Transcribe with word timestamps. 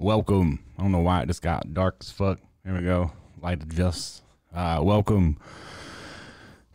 welcome. 0.00 0.58
I 0.78 0.82
don't 0.82 0.92
know 0.92 1.00
why 1.00 1.20
it 1.22 1.26
just 1.26 1.42
got 1.42 1.74
dark 1.74 1.96
as 2.00 2.10
fuck. 2.10 2.38
Here 2.64 2.74
we 2.74 2.82
go. 2.82 3.12
Light 3.42 3.62
adjust. 3.62 4.22
Uh, 4.52 4.80
welcome 4.82 5.38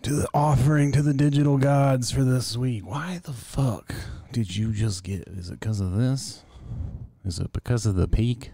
to 0.04 0.14
the 0.14 0.28
offering 0.34 0.92
to 0.92 1.02
the 1.02 1.14
digital 1.14 1.58
gods 1.58 2.12
for 2.12 2.24
this 2.24 2.56
week. 2.56 2.86
Why 2.86 3.20
the 3.24 3.34
fuck 3.34 3.94
did 4.32 4.56
you 4.56 4.72
just 4.72 5.04
get? 5.04 5.28
Is 5.28 5.50
it 5.50 5.60
because 5.60 5.82
of 5.82 5.94
this? 5.96 6.44
Is 7.26 7.40
it 7.40 7.52
because 7.52 7.86
of 7.88 7.96
the 7.96 8.08
peak? 8.08 8.52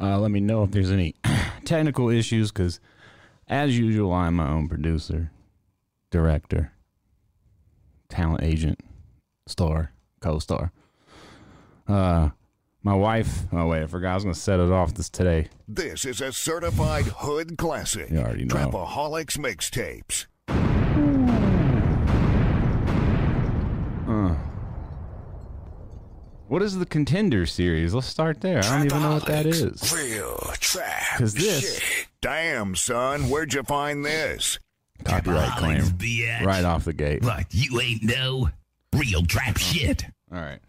Uh, 0.00 0.18
let 0.18 0.30
me 0.30 0.40
know 0.40 0.64
if 0.64 0.70
there's 0.70 0.90
any 0.90 1.14
technical 1.64 2.08
issues 2.08 2.50
because, 2.50 2.80
as 3.46 3.78
usual, 3.78 4.12
I'm 4.12 4.34
my 4.34 4.48
own 4.48 4.68
producer, 4.68 5.30
director, 6.10 6.72
talent 8.08 8.42
agent, 8.42 8.80
star, 9.46 9.92
co 10.20 10.38
star. 10.38 10.72
Uh, 11.88 12.30
my 12.82 12.94
wife. 12.94 13.42
Oh 13.52 13.66
wait, 13.68 13.82
I 13.82 13.86
forgot. 13.86 14.12
I 14.12 14.14
was 14.14 14.24
gonna 14.24 14.34
set 14.34 14.60
it 14.60 14.70
off 14.70 14.94
this 14.94 15.08
today. 15.10 15.48
This 15.68 16.04
is 16.04 16.20
a 16.20 16.32
certified 16.32 17.04
hood 17.06 17.56
classic. 17.58 18.10
You 18.10 18.18
already 18.20 18.44
know. 18.44 18.54
Trapaholics 18.54 19.38
mixtapes. 19.38 20.26
Uh. 24.08 24.34
What 26.48 26.60
is 26.62 26.76
the 26.78 26.84
contender 26.86 27.46
series? 27.46 27.94
Let's 27.94 28.06
start 28.08 28.40
there. 28.42 28.58
I 28.58 28.76
don't 28.76 28.86
even 28.86 29.02
know 29.02 29.12
what 29.14 29.26
that 29.26 29.46
is. 29.46 29.92
Real 29.94 30.36
trap. 30.60 31.18
'Cause 31.18 31.34
this- 31.34 31.78
shit. 31.78 32.08
Damn, 32.20 32.76
son, 32.76 33.30
where'd 33.30 33.54
you 33.54 33.62
find 33.62 34.04
this? 34.04 34.58
Copyright 35.04 35.56
claim 35.58 35.80
bitch. 35.82 36.44
right 36.44 36.64
off 36.64 36.84
the 36.84 36.92
gate. 36.92 37.24
What, 37.24 37.46
you 37.52 37.80
ain't 37.80 38.02
know? 38.04 38.50
Real 38.94 39.24
trap 39.24 39.56
shit. 39.56 40.04
All 40.32 40.40
right. 40.40 40.60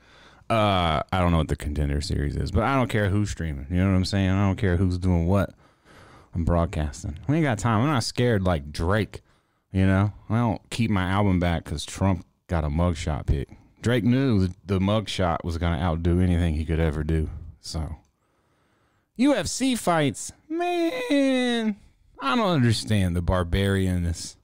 Uh, 0.49 1.01
I 1.11 1.19
don't 1.19 1.31
know 1.31 1.37
what 1.37 1.47
the 1.47 1.55
contender 1.55 2.01
series 2.01 2.35
is, 2.35 2.51
but 2.51 2.63
I 2.63 2.75
don't 2.75 2.89
care 2.89 3.09
who's 3.09 3.29
streaming. 3.29 3.67
You 3.69 3.77
know 3.77 3.89
what 3.89 3.95
I'm 3.95 4.05
saying? 4.05 4.29
I 4.29 4.45
don't 4.45 4.57
care 4.57 4.77
who's 4.77 4.97
doing 4.97 5.25
what. 5.27 5.53
I'm 6.35 6.43
broadcasting. 6.45 7.19
We 7.27 7.37
ain't 7.37 7.43
got 7.43 7.59
time. 7.59 7.81
I'm 7.81 7.87
not 7.87 8.03
scared 8.03 8.43
like 8.43 8.71
Drake. 8.71 9.21
You 9.71 9.87
know, 9.87 10.13
I 10.29 10.37
don't 10.37 10.69
keep 10.69 10.91
my 10.91 11.09
album 11.09 11.39
back 11.39 11.63
because 11.63 11.85
Trump 11.85 12.25
got 12.47 12.63
a 12.63 12.69
mugshot 12.69 13.25
pick. 13.25 13.49
Drake 13.81 14.03
knew 14.03 14.47
the, 14.65 14.79
mugshot 14.79 15.43
was 15.43 15.57
gonna 15.57 15.81
outdo 15.81 16.19
anything 16.21 16.53
he 16.53 16.65
could 16.65 16.79
ever 16.79 17.03
do. 17.03 17.29
So, 17.59 17.95
UFC 19.17 19.77
fights, 19.77 20.31
man. 20.47 21.75
I 22.19 22.35
don't 22.35 22.47
understand 22.47 23.15
the 23.15 23.21
barbarianness. 23.21 24.35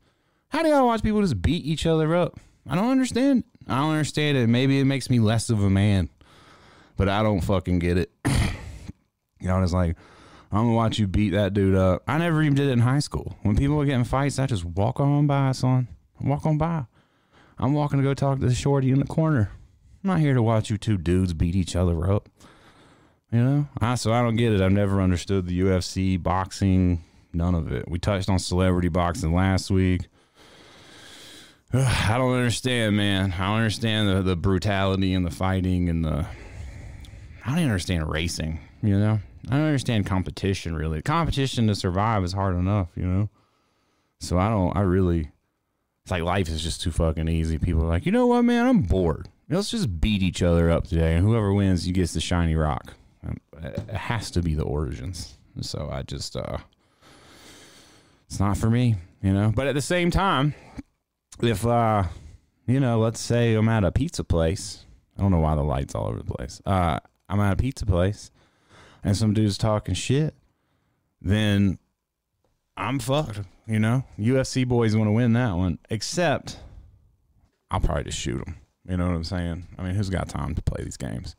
How 0.49 0.63
do 0.63 0.69
y'all 0.69 0.87
watch 0.87 1.03
people 1.03 1.21
just 1.21 1.41
beat 1.41 1.63
each 1.63 1.85
other 1.85 2.15
up? 2.15 2.39
I 2.67 2.75
don't 2.75 2.89
understand. 2.89 3.43
I 3.69 3.77
don't 3.77 3.91
understand 3.91 4.37
it. 4.37 4.47
Maybe 4.47 4.79
it 4.79 4.85
makes 4.85 5.09
me 5.09 5.19
less 5.19 5.49
of 5.49 5.63
a 5.63 5.69
man, 5.69 6.09
but 6.97 7.07
I 7.07 7.21
don't 7.21 7.41
fucking 7.41 7.79
get 7.79 7.97
it. 7.97 8.11
you 8.25 9.47
know, 9.47 9.61
it's 9.61 9.73
like 9.73 9.95
I'm 10.51 10.65
gonna 10.65 10.73
watch 10.73 10.97
you 10.97 11.05
beat 11.05 11.29
that 11.29 11.53
dude 11.53 11.75
up. 11.75 12.03
I 12.07 12.17
never 12.17 12.41
even 12.41 12.55
did 12.55 12.69
it 12.69 12.73
in 12.73 12.79
high 12.79 12.99
school. 12.99 13.37
When 13.43 13.55
people 13.55 13.75
were 13.75 13.85
getting 13.85 14.03
fights, 14.03 14.39
I 14.39 14.47
just 14.47 14.65
walk 14.65 14.99
on 14.99 15.27
by, 15.27 15.51
son. 15.51 15.87
Walk 16.19 16.45
on 16.45 16.57
by. 16.57 16.85
I'm 17.59 17.73
walking 17.73 17.99
to 17.99 18.03
go 18.03 18.13
talk 18.13 18.39
to 18.39 18.47
the 18.47 18.55
shorty 18.55 18.89
in 18.89 18.99
the 18.99 19.05
corner. 19.05 19.51
I'm 20.03 20.09
not 20.09 20.19
here 20.19 20.33
to 20.33 20.41
watch 20.41 20.69
you 20.69 20.77
two 20.77 20.97
dudes 20.97 21.33
beat 21.33 21.55
each 21.55 21.75
other 21.75 22.11
up. 22.11 22.29
You 23.31 23.43
know, 23.43 23.67
I 23.79 23.93
so 23.95 24.11
I 24.11 24.23
don't 24.23 24.37
get 24.37 24.53
it. 24.53 24.61
I've 24.61 24.71
never 24.71 25.01
understood 25.01 25.45
the 25.45 25.59
UFC 25.59 26.21
boxing, 26.21 27.03
none 27.31 27.53
of 27.53 27.71
it. 27.71 27.87
We 27.87 27.99
touched 27.99 28.29
on 28.29 28.39
celebrity 28.39 28.89
boxing 28.89 29.35
last 29.35 29.69
week. 29.69 30.07
I 31.73 32.15
don't 32.17 32.33
understand, 32.33 32.97
man. 32.97 33.33
I 33.33 33.45
don't 33.45 33.57
understand 33.57 34.09
the, 34.09 34.21
the 34.23 34.35
brutality 34.35 35.13
and 35.13 35.25
the 35.25 35.29
fighting 35.31 35.87
and 35.89 36.03
the. 36.03 36.25
I 37.45 37.55
don't 37.55 37.63
understand 37.63 38.09
racing. 38.09 38.59
You 38.81 38.97
know, 38.97 39.19
I 39.49 39.51
don't 39.57 39.65
understand 39.65 40.07
competition. 40.07 40.75
Really, 40.75 41.01
competition 41.03 41.67
to 41.67 41.75
survive 41.75 42.23
is 42.23 42.33
hard 42.33 42.55
enough. 42.55 42.89
You 42.95 43.03
know, 43.05 43.29
so 44.19 44.39
I 44.39 44.49
don't. 44.49 44.75
I 44.75 44.81
really. 44.81 45.29
It's 46.03 46.11
like 46.11 46.23
life 46.23 46.47
is 46.49 46.63
just 46.63 46.81
too 46.81 46.91
fucking 46.91 47.27
easy. 47.27 47.59
People 47.59 47.83
are 47.83 47.87
like, 47.87 48.05
you 48.05 48.11
know 48.11 48.25
what, 48.25 48.41
man? 48.43 48.65
I'm 48.65 48.81
bored. 48.81 49.29
Let's 49.47 49.69
just 49.69 49.99
beat 49.99 50.23
each 50.23 50.41
other 50.41 50.71
up 50.71 50.87
today, 50.87 51.13
and 51.15 51.25
whoever 51.25 51.53
wins, 51.53 51.87
you 51.87 51.93
gets 51.93 52.13
the 52.13 52.21
shiny 52.21 52.55
rock. 52.55 52.93
Um, 53.25 53.37
It 53.61 53.89
has 53.91 54.31
to 54.31 54.41
be 54.41 54.55
the 54.55 54.63
origins. 54.63 55.37
So 55.61 55.87
I 55.91 56.01
just. 56.01 56.35
uh 56.35 56.57
It's 58.25 58.39
not 58.39 58.57
for 58.57 58.71
me, 58.71 58.95
you 59.21 59.33
know. 59.33 59.51
But 59.55 59.67
at 59.67 59.75
the 59.75 59.81
same 59.81 60.09
time 60.09 60.55
if 61.41 61.65
uh 61.65 62.03
you 62.67 62.79
know 62.79 62.99
let's 62.99 63.19
say 63.19 63.53
i'm 63.55 63.69
at 63.69 63.83
a 63.83 63.91
pizza 63.91 64.23
place. 64.23 64.85
I 65.17 65.21
don't 65.21 65.31
know 65.31 65.39
why 65.39 65.55
the 65.55 65.63
lights 65.63 65.95
all 65.95 66.07
over 66.07 66.19
the 66.19 66.23
place. 66.33 66.61
Uh 66.65 66.99
i'm 67.27 67.39
at 67.39 67.53
a 67.53 67.55
pizza 67.55 67.85
place 67.85 68.31
and 69.03 69.15
some 69.15 69.33
dude's 69.33 69.57
talking 69.57 69.95
shit 69.95 70.33
then 71.21 71.77
i'm 72.77 72.99
fucked 72.99 73.41
you 73.67 73.79
know? 73.79 74.03
Ufc 74.17 74.67
boys 74.67 74.95
want 74.95 75.07
to 75.07 75.11
win 75.11 75.33
that 75.33 75.55
one 75.55 75.77
except 75.89 76.59
i'll 77.69 77.79
probably 77.79 78.05
just 78.05 78.17
shoot 78.17 78.43
them 78.43 78.57
you 78.87 78.97
know 78.97 79.07
what 79.07 79.15
i'm 79.15 79.23
saying? 79.23 79.67
I 79.77 79.83
mean 79.83 79.95
who's 79.95 80.09
got 80.09 80.29
time 80.29 80.55
to 80.55 80.61
play 80.61 80.83
these 80.83 80.97
games? 80.97 81.35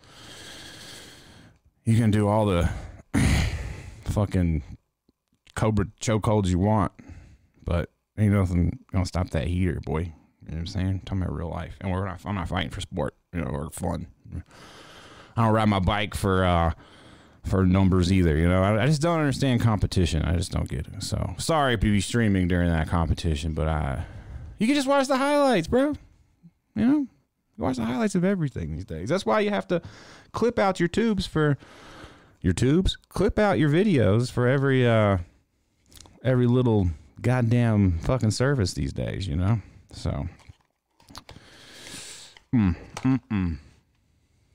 You 1.84 1.96
can 1.96 2.10
do 2.10 2.28
all 2.28 2.46
the 2.46 2.70
fucking 4.04 4.62
cobra 5.54 5.86
chokeholds 6.00 6.48
you 6.48 6.58
want 6.58 6.92
but 7.64 7.90
ain't 8.20 8.32
nothing 8.32 8.78
gonna 8.92 9.06
stop 9.06 9.30
that 9.30 9.46
heater, 9.46 9.80
boy. 9.80 10.12
You 10.46 10.52
know 10.52 10.54
what 10.54 10.58
I'm 10.58 10.66
saying? 10.66 11.02
talking 11.04 11.22
about 11.22 11.34
real 11.34 11.50
life, 11.50 11.76
and 11.80 11.90
we're 11.90 12.06
not. 12.06 12.20
I'm 12.24 12.34
not 12.34 12.48
fighting 12.48 12.70
for 12.70 12.80
sport, 12.80 13.14
you 13.32 13.40
know, 13.40 13.48
or 13.48 13.70
fun. 13.70 14.06
I 15.36 15.44
don't 15.44 15.54
ride 15.54 15.68
my 15.68 15.78
bike 15.78 16.14
for 16.14 16.44
uh 16.44 16.72
for 17.44 17.64
numbers 17.64 18.12
either. 18.12 18.36
You 18.36 18.48
know, 18.48 18.62
I, 18.62 18.82
I 18.82 18.86
just 18.86 19.00
don't 19.00 19.18
understand 19.18 19.60
competition. 19.60 20.22
I 20.22 20.36
just 20.36 20.52
don't 20.52 20.68
get 20.68 20.86
it. 20.86 21.02
So 21.02 21.34
sorry 21.38 21.74
if 21.74 21.84
you 21.84 21.92
be 21.92 22.00
streaming 22.00 22.48
during 22.48 22.68
that 22.70 22.88
competition, 22.88 23.54
but 23.54 23.68
I 23.68 24.04
you 24.58 24.66
can 24.66 24.76
just 24.76 24.88
watch 24.88 25.08
the 25.08 25.16
highlights, 25.16 25.68
bro. 25.68 25.94
You 26.74 26.86
know, 26.86 26.98
you 26.98 27.08
watch 27.58 27.76
the 27.76 27.84
highlights 27.84 28.14
of 28.14 28.24
everything 28.24 28.72
these 28.72 28.84
days. 28.84 29.08
That's 29.08 29.26
why 29.26 29.40
you 29.40 29.50
have 29.50 29.68
to 29.68 29.80
clip 30.32 30.58
out 30.58 30.80
your 30.80 30.88
tubes 30.88 31.26
for 31.26 31.56
your 32.40 32.52
tubes. 32.52 32.96
Clip 33.08 33.38
out 33.38 33.58
your 33.58 33.70
videos 33.70 34.30
for 34.30 34.46
every 34.46 34.86
uh 34.86 35.18
every 36.22 36.46
little 36.46 36.90
goddamn 37.22 37.98
fucking 38.00 38.30
service 38.30 38.74
these 38.74 38.92
days, 38.92 39.26
you 39.26 39.36
know? 39.36 39.60
So, 39.92 40.28
mm, 42.54 42.76
mm, 42.96 43.20
mm. 43.30 43.58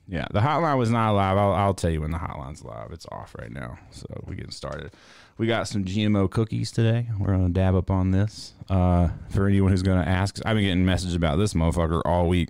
yeah, 0.08 0.26
the 0.32 0.40
hotline 0.40 0.78
was 0.78 0.90
not 0.90 1.12
live. 1.12 1.38
I'll, 1.38 1.54
I'll 1.54 1.74
tell 1.74 1.92
you 1.92 2.02
when 2.02 2.12
the 2.12 2.18
hotline's 2.18 2.64
live. 2.64 2.92
It's 2.92 3.06
off 3.12 3.36
right 3.38 3.52
now. 3.52 3.78
So, 3.92 4.06
we're 4.26 4.36
getting 4.36 4.52
started. 4.52 4.92
We 5.38 5.48
got 5.48 5.68
some 5.68 5.84
GMO 5.84 6.32
cookies 6.32 6.72
today. 6.72 7.10
We're 7.20 7.34
to 7.48 7.54
dab 7.54 7.76
up 7.76 7.92
on 7.92 8.12
this. 8.12 8.54
Uh, 8.70 9.10
for 9.30 9.48
anyone 9.48 9.72
who's 9.72 9.84
to 10.02 10.10
ask, 10.10 10.40
I've 10.46 10.56
been 10.56 10.64
getting 10.64 10.86
messages 10.86 11.16
about 11.16 11.38
this 11.38 11.54
motherfucker 11.54 12.02
all 12.06 12.28
week. 12.30 12.50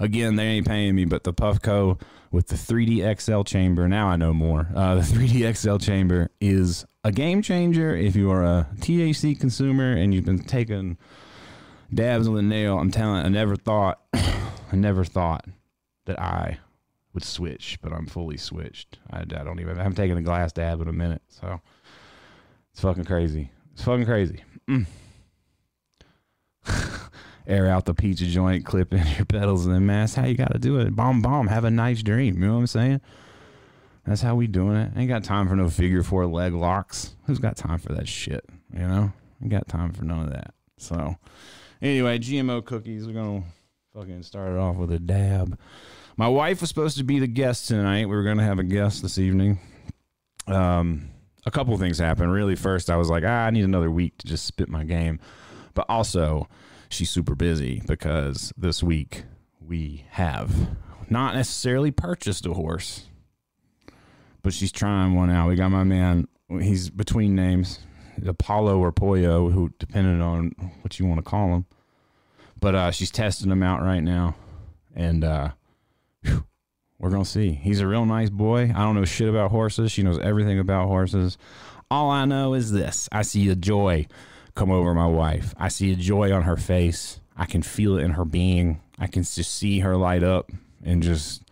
Again, 0.00 0.36
they 0.36 0.44
ain't 0.44 0.66
paying 0.66 0.94
me, 0.94 1.04
but 1.04 1.24
the 1.24 1.32
Puffco 1.32 2.00
with 2.32 2.48
the 2.48 2.56
3D 2.56 3.18
XL 3.20 3.42
chamber, 3.42 3.88
now 3.88 4.08
I 4.08 4.16
know 4.16 4.34
more. 4.34 4.68
Uh, 4.74 4.96
the 4.96 5.00
3D 5.02 5.56
XL 5.56 5.76
chamber 5.78 6.30
is 6.40 6.84
a 7.06 7.12
game 7.12 7.40
changer 7.40 7.94
if 7.94 8.16
you 8.16 8.32
are 8.32 8.42
a 8.42 8.66
THC 8.78 9.38
consumer 9.38 9.92
and 9.92 10.12
you've 10.12 10.24
been 10.24 10.42
taking 10.42 10.98
dabs 11.94 12.26
on 12.26 12.34
the 12.34 12.42
nail. 12.42 12.80
I'm 12.80 12.90
telling 12.90 13.24
I 13.24 13.28
never 13.28 13.54
thought, 13.54 14.00
I 14.12 14.74
never 14.74 15.04
thought 15.04 15.44
that 16.06 16.18
I 16.18 16.58
would 17.14 17.22
switch, 17.22 17.78
but 17.80 17.92
I'm 17.92 18.06
fully 18.06 18.36
switched. 18.36 18.98
I, 19.08 19.20
I 19.20 19.24
don't 19.24 19.60
even, 19.60 19.78
I 19.78 19.84
haven't 19.84 19.94
taken 19.94 20.16
a 20.18 20.22
glass 20.22 20.52
dab 20.52 20.80
in 20.80 20.88
a 20.88 20.92
minute. 20.92 21.22
So 21.28 21.60
it's 22.72 22.80
fucking 22.80 23.04
crazy. 23.04 23.52
It's 23.72 23.84
fucking 23.84 24.06
crazy. 24.06 24.42
Mm. 24.68 24.86
Air 27.46 27.68
out 27.68 27.84
the 27.84 27.94
pizza 27.94 28.26
joint, 28.26 28.66
clip 28.66 28.92
in 28.92 29.06
your 29.14 29.26
pedals, 29.26 29.64
and 29.64 29.76
then 29.76 29.86
that's 29.86 30.16
how 30.16 30.26
you 30.26 30.34
got 30.34 30.52
to 30.52 30.58
do 30.58 30.80
it. 30.80 30.96
Bomb, 30.96 31.22
bomb. 31.22 31.46
Have 31.46 31.62
a 31.62 31.70
nice 31.70 32.02
dream. 32.02 32.42
You 32.42 32.48
know 32.48 32.54
what 32.54 32.60
I'm 32.60 32.66
saying? 32.66 33.00
That's 34.06 34.22
how 34.22 34.36
we 34.36 34.46
doing 34.46 34.76
it. 34.76 34.92
Ain't 34.96 35.08
got 35.08 35.24
time 35.24 35.48
for 35.48 35.56
no 35.56 35.68
figure 35.68 36.02
four 36.02 36.26
leg 36.26 36.54
locks. 36.54 37.16
Who's 37.26 37.40
got 37.40 37.56
time 37.56 37.78
for 37.78 37.92
that 37.94 38.06
shit? 38.06 38.44
You 38.72 38.86
know, 38.86 39.12
ain't 39.42 39.50
got 39.50 39.66
time 39.68 39.92
for 39.92 40.04
none 40.04 40.20
of 40.20 40.30
that. 40.30 40.54
So, 40.78 41.16
anyway, 41.82 42.18
GMO 42.18 42.64
cookies. 42.64 43.06
We're 43.06 43.14
gonna 43.14 43.42
fucking 43.94 44.22
start 44.22 44.52
it 44.52 44.58
off 44.58 44.76
with 44.76 44.92
a 44.92 45.00
dab. 45.00 45.58
My 46.16 46.28
wife 46.28 46.60
was 46.60 46.70
supposed 46.70 46.98
to 46.98 47.04
be 47.04 47.18
the 47.18 47.26
guest 47.26 47.66
tonight. 47.68 48.08
We 48.08 48.14
were 48.14 48.22
gonna 48.22 48.44
have 48.44 48.60
a 48.60 48.64
guest 48.64 49.02
this 49.02 49.18
evening. 49.18 49.58
Um, 50.46 51.10
a 51.44 51.50
couple 51.50 51.76
things 51.76 51.98
happened. 51.98 52.32
Really, 52.32 52.54
first 52.54 52.90
I 52.90 52.96
was 52.96 53.10
like, 53.10 53.24
ah, 53.26 53.46
I 53.46 53.50
need 53.50 53.64
another 53.64 53.90
week 53.90 54.18
to 54.18 54.26
just 54.26 54.46
spit 54.46 54.68
my 54.68 54.84
game, 54.84 55.18
but 55.74 55.86
also 55.88 56.48
she's 56.88 57.10
super 57.10 57.34
busy 57.34 57.82
because 57.88 58.52
this 58.56 58.84
week 58.84 59.24
we 59.60 60.04
have 60.10 60.54
not 61.10 61.34
necessarily 61.34 61.90
purchased 61.90 62.46
a 62.46 62.54
horse 62.54 63.06
but 64.42 64.52
she's 64.52 64.72
trying 64.72 65.14
one 65.14 65.30
out. 65.30 65.48
We 65.48 65.56
got 65.56 65.70
my 65.70 65.84
man. 65.84 66.28
He's 66.48 66.90
between 66.90 67.34
names, 67.34 67.80
Apollo 68.24 68.78
or 68.78 68.92
Pollo, 68.92 69.50
who 69.50 69.72
depending 69.78 70.20
on 70.20 70.52
what 70.82 70.98
you 70.98 71.06
want 71.06 71.18
to 71.18 71.28
call 71.28 71.54
him. 71.54 71.66
But 72.60 72.74
uh, 72.74 72.90
she's 72.90 73.10
testing 73.10 73.50
him 73.50 73.62
out 73.62 73.82
right 73.82 74.02
now, 74.02 74.36
and 74.94 75.24
uh, 75.24 75.50
whew, 76.22 76.44
we're 76.98 77.10
gonna 77.10 77.24
see. 77.24 77.52
He's 77.52 77.80
a 77.80 77.86
real 77.86 78.06
nice 78.06 78.30
boy. 78.30 78.72
I 78.74 78.82
don't 78.82 78.94
know 78.94 79.04
shit 79.04 79.28
about 79.28 79.50
horses. 79.50 79.92
She 79.92 80.02
knows 80.02 80.18
everything 80.18 80.58
about 80.58 80.88
horses. 80.88 81.36
All 81.90 82.10
I 82.10 82.24
know 82.24 82.54
is 82.54 82.72
this: 82.72 83.08
I 83.12 83.22
see 83.22 83.48
a 83.50 83.54
joy 83.54 84.06
come 84.54 84.70
over 84.70 84.94
my 84.94 85.06
wife. 85.06 85.54
I 85.58 85.68
see 85.68 85.92
a 85.92 85.96
joy 85.96 86.32
on 86.32 86.42
her 86.42 86.56
face. 86.56 87.20
I 87.36 87.44
can 87.44 87.62
feel 87.62 87.98
it 87.98 88.04
in 88.04 88.12
her 88.12 88.24
being. 88.24 88.80
I 88.98 89.06
can 89.06 89.22
just 89.22 89.54
see 89.54 89.80
her 89.80 89.96
light 89.96 90.22
up 90.22 90.50
and 90.82 91.02
just 91.02 91.42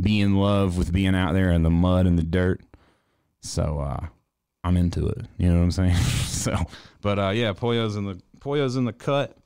be 0.00 0.20
in 0.20 0.36
love 0.36 0.76
with 0.76 0.92
being 0.92 1.14
out 1.14 1.34
there 1.34 1.50
in 1.52 1.62
the 1.62 1.70
mud 1.70 2.06
and 2.06 2.18
the 2.18 2.22
dirt. 2.22 2.60
So 3.40 3.80
uh, 3.80 4.06
I'm 4.64 4.76
into 4.76 5.06
it. 5.06 5.26
You 5.38 5.48
know 5.48 5.58
what 5.58 5.64
I'm 5.64 5.70
saying? 5.70 5.94
so, 6.26 6.56
but 7.00 7.18
uh, 7.18 7.30
yeah, 7.30 7.52
Pollo's 7.52 7.96
in 7.96 8.04
the 8.04 8.20
Pollo's 8.40 8.76
in 8.76 8.84
the 8.84 8.92
cut. 8.92 9.36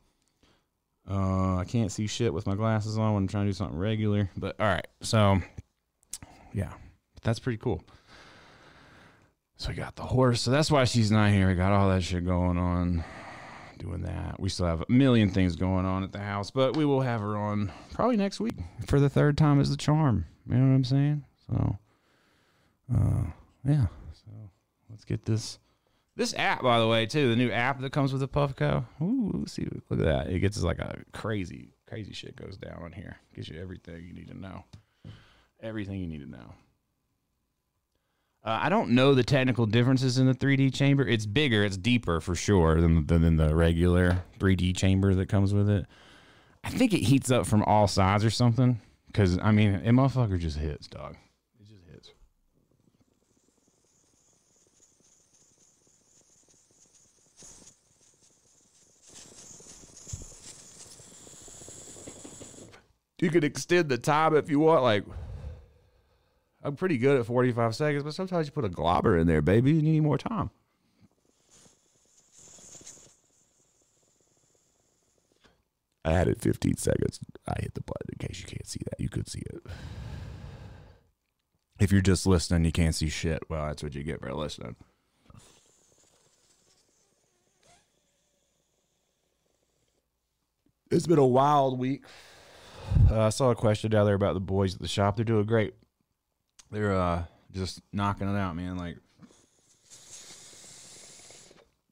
Uh, 1.08 1.56
I 1.56 1.64
can't 1.64 1.92
see 1.92 2.06
shit 2.06 2.32
with 2.32 2.46
my 2.46 2.54
glasses 2.54 2.96
on 2.96 3.12
when 3.14 3.24
I'm 3.24 3.28
trying 3.28 3.44
to 3.44 3.50
do 3.50 3.54
something 3.54 3.78
regular. 3.78 4.30
But 4.36 4.56
all 4.58 4.66
right, 4.66 4.86
so 5.02 5.40
yeah, 6.52 6.72
that's 7.22 7.38
pretty 7.38 7.58
cool. 7.58 7.82
So 9.56 9.70
we 9.70 9.76
got 9.76 9.96
the 9.96 10.02
horse. 10.02 10.40
So 10.40 10.50
that's 10.50 10.70
why 10.70 10.84
she's 10.84 11.10
not 11.10 11.30
here. 11.30 11.48
We 11.48 11.54
got 11.54 11.72
all 11.72 11.88
that 11.90 12.02
shit 12.02 12.24
going 12.24 12.58
on, 12.58 13.04
doing 13.78 14.02
that. 14.02 14.40
We 14.40 14.48
still 14.48 14.66
have 14.66 14.82
a 14.82 14.92
million 14.92 15.30
things 15.30 15.56
going 15.56 15.86
on 15.86 16.02
at 16.02 16.12
the 16.12 16.18
house, 16.18 16.50
but 16.50 16.76
we 16.76 16.84
will 16.84 17.02
have 17.02 17.20
her 17.20 17.36
on 17.36 17.70
probably 17.92 18.16
next 18.16 18.40
week 18.40 18.54
for 18.86 18.98
the 18.98 19.08
third 19.08 19.38
time 19.38 19.60
as 19.60 19.70
the 19.70 19.76
charm. 19.76 20.26
You 20.48 20.56
know 20.56 20.68
what 20.68 20.74
I'm 20.74 20.84
saying? 20.84 21.24
So, 21.46 21.78
uh, 22.94 23.24
yeah. 23.64 23.86
So 24.12 24.30
let's 24.90 25.04
get 25.04 25.24
this. 25.24 25.58
This 26.16 26.34
app, 26.34 26.62
by 26.62 26.78
the 26.78 26.86
way, 26.86 27.06
too, 27.06 27.28
the 27.28 27.36
new 27.36 27.50
app 27.50 27.80
that 27.80 27.90
comes 27.90 28.12
with 28.12 28.20
the 28.20 28.28
Puffco. 28.28 28.84
Ooh, 29.02 29.44
see, 29.48 29.66
look 29.90 29.98
at 29.98 30.04
that. 30.04 30.26
It 30.28 30.38
gets 30.38 30.62
like 30.62 30.78
a 30.78 30.98
crazy, 31.12 31.72
crazy 31.88 32.12
shit 32.12 32.36
goes 32.36 32.56
down 32.56 32.80
on 32.84 32.92
here. 32.92 33.16
Gives 33.34 33.48
you 33.48 33.60
everything 33.60 34.04
you 34.06 34.12
need 34.12 34.28
to 34.28 34.38
know. 34.38 34.64
Everything 35.60 35.98
you 35.98 36.06
need 36.06 36.20
to 36.20 36.30
know. 36.30 36.54
Uh, 38.44 38.60
I 38.62 38.68
don't 38.68 38.90
know 38.90 39.14
the 39.14 39.24
technical 39.24 39.66
differences 39.66 40.18
in 40.18 40.26
the 40.26 40.34
3D 40.34 40.72
chamber. 40.72 41.04
It's 41.04 41.26
bigger, 41.26 41.64
it's 41.64 41.78
deeper 41.78 42.20
for 42.20 42.34
sure 42.34 42.80
than, 42.80 43.06
than, 43.06 43.22
than 43.22 43.36
the 43.36 43.54
regular 43.54 44.22
3D 44.38 44.76
chamber 44.76 45.14
that 45.14 45.28
comes 45.28 45.54
with 45.54 45.68
it. 45.68 45.86
I 46.62 46.70
think 46.70 46.92
it 46.92 47.00
heats 47.00 47.30
up 47.30 47.46
from 47.46 47.62
all 47.64 47.88
sides 47.88 48.24
or 48.24 48.30
something. 48.30 48.80
Because, 49.14 49.38
I 49.40 49.52
mean, 49.52 49.74
it 49.74 49.92
motherfucker 49.92 50.40
just 50.40 50.58
hits, 50.58 50.88
dog. 50.88 51.14
It 51.60 51.68
just 51.68 51.84
hits. 51.88 52.10
You 63.20 63.30
can 63.30 63.44
extend 63.44 63.88
the 63.88 63.98
time 63.98 64.34
if 64.34 64.50
you 64.50 64.58
want. 64.58 64.82
Like, 64.82 65.04
I'm 66.64 66.74
pretty 66.74 66.98
good 66.98 67.20
at 67.20 67.24
45 67.24 67.76
seconds, 67.76 68.02
but 68.02 68.14
sometimes 68.14 68.48
you 68.48 68.52
put 68.52 68.64
a 68.64 68.68
globber 68.68 69.20
in 69.20 69.28
there, 69.28 69.42
baby. 69.42 69.74
You 69.74 69.82
need 69.82 70.00
more 70.00 70.18
time. 70.18 70.50
I 76.04 76.12
had 76.12 76.28
it 76.28 76.40
15 76.40 76.76
seconds. 76.76 77.18
I 77.48 77.54
hit 77.60 77.74
the 77.74 77.80
button 77.80 78.10
in 78.12 78.26
case 78.26 78.40
you 78.40 78.46
can't 78.46 78.66
see 78.66 78.80
that. 78.84 79.00
You 79.00 79.08
could 79.08 79.28
see 79.28 79.42
it. 79.46 79.62
If 81.80 81.90
you're 81.90 82.02
just 82.02 82.26
listening, 82.26 82.64
you 82.64 82.72
can't 82.72 82.94
see 82.94 83.08
shit. 83.08 83.42
Well, 83.48 83.66
that's 83.66 83.82
what 83.82 83.94
you 83.94 84.02
get 84.02 84.20
for 84.20 84.32
listening. 84.32 84.76
It's 90.90 91.06
been 91.06 91.18
a 91.18 91.26
wild 91.26 91.78
week. 91.78 92.04
Uh, 93.10 93.22
I 93.22 93.28
saw 93.30 93.50
a 93.50 93.54
question 93.56 93.90
down 93.90 94.06
there 94.06 94.14
about 94.14 94.34
the 94.34 94.40
boys 94.40 94.74
at 94.74 94.80
the 94.80 94.88
shop. 94.88 95.16
They're 95.16 95.24
doing 95.24 95.46
great. 95.46 95.74
They're 96.70 96.94
uh, 96.94 97.24
just 97.52 97.80
knocking 97.92 98.28
it 98.28 98.38
out, 98.38 98.54
man. 98.54 98.76
Like 98.76 98.98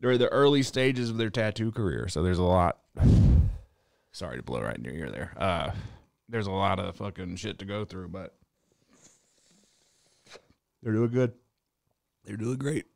they're 0.00 0.12
in 0.12 0.20
the 0.20 0.28
early 0.28 0.62
stages 0.62 1.10
of 1.10 1.16
their 1.16 1.30
tattoo 1.30 1.72
career, 1.72 2.08
so 2.08 2.22
there's 2.22 2.38
a 2.38 2.44
lot. 2.44 2.78
Sorry 4.12 4.36
to 4.36 4.42
blow 4.42 4.60
right 4.60 4.76
in 4.76 4.84
your 4.84 4.94
ear 4.94 5.10
there. 5.10 5.32
Uh, 5.36 5.70
there's 6.28 6.46
a 6.46 6.50
lot 6.50 6.78
of 6.78 6.96
fucking 6.96 7.36
shit 7.36 7.58
to 7.58 7.64
go 7.64 7.84
through, 7.84 8.08
but 8.08 8.34
they're 10.82 10.92
doing 10.92 11.10
good. 11.10 11.32
They're 12.24 12.36
doing 12.36 12.58
great. 12.58 12.86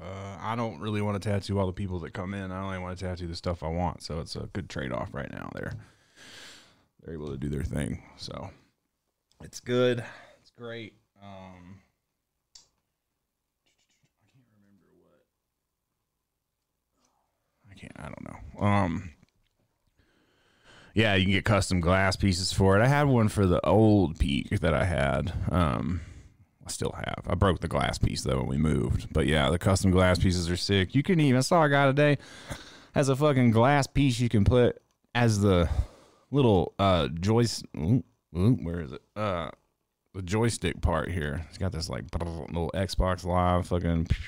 Uh, 0.00 0.36
I 0.40 0.54
don't 0.54 0.80
really 0.80 1.02
want 1.02 1.20
to 1.20 1.28
tattoo 1.28 1.58
all 1.58 1.66
the 1.66 1.72
people 1.72 1.98
that 2.00 2.12
come 2.12 2.32
in. 2.34 2.52
I 2.52 2.62
only 2.62 2.78
want 2.78 2.96
to 2.96 3.04
tattoo 3.04 3.26
the 3.26 3.34
stuff 3.34 3.64
I 3.64 3.68
want, 3.68 4.02
so 4.02 4.20
it's 4.20 4.36
a 4.36 4.48
good 4.52 4.70
trade 4.70 4.92
off 4.92 5.12
right 5.12 5.30
now. 5.30 5.50
They're 5.54 5.72
they're 7.02 7.14
able 7.14 7.30
to 7.30 7.36
do 7.36 7.48
their 7.48 7.64
thing, 7.64 8.04
so 8.16 8.50
it's 9.42 9.58
good. 9.58 10.04
It's 10.40 10.52
great. 10.56 10.94
Um, 11.20 11.80
I 14.14 14.26
can't 14.32 14.46
remember 14.56 14.86
what. 15.00 15.24
I 17.70 17.74
can't. 17.74 17.92
I 17.96 18.04
don't 18.04 18.24
know. 18.24 18.64
Um, 18.64 19.10
yeah, 20.98 21.14
you 21.14 21.26
can 21.26 21.32
get 21.32 21.44
custom 21.44 21.80
glass 21.80 22.16
pieces 22.16 22.52
for 22.52 22.76
it. 22.76 22.82
I 22.82 22.88
had 22.88 23.04
one 23.04 23.28
for 23.28 23.46
the 23.46 23.64
old 23.64 24.18
peak 24.18 24.50
that 24.58 24.74
I 24.74 24.84
had. 24.84 25.32
Um, 25.48 26.00
I 26.66 26.70
still 26.70 26.90
have. 26.90 27.22
I 27.28 27.36
broke 27.36 27.60
the 27.60 27.68
glass 27.68 27.98
piece 27.98 28.24
though 28.24 28.38
when 28.38 28.48
we 28.48 28.56
moved. 28.58 29.12
But 29.12 29.28
yeah, 29.28 29.48
the 29.48 29.60
custom 29.60 29.92
glass 29.92 30.18
pieces 30.18 30.50
are 30.50 30.56
sick. 30.56 30.96
You 30.96 31.04
can 31.04 31.20
even 31.20 31.38
I 31.38 31.42
saw 31.42 31.62
a 31.62 31.68
guy 31.68 31.86
today 31.86 32.18
has 32.96 33.08
a 33.08 33.14
fucking 33.14 33.52
glass 33.52 33.86
piece 33.86 34.18
you 34.18 34.28
can 34.28 34.44
put 34.44 34.82
as 35.14 35.40
the 35.40 35.70
little 36.32 36.74
uh 36.80 37.06
joystick. 37.20 37.70
Where 38.32 38.80
is 38.80 38.90
it? 38.90 39.02
Uh, 39.14 39.50
the 40.14 40.22
joystick 40.22 40.80
part 40.80 41.12
here. 41.12 41.46
It's 41.48 41.58
got 41.58 41.70
this 41.70 41.88
like 41.88 42.06
little 42.12 42.72
Xbox 42.74 43.24
Live 43.24 43.68
fucking. 43.68 44.08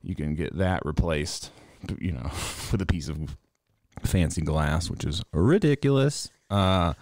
You 0.00 0.14
can 0.14 0.36
get 0.36 0.56
that 0.58 0.86
replaced, 0.86 1.50
you 1.98 2.12
know, 2.12 2.30
with 2.72 2.80
a 2.80 2.86
piece 2.86 3.08
of 3.08 3.36
fancy 4.04 4.42
glass, 4.42 4.90
which 4.90 5.04
is 5.04 5.22
ridiculous. 5.32 6.30
Uh, 6.50 6.94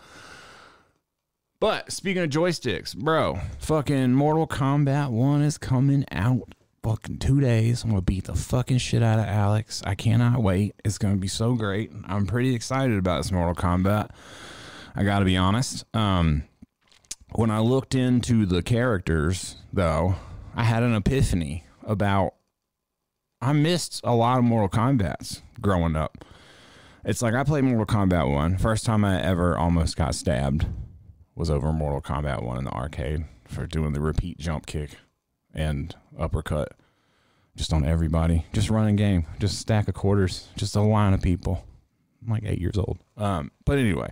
but 1.59 1.91
speaking 1.91 2.23
of 2.23 2.31
joysticks, 2.31 2.97
bro, 2.97 3.39
fucking 3.59 4.13
Mortal 4.13 4.47
Kombat 4.47 5.11
1 5.11 5.43
is 5.43 5.59
coming 5.59 6.05
out 6.11 6.55
fucking 6.83 7.19
two 7.19 7.41
days. 7.41 7.83
I'm 7.83 7.91
gonna 7.91 8.03
beat 8.03 8.25
the 8.25 8.35
fucking 8.35 8.79
shit 8.79 9.03
out 9.03 9.19
of 9.19 9.25
Alex. 9.25 9.83
I 9.85 9.95
cannot 9.95 10.43
wait. 10.43 10.75
It's 10.85 10.99
gonna 10.99 11.17
be 11.17 11.29
so 11.29 11.55
great. 11.55 11.91
I'm 12.05 12.27
pretty 12.27 12.55
excited 12.55 12.97
about 12.97 13.23
this 13.23 13.33
Mortal 13.33 13.55
Kombat. 13.55 14.11
I 14.95 15.03
gotta 15.03 15.25
be 15.25 15.37
honest. 15.37 15.85
Um, 15.95 16.45
when 17.33 17.51
I 17.51 17.59
looked 17.59 17.95
into 17.95 18.47
the 18.47 18.63
characters, 18.63 19.57
though, 19.73 20.15
I 20.55 20.63
had 20.65 20.83
an 20.83 20.95
epiphany 20.95 21.65
about 21.83 22.35
I 23.41 23.53
missed 23.53 24.01
a 24.05 24.15
lot 24.15 24.39
of 24.39 24.45
Mortal 24.45 24.69
Kombat's 24.69 25.43
growing 25.61 25.97
up. 25.97 26.25
It's 27.07 27.23
like 27.23 27.35
I 27.35 27.45
played 27.45 27.63
Mortal 27.63 27.87
Kombat 27.87 28.29
1. 28.29 28.59
First 28.59 28.85
time 28.85 29.05
I 29.05 29.23
ever 29.23 29.57
almost 29.57 29.97
got 29.97 30.17
stabbed 30.17 30.67
was 31.37 31.49
over 31.49 31.73
Mortal 31.73 32.01
Kombat 32.01 32.43
1 32.43 32.59
in 32.59 32.65
the 32.65 32.73
arcade 32.73 33.27
for 33.47 33.65
doing 33.65 33.93
the 33.93 34.01
repeat 34.01 34.39
jump 34.39 34.67
kick 34.67 34.97
and 35.55 35.95
uppercut 36.19 36.73
just 37.55 37.73
on 37.73 37.85
everybody. 37.85 38.45
Just 38.53 38.71
running 38.71 38.97
game, 38.97 39.25
just 39.39 39.57
stack 39.61 39.87
of 39.87 39.95
quarters, 39.95 40.49
just 40.57 40.75
a 40.75 40.81
line 40.81 41.15
of 41.15 41.23
people. 41.23 41.65
I'm 42.25 42.33
like 42.33 42.43
eight 42.45 42.61
years 42.61 42.77
old. 42.77 42.99
Um, 43.17 43.53
but 43.65 43.79
anyway, 43.79 44.11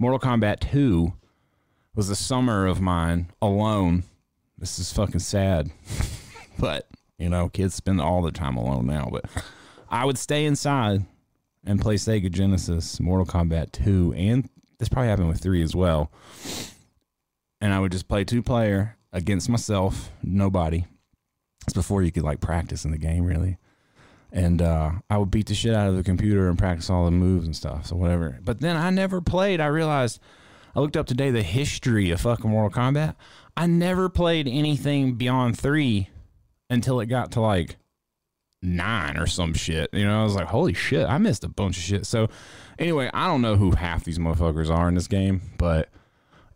Mortal 0.00 0.18
Kombat 0.18 0.58
2 0.72 1.12
was 1.94 2.08
the 2.08 2.16
summer 2.16 2.66
of 2.66 2.80
mine 2.80 3.30
alone. 3.40 4.02
This 4.58 4.80
is 4.80 4.92
fucking 4.92 5.20
sad. 5.20 5.70
but, 6.58 6.88
you 7.16 7.28
know, 7.28 7.48
kids 7.48 7.76
spend 7.76 8.00
all 8.00 8.22
their 8.22 8.32
time 8.32 8.56
alone 8.56 8.88
now. 8.88 9.08
But 9.12 9.26
I 9.88 10.04
would 10.04 10.18
stay 10.18 10.44
inside 10.44 11.06
and 11.66 11.80
play 11.80 11.96
Sega 11.96 12.30
Genesis, 12.30 13.00
Mortal 13.00 13.26
Kombat 13.26 13.72
2, 13.72 14.14
and 14.16 14.48
this 14.78 14.88
probably 14.88 15.08
happened 15.08 15.28
with 15.28 15.40
3 15.40 15.62
as 15.62 15.74
well. 15.74 16.10
And 17.60 17.72
I 17.72 17.80
would 17.80 17.92
just 17.92 18.08
play 18.08 18.24
two 18.24 18.42
player 18.42 18.96
against 19.12 19.48
myself, 19.48 20.10
nobody. 20.22 20.84
It's 21.66 21.72
before 21.72 22.02
you 22.02 22.12
could 22.12 22.24
like 22.24 22.40
practice 22.40 22.84
in 22.84 22.90
the 22.90 22.98
game, 22.98 23.24
really. 23.24 23.56
And 24.30 24.60
uh, 24.60 24.90
I 25.08 25.16
would 25.16 25.30
beat 25.30 25.46
the 25.46 25.54
shit 25.54 25.74
out 25.74 25.88
of 25.88 25.96
the 25.96 26.02
computer 26.02 26.48
and 26.48 26.58
practice 26.58 26.90
all 26.90 27.04
the 27.04 27.10
moves 27.12 27.46
and 27.46 27.56
stuff. 27.56 27.86
So 27.86 27.96
whatever. 27.96 28.38
But 28.42 28.60
then 28.60 28.76
I 28.76 28.90
never 28.90 29.20
played. 29.20 29.60
I 29.60 29.66
realized 29.66 30.20
I 30.74 30.80
looked 30.80 30.96
up 30.96 31.06
today 31.06 31.30
the 31.30 31.42
history 31.42 32.10
of 32.10 32.20
fucking 32.20 32.50
Mortal 32.50 32.82
Kombat. 32.82 33.14
I 33.56 33.66
never 33.66 34.08
played 34.08 34.48
anything 34.48 35.14
beyond 35.14 35.58
three 35.58 36.10
until 36.68 36.98
it 37.00 37.06
got 37.06 37.30
to 37.32 37.40
like 37.40 37.76
nine 38.64 39.16
or 39.16 39.26
some 39.26 39.54
shit. 39.54 39.90
You 39.92 40.04
know, 40.04 40.20
I 40.20 40.24
was 40.24 40.34
like, 40.34 40.46
holy 40.46 40.74
shit, 40.74 41.06
I 41.08 41.18
missed 41.18 41.44
a 41.44 41.48
bunch 41.48 41.76
of 41.76 41.82
shit. 41.82 42.06
So 42.06 42.28
anyway, 42.78 43.10
I 43.12 43.26
don't 43.26 43.42
know 43.42 43.56
who 43.56 43.72
half 43.72 44.04
these 44.04 44.18
motherfuckers 44.18 44.74
are 44.74 44.88
in 44.88 44.94
this 44.94 45.06
game, 45.06 45.42
but 45.58 45.90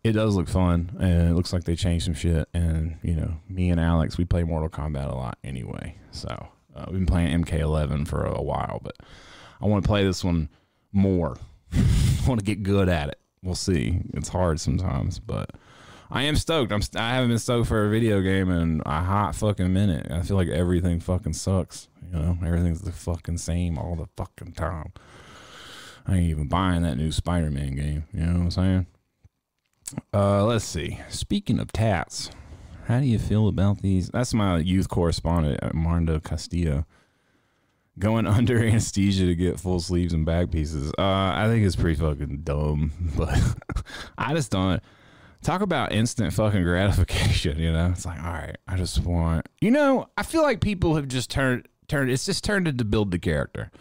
it 0.03 0.13
does 0.13 0.35
look 0.35 0.49
fun 0.49 0.97
and 0.99 1.29
it 1.29 1.33
looks 1.33 1.53
like 1.53 1.65
they 1.65 1.75
changed 1.75 2.05
some 2.05 2.13
shit. 2.13 2.49
And, 2.53 2.97
you 3.03 3.15
know, 3.15 3.35
me 3.47 3.69
and 3.69 3.79
Alex, 3.79 4.17
we 4.17 4.25
play 4.25 4.43
Mortal 4.43 4.69
Kombat 4.69 5.11
a 5.11 5.15
lot 5.15 5.37
anyway. 5.43 5.95
So 6.11 6.47
uh, 6.75 6.85
we've 6.87 6.99
been 6.99 7.05
playing 7.05 7.43
MK11 7.43 8.07
for 8.07 8.25
a 8.25 8.41
while, 8.41 8.79
but 8.83 8.95
I 9.61 9.65
want 9.65 9.83
to 9.83 9.87
play 9.87 10.03
this 10.03 10.23
one 10.23 10.49
more. 10.91 11.37
want 12.27 12.39
to 12.39 12.45
get 12.45 12.63
good 12.63 12.89
at 12.89 13.09
it. 13.09 13.19
We'll 13.43 13.55
see. 13.55 14.01
It's 14.13 14.29
hard 14.29 14.59
sometimes, 14.59 15.19
but 15.19 15.51
I 16.11 16.23
am 16.23 16.35
stoked. 16.35 16.71
I'm. 16.71 16.81
I 16.95 17.13
haven't 17.13 17.29
been 17.29 17.39
stoked 17.39 17.67
for 17.67 17.85
a 17.85 17.89
video 17.89 18.21
game 18.21 18.49
in 18.49 18.81
a 18.85 19.01
hot 19.01 19.35
fucking 19.35 19.71
minute. 19.71 20.11
I 20.11 20.23
feel 20.23 20.37
like 20.37 20.47
everything 20.47 20.99
fucking 20.99 21.33
sucks. 21.33 21.87
You 22.11 22.17
know, 22.17 22.37
everything's 22.43 22.81
the 22.81 22.91
fucking 22.91 23.37
same 23.37 23.77
all 23.77 23.95
the 23.95 24.07
fucking 24.17 24.53
time. 24.53 24.91
I 26.07 26.15
ain't 26.15 26.29
even 26.31 26.47
buying 26.47 26.81
that 26.81 26.97
new 26.97 27.11
Spider-Man 27.11 27.75
game. 27.75 28.05
You 28.11 28.21
know 28.21 28.33
what 28.33 28.41
I'm 28.41 28.51
saying? 28.51 28.87
Uh, 30.11 30.45
let's 30.45 30.65
see. 30.65 30.99
Speaking 31.09 31.59
of 31.59 31.71
tats, 31.71 32.31
how 32.85 32.99
do 32.99 33.05
you 33.05 33.19
feel 33.19 33.47
about 33.47 33.83
these? 33.83 34.09
That's 34.09 34.33
my 34.33 34.57
youth 34.57 34.89
correspondent, 34.89 35.75
Marndo 35.75 36.19
Castillo. 36.19 36.85
Going 37.99 38.25
under 38.27 38.63
anesthesia 38.63 39.27
to 39.27 39.35
get 39.35 39.59
full 39.59 39.79
sleeves 39.79 40.13
and 40.13 40.25
back 40.25 40.49
pieces. 40.49 40.91
Uh, 40.97 41.03
I 41.35 41.45
think 41.47 41.63
it's 41.63 41.75
pretty 41.75 41.99
fucking 41.99 42.41
dumb, 42.43 42.91
but 43.15 43.37
I 44.17 44.33
just 44.33 44.51
don't. 44.51 44.81
Talk 45.41 45.61
about 45.61 45.93
instant 45.93 46.33
fucking 46.33 46.63
gratification, 46.63 47.59
you 47.59 47.71
know? 47.71 47.89
It's 47.91 48.05
like, 48.05 48.21
all 48.21 48.33
right, 48.33 48.57
I 48.67 48.75
just 48.75 48.99
want, 48.99 49.47
you 49.61 49.71
know, 49.71 50.09
I 50.17 50.23
feel 50.23 50.41
like 50.41 50.59
people 50.59 50.95
have 50.95 51.07
just 51.07 51.29
turned, 51.29 51.67
turned, 51.87 52.11
it's 52.11 52.25
just 52.25 52.43
turned 52.43 52.67
into 52.67 52.83
build 52.83 53.11
the 53.11 53.19
character, 53.19 53.71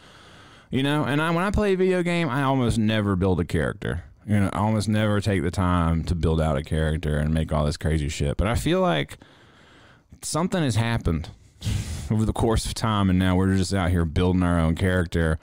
you 0.71 0.83
know? 0.83 1.05
And 1.05 1.21
I, 1.21 1.31
when 1.31 1.45
I 1.45 1.50
play 1.50 1.73
a 1.73 1.77
video 1.77 2.03
game, 2.03 2.29
I 2.29 2.43
almost 2.43 2.79
never 2.79 3.17
build 3.17 3.41
a 3.41 3.45
character. 3.45 4.05
You 4.25 4.38
know, 4.41 4.50
I 4.53 4.59
almost 4.59 4.88
never 4.88 5.21
take 5.21 5.43
the 5.43 5.50
time 5.50 6.05
to 6.05 6.15
build 6.15 6.41
out 6.41 6.57
a 6.57 6.62
character 6.62 7.17
and 7.17 7.33
make 7.33 7.50
all 7.53 7.65
this 7.65 7.79
crazy 7.79 8.09
shit. 8.11 8.37
But 8.37 8.47
I 8.47 8.55
feel 8.55 8.81
like 8.81 9.17
something 10.23 10.62
has 10.62 10.77
happened 10.77 11.31
over 12.11 12.25
the 12.25 12.33
course 12.33 12.67
of 12.67 12.75
time, 12.75 13.09
and 13.11 13.19
now 13.19 13.37
we're 13.37 13.57
just 13.57 13.73
out 13.73 13.91
here 13.91 14.05
building 14.05 14.43
our 14.43 14.61
own 14.61 14.75
character, 14.75 15.38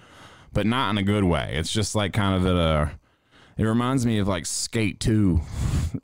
but 0.53 0.65
not 0.65 0.91
in 0.91 0.98
a 0.98 1.03
good 1.03 1.24
way. 1.24 1.55
It's 1.55 1.72
just 1.72 1.95
like 1.95 2.13
kind 2.13 2.36
of 2.36 2.45
at 2.45 2.55
a. 2.55 2.91
It 3.57 3.63
reminds 3.63 4.05
me 4.05 4.17
of 4.19 4.27
like 4.27 4.45
Skate 4.45 5.00
2. 5.00 5.41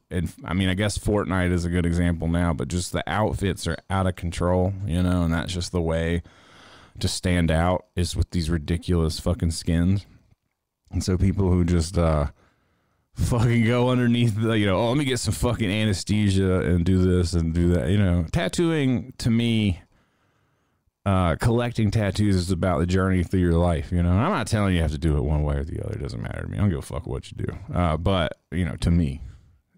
And 0.10 0.32
I 0.46 0.54
mean, 0.54 0.70
I 0.70 0.74
guess 0.74 0.98
Fortnite 0.98 1.52
is 1.52 1.66
a 1.66 1.70
good 1.70 1.86
example 1.86 2.28
now, 2.28 2.54
but 2.54 2.70
just 2.70 2.92
the 2.94 3.04
outfits 3.08 3.68
are 3.68 3.78
out 3.90 4.08
of 4.08 4.16
control, 4.16 4.74
you 4.86 5.04
know, 5.04 5.24
and 5.24 5.34
that's 5.34 5.54
just 5.54 5.72
the 5.72 5.82
way 5.82 6.22
to 7.00 7.08
stand 7.08 7.52
out 7.52 7.86
is 7.96 8.16
with 8.16 8.30
these 8.32 8.50
ridiculous 8.50 9.20
fucking 9.20 9.52
skins. 9.52 10.06
And 10.92 11.04
so 11.04 11.18
people 11.18 11.50
who 11.50 11.64
just 11.64 11.98
uh 11.98 12.28
fucking 13.16 13.66
go 13.66 13.90
underneath 13.90 14.40
the 14.40 14.58
you 14.58 14.66
know, 14.66 14.78
oh 14.78 14.90
let 14.90 14.98
me 14.98 15.06
get 15.06 15.20
some 15.20 15.34
fucking 15.34 15.70
anesthesia 15.70 16.62
and 16.62 16.86
do 16.86 17.04
this 17.04 17.34
and 17.34 17.54
do 17.54 17.74
that, 17.74 17.90
you 17.90 17.98
know. 17.98 18.26
Tattooing 18.32 19.14
to 19.18 19.30
me 19.30 19.82
uh, 21.06 21.36
collecting 21.36 21.90
tattoos 21.90 22.36
is 22.36 22.52
about 22.52 22.80
the 22.80 22.86
journey 22.86 23.24
through 23.24 23.40
your 23.40 23.54
life. 23.58 23.92
You 23.92 24.04
know, 24.04 24.12
I'm 24.12 24.32
not 24.32 24.48
telling 24.48 24.74
you 24.74 24.78
you 24.78 24.82
have 24.84 24.92
to 24.92 24.98
do 24.98 25.18
it 25.18 25.22
one 25.22 25.44
way 25.44 25.56
or 25.56 25.64
the 25.64 25.84
other. 25.84 25.96
It 25.96 26.02
doesn't 26.02 26.22
matter 26.22 26.42
to 26.42 26.48
me. 26.48 26.58
I 26.58 26.62
don't 26.62 26.70
give 26.70 26.80
a 26.80 26.84
fuck 26.84 27.08
what 27.08 27.32
you 27.32 27.38
do. 27.46 27.76
Uh, 27.76 27.98
but 27.98 28.38
you 28.52 28.66
know, 28.66 28.76
to 28.78 28.92
me, 28.92 29.22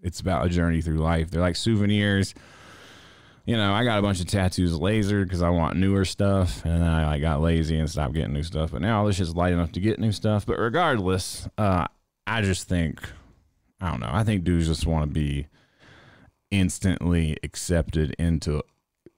it's 0.02 0.20
about 0.20 0.46
a 0.46 0.48
journey 0.48 0.82
through 0.82 0.98
life. 0.98 1.30
They're 1.30 1.40
like 1.40 1.56
souvenirs. 1.56 2.34
You 3.46 3.56
know, 3.56 3.72
I 3.72 3.84
got 3.84 3.98
a 3.98 4.02
bunch 4.02 4.20
of 4.20 4.26
tattoos 4.26 4.72
lasered 4.72 5.24
because 5.24 5.42
I 5.42 5.50
want 5.50 5.76
newer 5.76 6.06
stuff, 6.06 6.64
and 6.64 6.80
then 6.80 6.88
I 6.88 7.06
like, 7.06 7.20
got 7.20 7.42
lazy 7.42 7.78
and 7.78 7.90
stopped 7.90 8.14
getting 8.14 8.32
new 8.32 8.42
stuff. 8.42 8.72
But 8.72 8.80
now 8.80 9.06
this 9.06 9.20
is 9.20 9.36
light 9.36 9.52
enough 9.52 9.72
to 9.72 9.80
get 9.80 9.98
new 9.98 10.12
stuff. 10.12 10.46
But 10.46 10.58
regardless, 10.58 11.46
uh, 11.58 11.86
I 12.26 12.40
just 12.40 12.68
think 12.68 13.02
I 13.80 13.90
don't 13.90 14.00
know. 14.00 14.10
I 14.10 14.24
think 14.24 14.44
dudes 14.44 14.66
just 14.66 14.86
want 14.86 15.08
to 15.08 15.12
be 15.12 15.46
instantly 16.50 17.36
accepted 17.42 18.14
into 18.18 18.62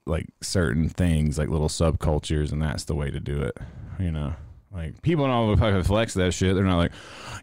like 0.06 0.26
certain 0.40 0.88
things, 0.88 1.38
like 1.38 1.48
little 1.48 1.68
subcultures, 1.68 2.52
and 2.52 2.62
that's 2.62 2.84
the 2.84 2.94
way 2.94 3.10
to 3.10 3.20
do 3.20 3.42
it. 3.42 3.56
You 3.98 4.12
know, 4.12 4.34
like 4.72 5.02
people 5.02 5.26
don't 5.26 5.56
fucking 5.58 5.82
flex 5.82 6.14
that 6.14 6.32
shit. 6.32 6.54
They're 6.54 6.64
not 6.64 6.78
like, 6.78 6.92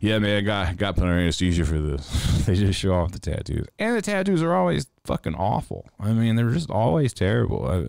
yeah, 0.02 0.20
man, 0.20 0.38
I 0.38 0.42
got 0.42 0.78
got 0.78 1.00
under 1.00 1.14
anesthesia 1.14 1.66
for 1.66 1.80
this. 1.80 2.46
they 2.46 2.56
just 2.56 2.80
show 2.80 2.94
off 2.94 3.12
the 3.12 3.20
tattoos, 3.20 3.68
and 3.78 3.96
the 3.96 4.02
tattoos 4.02 4.42
are 4.42 4.56
always 4.56 4.88
fucking 5.04 5.36
awful. 5.36 5.88
I 6.00 6.14
mean, 6.14 6.36
they're 6.36 6.52
just 6.52 6.70
always 6.70 7.14
terrible. 7.14 7.68
I, 7.68 7.88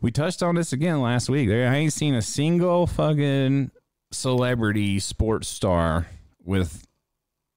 we 0.00 0.10
touched 0.10 0.42
on 0.42 0.54
this 0.54 0.72
again 0.72 1.00
last 1.00 1.28
week. 1.28 1.48
There, 1.48 1.68
I 1.68 1.76
ain't 1.76 1.92
seen 1.92 2.14
a 2.14 2.22
single 2.22 2.86
fucking 2.86 3.70
celebrity 4.12 4.98
sports 5.00 5.48
star 5.48 6.06
with 6.44 6.86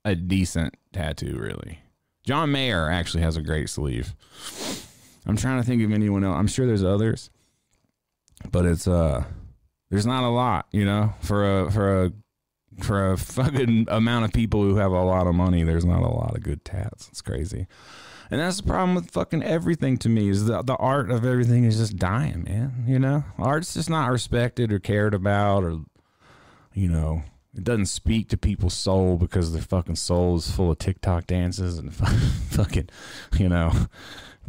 a 0.03 0.15
decent 0.15 0.75
tattoo, 0.93 1.37
really. 1.37 1.79
John 2.23 2.51
Mayer 2.51 2.89
actually 2.89 3.23
has 3.23 3.37
a 3.37 3.41
great 3.41 3.69
sleeve. 3.69 4.13
I'm 5.29 5.37
trying 5.37 5.61
to 5.61 5.65
think 5.65 5.83
of 5.83 5.91
anyone 5.91 6.23
else. 6.23 6.35
I'm 6.35 6.47
sure 6.47 6.65
there's 6.65 6.83
others, 6.83 7.29
but 8.51 8.65
it's 8.65 8.87
uh, 8.87 9.23
there's 9.89 10.05
not 10.05 10.23
a 10.23 10.29
lot, 10.29 10.67
you 10.71 10.85
know, 10.85 11.13
for 11.21 11.61
a 11.61 11.71
for 11.71 12.05
a 12.05 12.11
for 12.81 13.11
a 13.11 13.17
fucking 13.17 13.85
amount 13.89 14.25
of 14.25 14.33
people 14.33 14.61
who 14.61 14.77
have 14.77 14.91
a 14.91 15.03
lot 15.03 15.27
of 15.27 15.35
money. 15.35 15.63
There's 15.63 15.85
not 15.85 16.01
a 16.01 16.09
lot 16.09 16.35
of 16.35 16.43
good 16.43 16.65
tats. 16.65 17.07
It's 17.09 17.21
crazy, 17.21 17.67
and 18.31 18.41
that's 18.41 18.57
the 18.57 18.63
problem 18.63 18.95
with 18.95 19.11
fucking 19.11 19.43
everything 19.43 19.97
to 19.97 20.09
me. 20.09 20.29
Is 20.29 20.45
the 20.45 20.63
the 20.63 20.75
art 20.77 21.11
of 21.11 21.23
everything 21.23 21.63
is 21.63 21.77
just 21.77 21.97
dying, 21.97 22.43
man. 22.43 22.85
You 22.87 22.97
know, 22.97 23.23
art's 23.37 23.75
just 23.75 23.89
not 23.89 24.11
respected 24.11 24.73
or 24.73 24.79
cared 24.79 25.13
about, 25.13 25.63
or 25.63 25.79
you 26.73 26.89
know, 26.89 27.23
it 27.55 27.63
doesn't 27.63 27.87
speak 27.87 28.29
to 28.29 28.37
people's 28.37 28.73
soul 28.73 29.17
because 29.17 29.53
their 29.53 29.61
fucking 29.61 29.95
soul 29.95 30.37
is 30.37 30.49
full 30.49 30.71
of 30.71 30.79
TikTok 30.79 31.27
dances 31.27 31.77
and 31.77 31.93
fucking, 32.49 32.89
you 33.37 33.49
know, 33.49 33.73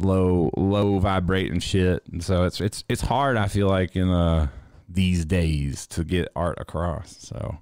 low 0.03 0.51
low 0.55 0.99
vibrating 0.99 1.59
shit. 1.59 2.03
And 2.11 2.23
so 2.23 2.43
it's 2.43 2.61
it's 2.61 2.83
it's 2.89 3.01
hard. 3.01 3.37
I 3.37 3.47
feel 3.47 3.67
like 3.67 3.95
in 3.95 4.09
uh 4.09 4.47
these 4.89 5.25
days 5.25 5.87
to 5.87 6.03
get 6.03 6.29
art 6.35 6.57
across. 6.59 7.17
So 7.19 7.59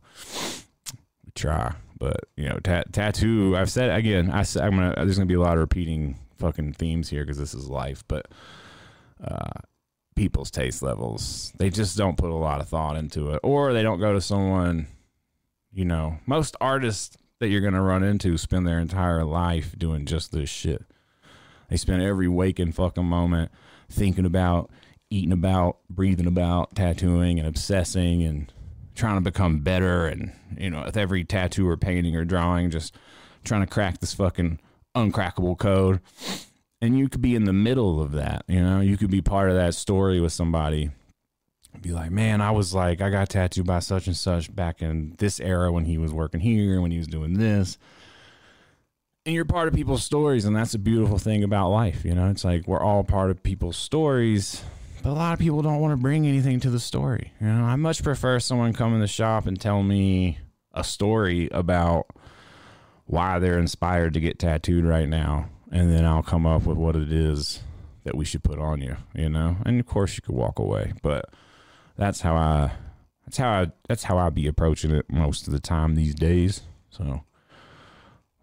we 1.25 1.31
try, 1.35 1.75
but 1.97 2.25
you 2.35 2.49
know, 2.49 2.59
tat- 2.63 2.91
tattoo. 2.91 3.55
I've 3.55 3.71
said 3.71 3.97
again. 3.97 4.31
I 4.31 4.45
I'm 4.59 4.71
gonna. 4.75 4.93
There's 4.97 5.17
gonna 5.17 5.25
be 5.25 5.33
a 5.35 5.41
lot 5.41 5.53
of 5.53 5.59
repeating 5.59 6.17
fucking 6.37 6.73
themes 6.73 7.09
here 7.09 7.23
because 7.23 7.37
this 7.37 7.53
is 7.53 7.67
life, 7.67 8.03
but. 8.07 8.27
uh 9.23 9.59
people's 10.15 10.51
taste 10.51 10.81
levels 10.83 11.53
they 11.59 11.69
just 11.69 11.97
don't 11.97 12.17
put 12.17 12.29
a 12.29 12.35
lot 12.35 12.59
of 12.59 12.67
thought 12.67 12.97
into 12.97 13.31
it 13.31 13.39
or 13.41 13.71
they 13.71 13.81
don't 13.81 14.01
go 14.01 14.11
to 14.11 14.19
someone 14.19 14.85
you 15.71 15.85
know, 15.85 16.17
most 16.25 16.55
artists 16.59 17.17
that 17.39 17.49
you're 17.49 17.61
to 17.73 17.81
run 17.81 18.03
into 18.03 18.37
spend 18.37 18.67
their 18.67 18.79
entire 18.79 19.23
life 19.23 19.77
doing 19.77 20.05
just 20.05 20.31
this 20.31 20.49
shit. 20.49 20.83
They 21.69 21.77
spend 21.77 22.01
every 22.01 22.27
waking 22.27 22.71
fucking 22.73 23.05
moment 23.05 23.51
thinking 23.89 24.25
about, 24.25 24.69
eating 25.09 25.31
about, 25.31 25.77
breathing 25.89 26.27
about, 26.27 26.75
tattooing 26.75 27.39
and 27.39 27.47
obsessing 27.47 28.23
and 28.23 28.51
trying 28.95 29.17
to 29.17 29.21
become 29.21 29.59
better. 29.59 30.07
And, 30.07 30.33
you 30.57 30.69
know, 30.69 30.83
with 30.85 30.97
every 30.97 31.23
tattoo 31.23 31.67
or 31.67 31.77
painting 31.77 32.15
or 32.15 32.25
drawing, 32.25 32.71
just 32.71 32.95
trying 33.43 33.61
to 33.61 33.67
crack 33.67 33.99
this 33.99 34.13
fucking 34.13 34.59
uncrackable 34.95 35.57
code. 35.57 36.01
And 36.81 36.97
you 36.97 37.09
could 37.09 37.21
be 37.21 37.35
in 37.35 37.43
the 37.43 37.53
middle 37.53 38.01
of 38.01 38.13
that, 38.13 38.45
you 38.47 38.61
know, 38.61 38.79
you 38.79 38.97
could 38.97 39.11
be 39.11 39.21
part 39.21 39.49
of 39.49 39.55
that 39.55 39.75
story 39.75 40.21
with 40.21 40.31
somebody 40.31 40.91
be 41.81 41.91
like, 41.91 42.11
man, 42.11 42.41
I 42.41 42.51
was 42.51 42.73
like, 42.73 43.01
I 43.01 43.09
got 43.09 43.29
tattooed 43.29 43.65
by 43.65 43.79
such 43.79 44.07
and 44.07 44.17
such 44.17 44.53
back 44.53 44.81
in 44.81 45.15
this 45.17 45.39
era 45.39 45.71
when 45.71 45.85
he 45.85 45.97
was 45.97 46.13
working 46.13 46.39
here, 46.39 46.81
when 46.81 46.91
he 46.91 46.97
was 46.97 47.07
doing 47.07 47.33
this. 47.35 47.77
And 49.25 49.35
you're 49.35 49.45
part 49.45 49.67
of 49.67 49.73
people's 49.73 50.03
stories, 50.03 50.45
and 50.45 50.55
that's 50.55 50.73
a 50.73 50.79
beautiful 50.79 51.17
thing 51.17 51.43
about 51.43 51.69
life. 51.69 52.05
You 52.05 52.15
know, 52.15 52.29
it's 52.29 52.45
like 52.45 52.67
we're 52.67 52.81
all 52.81 53.03
part 53.03 53.29
of 53.29 53.43
people's 53.43 53.77
stories, 53.77 54.63
but 55.03 55.09
a 55.09 55.13
lot 55.13 55.33
of 55.33 55.39
people 55.39 55.61
don't 55.61 55.79
want 55.79 55.91
to 55.91 56.01
bring 56.01 56.25
anything 56.25 56.59
to 56.61 56.69
the 56.69 56.79
story. 56.79 57.33
You 57.39 57.47
know, 57.47 57.63
I 57.63 57.75
much 57.75 58.01
prefer 58.01 58.39
someone 58.39 58.73
come 58.73 58.93
in 58.93 59.01
the 59.01 59.07
shop 59.07 59.45
and 59.45 59.59
tell 59.59 59.83
me 59.83 60.39
a 60.73 60.83
story 60.83 61.49
about 61.51 62.07
why 63.05 63.39
they're 63.39 63.59
inspired 63.59 64.13
to 64.13 64.19
get 64.19 64.39
tattooed 64.39 64.85
right 64.85 65.09
now, 65.09 65.49
and 65.71 65.91
then 65.91 66.05
I'll 66.05 66.23
come 66.23 66.45
up 66.45 66.63
with 66.63 66.77
what 66.77 66.95
it 66.95 67.11
is 67.11 67.61
that 68.05 68.15
we 68.15 68.25
should 68.25 68.43
put 68.43 68.59
on 68.59 68.81
you. 68.81 68.95
You 69.13 69.29
know, 69.29 69.57
and 69.65 69.79
of 69.79 69.85
course 69.85 70.15
you 70.15 70.21
could 70.21 70.35
walk 70.35 70.59
away, 70.59 70.93
but 71.03 71.25
that's 71.97 72.21
how 72.21 72.35
I 72.35 72.71
that's 73.25 73.37
how 73.37 73.49
I 73.49 73.67
that's 73.87 74.03
how 74.03 74.17
I 74.17 74.29
be 74.29 74.47
approaching 74.47 74.91
it 74.91 75.05
most 75.11 75.45
of 75.45 75.53
the 75.53 75.59
time 75.59 75.95
these 75.95 76.15
days. 76.15 76.61
So 76.89 77.23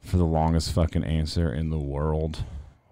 for 0.07 0.17
the 0.17 0.25
longest 0.25 0.73
fucking 0.73 1.05
answer 1.05 1.53
in 1.53 1.71
the 1.71 1.79
world 1.79 2.45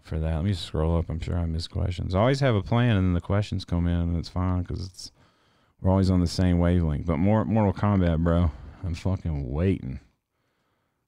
for 0.03 0.19
that. 0.19 0.35
Let 0.35 0.45
me 0.45 0.53
scroll 0.53 0.99
up. 0.99 1.09
I'm 1.09 1.21
sure 1.21 1.39
I 1.39 1.47
missed 1.47 1.71
questions. 1.71 2.15
I 2.15 2.21
always 2.21 2.41
have 2.41 2.55
a 2.55 2.63
plan, 2.63 2.97
and 2.97 3.07
then 3.07 3.15
the 3.15 3.21
questions 3.21 3.65
come 3.65 3.87
in, 3.87 4.01
and 4.01 4.17
it's 4.17 4.29
fine 4.29 4.63
because 4.63 4.87
it's 4.87 5.13
we're 5.81 5.91
always 5.91 6.11
on 6.11 6.21
the 6.21 6.27
same 6.27 6.59
wavelength. 6.59 7.07
But 7.07 7.19
more 7.19 7.45
Mortal 7.45 7.73
Kombat, 7.73 8.19
bro. 8.19 8.51
I'm 8.85 8.95
fucking 8.95 9.51
waiting. 9.51 10.01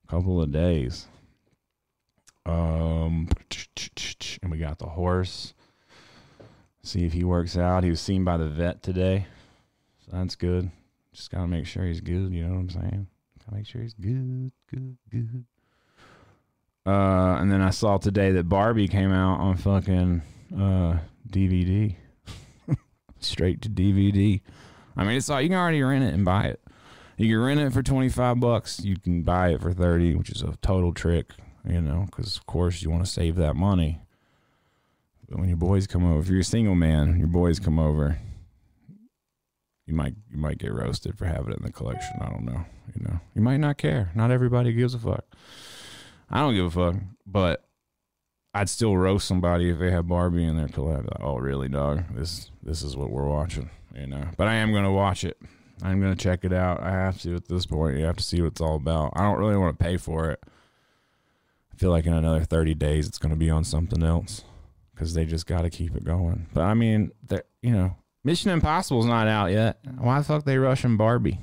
A 0.04 0.10
couple 0.10 0.40
of 0.40 0.52
days. 0.52 1.06
Um, 2.44 3.28
and 4.42 4.50
we 4.50 4.58
got 4.58 4.78
the 4.78 4.86
horse. 4.86 5.54
See 6.82 7.04
if 7.04 7.12
he 7.12 7.24
works 7.24 7.56
out. 7.56 7.84
He 7.84 7.90
was 7.90 8.00
seen 8.00 8.24
by 8.24 8.36
the 8.36 8.48
vet 8.48 8.82
today. 8.82 9.26
So 10.04 10.12
that's 10.12 10.36
good. 10.36 10.70
Just 11.12 11.30
gotta 11.30 11.48
make 11.48 11.66
sure 11.66 11.84
he's 11.84 12.00
good. 12.00 12.32
You 12.32 12.44
know 12.44 12.54
what 12.54 12.60
I'm 12.60 12.70
saying? 12.70 13.06
Gotta 13.40 13.56
make 13.56 13.66
sure 13.66 13.82
he's 13.82 13.94
good, 13.94 14.52
good, 14.70 14.96
good. 15.10 15.44
Uh, 16.86 17.38
and 17.40 17.50
then 17.50 17.60
I 17.60 17.70
saw 17.70 17.98
today 17.98 18.30
that 18.32 18.48
Barbie 18.48 18.86
came 18.86 19.10
out 19.10 19.40
on 19.40 19.56
fucking 19.56 20.22
uh, 20.56 20.98
DVD, 21.28 21.96
straight 23.18 23.60
to 23.62 23.68
DVD. 23.68 24.40
I 24.96 25.04
mean, 25.04 25.16
it's 25.16 25.28
all 25.28 25.40
you 25.40 25.48
can 25.48 25.58
already 25.58 25.82
rent 25.82 26.04
it 26.04 26.14
and 26.14 26.24
buy 26.24 26.44
it. 26.44 26.60
You 27.16 27.28
can 27.28 27.42
rent 27.42 27.60
it 27.60 27.72
for 27.72 27.82
25 27.82 28.38
bucks. 28.38 28.84
You 28.84 28.96
can 28.96 29.22
buy 29.22 29.48
it 29.48 29.62
for 29.62 29.72
30, 29.72 30.14
which 30.14 30.30
is 30.30 30.42
a 30.42 30.56
total 30.62 30.94
trick, 30.94 31.32
you 31.68 31.80
know, 31.80 32.06
because 32.06 32.36
of 32.36 32.46
course 32.46 32.82
you 32.82 32.90
want 32.90 33.04
to 33.04 33.10
save 33.10 33.34
that 33.36 33.56
money. 33.56 34.00
But 35.28 35.40
when 35.40 35.48
your 35.48 35.56
boys 35.56 35.88
come 35.88 36.04
over, 36.04 36.20
if 36.20 36.28
you're 36.28 36.40
a 36.40 36.44
single 36.44 36.76
man, 36.76 37.18
your 37.18 37.26
boys 37.26 37.58
come 37.58 37.80
over, 37.80 38.18
you 39.86 39.94
might 39.94 40.14
you 40.30 40.38
might 40.38 40.58
get 40.58 40.72
roasted 40.72 41.18
for 41.18 41.24
having 41.24 41.52
it 41.52 41.58
in 41.58 41.64
the 41.64 41.72
collection. 41.72 42.16
I 42.20 42.28
don't 42.28 42.44
know. 42.44 42.64
You 42.94 43.04
know, 43.04 43.20
you 43.34 43.42
might 43.42 43.56
not 43.56 43.76
care. 43.76 44.12
Not 44.14 44.30
everybody 44.30 44.72
gives 44.72 44.94
a 44.94 44.98
fuck. 44.98 45.24
I 46.30 46.40
don't 46.40 46.54
give 46.54 46.66
a 46.66 46.70
fuck, 46.70 47.02
but 47.26 47.64
I'd 48.54 48.68
still 48.68 48.96
roast 48.96 49.28
somebody 49.28 49.70
if 49.70 49.78
they 49.78 49.90
have 49.90 50.08
Barbie 50.08 50.44
in 50.44 50.56
their 50.56 50.68
collection. 50.68 51.08
Like, 51.12 51.22
oh, 51.22 51.36
really, 51.36 51.68
dog? 51.68 52.04
This 52.14 52.50
this 52.62 52.82
is 52.82 52.96
what 52.96 53.10
we're 53.10 53.28
watching, 53.28 53.70
you 53.94 54.06
know. 54.06 54.28
But 54.36 54.48
I 54.48 54.54
am 54.54 54.72
gonna 54.72 54.92
watch 54.92 55.24
it. 55.24 55.38
I'm 55.82 56.00
gonna 56.00 56.16
check 56.16 56.44
it 56.44 56.52
out. 56.52 56.82
I 56.82 56.90
have 56.90 57.20
to 57.22 57.36
at 57.36 57.48
this 57.48 57.66
point. 57.66 57.98
You 57.98 58.04
have 58.06 58.16
to 58.16 58.24
see 58.24 58.40
what 58.40 58.52
it's 58.52 58.60
all 58.60 58.76
about. 58.76 59.12
I 59.14 59.22
don't 59.22 59.38
really 59.38 59.56
want 59.56 59.78
to 59.78 59.84
pay 59.84 59.96
for 59.96 60.30
it. 60.30 60.42
I 61.72 61.76
feel 61.76 61.90
like 61.90 62.06
in 62.06 62.14
another 62.14 62.44
30 62.44 62.74
days 62.74 63.06
it's 63.06 63.18
gonna 63.18 63.36
be 63.36 63.50
on 63.50 63.62
something 63.62 64.02
else 64.02 64.42
because 64.96 65.12
they 65.12 65.26
just 65.26 65.46
got 65.46 65.62
to 65.62 65.70
keep 65.70 65.94
it 65.94 66.04
going. 66.04 66.46
But 66.54 66.62
I 66.62 66.74
mean, 66.74 67.12
you 67.60 67.70
know, 67.70 67.94
Mission 68.24 68.50
Impossible's 68.50 69.06
not 69.06 69.28
out 69.28 69.52
yet. 69.52 69.78
Why 69.98 70.18
the 70.18 70.24
fuck 70.24 70.44
they 70.44 70.56
rushing 70.56 70.96
Barbie? 70.96 71.38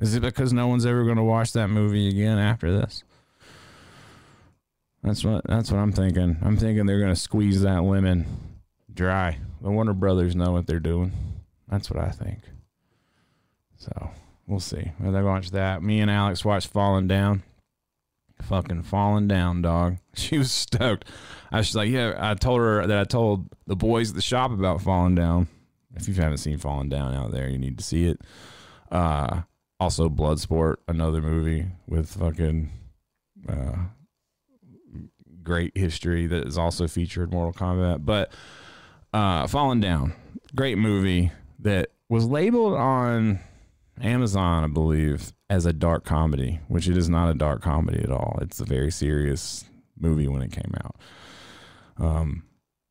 Is 0.00 0.14
it 0.14 0.20
because 0.20 0.52
no 0.52 0.66
one's 0.66 0.84
ever 0.84 1.04
going 1.04 1.16
to 1.16 1.22
watch 1.22 1.52
that 1.52 1.68
movie 1.68 2.08
again 2.08 2.38
after 2.38 2.76
this? 2.76 3.04
That's 5.06 5.22
what 5.22 5.44
that's 5.44 5.70
what 5.70 5.78
I'm 5.78 5.92
thinking. 5.92 6.36
I'm 6.42 6.56
thinking 6.56 6.84
they're 6.84 7.06
to 7.06 7.14
squeeze 7.14 7.62
that 7.62 7.84
lemon 7.84 8.26
dry. 8.92 9.38
The 9.62 9.70
Warner 9.70 9.92
Brothers 9.92 10.34
know 10.34 10.50
what 10.50 10.66
they're 10.66 10.80
doing. 10.80 11.12
That's 11.68 11.88
what 11.88 12.02
I 12.02 12.10
think. 12.10 12.40
So 13.76 14.10
we'll 14.48 14.58
see. 14.58 14.90
Well, 14.98 15.12
they 15.12 15.22
watch 15.22 15.52
that. 15.52 15.80
Me 15.80 16.00
and 16.00 16.10
Alex 16.10 16.44
watched 16.44 16.66
Falling 16.66 17.06
Down. 17.06 17.44
Fucking 18.42 18.82
falling 18.82 19.28
down, 19.28 19.62
dog. 19.62 19.98
She 20.14 20.38
was 20.38 20.50
stoked. 20.50 21.04
I 21.52 21.58
was 21.58 21.74
like, 21.74 21.88
yeah. 21.88 22.14
I 22.18 22.34
told 22.34 22.60
her 22.60 22.86
that 22.86 22.98
I 22.98 23.04
told 23.04 23.48
the 23.66 23.76
boys 23.76 24.10
at 24.10 24.16
the 24.16 24.22
shop 24.22 24.50
about 24.50 24.82
Falling 24.82 25.14
Down. 25.14 25.46
If 25.94 26.08
you 26.08 26.14
haven't 26.14 26.38
seen 26.38 26.58
Falling 26.58 26.88
Down 26.88 27.14
out 27.14 27.30
there, 27.30 27.48
you 27.48 27.58
need 27.58 27.78
to 27.78 27.84
see 27.84 28.06
it. 28.06 28.20
Uh, 28.90 29.42
also, 29.78 30.08
Bloodsport, 30.08 30.76
another 30.88 31.22
movie 31.22 31.66
with 31.86 32.10
fucking 32.10 32.70
uh, 33.48 33.76
great 35.46 35.76
history 35.76 36.26
that 36.26 36.46
is 36.46 36.58
also 36.58 36.86
featured 36.86 37.32
Mortal 37.32 37.54
Kombat. 37.54 38.04
But 38.04 38.32
uh, 39.14 39.46
Falling 39.46 39.80
Down, 39.80 40.12
great 40.54 40.76
movie 40.76 41.32
that 41.60 41.90
was 42.08 42.26
labeled 42.26 42.74
on 42.74 43.38
Amazon, 44.02 44.64
I 44.64 44.66
believe, 44.66 45.32
as 45.48 45.64
a 45.64 45.72
dark 45.72 46.04
comedy, 46.04 46.60
which 46.68 46.88
it 46.88 46.96
is 46.96 47.08
not 47.08 47.30
a 47.30 47.34
dark 47.34 47.62
comedy 47.62 48.02
at 48.02 48.10
all. 48.10 48.38
It's 48.42 48.60
a 48.60 48.64
very 48.64 48.90
serious 48.90 49.64
movie 49.98 50.28
when 50.28 50.42
it 50.42 50.52
came 50.52 50.74
out. 50.84 50.96
Um, 51.98 52.42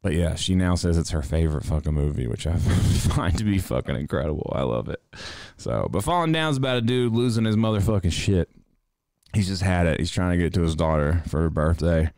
but 0.01 0.13
yeah, 0.13 0.35
she 0.35 0.55
now 0.55 0.75
says 0.75 0.97
it's 0.97 1.09
her 1.09 1.21
favorite 1.21 1.65
fucking 1.65 1.93
movie, 1.93 2.27
which 2.27 2.47
I 2.47 2.55
find 2.57 3.37
to 3.37 3.43
be 3.43 3.57
fucking 3.57 3.95
incredible. 3.95 4.51
I 4.55 4.63
love 4.63 4.87
it. 4.87 5.01
So, 5.57 5.87
but 5.91 6.03
Falling 6.03 6.31
Down's 6.31 6.57
about 6.57 6.77
a 6.77 6.81
dude 6.81 7.13
losing 7.13 7.45
his 7.45 7.55
motherfucking 7.55 8.11
shit. 8.11 8.49
He's 9.33 9.47
just 9.47 9.61
had 9.61 9.85
it. 9.85 9.99
He's 9.99 10.11
trying 10.11 10.31
to 10.31 10.43
get 10.43 10.53
to 10.53 10.61
his 10.61 10.75
daughter 10.75 11.21
for 11.27 11.41
her 11.41 11.49
birthday. 11.49 12.11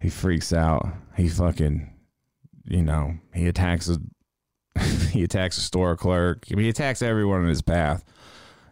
He 0.00 0.08
freaks 0.08 0.52
out. 0.52 0.88
He 1.16 1.28
fucking, 1.28 1.92
you 2.64 2.82
know, 2.82 3.18
he 3.34 3.46
attacks 3.46 3.88
a 3.88 3.98
he 5.10 5.22
attacks 5.24 5.58
a 5.58 5.62
store 5.62 5.96
clerk. 5.96 6.46
I 6.50 6.54
mean, 6.54 6.64
he 6.64 6.70
attacks 6.70 7.02
everyone 7.02 7.42
in 7.42 7.48
his 7.48 7.62
path. 7.62 8.04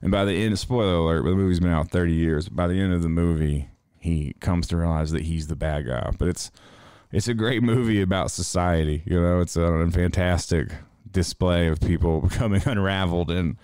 And 0.00 0.12
by 0.12 0.24
the 0.24 0.44
end, 0.44 0.58
spoiler 0.58 0.94
alert, 0.94 1.24
the 1.24 1.34
movie's 1.34 1.60
been 1.60 1.70
out 1.70 1.90
30 1.90 2.12
years. 2.12 2.48
By 2.48 2.68
the 2.68 2.80
end 2.80 2.92
of 2.92 3.02
the 3.02 3.08
movie, 3.08 3.68
he 3.98 4.34
comes 4.40 4.68
to 4.68 4.76
realize 4.76 5.10
that 5.10 5.22
he's 5.22 5.48
the 5.48 5.56
bad 5.56 5.86
guy. 5.86 6.10
But 6.18 6.28
it's 6.28 6.50
it's 7.10 7.28
a 7.28 7.34
great 7.34 7.62
movie 7.62 8.00
about 8.00 8.30
society. 8.30 9.02
You 9.06 9.20
know, 9.20 9.40
it's 9.40 9.56
a 9.56 9.90
fantastic 9.90 10.72
display 11.10 11.68
of 11.68 11.80
people 11.80 12.20
becoming 12.28 12.62
unraveled 12.66 13.30
and 13.30 13.56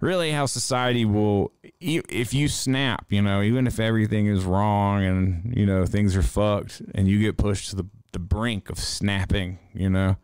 really 0.00 0.30
how 0.30 0.46
society 0.46 1.04
will 1.04 1.52
if 1.80 2.32
you 2.32 2.48
snap 2.48 3.06
you 3.10 3.20
know 3.20 3.42
even 3.42 3.66
if 3.66 3.80
everything 3.80 4.26
is 4.26 4.44
wrong 4.44 5.04
and 5.04 5.56
you 5.56 5.66
know 5.66 5.84
things 5.84 6.16
are 6.16 6.22
fucked 6.22 6.82
and 6.94 7.08
you 7.08 7.18
get 7.18 7.36
pushed 7.36 7.70
to 7.70 7.76
the, 7.76 7.86
the 8.12 8.18
brink 8.18 8.70
of 8.70 8.78
snapping 8.78 9.58
you 9.74 9.90
know 9.90 10.16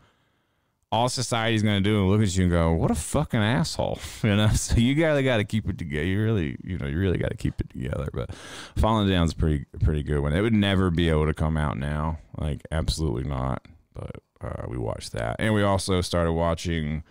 all 0.94 1.08
society's 1.08 1.62
to 1.62 1.80
do 1.80 2.04
is 2.04 2.10
look 2.10 2.22
at 2.22 2.36
you 2.36 2.44
and 2.44 2.52
go, 2.52 2.72
"What 2.72 2.90
a 2.90 2.94
fucking 2.94 3.40
asshole," 3.40 3.98
you 4.22 4.36
know. 4.36 4.48
So 4.50 4.76
you 4.76 4.94
gotta 4.94 5.22
got 5.22 5.38
to 5.38 5.44
keep 5.44 5.68
it 5.68 5.76
together. 5.76 6.06
You 6.06 6.22
really, 6.22 6.56
you 6.62 6.78
know, 6.78 6.86
you 6.86 6.98
really 6.98 7.18
got 7.18 7.30
to 7.30 7.36
keep 7.36 7.60
it 7.60 7.68
together. 7.68 8.08
But 8.12 8.32
Falling 8.76 9.08
Down's 9.08 9.34
pretty 9.34 9.64
pretty 9.82 10.04
good 10.04 10.20
one. 10.20 10.32
It 10.32 10.40
would 10.40 10.52
never 10.52 10.90
be 10.90 11.08
able 11.08 11.26
to 11.26 11.34
come 11.34 11.56
out 11.56 11.76
now, 11.76 12.18
like 12.38 12.62
absolutely 12.70 13.24
not. 13.24 13.66
But 13.92 14.22
uh, 14.40 14.66
we 14.68 14.78
watched 14.78 15.12
that, 15.12 15.36
and 15.40 15.52
we 15.52 15.62
also 15.62 16.00
started 16.00 16.32
watching 16.32 17.02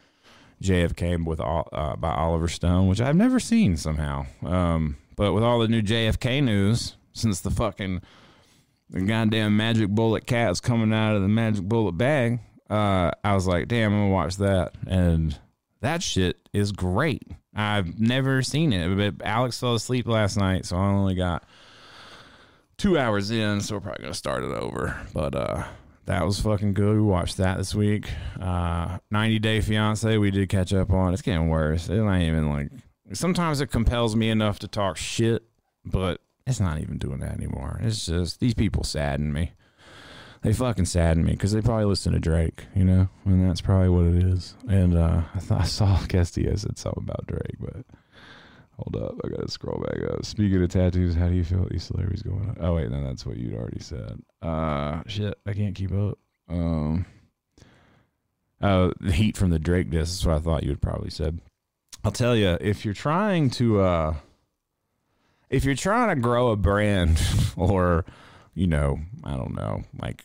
JFK 0.61 1.23
with 1.25 1.39
uh, 1.39 1.95
by 1.95 2.13
Oliver 2.13 2.47
Stone, 2.47 2.87
which 2.87 3.01
I've 3.01 3.15
never 3.15 3.39
seen 3.39 3.77
somehow. 3.77 4.25
Um, 4.45 4.97
but 5.15 5.33
with 5.33 5.43
all 5.43 5.59
the 5.59 5.67
new 5.67 5.81
JFK 5.81 6.43
news 6.43 6.95
since 7.13 7.41
the 7.41 7.51
fucking 7.51 8.01
the 8.89 9.01
goddamn 9.01 9.57
magic 9.57 9.89
bullet 9.89 10.25
cat's 10.25 10.59
coming 10.59 10.93
out 10.93 11.15
of 11.15 11.21
the 11.21 11.27
magic 11.27 11.63
bullet 11.63 11.93
bag 11.93 12.39
uh, 12.73 13.11
I 13.23 13.35
was 13.35 13.45
like, 13.45 13.67
damn, 13.67 13.93
I'm 13.93 13.99
gonna 13.99 14.11
watch 14.11 14.37
that, 14.37 14.73
and 14.87 15.37
that 15.81 16.01
shit 16.01 16.37
is 16.53 16.71
great. 16.71 17.23
I've 17.55 17.99
never 17.99 18.41
seen 18.41 18.73
it, 18.73 18.95
but 18.95 19.25
Alex 19.25 19.59
fell 19.59 19.75
asleep 19.75 20.07
last 20.07 20.37
night, 20.37 20.65
so 20.65 20.77
I 20.77 20.87
only 20.87 21.13
got 21.13 21.43
two 22.77 22.97
hours 22.97 23.29
in, 23.29 23.61
so 23.61 23.75
we're 23.75 23.81
probably 23.81 24.01
gonna 24.01 24.15
start 24.15 24.43
it 24.43 24.51
over. 24.51 24.99
But 25.13 25.35
uh, 25.35 25.63
that 26.05 26.25
was 26.25 26.39
fucking 26.39 26.73
good. 26.73 26.95
We 26.95 27.01
watched 27.01 27.37
that 27.37 27.57
this 27.57 27.73
week. 27.73 28.09
Uh, 28.39 28.99
90 29.11 29.39
Day 29.39 29.61
Fiance, 29.61 30.17
we 30.17 30.31
did 30.31 30.49
catch 30.49 30.73
up 30.73 30.91
on. 30.91 31.13
It's 31.13 31.21
getting 31.21 31.49
worse. 31.49 31.89
It's 31.89 31.89
not 31.89 32.21
even 32.21 32.49
like. 32.49 32.69
Sometimes 33.13 33.61
it 33.61 33.67
compels 33.67 34.15
me 34.15 34.29
enough 34.29 34.59
to 34.59 34.67
talk 34.67 34.97
shit, 34.97 35.43
but 35.85 36.21
it's 36.47 36.59
not 36.59 36.79
even 36.79 36.97
doing 36.97 37.19
that 37.19 37.33
anymore. 37.33 37.79
It's 37.83 38.05
just 38.05 38.39
these 38.39 38.53
people 38.53 38.83
sadden 38.83 39.31
me 39.31 39.53
they 40.43 40.53
fucking 40.53 40.85
sadden 40.85 41.23
me 41.23 41.31
because 41.31 41.53
they 41.53 41.61
probably 41.61 41.85
listen 41.85 42.13
to 42.13 42.19
Drake, 42.19 42.65
you 42.75 42.83
know, 42.83 43.07
and 43.25 43.49
that's 43.49 43.61
probably 43.61 43.89
what 43.89 44.05
it 44.05 44.23
is. 44.23 44.55
And 44.67 44.95
uh, 44.95 45.21
I 45.33 45.39
thought 45.39 45.61
I 45.61 45.65
saw 45.65 45.97
Castillo 46.05 46.55
said 46.55 46.77
something 46.77 47.03
about 47.03 47.25
Drake, 47.25 47.55
but 47.59 47.85
hold 48.77 48.95
up, 49.03 49.15
I 49.23 49.29
gotta 49.29 49.49
scroll 49.49 49.83
back 49.83 50.11
up. 50.11 50.25
Speaking 50.25 50.61
of 50.63 50.69
tattoos, 50.69 51.15
how 51.15 51.27
do 51.27 51.35
you 51.35 51.43
feel 51.43 51.67
these 51.69 51.83
celebrities 51.83 52.23
going 52.23 52.49
on? 52.49 52.57
Oh 52.59 52.75
wait, 52.75 52.89
no, 52.89 53.03
that's 53.03 53.25
what 53.25 53.37
you'd 53.37 53.55
already 53.55 53.79
said. 53.79 54.21
Uh, 54.41 55.01
shit, 55.07 55.37
I 55.45 55.53
can't 55.53 55.75
keep 55.75 55.91
up. 55.91 56.17
Um, 56.49 57.05
oh, 58.61 58.93
the 58.99 59.11
heat 59.11 59.37
from 59.37 59.49
the 59.49 59.59
Drake 59.59 59.89
disc 59.89 60.19
is 60.19 60.25
what 60.25 60.35
I 60.35 60.39
thought 60.39 60.63
you 60.63 60.69
would 60.69 60.81
probably 60.81 61.09
said. 61.09 61.39
I'll 62.03 62.11
tell 62.11 62.35
you, 62.35 62.57
if 62.59 62.83
you're 62.83 62.93
trying 62.93 63.49
to, 63.51 63.81
uh, 63.81 64.15
if 65.49 65.63
you're 65.63 65.75
trying 65.75 66.13
to 66.13 66.21
grow 66.21 66.49
a 66.49 66.55
brand 66.57 67.21
or 67.55 68.05
you 68.55 68.67
know, 68.67 68.99
I 69.23 69.35
don't 69.35 69.55
know, 69.55 69.83
like 70.01 70.23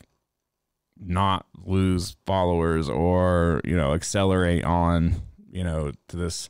not 0.99 1.45
lose 1.65 2.17
followers 2.25 2.89
or 2.89 3.61
you 3.63 3.75
know 3.75 3.93
accelerate 3.93 4.65
on 4.65 5.15
you 5.51 5.63
know 5.63 5.91
to 6.09 6.17
this 6.17 6.49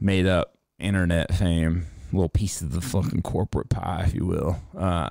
made 0.00 0.26
up 0.26 0.57
internet 0.78 1.34
fame 1.34 1.86
little 2.12 2.28
piece 2.28 2.60
of 2.60 2.72
the 2.72 2.80
fucking 2.80 3.22
corporate 3.22 3.68
pie 3.68 4.04
if 4.06 4.14
you 4.14 4.24
will 4.24 4.58
uh 4.76 5.10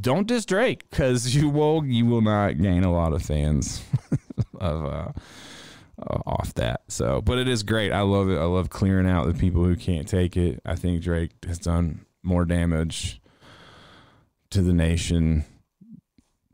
don't 0.00 0.26
diss 0.26 0.44
drake 0.44 0.88
because 0.90 1.34
you 1.34 1.48
will 1.48 1.84
you 1.84 2.06
will 2.06 2.22
not 2.22 2.58
gain 2.60 2.82
a 2.82 2.92
lot 2.92 3.12
of 3.12 3.22
fans 3.22 3.82
of 4.60 4.84
uh, 4.84 5.12
uh 6.02 6.18
off 6.26 6.54
that 6.54 6.82
so 6.88 7.20
but 7.20 7.38
it 7.38 7.46
is 7.46 7.62
great 7.62 7.92
i 7.92 8.00
love 8.00 8.28
it 8.30 8.38
i 8.38 8.44
love 8.44 8.70
clearing 8.70 9.06
out 9.06 9.26
the 9.26 9.34
people 9.34 9.62
who 9.62 9.76
can't 9.76 10.08
take 10.08 10.36
it 10.36 10.60
i 10.64 10.74
think 10.74 11.02
drake 11.02 11.32
has 11.46 11.58
done 11.58 12.04
more 12.22 12.44
damage 12.44 13.20
to 14.50 14.62
the 14.62 14.72
nation 14.72 15.44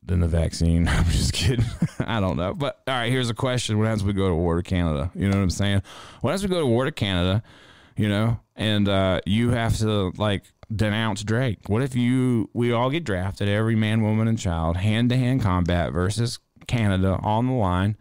than 0.09 0.21
the 0.21 0.29
vaccine. 0.29 0.89
I'm 0.89 1.05
just 1.05 1.33
kidding. 1.33 1.65
I 2.01 2.19
don't 2.21 2.37
know. 2.37 2.55
But 2.55 2.83
all 2.89 2.95
right, 2.95 3.11
here's 3.11 3.31
a 3.31 3.35
question. 3.35 3.79
What 3.79 3.87
happens 3.87 4.03
we 4.03 4.13
go 4.13 4.29
to 4.29 4.35
war 4.35 4.57
to 4.57 4.63
Canada? 4.63 5.11
You 5.15 5.29
know 5.29 5.37
what 5.37 5.43
I'm 5.43 5.51
saying? 5.51 5.83
What 6.21 6.31
happens 6.31 6.43
we 6.43 6.49
go 6.49 6.61
to 6.61 6.67
war 6.67 6.87
to 6.87 6.93
Canada, 6.93 7.43
you 7.97 8.09
know, 8.09 8.41
and 8.59 8.89
uh, 8.89 9.21
you 9.25 9.51
have 9.51 9.79
to 9.79 10.13
like 10.19 10.43
denounce 10.75 11.23
Drake? 11.23 11.61
What 11.69 11.81
if 11.81 11.97
you 11.97 12.51
we 12.53 12.73
all 12.73 12.91
get 12.91 13.05
drafted, 13.05 13.49
every 13.49 13.77
man, 13.77 14.03
woman, 14.03 14.29
and 14.29 14.39
child, 14.39 14.77
hand 14.77 15.09
to 15.11 15.17
hand 15.17 15.41
combat 15.41 15.93
versus 15.93 16.41
Canada 16.67 17.19
on 17.23 17.47
the 17.47 17.53
line, 17.55 17.97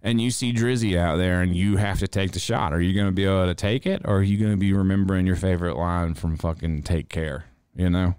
and 0.00 0.20
you 0.20 0.30
see 0.30 0.52
Drizzy 0.54 0.96
out 0.96 1.16
there 1.16 1.42
and 1.42 1.54
you 1.54 1.76
have 1.76 1.98
to 1.98 2.08
take 2.08 2.30
the 2.30 2.38
shot. 2.38 2.72
Are 2.72 2.80
you 2.80 2.98
gonna 2.98 3.12
be 3.12 3.24
able 3.24 3.46
to 3.46 3.54
take 3.54 3.84
it 3.84 4.02
or 4.04 4.18
are 4.18 4.22
you 4.22 4.38
gonna 4.38 4.56
be 4.56 4.72
remembering 4.72 5.26
your 5.26 5.36
favorite 5.36 5.76
line 5.76 6.14
from 6.14 6.36
fucking 6.36 6.84
take 6.84 7.08
care? 7.08 7.44
You 7.74 7.90
know? 7.90 8.14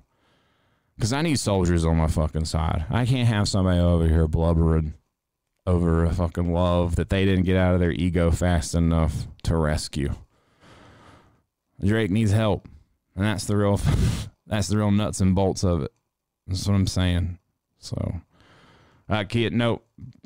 Because 0.96 1.14
I 1.14 1.22
need 1.22 1.40
soldiers 1.40 1.86
on 1.86 1.96
my 1.96 2.08
fucking 2.08 2.44
side. 2.44 2.86
I 2.90 3.06
can't 3.06 3.30
have 3.30 3.48
somebody 3.48 3.80
over 3.80 4.06
here 4.06 4.28
blubbering 4.28 4.96
over 5.66 6.04
a 6.04 6.14
fucking 6.14 6.52
love 6.52 6.98
that 6.98 7.10
they 7.10 7.24
didn't 7.24 7.46
get 7.46 7.56
out 7.56 7.74
of 7.74 7.80
their 7.80 7.92
ego 7.92 8.32
fast 8.32 8.76
enough 8.76 9.28
to 9.44 9.56
rescue. 9.56 10.14
Drake 11.84 12.12
needs 12.12 12.32
help, 12.32 12.68
and 13.16 13.26
that's 13.26 13.46
the 13.46 13.56
real 13.58 13.80
that's 14.48 14.68
the 14.68 14.78
real 14.78 14.92
nuts 14.92 15.22
and 15.22 15.36
bolts 15.36 15.64
of 15.64 15.84
it. 15.84 15.92
That's 16.48 16.68
what 16.68 16.76
I'm 16.76 16.88
saying. 16.88 17.40
So, 17.80 18.22
uh, 19.08 19.24
kid, 19.24 19.54
no 19.54 19.82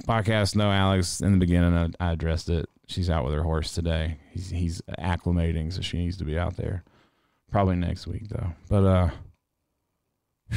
podcast, 0.07 0.55
no 0.55 0.71
Alex. 0.71 1.21
In 1.21 1.33
the 1.33 1.37
beginning, 1.37 1.73
I, 1.99 2.07
I 2.07 2.11
addressed 2.13 2.49
it. 2.49 2.67
She's 2.87 3.09
out 3.09 3.25
with 3.25 3.33
her 3.33 3.43
horse 3.43 3.73
today. 3.73 4.17
He's 4.31 4.49
he's 4.49 4.81
acclimating, 4.99 5.71
so 5.71 5.81
she 5.81 5.97
needs 5.97 6.17
to 6.17 6.25
be 6.25 6.37
out 6.37 6.57
there. 6.57 6.83
Probably 7.51 7.75
next 7.75 8.07
week 8.07 8.29
though. 8.29 8.53
But 8.69 8.83
uh, 8.83 9.09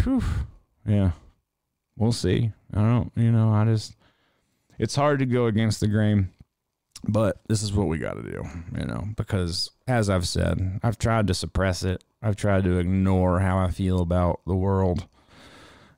whew, 0.02 0.22
yeah, 0.86 1.10
we'll 1.96 2.12
see. 2.12 2.52
I 2.72 2.80
don't, 2.80 3.12
you 3.16 3.30
know, 3.30 3.52
I 3.52 3.64
just 3.64 3.96
it's 4.78 4.96
hard 4.96 5.18
to 5.18 5.26
go 5.26 5.46
against 5.46 5.80
the 5.80 5.88
grain, 5.88 6.30
but 7.08 7.40
this 7.48 7.62
is 7.62 7.72
what 7.72 7.88
we 7.88 7.98
got 7.98 8.14
to 8.14 8.22
do, 8.22 8.44
you 8.76 8.84
know, 8.84 9.04
because 9.16 9.70
as 9.86 10.10
I've 10.10 10.26
said, 10.26 10.80
I've 10.82 10.98
tried 10.98 11.26
to 11.28 11.34
suppress 11.34 11.82
it. 11.82 12.02
I've 12.22 12.36
tried 12.36 12.64
to 12.64 12.78
ignore 12.78 13.40
how 13.40 13.58
I 13.58 13.70
feel 13.70 14.00
about 14.00 14.40
the 14.46 14.56
world 14.56 15.06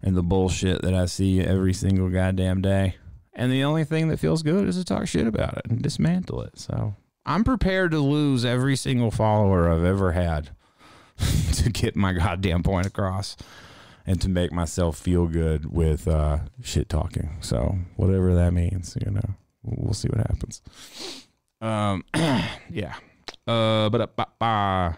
and 0.02 0.16
the 0.16 0.22
bullshit 0.22 0.82
that 0.82 0.94
I 0.94 1.06
see 1.06 1.40
every 1.40 1.72
single 1.72 2.08
goddamn 2.08 2.62
day. 2.62 2.96
And 3.32 3.52
the 3.52 3.64
only 3.64 3.84
thing 3.84 4.08
that 4.08 4.18
feels 4.18 4.42
good 4.42 4.68
is 4.68 4.76
to 4.76 4.84
talk 4.84 5.06
shit 5.06 5.26
about 5.26 5.58
it 5.58 5.66
and 5.70 5.80
dismantle 5.80 6.42
it. 6.42 6.58
So 6.58 6.94
I'm 7.24 7.44
prepared 7.44 7.92
to 7.92 8.00
lose 8.00 8.44
every 8.44 8.76
single 8.76 9.10
follower 9.10 9.70
I've 9.70 9.84
ever 9.84 10.12
had 10.12 10.50
to 11.54 11.70
get 11.70 11.96
my 11.96 12.12
goddamn 12.12 12.62
point 12.62 12.86
across 12.86 13.36
and 14.06 14.20
to 14.22 14.28
make 14.28 14.52
myself 14.52 14.96
feel 14.96 15.26
good 15.26 15.66
with 15.72 16.08
uh, 16.08 16.38
shit 16.62 16.88
talking. 16.88 17.36
So 17.40 17.78
whatever 17.96 18.34
that 18.34 18.52
means, 18.52 18.96
you 19.04 19.10
know, 19.10 19.34
we'll 19.76 19.94
see 19.94 20.09
what 20.09 20.18
happens. 20.18 20.62
Um, 21.61 22.04
yeah. 22.70 22.94
Uh, 23.46 23.88
but 23.88 24.11
uh, 24.40 24.92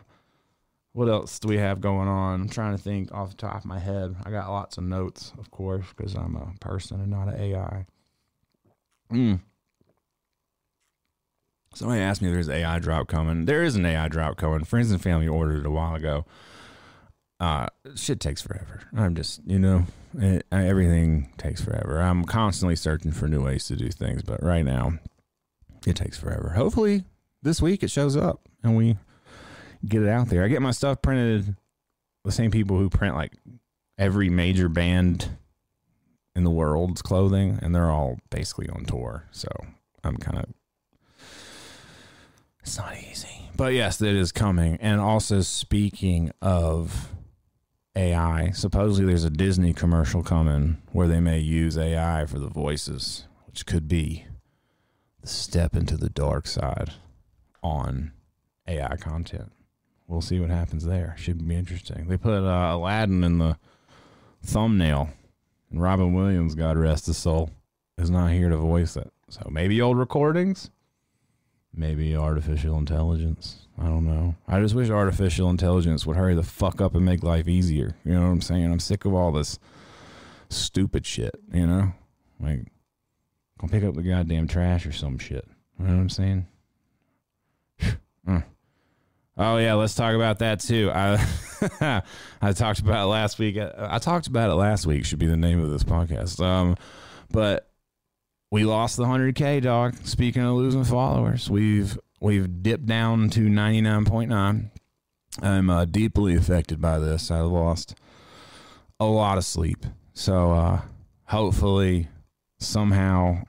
what 0.93 1.09
else 1.09 1.39
do 1.39 1.49
we 1.49 1.59
have 1.59 1.81
going 1.81 2.09
on? 2.09 2.43
I'm 2.43 2.49
trying 2.49 2.77
to 2.77 2.83
think 2.83 3.13
off 3.13 3.31
the 3.31 3.37
top 3.37 3.57
of 3.57 3.65
my 3.65 3.79
head. 3.79 4.17
I 4.25 4.31
got 4.31 4.51
lots 4.51 4.77
of 4.77 4.85
notes, 4.85 5.33
of 5.39 5.51
course, 5.51 5.87
because 5.97 6.15
I'm 6.15 6.37
a 6.37 6.53
person 6.61 7.01
and 7.01 7.11
not 7.11 7.29
an 7.29 7.41
AI. 7.41 7.87
Mm. 9.13 9.41
Somebody 11.75 12.01
asked 12.01 12.21
me 12.21 12.29
if 12.29 12.35
there's 12.35 12.49
an 12.49 12.55
AI 12.55 12.81
drop 12.81 13.07
coming. 13.07 13.45
There 13.45 13.63
is 13.63 13.77
an 13.77 13.87
AI 13.87 14.09
drop 14.09 14.37
coming. 14.37 14.65
Friends 14.65 14.91
and 14.91 15.01
family 15.01 15.29
ordered 15.29 15.61
it 15.61 15.67
a 15.67 15.71
while 15.71 15.95
ago. 15.95 16.27
Uh, 17.39 17.69
shit 17.95 18.21
takes 18.21 18.43
forever. 18.43 18.83
I'm 18.95 19.15
just, 19.15 19.41
you 19.47 19.59
know, 19.59 19.87
it, 20.19 20.47
everything 20.51 21.33
takes 21.37 21.61
forever. 21.61 22.01
I'm 22.01 22.25
constantly 22.25 22.77
searching 22.77 23.13
for 23.13 23.29
new 23.29 23.45
ways 23.45 23.67
to 23.67 23.77
do 23.77 23.91
things, 23.91 24.23
but 24.23 24.43
right 24.43 24.65
now, 24.65 24.95
it 25.87 25.97
takes 25.97 26.19
forever. 26.19 26.51
Hopefully, 26.51 27.05
this 27.43 27.63
week 27.63 27.83
it 27.83 27.91
shows 27.91 28.17
up 28.17 28.41
and 28.63 28.77
we 28.77 28.99
get 29.87 30.03
it 30.03 30.09
out 30.09 30.29
there. 30.29 30.45
I 30.45 30.49
get 30.49 30.63
my 30.63 30.73
stuff 30.73 31.01
printed. 31.03 31.57
The 32.25 32.33
same 32.33 32.51
people 32.51 32.77
who 32.77 32.91
print 32.91 33.15
like 33.15 33.33
every 33.99 34.29
major 34.29 34.69
band 34.69 35.31
in 36.37 36.45
the 36.45 36.51
world's 36.51 37.03
clothing, 37.03 37.59
and 37.63 37.75
they're 37.75 37.91
all 37.91 38.19
basically 38.31 38.69
on 38.69 38.85
tour. 38.85 39.25
So 39.31 39.49
I'm 40.05 40.17
kind 40.17 40.39
of. 40.39 40.47
It's 42.63 42.77
not 42.77 42.95
easy. 42.99 43.49
But 43.57 43.73
yes, 43.73 44.01
it 44.03 44.15
is 44.15 44.33
coming. 44.33 44.77
And 44.81 45.01
also, 45.01 45.41
speaking 45.41 46.31
of 46.43 47.09
AI, 47.97 48.51
supposedly 48.51 49.07
there's 49.07 49.25
a 49.25 49.31
Disney 49.31 49.73
commercial 49.73 50.23
coming 50.23 50.81
where 50.93 51.09
they 51.09 51.21
may 51.21 51.39
use 51.39 51.77
AI 51.77 52.25
for 52.27 52.39
the 52.39 52.49
voices, 52.49 53.27
which 53.47 53.67
could 53.67 53.89
be 53.89 54.27
the 55.21 55.27
step 55.27 55.75
into 55.75 55.97
the 55.97 56.09
dark 56.09 56.47
side 56.47 56.93
on 57.63 58.13
AI 58.67 58.97
content. 58.97 59.53
We'll 60.07 60.21
see 60.21 60.41
what 60.41 60.51
happens 60.51 60.85
there. 60.85 61.15
Should 61.19 61.47
be 61.47 61.55
interesting. 61.55 62.07
They 62.09 62.17
put 62.17 62.45
uh, 62.45 62.75
Aladdin 62.75 63.23
in 63.25 63.39
the 63.39 63.59
thumbnail, 64.43 65.11
and 65.71 65.83
Robin 65.83 66.13
Williams, 66.13 66.55
God 66.55 66.77
rest 66.77 67.07
his 67.07 67.17
soul, 67.17 67.51
is 67.99 68.11
not 68.11 68.33
here 68.33 68.49
to 68.49 68.57
voice 68.57 68.97
it. 68.97 69.11
So 69.29 69.49
maybe 69.51 69.81
old 69.81 69.99
recordings, 69.99 70.71
maybe 71.73 72.17
artificial 72.17 72.77
intelligence. 72.79 73.67
I 73.81 73.85
don't 73.85 74.07
know. 74.07 74.35
I 74.47 74.61
just 74.61 74.75
wish 74.75 74.91
artificial 74.91 75.49
intelligence 75.49 76.07
would 76.07 76.17
hurry 76.17 76.35
the 76.35 76.43
fuck 76.43 76.81
up 76.81 76.95
and 76.95 77.05
make 77.05 77.23
life 77.23 77.49
easier. 77.49 77.97
You 78.05 78.15
know 78.15 78.23
what 78.23 78.29
I'm 78.29 78.41
saying? 78.43 78.71
I'm 78.71 78.81
sick 78.81 79.07
of 79.07 79.15
all 79.15 79.33
this 79.33 79.59
stupid 80.51 81.07
shit, 81.07 81.35
you 81.53 81.67
know? 81.67 81.93
Like, 82.39 82.67
go 83.59 83.69
pick 83.69 83.83
up 83.83 83.95
the 83.95 84.03
goddamn 84.03 84.49
trash 84.49 84.85
or 84.85 84.93
some 84.93 85.19
shit. 85.19 85.47
You 85.79 85.87
know 85.87 85.95
what 85.95 86.01
I'm 86.01 86.09
saying? 86.11 86.47
Uh. 88.27 88.41
Oh 89.39 89.57
yeah, 89.57 89.73
let's 89.73 89.95
talk 89.95 90.15
about 90.15 90.41
that 90.41 90.61
too. 90.61 90.91
I 90.93 91.15
I 92.43 92.53
talked 92.53 92.81
about 92.81 93.05
it 93.05 93.07
last 93.07 93.39
week. 93.39 93.57
I 93.57 93.99
talked 93.99 94.27
about 94.27 94.51
it 94.51 94.55
last 94.55 94.85
week. 94.85 95.07
Should 95.07 95.19
be 95.19 95.29
the 95.29 95.37
name 95.37 95.63
of 95.63 95.71
this 95.71 95.83
podcast. 95.83 96.45
Um, 96.45 96.77
but 97.31 97.71
we 98.51 98.65
lost 98.65 98.99
the 98.99 99.07
hundred 99.07 99.37
k 99.37 99.61
dog. 99.61 99.95
Speaking 100.05 100.43
of 100.43 100.57
losing 100.57 100.85
followers, 100.85 101.49
we've 101.49 101.99
we've 102.21 102.63
dipped 102.63 102.87
down 102.87 103.31
to 103.31 103.49
ninety 103.49 103.81
nine 103.81 104.05
point 104.05 104.31
nine. 104.31 104.71
I'm 105.41 105.71
uh, 105.71 105.85
deeply 105.85 106.35
affected 106.37 106.81
by 106.81 106.99
this. 106.99 107.31
I 107.31 107.41
lost 107.41 107.95
a 108.99 109.07
lot 109.07 109.39
of 109.39 109.45
sleep. 109.45 109.87
So 110.13 110.53
uh, 110.53 110.83
hopefully 111.25 112.09
somehow 112.59 113.45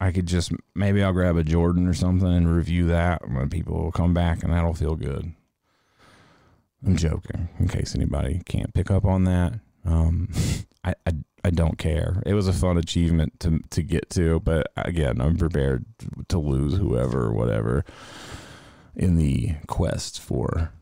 I 0.00 0.12
could 0.12 0.26
just 0.26 0.52
maybe 0.74 1.02
I'll 1.02 1.12
grab 1.12 1.36
a 1.36 1.44
Jordan 1.44 1.86
or 1.86 1.94
something 1.94 2.28
and 2.28 2.54
review 2.54 2.86
that 2.88 3.28
when 3.30 3.48
people 3.48 3.82
will 3.82 3.92
come 3.92 4.12
back 4.12 4.42
and 4.42 4.52
that'll 4.52 4.74
feel 4.74 4.96
good. 4.96 5.32
I'm 6.84 6.96
joking 6.96 7.48
in 7.58 7.68
case 7.68 7.94
anybody 7.94 8.42
can't 8.44 8.74
pick 8.74 8.90
up 8.90 9.04
on 9.04 9.24
that. 9.24 9.54
Um, 9.84 10.28
I, 10.86 10.94
I 11.06 11.12
I 11.44 11.50
don't 11.50 11.78
care. 11.78 12.22
It 12.24 12.34
was 12.34 12.48
a 12.48 12.52
fun 12.52 12.78
achievement 12.78 13.38
to 13.40 13.60
to 13.70 13.82
get 13.82 14.08
to, 14.10 14.40
but 14.40 14.72
again, 14.76 15.20
I'm 15.20 15.36
prepared 15.36 15.84
to 16.28 16.38
lose 16.38 16.78
whoever 16.78 17.32
whatever 17.32 17.84
in 18.94 19.16
the 19.16 19.56
quest 19.66 20.20
for 20.20 20.72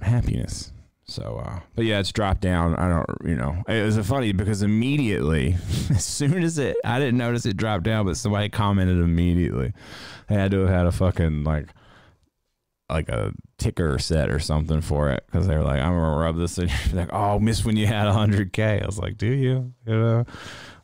happiness. 0.00 0.72
So, 1.04 1.42
uh, 1.44 1.60
but 1.74 1.84
yeah, 1.84 1.98
it's 1.98 2.12
dropped 2.12 2.40
down. 2.40 2.74
I 2.76 2.88
don't, 2.88 3.06
you 3.24 3.34
know, 3.34 3.62
it 3.68 3.84
was 3.84 3.98
funny 4.06 4.32
because 4.32 4.62
immediately, 4.62 5.56
as 5.90 6.04
soon 6.04 6.42
as 6.42 6.58
it, 6.58 6.76
I 6.84 6.98
didn't 6.98 7.18
notice 7.18 7.44
it 7.44 7.56
dropped 7.56 7.84
down, 7.84 8.06
but 8.06 8.16
somebody 8.16 8.48
commented 8.48 8.98
immediately. 8.98 9.72
I 10.30 10.34
had 10.34 10.52
to 10.52 10.60
have 10.60 10.68
had 10.68 10.86
a 10.86 10.92
fucking 10.92 11.44
like, 11.44 11.68
like 12.92 13.08
a 13.08 13.32
ticker 13.58 13.98
set 13.98 14.30
or 14.30 14.38
something 14.38 14.80
for 14.80 15.10
it 15.10 15.24
because 15.26 15.46
they 15.46 15.56
were 15.56 15.64
like, 15.64 15.80
I'm 15.80 15.92
gonna 15.92 16.16
rub 16.16 16.36
this 16.36 16.58
in. 16.58 16.68
like, 16.92 17.12
oh, 17.12 17.38
miss 17.38 17.64
when 17.64 17.76
you 17.76 17.86
had 17.86 18.08
hundred 18.08 18.52
k. 18.52 18.80
I 18.80 18.86
was 18.86 18.98
like, 18.98 19.16
do 19.16 19.26
you, 19.26 19.72
you 19.86 19.98
know, 19.98 20.24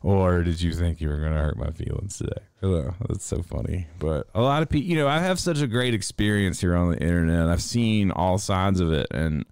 or 0.01 0.43
did 0.43 0.61
you 0.61 0.73
think 0.73 0.99
you 1.01 1.09
were 1.09 1.19
gonna 1.19 1.41
hurt 1.41 1.57
my 1.57 1.71
feelings 1.71 2.17
today? 2.17 2.41
Know, 2.61 2.93
that's 3.07 3.25
so 3.25 3.41
funny. 3.41 3.87
But 3.99 4.27
a 4.33 4.41
lot 4.41 4.61
of 4.61 4.69
people, 4.69 4.89
you 4.89 4.97
know, 4.97 5.07
I 5.07 5.19
have 5.19 5.39
such 5.39 5.61
a 5.61 5.67
great 5.67 5.93
experience 5.93 6.59
here 6.59 6.75
on 6.75 6.91
the 6.91 6.97
internet. 6.97 7.47
I've 7.47 7.61
seen 7.61 8.11
all 8.11 8.37
sides 8.37 8.79
of 8.79 8.91
it 8.91 9.07
and 9.11 9.45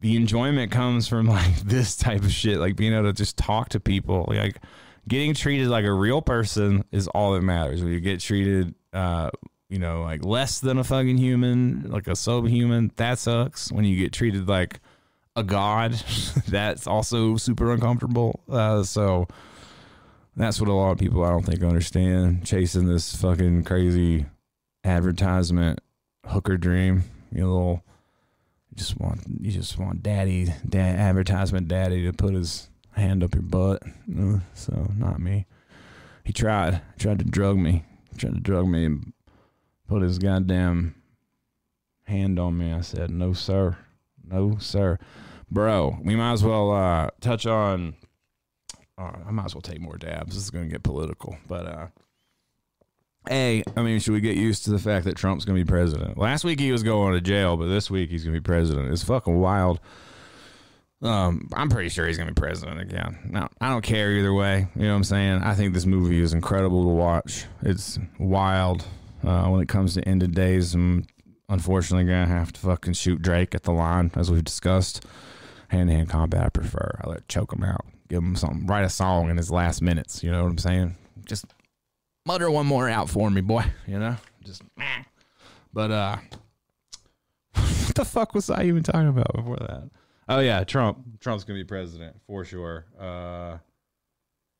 the 0.00 0.16
enjoyment 0.16 0.70
comes 0.70 1.08
from 1.08 1.26
like 1.28 1.56
this 1.60 1.96
type 1.96 2.22
of 2.22 2.32
shit, 2.32 2.58
like 2.58 2.76
being 2.76 2.92
able 2.92 3.04
to 3.04 3.12
just 3.12 3.36
talk 3.36 3.70
to 3.70 3.80
people, 3.80 4.26
like 4.28 4.58
getting 5.08 5.34
treated 5.34 5.68
like 5.68 5.84
a 5.84 5.92
real 5.92 6.22
person 6.22 6.84
is 6.92 7.08
all 7.08 7.32
that 7.32 7.42
matters. 7.42 7.82
When 7.82 7.92
you 7.92 8.00
get 8.00 8.20
treated, 8.20 8.74
uh, 8.92 9.30
you 9.72 9.78
know, 9.78 10.02
like 10.02 10.22
less 10.22 10.60
than 10.60 10.76
a 10.76 10.84
fucking 10.84 11.16
human, 11.16 11.90
like 11.90 12.06
a 12.06 12.14
subhuman, 12.14 12.92
that 12.96 13.18
sucks. 13.18 13.72
When 13.72 13.86
you 13.86 13.96
get 13.96 14.12
treated 14.12 14.46
like 14.46 14.80
a 15.34 15.42
god, 15.42 15.92
that's 16.48 16.86
also 16.86 17.36
super 17.38 17.72
uncomfortable. 17.72 18.40
Uh, 18.50 18.82
so 18.82 19.26
that's 20.36 20.60
what 20.60 20.68
a 20.68 20.74
lot 20.74 20.92
of 20.92 20.98
people 20.98 21.24
I 21.24 21.30
don't 21.30 21.46
think 21.46 21.62
understand 21.62 22.44
chasing 22.44 22.86
this 22.86 23.16
fucking 23.16 23.64
crazy 23.64 24.26
advertisement 24.84 25.80
hooker 26.26 26.58
dream. 26.58 27.04
You 27.32 27.40
know, 27.40 27.52
little 27.52 27.84
you 28.68 28.76
just 28.76 29.00
want 29.00 29.22
you 29.40 29.52
just 29.52 29.78
want 29.78 30.02
daddy, 30.02 30.52
dad, 30.68 30.96
advertisement 30.98 31.66
daddy 31.68 32.04
to 32.04 32.12
put 32.12 32.34
his 32.34 32.68
hand 32.90 33.24
up 33.24 33.34
your 33.34 33.42
butt. 33.42 33.82
So 34.52 34.92
not 34.98 35.18
me. 35.18 35.46
He 36.24 36.34
tried. 36.34 36.82
tried 36.98 37.20
to 37.20 37.24
drug 37.24 37.56
me. 37.56 37.86
Tried 38.18 38.34
to 38.34 38.40
drug 38.40 38.68
me 38.68 38.84
and 38.84 39.14
put 39.92 40.02
his 40.02 40.18
goddamn 40.18 40.94
hand 42.04 42.38
on 42.38 42.56
me. 42.56 42.72
I 42.72 42.80
said, 42.80 43.10
"No, 43.10 43.34
sir. 43.34 43.76
No, 44.24 44.56
sir." 44.58 44.98
Bro, 45.50 45.98
we 46.02 46.16
might 46.16 46.32
as 46.32 46.42
well 46.42 46.70
uh, 46.70 47.10
touch 47.20 47.44
on. 47.44 47.94
Uh, 48.96 49.12
I 49.26 49.30
might 49.30 49.44
as 49.44 49.54
well 49.54 49.60
take 49.60 49.80
more 49.80 49.98
dabs. 49.98 50.34
This 50.34 50.44
is 50.44 50.50
going 50.50 50.64
to 50.64 50.70
get 50.70 50.82
political, 50.82 51.36
but 51.46 51.66
uh, 51.66 51.86
a, 53.30 53.62
I 53.76 53.82
mean, 53.82 54.00
should 54.00 54.14
we 54.14 54.20
get 54.20 54.36
used 54.36 54.64
to 54.64 54.70
the 54.70 54.78
fact 54.78 55.04
that 55.04 55.16
Trump's 55.16 55.44
going 55.44 55.58
to 55.58 55.64
be 55.64 55.68
president? 55.68 56.16
Last 56.16 56.42
week 56.42 56.58
he 56.58 56.72
was 56.72 56.82
going 56.82 57.12
to 57.12 57.20
jail, 57.20 57.58
but 57.58 57.66
this 57.66 57.90
week 57.90 58.08
he's 58.08 58.24
going 58.24 58.34
to 58.34 58.40
be 58.40 58.44
president. 58.44 58.90
It's 58.90 59.04
fucking 59.04 59.38
wild. 59.38 59.78
Um, 61.02 61.48
I'm 61.52 61.68
pretty 61.68 61.90
sure 61.90 62.06
he's 62.06 62.16
to 62.16 62.24
be 62.26 62.32
president 62.32 62.80
again. 62.80 63.18
Now, 63.26 63.50
I 63.60 63.68
don't 63.68 63.82
care 63.82 64.12
either 64.12 64.32
way. 64.32 64.68
You 64.74 64.82
know 64.82 64.90
what 64.90 64.96
I'm 64.96 65.04
saying? 65.04 65.42
I 65.42 65.54
think 65.54 65.74
this 65.74 65.84
movie 65.84 66.20
is 66.20 66.32
incredible 66.32 66.84
to 66.84 66.90
watch. 66.90 67.44
It's 67.60 67.98
wild 68.18 68.86
uh, 69.24 69.46
when 69.48 69.60
it 69.60 69.68
comes 69.68 69.94
to 69.94 70.06
end 70.08 70.22
of 70.22 70.32
days, 70.32 70.74
I'm 70.74 71.06
unfortunately 71.48 72.04
gonna 72.04 72.26
have 72.26 72.52
to 72.52 72.60
fucking 72.60 72.94
shoot 72.94 73.22
Drake 73.22 73.54
at 73.54 73.62
the 73.62 73.72
line 73.72 74.10
as 74.14 74.30
we've 74.30 74.44
discussed. 74.44 75.04
Hand 75.68 75.88
to 75.88 75.96
hand 75.96 76.10
combat, 76.10 76.44
I 76.44 76.48
prefer. 76.50 77.00
I 77.02 77.08
let 77.08 77.28
choke 77.28 77.52
him 77.52 77.64
out, 77.64 77.86
give 78.08 78.22
him 78.22 78.36
something, 78.36 78.66
write 78.66 78.84
a 78.84 78.90
song 78.90 79.30
in 79.30 79.36
his 79.36 79.50
last 79.50 79.80
minutes. 79.80 80.22
You 80.22 80.30
know 80.30 80.42
what 80.42 80.50
I'm 80.50 80.58
saying? 80.58 80.96
Just 81.24 81.46
mutter 82.26 82.50
one 82.50 82.66
more 82.66 82.88
out 82.88 83.08
for 83.08 83.30
me, 83.30 83.40
boy. 83.40 83.64
You 83.86 83.98
know, 83.98 84.16
just. 84.44 84.62
meh. 84.76 85.04
But 85.72 85.90
uh, 85.90 86.16
what 87.54 87.94
the 87.94 88.04
fuck 88.04 88.34
was 88.34 88.50
I 88.50 88.64
even 88.64 88.82
talking 88.82 89.08
about 89.08 89.32
before 89.34 89.56
that? 89.56 89.90
Oh 90.28 90.40
yeah, 90.40 90.64
Trump. 90.64 91.20
Trump's 91.20 91.44
gonna 91.44 91.58
be 91.58 91.64
president 91.64 92.16
for 92.26 92.44
sure. 92.44 92.86
Uh, 92.98 93.58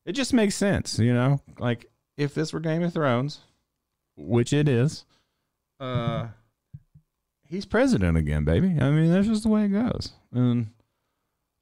it 0.05 0.13
just 0.13 0.33
makes 0.33 0.55
sense, 0.55 0.99
you 0.99 1.13
know. 1.13 1.39
Like 1.59 1.89
if 2.17 2.33
this 2.33 2.53
were 2.53 2.59
Game 2.59 2.83
of 2.83 2.93
Thrones, 2.93 3.39
which 4.15 4.53
it 4.53 4.67
is, 4.67 5.05
uh, 5.79 6.27
he's 7.47 7.65
president 7.65 8.17
again, 8.17 8.43
baby. 8.45 8.75
I 8.79 8.89
mean, 8.89 9.11
that's 9.11 9.27
just 9.27 9.43
the 9.43 9.49
way 9.49 9.65
it 9.65 9.69
goes, 9.69 10.13
and 10.31 10.67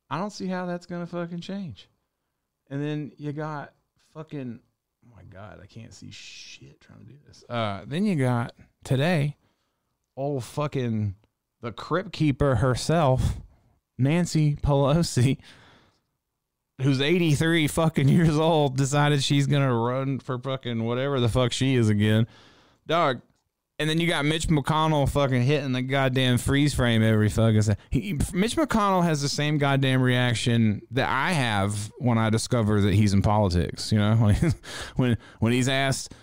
I 0.09 0.17
don't 0.17 0.31
see 0.31 0.47
how 0.47 0.65
that's 0.65 0.85
gonna 0.85 1.07
fucking 1.07 1.41
change. 1.41 1.89
And 2.69 2.81
then 2.81 3.11
you 3.17 3.31
got 3.33 3.73
fucking. 4.13 4.59
Oh 5.05 5.15
my 5.15 5.23
god, 5.23 5.59
I 5.61 5.65
can't 5.65 5.93
see 5.93 6.11
shit 6.11 6.79
trying 6.79 6.99
to 6.99 7.05
do 7.05 7.17
this. 7.27 7.43
Uh, 7.49 7.81
then 7.87 8.05
you 8.05 8.15
got 8.15 8.53
today, 8.83 9.35
old 10.15 10.43
fucking 10.43 11.15
the 11.61 11.71
crypt 11.71 12.11
keeper 12.11 12.55
herself, 12.55 13.39
Nancy 13.97 14.55
Pelosi, 14.55 15.37
who's 16.81 17.01
83 17.01 17.67
fucking 17.67 18.09
years 18.09 18.37
old, 18.37 18.77
decided 18.77 19.23
she's 19.23 19.47
gonna 19.47 19.73
run 19.73 20.19
for 20.19 20.37
fucking 20.37 20.83
whatever 20.83 21.19
the 21.19 21.29
fuck 21.29 21.51
she 21.51 21.75
is 21.75 21.89
again. 21.89 22.27
Dog. 22.87 23.21
And 23.79 23.89
then 23.89 23.99
you 23.99 24.07
got 24.07 24.25
Mitch 24.25 24.47
McConnell 24.47 25.09
fucking 25.09 25.41
hitting 25.41 25.71
the 25.71 25.81
goddamn 25.81 26.37
freeze 26.37 26.71
frame 26.71 27.01
every 27.01 27.29
fucking 27.29 27.63
second. 27.63 28.31
Mitch 28.31 28.55
McConnell 28.55 29.03
has 29.03 29.23
the 29.23 29.29
same 29.29 29.57
goddamn 29.57 30.03
reaction 30.03 30.83
that 30.91 31.09
I 31.09 31.31
have 31.31 31.91
when 31.97 32.19
I 32.19 32.29
discover 32.29 32.79
that 32.81 32.93
he's 32.93 33.13
in 33.13 33.23
politics. 33.23 33.91
You 33.91 33.97
know, 33.97 34.19
like 34.21 34.37
when 34.97 35.17
when 35.39 35.51
he's 35.51 35.67
asked 35.67 36.13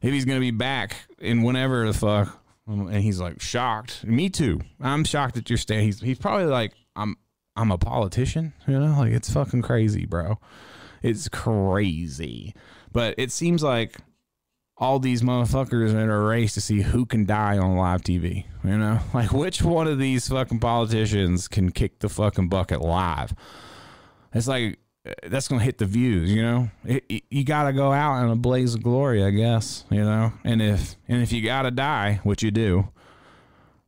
if 0.00 0.12
he's 0.12 0.26
gonna 0.26 0.38
be 0.38 0.52
back 0.52 0.96
in 1.18 1.42
whenever 1.42 1.86
the 1.86 1.92
fuck, 1.92 2.40
and 2.68 2.94
he's 2.94 3.20
like 3.20 3.40
shocked. 3.40 4.04
Me 4.04 4.28
too. 4.28 4.60
I'm 4.80 5.02
shocked 5.02 5.34
that 5.34 5.50
you're 5.50 5.56
staying. 5.56 5.86
He's 5.86 6.00
he's 6.00 6.18
probably 6.18 6.46
like 6.46 6.72
I'm 6.94 7.16
I'm 7.58 7.70
a 7.70 7.78
politician. 7.78 8.52
You 8.66 8.78
know, 8.78 8.98
like 9.00 9.12
it's 9.12 9.32
fucking 9.32 9.62
crazy, 9.62 10.06
bro. 10.06 10.38
It's 11.02 11.28
crazy. 11.28 12.54
But 12.92 13.14
it 13.18 13.30
seems 13.32 13.62
like 13.62 13.96
all 14.76 14.98
these 15.00 15.22
motherfuckers 15.22 15.92
are 15.92 16.00
in 16.00 16.08
a 16.10 16.20
race 16.20 16.54
to 16.54 16.60
see 16.60 16.82
who 16.82 17.04
can 17.04 17.26
die 17.26 17.58
on 17.58 17.76
live 17.76 18.02
TV. 18.02 18.44
You 18.64 18.78
know, 18.78 19.00
like 19.14 19.32
which 19.32 19.62
one 19.62 19.86
of 19.88 19.98
these 19.98 20.28
fucking 20.28 20.60
politicians 20.60 21.48
can 21.48 21.70
kick 21.70 21.98
the 21.98 22.08
fucking 22.08 22.48
bucket 22.48 22.80
live? 22.80 23.34
It's 24.32 24.46
like 24.48 24.78
uh, 25.06 25.12
that's 25.28 25.48
gonna 25.48 25.62
hit 25.62 25.78
the 25.78 25.86
views. 25.86 26.32
You 26.32 26.42
know, 26.42 26.70
it, 26.84 27.04
it- 27.08 27.24
you 27.30 27.44
gotta 27.44 27.72
go 27.72 27.92
out 27.92 28.22
in 28.24 28.30
a 28.30 28.36
blaze 28.36 28.74
of 28.74 28.82
glory, 28.82 29.24
I 29.24 29.30
guess. 29.30 29.84
You 29.90 30.04
know, 30.04 30.32
and 30.44 30.62
if 30.62 30.96
and 31.08 31.22
if 31.22 31.32
you 31.32 31.42
gotta 31.42 31.70
die, 31.70 32.20
which 32.22 32.42
you 32.42 32.50
do, 32.50 32.88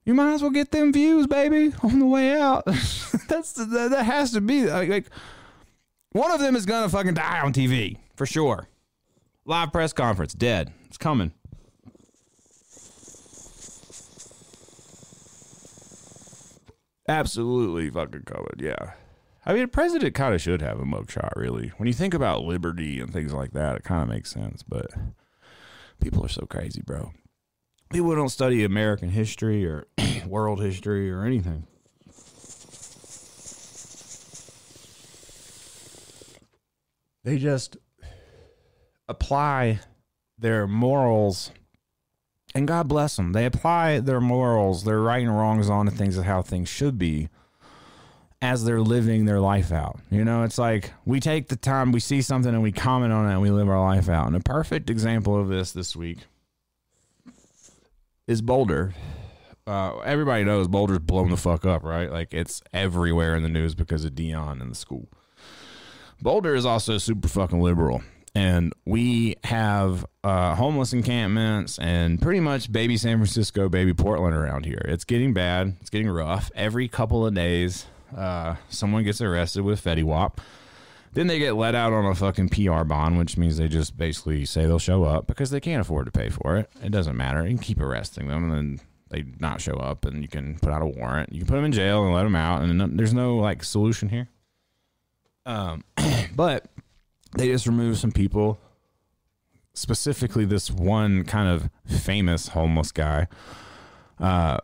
you 0.04 0.14
might 0.14 0.34
as 0.34 0.42
well 0.42 0.50
get 0.50 0.70
them 0.70 0.92
views, 0.92 1.26
baby, 1.26 1.74
on 1.82 1.98
the 1.98 2.06
way 2.06 2.38
out. 2.38 2.64
that's 3.28 3.52
that, 3.52 3.90
that 3.90 4.04
has 4.04 4.32
to 4.32 4.40
be 4.40 4.66
like, 4.66 4.88
like 4.88 5.06
one 6.12 6.30
of 6.30 6.40
them 6.40 6.56
is 6.56 6.66
gonna 6.66 6.88
fucking 6.88 7.14
die 7.14 7.40
on 7.40 7.52
TV 7.52 7.98
for 8.16 8.26
sure. 8.26 8.68
Live 9.44 9.72
press 9.72 9.92
conference, 9.92 10.34
dead. 10.34 10.72
It's 10.86 10.98
coming. 10.98 11.32
Absolutely 17.08 17.90
fucking 17.90 18.22
coming. 18.22 18.46
Yeah. 18.58 18.92
I 19.44 19.54
mean, 19.54 19.62
a 19.64 19.68
president 19.68 20.14
kind 20.14 20.34
of 20.34 20.40
should 20.40 20.62
have 20.62 20.78
a 20.78 20.84
mugshot, 20.84 21.32
really. 21.34 21.72
When 21.76 21.86
you 21.86 21.92
think 21.92 22.14
about 22.14 22.44
liberty 22.44 23.00
and 23.00 23.12
things 23.12 23.32
like 23.32 23.52
that, 23.52 23.76
it 23.76 23.82
kind 23.82 24.02
of 24.02 24.08
makes 24.08 24.30
sense. 24.30 24.62
But 24.62 24.90
people 26.00 26.24
are 26.24 26.28
so 26.28 26.46
crazy, 26.46 26.82
bro. 26.82 27.12
People 27.90 28.14
don't 28.14 28.29
study 28.29 28.62
American 28.62 29.09
history 29.09 29.66
or 29.66 29.88
world 30.26 30.62
history 30.62 31.11
or 31.11 31.24
anything. 31.24 31.66
They 37.24 37.37
just 37.37 37.76
apply 39.09 39.81
their 40.38 40.68
morals, 40.68 41.50
and 42.55 42.66
God 42.68 42.87
bless 42.87 43.16
them. 43.16 43.33
They 43.33 43.44
apply 43.44 43.98
their 43.98 44.20
morals, 44.20 44.85
their 44.85 45.00
right 45.00 45.22
and 45.22 45.37
wrongs 45.37 45.68
onto 45.68 45.90
things 45.90 46.16
of 46.16 46.24
how 46.24 46.42
things 46.42 46.68
should 46.68 46.96
be 46.96 47.29
as 48.40 48.64
they're 48.64 48.81
living 48.81 49.24
their 49.24 49.40
life 49.40 49.72
out. 49.72 49.98
You 50.12 50.24
know, 50.24 50.44
it's 50.44 50.59
like 50.59 50.92
we 51.05 51.18
take 51.18 51.48
the 51.48 51.57
time, 51.57 51.90
we 51.90 52.00
see 52.00 52.22
something, 52.22 52.55
and 52.55 52.62
we 52.62 52.70
comment 52.70 53.12
on 53.12 53.29
it, 53.29 53.33
and 53.33 53.42
we 53.42 53.50
live 53.50 53.68
our 53.68 53.83
life 53.83 54.09
out. 54.09 54.29
And 54.29 54.37
a 54.37 54.40
perfect 54.40 54.88
example 54.88 55.38
of 55.38 55.48
this 55.48 55.72
this 55.72 55.96
week 55.96 56.20
is 58.30 58.40
Boulder. 58.40 58.94
Uh, 59.66 59.98
everybody 59.98 60.44
knows 60.44 60.68
Boulder's 60.68 61.00
blown 61.00 61.30
the 61.30 61.36
fuck 61.36 61.66
up, 61.66 61.82
right? 61.82 62.10
Like 62.10 62.32
it's 62.32 62.62
everywhere 62.72 63.34
in 63.34 63.42
the 63.42 63.48
news 63.48 63.74
because 63.74 64.04
of 64.04 64.12
Deion 64.12 64.62
and 64.62 64.70
the 64.70 64.76
school. 64.76 65.08
Boulder 66.22 66.54
is 66.54 66.64
also 66.64 66.96
super 66.98 67.26
fucking 67.26 67.60
liberal. 67.60 68.02
And 68.32 68.72
we 68.84 69.34
have 69.42 70.06
uh, 70.22 70.54
homeless 70.54 70.92
encampments 70.92 71.80
and 71.80 72.22
pretty 72.22 72.38
much 72.38 72.70
baby 72.70 72.96
San 72.96 73.18
Francisco, 73.18 73.68
baby 73.68 73.92
Portland 73.92 74.36
around 74.36 74.64
here. 74.64 74.82
It's 74.84 75.04
getting 75.04 75.34
bad. 75.34 75.76
It's 75.80 75.90
getting 75.90 76.08
rough. 76.08 76.52
Every 76.54 76.86
couple 76.86 77.26
of 77.26 77.34
days, 77.34 77.86
uh, 78.16 78.54
someone 78.68 79.02
gets 79.02 79.20
arrested 79.20 79.64
with 79.64 79.82
Fetty 79.82 80.04
Wap. 80.04 80.40
Then 81.12 81.26
they 81.26 81.38
get 81.38 81.56
let 81.56 81.74
out 81.74 81.92
on 81.92 82.04
a 82.04 82.14
fucking 82.14 82.50
PR 82.50 82.84
bond, 82.84 83.18
which 83.18 83.36
means 83.36 83.56
they 83.56 83.68
just 83.68 83.96
basically 83.96 84.44
say 84.44 84.66
they'll 84.66 84.78
show 84.78 85.04
up 85.04 85.26
because 85.26 85.50
they 85.50 85.60
can't 85.60 85.80
afford 85.80 86.06
to 86.06 86.12
pay 86.12 86.28
for 86.28 86.56
it. 86.56 86.70
It 86.82 86.90
doesn't 86.90 87.16
matter. 87.16 87.42
You 87.42 87.56
can 87.56 87.64
keep 87.64 87.80
arresting 87.80 88.28
them 88.28 88.44
and 88.44 88.52
then 88.52 88.86
they 89.10 89.24
not 89.40 89.60
show 89.60 89.74
up 89.74 90.04
and 90.04 90.22
you 90.22 90.28
can 90.28 90.58
put 90.60 90.72
out 90.72 90.82
a 90.82 90.86
warrant. 90.86 91.32
You 91.32 91.40
can 91.40 91.48
put 91.48 91.56
them 91.56 91.64
in 91.64 91.72
jail 91.72 92.04
and 92.04 92.14
let 92.14 92.22
them 92.22 92.36
out. 92.36 92.62
And 92.62 92.98
there's 92.98 93.12
no 93.12 93.36
like 93.36 93.64
solution 93.64 94.08
here. 94.08 94.28
Um, 95.44 95.82
but 96.36 96.66
they 97.36 97.48
just 97.48 97.66
removed 97.66 97.98
some 97.98 98.12
people, 98.12 98.60
specifically 99.74 100.44
this 100.44 100.70
one 100.70 101.24
kind 101.24 101.48
of 101.48 101.70
famous 101.86 102.48
homeless 102.48 102.92
guy 102.92 103.26
uh, 104.20 104.58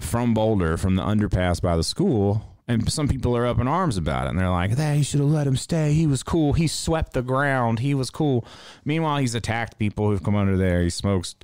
from 0.00 0.34
Boulder, 0.34 0.76
from 0.76 0.96
the 0.96 1.02
underpass 1.02 1.62
by 1.62 1.76
the 1.76 1.84
school. 1.84 2.55
And 2.68 2.90
some 2.90 3.06
people 3.06 3.36
are 3.36 3.46
up 3.46 3.60
in 3.60 3.68
arms 3.68 3.96
about 3.96 4.26
it. 4.26 4.30
And 4.30 4.38
they're 4.38 4.50
like, 4.50 4.74
that, 4.76 4.94
you 4.94 5.04
should 5.04 5.20
have 5.20 5.28
let 5.28 5.46
him 5.46 5.56
stay. 5.56 5.92
He 5.92 6.06
was 6.06 6.22
cool. 6.22 6.52
He 6.52 6.66
swept 6.66 7.12
the 7.12 7.22
ground. 7.22 7.78
He 7.78 7.94
was 7.94 8.10
cool. 8.10 8.44
Meanwhile, 8.84 9.18
he's 9.18 9.36
attacked 9.36 9.78
people 9.78 10.10
who've 10.10 10.22
come 10.22 10.34
under 10.34 10.56
there. 10.56 10.82
He 10.82 10.90
smokes 10.90 11.36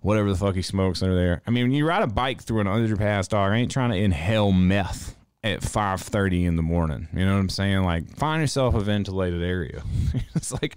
whatever 0.00 0.30
the 0.30 0.38
fuck 0.38 0.54
he 0.54 0.62
smokes 0.62 1.02
under 1.02 1.14
there. 1.14 1.42
I 1.46 1.50
mean, 1.50 1.64
when 1.64 1.72
you 1.72 1.86
ride 1.86 2.02
a 2.02 2.06
bike 2.06 2.42
through 2.42 2.60
an 2.60 2.66
underpass, 2.66 3.28
dog, 3.28 3.52
I 3.52 3.56
ain't 3.56 3.70
trying 3.70 3.90
to 3.90 3.96
inhale 3.96 4.52
meth 4.52 5.16
at 5.42 5.60
5.30 5.60 6.46
in 6.46 6.56
the 6.56 6.62
morning. 6.62 7.08
You 7.12 7.24
know 7.24 7.34
what 7.34 7.40
I'm 7.40 7.48
saying? 7.48 7.82
Like, 7.82 8.16
find 8.16 8.40
yourself 8.40 8.74
a 8.74 8.80
ventilated 8.80 9.42
area. 9.42 9.82
it's 10.34 10.52
like 10.52 10.76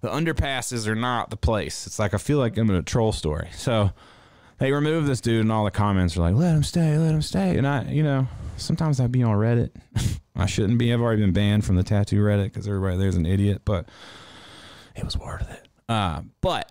the 0.00 0.08
underpasses 0.08 0.86
are 0.86 0.94
not 0.94 1.30
the 1.30 1.36
place. 1.36 1.86
It's 1.86 1.98
like 1.98 2.14
I 2.14 2.18
feel 2.18 2.38
like 2.38 2.56
I'm 2.56 2.70
in 2.70 2.76
a 2.76 2.82
troll 2.82 3.12
story. 3.12 3.48
So 3.52 3.90
they 4.58 4.72
removed 4.72 5.06
this 5.06 5.20
dude, 5.20 5.42
and 5.42 5.52
all 5.52 5.64
the 5.64 5.70
comments 5.70 6.16
are 6.16 6.20
like, 6.20 6.34
"Let 6.34 6.54
him 6.54 6.62
stay, 6.62 6.96
let 6.98 7.14
him 7.14 7.22
stay." 7.22 7.56
And 7.56 7.66
I, 7.66 7.84
you 7.84 8.02
know, 8.02 8.26
sometimes 8.56 9.00
I'd 9.00 9.12
be 9.12 9.22
on 9.22 9.36
Reddit. 9.36 9.70
I 10.36 10.46
shouldn't 10.46 10.78
be. 10.78 10.92
I've 10.92 11.00
already 11.00 11.22
been 11.22 11.32
banned 11.32 11.64
from 11.64 11.76
the 11.76 11.82
tattoo 11.82 12.22
Reddit 12.22 12.44
because 12.44 12.66
everybody 12.66 12.96
there's 12.96 13.16
an 13.16 13.26
idiot, 13.26 13.62
but 13.64 13.88
it 14.94 15.04
was 15.04 15.16
worth 15.16 15.50
it. 15.50 15.68
Uh, 15.88 16.22
but 16.40 16.70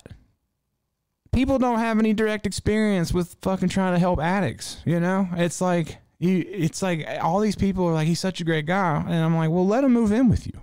people 1.32 1.58
don't 1.58 1.80
have 1.80 2.00
any 2.00 2.14
direct 2.14 2.46
experience 2.46 3.14
with 3.14 3.36
fucking 3.42 3.70
trying 3.70 3.94
to 3.94 4.00
help 4.00 4.20
addicts. 4.20 4.82
You 4.86 5.00
know, 5.00 5.28
it's 5.34 5.62
like 5.62 5.98
you. 6.20 6.44
It's 6.48 6.82
like 6.82 7.08
all 7.22 7.40
these 7.40 7.56
people 7.56 7.86
are 7.88 7.94
like, 7.94 8.08
"He's 8.08 8.20
such 8.20 8.42
a 8.42 8.44
great 8.44 8.66
guy," 8.66 9.04
and 9.06 9.16
I'm 9.16 9.36
like, 9.36 9.50
"Well, 9.50 9.68
let 9.68 9.84
him 9.84 9.94
move 9.94 10.12
in 10.12 10.30
with 10.30 10.48
you." 10.48 10.60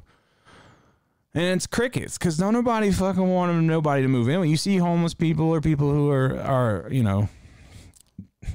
And 1.34 1.44
it's 1.44 1.66
crickets 1.66 2.18
because 2.18 2.36
don't 2.36 2.52
nobody 2.52 2.90
fucking 2.90 3.26
want 3.26 3.50
him, 3.50 3.66
nobody 3.66 4.02
to 4.02 4.08
move 4.08 4.28
in. 4.28 4.40
When 4.40 4.50
you 4.50 4.56
see 4.58 4.76
homeless 4.76 5.14
people 5.14 5.46
or 5.46 5.60
people 5.60 5.90
who 5.90 6.10
are 6.10 6.38
are 6.38 6.88
you 6.90 7.02
know 7.02 7.28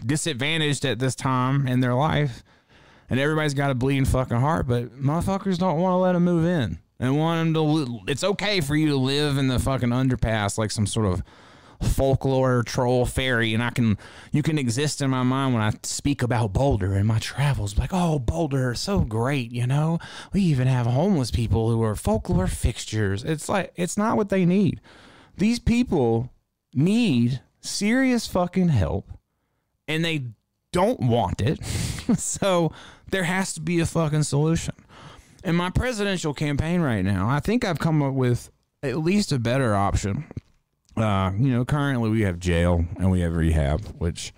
disadvantaged 0.06 0.86
at 0.86 1.00
this 1.00 1.16
time 1.16 1.68
in 1.68 1.80
their 1.80 1.96
life, 1.96 2.44
and 3.10 3.20
everybody's 3.20 3.56
got 3.56 3.72
a 3.72 3.76
bleeding 3.76 4.06
fucking 4.06 4.38
heart, 4.38 4.68
but 4.68 4.96
motherfuckers 5.02 5.58
don't 5.58 5.80
want 5.80 5.94
to 5.94 5.98
let 5.98 6.13
them 6.13 6.24
move 6.24 6.46
in 6.46 6.78
and 7.00 7.18
want 7.18 7.54
them 7.54 7.86
to. 7.86 8.00
It's 8.08 8.24
okay 8.24 8.62
for 8.62 8.76
you 8.76 8.90
to 8.90 8.98
live 8.98 9.38
in 9.38 9.48
the 9.48 9.58
fucking 9.58 9.90
underpass 9.90 10.60
like 10.60 10.70
some 10.70 10.86
sort 10.86 11.08
of 11.08 11.24
folklore 11.82 12.63
troll 12.63 13.06
fairy 13.06 13.54
and 13.54 13.62
I 13.62 13.70
can 13.70 13.98
you 14.32 14.42
can 14.42 14.58
exist 14.58 15.02
in 15.02 15.10
my 15.10 15.24
mind 15.24 15.54
when 15.54 15.63
I 15.63 15.74
speak 15.84 16.22
about 16.22 16.54
Boulder 16.54 16.94
and 16.94 17.08
my 17.08 17.20
travels 17.20 17.78
like 17.78 17.92
oh 17.94 18.20
Boulder 18.20 18.74
so 18.74 19.02
great 19.02 19.52
you 19.52 19.68
know 19.68 20.00
we 20.34 20.42
even 20.42 20.68
have 20.68 20.88
homeless 20.88 21.32
people 21.32 21.70
who 21.70 21.84
are 21.84 21.96
folklore 21.96 22.48
fixtures 22.48 23.24
it's 23.24 23.48
like 23.48 23.74
it's 23.76 23.98
not 23.98 24.18
what 24.18 24.30
they 24.30 24.46
need 24.46 24.82
these 25.38 25.60
people 25.60 26.32
need 26.74 27.42
serious 27.62 28.28
fucking 28.28 28.70
help 28.70 29.12
and 29.88 30.04
they 30.04 30.26
don't 30.72 31.00
want 31.00 31.42
it. 31.42 31.63
so 32.18 32.72
there 33.10 33.24
has 33.24 33.54
to 33.54 33.62
be 33.62 33.80
a 33.80 33.86
fucking 33.86 34.24
solution. 34.24 34.76
In 35.44 35.56
my 35.56 35.70
presidential 35.70 36.34
campaign 36.34 36.82
right 36.82 37.04
now, 37.04 37.30
I 37.30 37.40
think 37.40 37.63
I've 37.63 37.80
come 37.80 38.02
up 38.02 38.13
with 38.13 38.52
at 38.84 38.98
least 38.98 39.32
a 39.32 39.40
better 39.40 39.76
option. 39.76 40.26
Uh, 40.98 41.32
you 41.38 41.52
know, 41.52 41.64
currently 41.64 42.10
we 42.10 42.22
have 42.22 42.40
jail 42.40 42.86
and 42.98 43.12
we 43.12 43.22
have 43.22 43.36
rehab, 43.36 43.86
which 44.00 44.34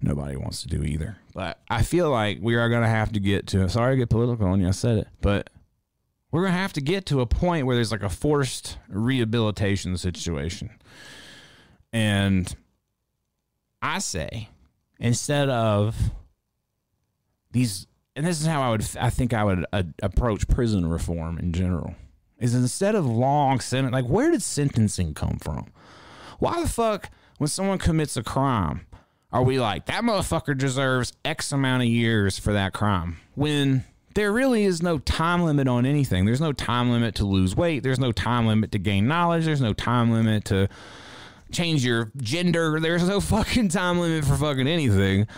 nobody 0.00 0.36
wants 0.36 0.62
to 0.62 0.68
do 0.68 0.82
either. 0.82 1.18
But 1.34 1.60
I 1.68 1.82
feel 1.82 2.10
like 2.10 2.38
we 2.40 2.54
are 2.56 2.68
going 2.68 2.82
to 2.82 2.88
have 2.88 3.12
to 3.12 3.20
get 3.20 3.46
to. 3.48 3.68
Sorry 3.68 3.94
to 3.94 3.98
get 3.98 4.08
political 4.08 4.46
on 4.46 4.60
you, 4.60 4.68
I 4.68 4.72
said 4.72 4.98
it, 4.98 5.08
but 5.20 5.50
we're 6.30 6.42
going 6.42 6.52
to 6.52 6.58
have 6.58 6.72
to 6.74 6.80
get 6.80 7.06
to 7.06 7.20
a 7.20 7.26
point 7.26 7.66
where 7.66 7.76
there's 7.76 7.92
like 7.92 8.02
a 8.02 8.08
forced 8.08 8.78
rehabilitation 8.88 9.96
situation. 9.96 10.70
And 11.92 12.54
I 13.80 13.98
say, 13.98 14.48
instead 14.98 15.48
of 15.48 15.96
these, 17.52 17.86
and 18.14 18.26
this 18.26 18.40
is 18.40 18.46
how 18.46 18.62
I 18.62 18.70
would, 18.70 18.86
I 19.00 19.10
think 19.10 19.32
I 19.32 19.44
would 19.44 19.64
uh, 19.72 19.84
approach 20.02 20.48
prison 20.48 20.88
reform 20.88 21.38
in 21.38 21.52
general, 21.52 21.94
is 22.38 22.54
instead 22.54 22.94
of 22.94 23.06
long 23.06 23.60
sentence, 23.60 23.92
like 23.92 24.06
where 24.06 24.30
did 24.30 24.42
sentencing 24.42 25.14
come 25.14 25.38
from? 25.40 25.72
Why 26.38 26.60
the 26.60 26.68
fuck, 26.68 27.10
when 27.38 27.48
someone 27.48 27.78
commits 27.78 28.16
a 28.16 28.22
crime, 28.22 28.86
are 29.32 29.42
we 29.42 29.60
like 29.60 29.86
that 29.86 30.04
motherfucker 30.04 30.56
deserves 30.56 31.12
X 31.24 31.52
amount 31.52 31.82
of 31.82 31.88
years 31.88 32.38
for 32.38 32.52
that 32.52 32.72
crime? 32.72 33.18
When 33.34 33.84
there 34.14 34.32
really 34.32 34.64
is 34.64 34.82
no 34.82 34.98
time 34.98 35.44
limit 35.44 35.68
on 35.68 35.86
anything. 35.86 36.24
There's 36.24 36.40
no 36.40 36.52
time 36.52 36.90
limit 36.90 37.14
to 37.16 37.24
lose 37.24 37.54
weight. 37.54 37.84
There's 37.84 38.00
no 38.00 38.10
time 38.10 38.48
limit 38.48 38.72
to 38.72 38.78
gain 38.78 39.06
knowledge. 39.06 39.44
There's 39.44 39.60
no 39.60 39.72
time 39.72 40.10
limit 40.10 40.44
to 40.46 40.68
change 41.52 41.84
your 41.84 42.10
gender. 42.16 42.80
There's 42.80 43.06
no 43.06 43.20
fucking 43.20 43.68
time 43.68 44.00
limit 44.00 44.24
for 44.24 44.34
fucking 44.34 44.66
anything. 44.66 45.28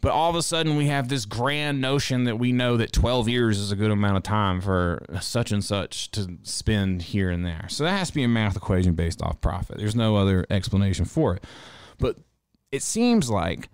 But 0.00 0.12
all 0.12 0.30
of 0.30 0.36
a 0.36 0.42
sudden, 0.42 0.76
we 0.76 0.86
have 0.86 1.08
this 1.08 1.26
grand 1.26 1.80
notion 1.80 2.24
that 2.24 2.38
we 2.38 2.52
know 2.52 2.78
that 2.78 2.92
12 2.92 3.28
years 3.28 3.58
is 3.58 3.70
a 3.70 3.76
good 3.76 3.90
amount 3.90 4.16
of 4.16 4.22
time 4.22 4.60
for 4.60 5.04
such 5.20 5.52
and 5.52 5.62
such 5.62 6.10
to 6.12 6.38
spend 6.42 7.02
here 7.02 7.30
and 7.30 7.44
there. 7.44 7.66
So 7.68 7.84
that 7.84 7.98
has 7.98 8.08
to 8.08 8.14
be 8.14 8.22
a 8.22 8.28
math 8.28 8.56
equation 8.56 8.94
based 8.94 9.20
off 9.20 9.40
profit. 9.40 9.76
There's 9.78 9.94
no 9.96 10.16
other 10.16 10.46
explanation 10.48 11.04
for 11.04 11.36
it. 11.36 11.44
But 11.98 12.16
it 12.72 12.82
seems 12.82 13.28
like 13.28 13.68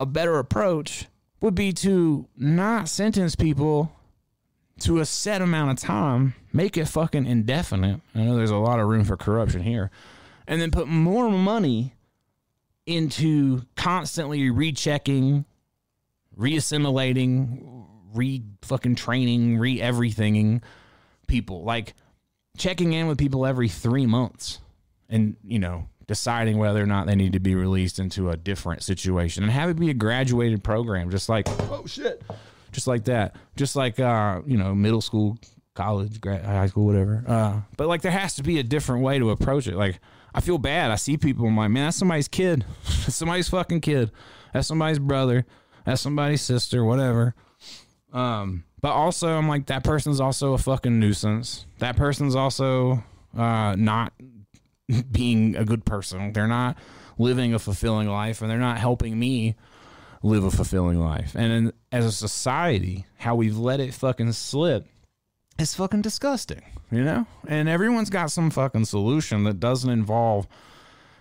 a 0.00 0.06
better 0.06 0.38
approach 0.38 1.06
would 1.42 1.54
be 1.54 1.72
to 1.74 2.26
not 2.38 2.88
sentence 2.88 3.36
people 3.36 3.92
to 4.80 4.98
a 4.98 5.04
set 5.04 5.42
amount 5.42 5.70
of 5.72 5.78
time, 5.78 6.34
make 6.52 6.76
it 6.76 6.86
fucking 6.86 7.26
indefinite. 7.26 8.00
I 8.14 8.20
know 8.20 8.36
there's 8.36 8.50
a 8.50 8.56
lot 8.56 8.80
of 8.80 8.88
room 8.88 9.04
for 9.04 9.16
corruption 9.16 9.62
here. 9.62 9.90
And 10.46 10.60
then 10.60 10.70
put 10.70 10.88
more 10.88 11.30
money 11.30 11.94
into 12.86 13.62
constantly 13.76 14.50
rechecking, 14.50 15.44
reassimilating, 16.38 17.86
re 18.14 18.42
fucking 18.62 18.94
training, 18.94 19.58
re 19.58 19.80
everythinging 19.80 20.62
people. 21.26 21.64
Like 21.64 21.94
checking 22.56 22.92
in 22.92 23.06
with 23.06 23.18
people 23.18 23.46
every 23.46 23.68
three 23.68 24.06
months 24.06 24.60
and, 25.08 25.36
you 25.44 25.58
know, 25.58 25.88
deciding 26.06 26.58
whether 26.58 26.82
or 26.82 26.86
not 26.86 27.06
they 27.06 27.14
need 27.14 27.32
to 27.32 27.40
be 27.40 27.54
released 27.54 27.98
into 27.98 28.30
a 28.30 28.36
different 28.36 28.82
situation 28.82 29.42
and 29.42 29.52
have 29.52 29.70
it 29.70 29.78
be 29.78 29.90
a 29.90 29.94
graduated 29.94 30.62
program, 30.62 31.10
just 31.10 31.28
like, 31.28 31.46
oh 31.70 31.84
shit, 31.86 32.22
just 32.72 32.86
like 32.86 33.04
that. 33.04 33.36
Just 33.56 33.76
like, 33.76 33.98
uh, 33.98 34.42
you 34.46 34.58
know, 34.58 34.74
middle 34.74 35.00
school, 35.00 35.38
college, 35.74 36.20
grad, 36.20 36.44
high 36.44 36.66
school, 36.66 36.86
whatever. 36.86 37.24
Uh, 37.26 37.60
but 37.76 37.88
like 37.88 38.02
there 38.02 38.12
has 38.12 38.34
to 38.36 38.42
be 38.42 38.58
a 38.58 38.62
different 38.62 39.02
way 39.02 39.18
to 39.18 39.30
approach 39.30 39.66
it. 39.66 39.76
Like, 39.76 40.00
I 40.34 40.40
feel 40.40 40.58
bad. 40.58 40.90
I 40.90 40.96
see 40.96 41.16
people. 41.16 41.46
I'm 41.46 41.56
like, 41.56 41.70
man, 41.70 41.86
that's 41.86 41.96
somebody's 41.96 42.28
kid. 42.28 42.64
that's 42.84 43.14
somebody's 43.14 43.48
fucking 43.48 43.80
kid. 43.80 44.10
That's 44.52 44.66
somebody's 44.66 44.98
brother. 44.98 45.46
That's 45.84 46.00
somebody's 46.00 46.42
sister. 46.42 46.84
Whatever. 46.84 47.34
Um, 48.12 48.64
but 48.80 48.92
also, 48.92 49.28
I'm 49.28 49.48
like, 49.48 49.66
that 49.66 49.84
person's 49.84 50.20
also 50.20 50.52
a 50.52 50.58
fucking 50.58 50.98
nuisance. 50.98 51.66
That 51.78 51.96
person's 51.96 52.34
also 52.34 53.02
uh, 53.36 53.74
not 53.76 54.12
being 55.10 55.56
a 55.56 55.64
good 55.64 55.84
person. 55.84 56.32
They're 56.32 56.46
not 56.46 56.76
living 57.18 57.54
a 57.54 57.58
fulfilling 57.58 58.08
life, 58.08 58.42
and 58.42 58.50
they're 58.50 58.58
not 58.58 58.78
helping 58.78 59.18
me 59.18 59.54
live 60.22 60.44
a 60.44 60.50
fulfilling 60.50 61.00
life. 61.00 61.34
And 61.34 61.52
in, 61.52 61.72
as 61.92 62.04
a 62.04 62.12
society, 62.12 63.06
how 63.18 63.34
we've 63.36 63.56
let 63.56 63.80
it 63.80 63.94
fucking 63.94 64.32
slip 64.32 64.86
is 65.58 65.74
fucking 65.74 66.02
disgusting, 66.02 66.62
you 66.90 67.04
know? 67.04 67.26
And 67.46 67.68
everyone's 67.68 68.10
got 68.10 68.30
some 68.30 68.50
fucking 68.50 68.84
solution 68.84 69.44
that 69.44 69.60
doesn't 69.60 69.90
involve 69.90 70.46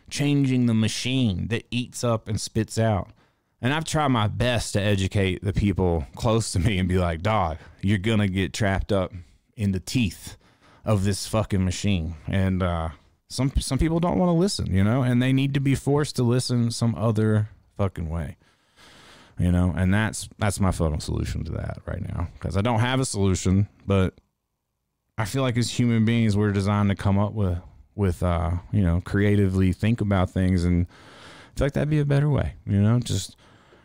changing 0.10 0.66
the 0.66 0.74
machine 0.74 1.48
that 1.48 1.66
eats 1.72 2.04
up 2.04 2.28
and 2.28 2.40
spits 2.40 2.78
out. 2.78 3.10
And 3.62 3.74
I've 3.74 3.86
tried 3.86 4.10
my 4.10 4.28
best 4.28 4.74
to 4.74 4.82
educate 4.82 5.44
the 5.44 5.54
people 5.54 6.06
close 6.16 6.52
to 6.52 6.60
me 6.60 6.80
and 6.80 6.90
be 6.90 6.98
like, 6.98 7.22
dog, 7.22 7.58
you're 7.82 7.98
going 7.98 8.20
to 8.20 8.28
get 8.28 8.54
trapped 8.54 8.92
up 8.92 9.14
in 9.56 9.72
the 9.72 9.80
teeth 9.80 10.36
of 10.86 11.04
this 11.06 11.28
fucking 11.28 11.64
machine. 11.64 12.16
And 12.28 12.62
uh, 12.62 12.90
some 13.30 13.52
some 13.60 13.78
people 13.78 14.00
don't 14.00 14.20
want 14.20 14.30
to 14.30 14.34
listen, 14.34 14.72
you 14.72 14.84
know, 14.84 15.02
and 15.02 15.22
they 15.22 15.34
need 15.34 15.54
to 15.54 15.60
be 15.60 15.76
forced 15.76 16.16
to 16.18 16.24
listen 16.24 16.72
some 16.72 16.94
other 16.96 17.50
fucking 17.78 18.10
way. 18.10 18.38
You 19.40 19.52
know, 19.52 19.74
and 19.76 19.94
that's 19.94 20.30
that's 20.38 20.60
my 20.60 20.72
fucking 20.72 21.00
solution 21.00 21.44
to 21.46 21.52
that 21.54 21.80
right 21.86 22.02
now 22.02 22.28
because 22.34 22.56
I 22.56 22.62
don't 22.62 22.82
have 22.82 23.00
a 23.00 23.06
solution, 23.06 23.68
but 23.88 24.14
I 25.18 25.26
feel 25.26 25.42
like 25.44 25.58
as 25.58 25.70
human 25.70 26.06
beings 26.06 26.36
we're 26.36 26.52
designed 26.52 26.90
to 26.90 26.96
come 26.96 27.20
up 27.20 27.34
with 27.34 27.60
with 27.96 28.24
uh, 28.24 28.52
you 28.72 28.82
know, 28.82 29.02
creatively 29.06 29.72
think 29.72 30.02
about 30.02 30.30
things 30.30 30.64
and 30.64 30.88
I 30.88 31.58
feel 31.60 31.66
like 31.68 31.74
that'd 31.74 31.90
be 31.90 32.00
a 32.00 32.06
better 32.06 32.30
way, 32.30 32.56
you 32.66 32.82
know, 32.82 33.00
just 33.00 33.36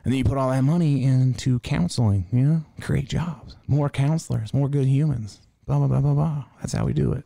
and 0.05 0.13
then 0.13 0.19
you 0.19 0.25
put 0.25 0.39
all 0.39 0.49
that 0.51 0.63
money 0.65 1.05
into 1.05 1.59
counseling, 1.61 2.27
you 2.33 2.41
know, 2.41 2.65
create 2.81 3.09
jobs, 3.09 3.57
more 3.67 3.91
counselors, 3.91 4.55
more 4.55 4.69
good 4.69 4.87
humans, 4.87 5.41
blah, 5.67 5.79
blah, 5.79 5.87
blah, 5.87 6.01
blah, 6.01 6.15
blah. 6.15 6.45
That's 6.61 6.73
how 6.73 6.87
we 6.87 6.95
do 6.95 7.13
it. 7.13 7.25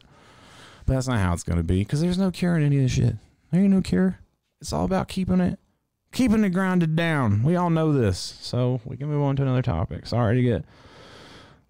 But 0.85 0.95
that's 0.95 1.07
not 1.07 1.21
how 1.21 1.33
it's 1.33 1.45
to 1.45 1.62
be 1.62 1.79
because 1.79 2.01
there's 2.01 2.19
no 2.19 2.33
cure 2.33 2.57
in 2.57 2.65
any 2.65 2.79
of 2.79 2.83
this 2.83 2.93
shit. 2.93 3.15
There 3.53 3.61
ain't 3.61 3.71
no 3.71 3.83
cure. 3.83 4.19
It's 4.61 4.73
all 4.73 4.85
about 4.85 5.07
keeping 5.07 5.41
it, 5.41 5.61
keeping 6.12 6.43
it 6.43 6.51
grounded 6.51 6.97
down. 6.97 7.45
We 7.45 7.55
all 7.55 7.71
know 7.71 7.93
this. 7.93 8.19
So 8.41 8.81
we 8.85 8.97
can 8.97 9.07
move 9.07 9.23
on 9.23 9.37
to 9.37 9.43
another 9.43 9.62
topic. 9.62 10.07
Sorry 10.07 10.35
to 10.37 10.43
get. 10.43 10.65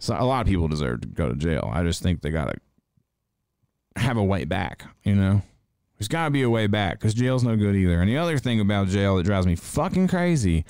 So 0.02 0.16
a 0.18 0.24
lot 0.24 0.40
of 0.40 0.48
people 0.48 0.66
deserve 0.66 1.02
to 1.02 1.06
go 1.06 1.28
to 1.28 1.36
jail. 1.36 1.70
I 1.72 1.84
just 1.84 2.02
think 2.02 2.22
they 2.22 2.30
got 2.30 2.46
to 2.46 4.00
have 4.00 4.16
a 4.16 4.24
way 4.24 4.44
back, 4.44 4.84
you 5.04 5.14
know? 5.14 5.42
There's 5.96 6.08
got 6.08 6.24
to 6.24 6.30
be 6.32 6.42
a 6.42 6.50
way 6.50 6.66
back 6.66 6.98
because 6.98 7.14
jail's 7.14 7.44
no 7.44 7.54
good 7.54 7.76
either. 7.76 8.00
And 8.00 8.08
the 8.08 8.18
other 8.18 8.36
thing 8.36 8.58
about 8.58 8.88
jail 8.88 9.16
that 9.16 9.22
drives 9.22 9.46
me 9.46 9.54
fucking 9.54 10.08
crazy 10.08 10.64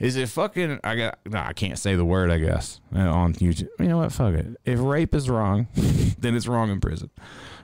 is 0.00 0.16
it 0.16 0.28
fucking 0.30 0.80
I 0.82 0.96
got 0.96 1.20
no, 1.24 1.38
I 1.38 1.52
can't 1.52 1.78
say 1.78 1.94
the 1.94 2.04
word 2.04 2.32
I 2.32 2.38
guess 2.38 2.80
uh, 2.92 2.98
on 2.98 3.34
YouTube. 3.34 3.68
You 3.78 3.86
know 3.86 3.98
what? 3.98 4.10
Fuck 4.10 4.34
it. 4.34 4.46
If 4.64 4.80
rape 4.80 5.14
is 5.14 5.30
wrong, 5.30 5.68
then 6.18 6.34
it's 6.34 6.48
wrong 6.48 6.68
in 6.70 6.80
prison, 6.80 7.10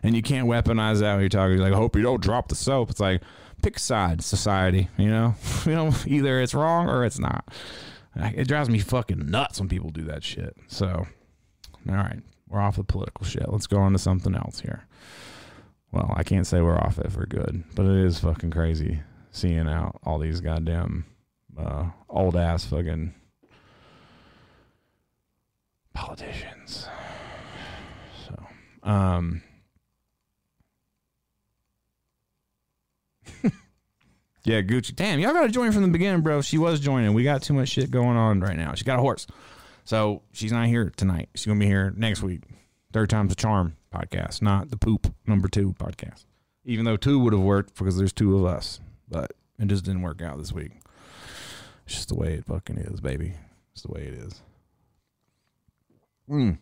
and 0.05 0.15
you 0.15 0.23
can't 0.23 0.47
weaponize 0.47 1.01
that 1.01 1.15
when 1.15 1.23
you're 1.23 1.31
talking. 1.31 1.57
You're 1.57 1.65
like, 1.65 1.73
I 1.73 1.77
hope 1.77 1.97
you 1.97 2.03
don't 2.03 2.23
drop 2.23 2.47
the 2.47 2.55
soap. 2.55 2.91
It's 2.91 3.01
like 3.01 3.23
pick 3.61 3.79
a 3.79 3.81
side, 3.81 4.23
society. 4.23 4.89
You 4.97 5.11
know, 5.11 5.35
you 5.67 5.73
know, 5.73 5.93
either 6.07 6.41
it's 6.41 6.55
wrong 6.55 6.89
or 6.89 7.05
it's 7.05 7.19
not. 7.19 7.45
It 8.19 8.49
drives 8.49 8.69
me 8.69 8.79
fucking 8.79 9.31
nuts 9.31 9.61
when 9.61 9.69
people 9.69 9.91
do 9.91 10.05
that 10.05 10.25
shit. 10.25 10.57
So, 10.67 11.07
all 11.89 11.95
right, 11.95 12.21
we're 12.49 12.61
off 12.61 12.77
the 12.77 12.85
political 12.85 13.25
shit. 13.25 13.49
Let's 13.49 13.67
go 13.67 13.79
on 13.79 13.93
to 13.93 13.99
something 13.99 14.35
else 14.35 14.61
here. 14.61 14.87
Well, 15.93 16.13
I 16.17 16.23
can't 16.23 16.47
say 16.47 16.61
we're 16.61 16.79
off 16.79 16.99
it 16.99 17.11
for 17.13 17.27
good, 17.27 17.65
but 17.75 17.87
it 17.87 18.05
is 18.05 18.19
fucking 18.19 18.51
crazy 18.51 19.01
seeing 19.31 19.69
out 19.69 19.99
all 20.05 20.19
these 20.19 20.41
goddamn 20.41 21.07
uh, 21.57 21.87
old 22.09 22.37
ass 22.37 22.65
fucking 22.65 23.15
politicians. 25.95 26.89
So, 28.27 28.47
um, 28.83 29.43
yeah, 34.49 34.63
Gucci. 34.63 34.97
Damn, 34.97 35.21
y'all 35.21 35.33
got 35.33 35.43
to 35.43 35.49
join 35.51 35.73
from 35.73 35.83
the 35.83 35.89
beginning, 35.89 36.23
bro. 36.23 36.41
She 36.41 36.57
was 36.57 36.81
joining. 36.81 37.13
We 37.13 37.23
got 37.23 37.43
too 37.43 37.53
much 37.53 37.69
shit 37.69 37.91
going 37.91 38.17
on 38.17 38.41
right 38.41 38.57
now. 38.57 38.75
She 38.75 38.85
got 38.85 38.99
a 38.99 39.03
horse, 39.03 39.27
so 39.85 40.23
she's 40.33 40.53
not 40.53 40.67
here 40.67 40.91
tonight. 40.97 41.29
She's 41.35 41.47
gonna 41.47 41.61
be 41.61 41.67
here 41.67 41.93
next 41.97 42.23
week. 42.23 42.43
Third 42.93 43.11
time's 43.11 43.33
a 43.33 43.37
charm 43.37 43.77
podcast, 43.95 44.41
not 44.41 44.71
the 44.71 44.79
poop 44.79 45.15
number 45.27 45.49
two 45.49 45.75
podcast. 45.75 46.25
Even 46.65 46.87
though 46.87 46.97
two 46.97 47.19
would 47.19 47.35
have 47.35 47.43
worked 47.43 47.77
because 47.77 47.99
there's 47.99 48.13
two 48.13 48.39
of 48.39 48.45
us, 48.47 48.81
but 49.09 49.33
it 49.59 49.67
just 49.67 49.85
didn't 49.85 50.03
work 50.03 50.23
out 50.23 50.39
this 50.39 50.53
week. 50.53 50.73
It's 51.85 51.97
just 51.97 52.09
the 52.09 52.15
way 52.15 52.35
it 52.35 52.47
fucking 52.47 52.79
is, 52.79 53.01
baby. 53.01 53.35
It's 53.73 53.83
the 53.83 53.93
way 53.93 54.03
it 54.03 54.15
is. 54.15 54.43
Mm. 56.31 56.59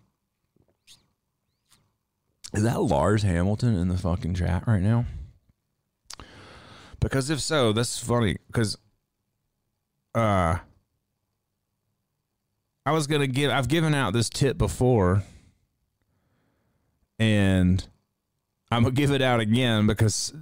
Is 2.53 2.63
that 2.63 2.81
Lars 2.81 3.23
Hamilton 3.23 3.77
in 3.77 3.89
the 3.89 3.99
fucking 3.99 4.35
chat 4.35 4.67
right 4.67 4.83
now? 4.83 5.05
Because 7.07 7.31
if 7.31 7.41
so, 7.41 7.73
that's 7.73 8.01
funny. 8.01 8.37
Because 8.49 8.77
uh, 10.13 10.57
I 12.85 12.91
was 12.91 13.07
gonna 13.07 13.29
give. 13.29 13.53
I've 13.53 13.69
given 13.69 13.95
out 13.95 14.13
this 14.13 14.29
tip 14.29 14.59
before, 14.59 15.23
and 17.21 17.87
I'm 18.73 18.83
gonna 18.83 18.93
give 18.93 19.13
it 19.13 19.23
out 19.23 19.39
again 19.39 19.87
because 19.87 20.35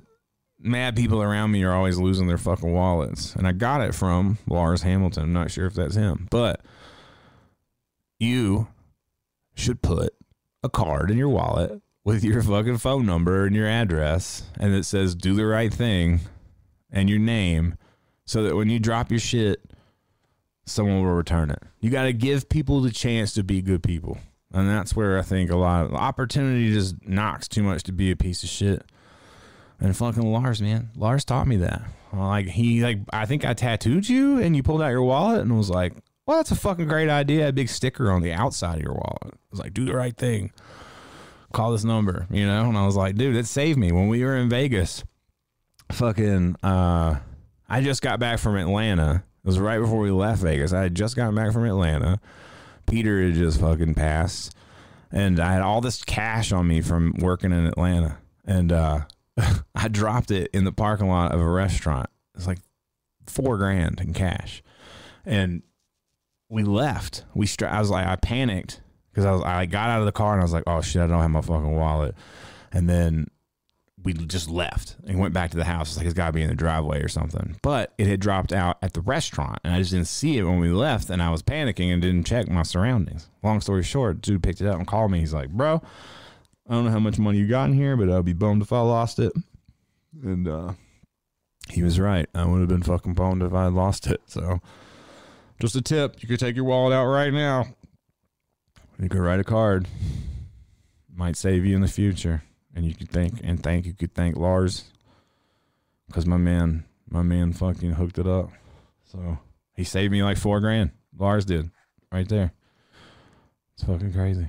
mad 0.59 0.97
people 0.97 1.23
around 1.23 1.51
me 1.51 1.65
are 1.65 1.75
always 1.75 1.99
losing 1.99 2.29
their 2.29 2.39
fucking 2.39 2.73
wallets. 2.73 3.37
And 3.37 3.47
I 3.47 3.53
got 3.53 3.83
it 3.83 3.95
from 3.95 4.39
Lars 4.49 4.81
Hamilton. 4.81 5.25
I'm 5.25 5.33
not 5.35 5.51
sure 5.51 5.67
if 5.67 5.75
that's 5.75 5.97
him, 5.97 6.29
but 6.31 6.63
you 8.19 8.69
should 9.55 9.83
put 9.83 10.15
a 10.63 10.71
card 10.71 11.11
in 11.11 11.19
your 11.19 11.29
wallet 11.29 11.83
with 12.05 12.25
your 12.25 12.43
fucking 12.43 12.79
phone 12.79 13.05
number 13.05 13.45
and 13.45 13.55
your 13.55 13.69
address 13.69 14.45
and 14.59 14.75
it 14.75 14.85
says 14.85 15.15
do 15.15 15.35
the 15.35 15.45
right 15.45 15.73
thing 15.73 16.21
and 16.95 17.11
your 17.11 17.19
name 17.19 17.77
so 18.25 18.43
that 18.43 18.57
when 18.57 18.71
you 18.71 18.79
drop 18.79 19.11
your 19.11 19.21
shit 19.21 19.61
someone 20.67 21.03
will 21.03 21.13
return 21.13 21.51
it. 21.51 21.63
You 21.81 21.91
got 21.91 22.05
to 22.05 22.13
give 22.13 22.49
people 22.49 22.81
the 22.81 22.91
chance 22.91 23.35
to 23.35 23.45
be 23.45 23.63
good 23.63 23.83
people. 23.83 24.19
And 24.53 24.69
that's 24.69 24.95
where 24.95 25.19
I 25.19 25.23
think 25.23 25.51
a 25.51 25.57
lot 25.57 25.87
of 25.87 25.95
opportunity 25.95 26.73
just 26.73 27.07
knocks 27.07 27.49
too 27.49 27.63
much 27.63 27.83
to 27.85 27.93
be 27.93 28.11
a 28.11 28.17
piece 28.17 28.43
of 28.43 28.49
shit. 28.49 28.85
And 29.81 29.97
fucking 29.97 30.23
Lars, 30.23 30.63
man, 30.63 30.91
Lars 30.97 31.25
taught 31.25 31.49
me 31.49 31.57
that. 31.57 31.83
Uh, 32.13 32.29
like 32.29 32.47
he, 32.47 32.83
like 32.83 33.01
I 33.13 33.27
think 33.27 33.45
I 33.45 33.55
tattooed 33.55 34.09
you, 34.09 34.39
and 34.39 34.55
you 34.55 34.63
pulled 34.63 34.81
out 34.81 34.91
your 34.91 35.03
wallet 35.03 35.41
and 35.41 35.59
was 35.59 35.69
like, 35.69 35.95
"Well, 36.25 36.37
that's 36.37 36.53
a 36.53 36.57
fucking 36.57 36.87
great 36.87 37.11
idea." 37.11 37.49
A 37.49 37.53
big 37.53 37.69
sticker 37.69 38.13
on 38.13 38.23
the 38.23 38.33
outside 38.33 38.77
of 38.77 38.83
your 38.83 38.95
wallet. 38.95 39.35
It 39.35 39.51
was 39.51 39.59
like, 39.59 39.75
"Do 39.75 39.85
the 39.85 39.97
right 39.97 40.17
thing." 40.17 40.53
Call 41.53 41.73
this 41.73 41.83
number, 41.83 42.29
you 42.31 42.47
know. 42.47 42.69
And 42.69 42.79
I 42.79 42.87
was 42.87 42.95
like, 42.95 43.17
"Dude, 43.17 43.35
it 43.35 43.49
saved 43.49 43.79
me 43.79 43.91
when 43.91 44.07
we 44.07 44.23
were 44.23 44.37
in 44.37 44.49
Vegas." 44.49 45.03
Fucking, 45.93 46.57
uh, 46.63 47.17
I 47.69 47.81
just 47.81 48.03
got 48.03 48.19
back 48.19 48.39
from 48.39 48.57
Atlanta. 48.57 49.25
It 49.45 49.47
was 49.47 49.59
right 49.59 49.79
before 49.79 49.99
we 49.99 50.11
left 50.11 50.43
Vegas. 50.43 50.73
I 50.73 50.83
had 50.83 50.95
just 50.95 51.17
gotten 51.17 51.35
back 51.35 51.53
from 51.53 51.65
Atlanta. 51.65 52.21
Peter 52.87 53.23
had 53.23 53.35
just 53.35 53.61
fucking 53.61 53.95
passed, 53.95 54.55
and 55.11 55.41
I 55.41 55.53
had 55.53 55.63
all 55.63 55.81
this 55.81 56.03
cash 56.03 56.53
on 56.53 56.67
me 56.67 56.81
from 56.81 57.15
working 57.19 57.53
in 57.53 57.67
Atlanta, 57.67 58.19
and 58.45 58.73
uh, 58.73 59.01
I 59.75 59.89
dropped 59.89 60.31
it 60.31 60.51
in 60.53 60.65
the 60.65 60.73
parking 60.73 61.09
lot 61.09 61.33
of 61.33 61.41
a 61.41 61.49
restaurant. 61.49 62.09
It's 62.35 62.47
like 62.47 62.59
four 63.27 63.57
grand 63.57 64.01
in 64.01 64.13
cash, 64.13 64.63
and 65.25 65.63
we 66.49 66.63
left. 66.63 67.25
We 67.35 67.47
stra- 67.47 67.73
I 67.73 67.81
was 67.81 67.91
like, 67.91 68.07
I 68.07 68.17
panicked 68.17 68.81
because 69.11 69.25
I 69.25 69.33
was 69.33 69.43
I 69.43 69.67
got 69.67 69.91
out 69.91 70.01
of 70.01 70.07
the 70.07 70.13
car 70.13 70.33
and 70.33 70.41
I 70.41 70.45
was 70.45 70.53
like, 70.53 70.65
oh 70.67 70.81
shit, 70.81 71.03
I 71.03 71.07
don't 71.07 71.21
have 71.21 71.31
my 71.31 71.41
fucking 71.41 71.77
wallet, 71.77 72.15
and 72.73 72.89
then 72.89 73.29
we 74.05 74.13
just 74.13 74.51
left 74.51 74.97
and 75.07 75.19
went 75.19 75.33
back 75.33 75.51
to 75.51 75.57
the 75.57 75.65
house. 75.65 75.89
It's 75.89 75.97
like 75.97 76.05
it's 76.07 76.15
got 76.15 76.27
to 76.27 76.33
be 76.33 76.43
in 76.43 76.51
the 76.51 76.55
driveway 76.55 77.03
or 77.03 77.09
something. 77.09 77.57
But 77.63 77.95
it 77.97 78.07
had 78.07 78.21
dropped 78.21 78.53
out 78.53 78.77
at 78.83 78.93
the 78.93 79.01
restaurant, 79.01 79.61
and 79.65 79.75
I 79.75 79.79
just 79.79 79.93
didn't 79.93 80.09
see 80.09 80.37
it 80.37 80.45
when 80.45 80.59
we 80.61 80.69
left, 80.69 81.09
and 81.09 81.23
I 81.23 81.31
was 81.31 81.43
panicking 81.43 81.91
and 81.93 82.03
didn't 82.03 82.25
check 82.25 82.49
my 82.49 82.63
surroundings. 82.63 83.29
Long 83.43 83.63
story 83.63 83.83
short, 83.83 84.21
dude 84.21 84.43
picked 84.43 84.61
it 84.61 84.67
up 84.67 84.77
and 84.77 84.87
called 84.87 85.11
me. 85.11 85.21
He's 85.21 85.33
like, 85.33 85.49
"Bro, 85.49 85.83
I 86.69 86.75
don't 86.75 86.85
know 86.85 86.91
how 86.91 86.99
much 86.99 87.19
money 87.19 87.39
you 87.39 87.49
got 87.49 87.71
in 87.71 87.73
here, 87.73 87.97
but 87.97 88.11
I'd 88.11 88.25
be 88.27 88.35
bummed 88.35 88.63
if 88.63 88.73
I 88.73 88.81
lost 88.81 89.19
it." 89.19 89.33
And 90.23 90.47
uh, 90.47 90.73
he 91.71 91.83
was 91.83 91.99
right. 91.99 92.29
I 92.35 92.45
would 92.45 92.61
have 92.61 92.69
been 92.69 92.83
fucking 92.83 93.15
bummed 93.15 93.43
if 93.43 93.55
I 93.55 93.65
had 93.65 93.73
lost 93.73 94.07
it. 94.07 94.21
So, 94.27 94.61
just 95.61 95.77
a 95.77 95.83
tip: 95.83 96.23
you 96.23 96.29
could 96.29 96.41
take 96.41 96.57
your 96.57 96.67
wallet 96.67 96.93
out 96.93 97.07
right 97.07 97.33
now. 97.33 97.69
You 99.01 99.09
could 99.09 99.21
write 99.21 99.41
a 99.41 99.45
card. 99.45 99.89
Might 101.17 101.37
save 101.37 101.65
you 101.65 101.75
in 101.75 101.81
the 101.81 101.89
future 101.89 102.43
and 102.75 102.85
you 102.85 102.95
could 102.95 103.11
thank 103.11 103.41
and 103.43 103.63
thank 103.63 103.87
you 103.87 103.93
could 103.93 104.15
thank 104.15 104.37
Lars 104.37 104.85
because 106.07 106.27
my 106.27 106.37
man 106.37 106.85
my 107.09 107.23
man 107.23 107.53
fucking 107.53 107.93
hooked 107.93 108.19
it 108.19 108.27
up. 108.27 108.51
So 109.05 109.39
he 109.75 109.85
saved 109.85 110.13
me 110.13 110.23
like 110.23 110.37
four 110.37 110.61
grand. 110.61 110.91
Lars 111.17 111.45
did 111.45 111.71
right 112.11 112.29
there. 112.29 112.53
It's 113.75 113.85
fucking 113.85 114.13
crazy. 114.13 114.49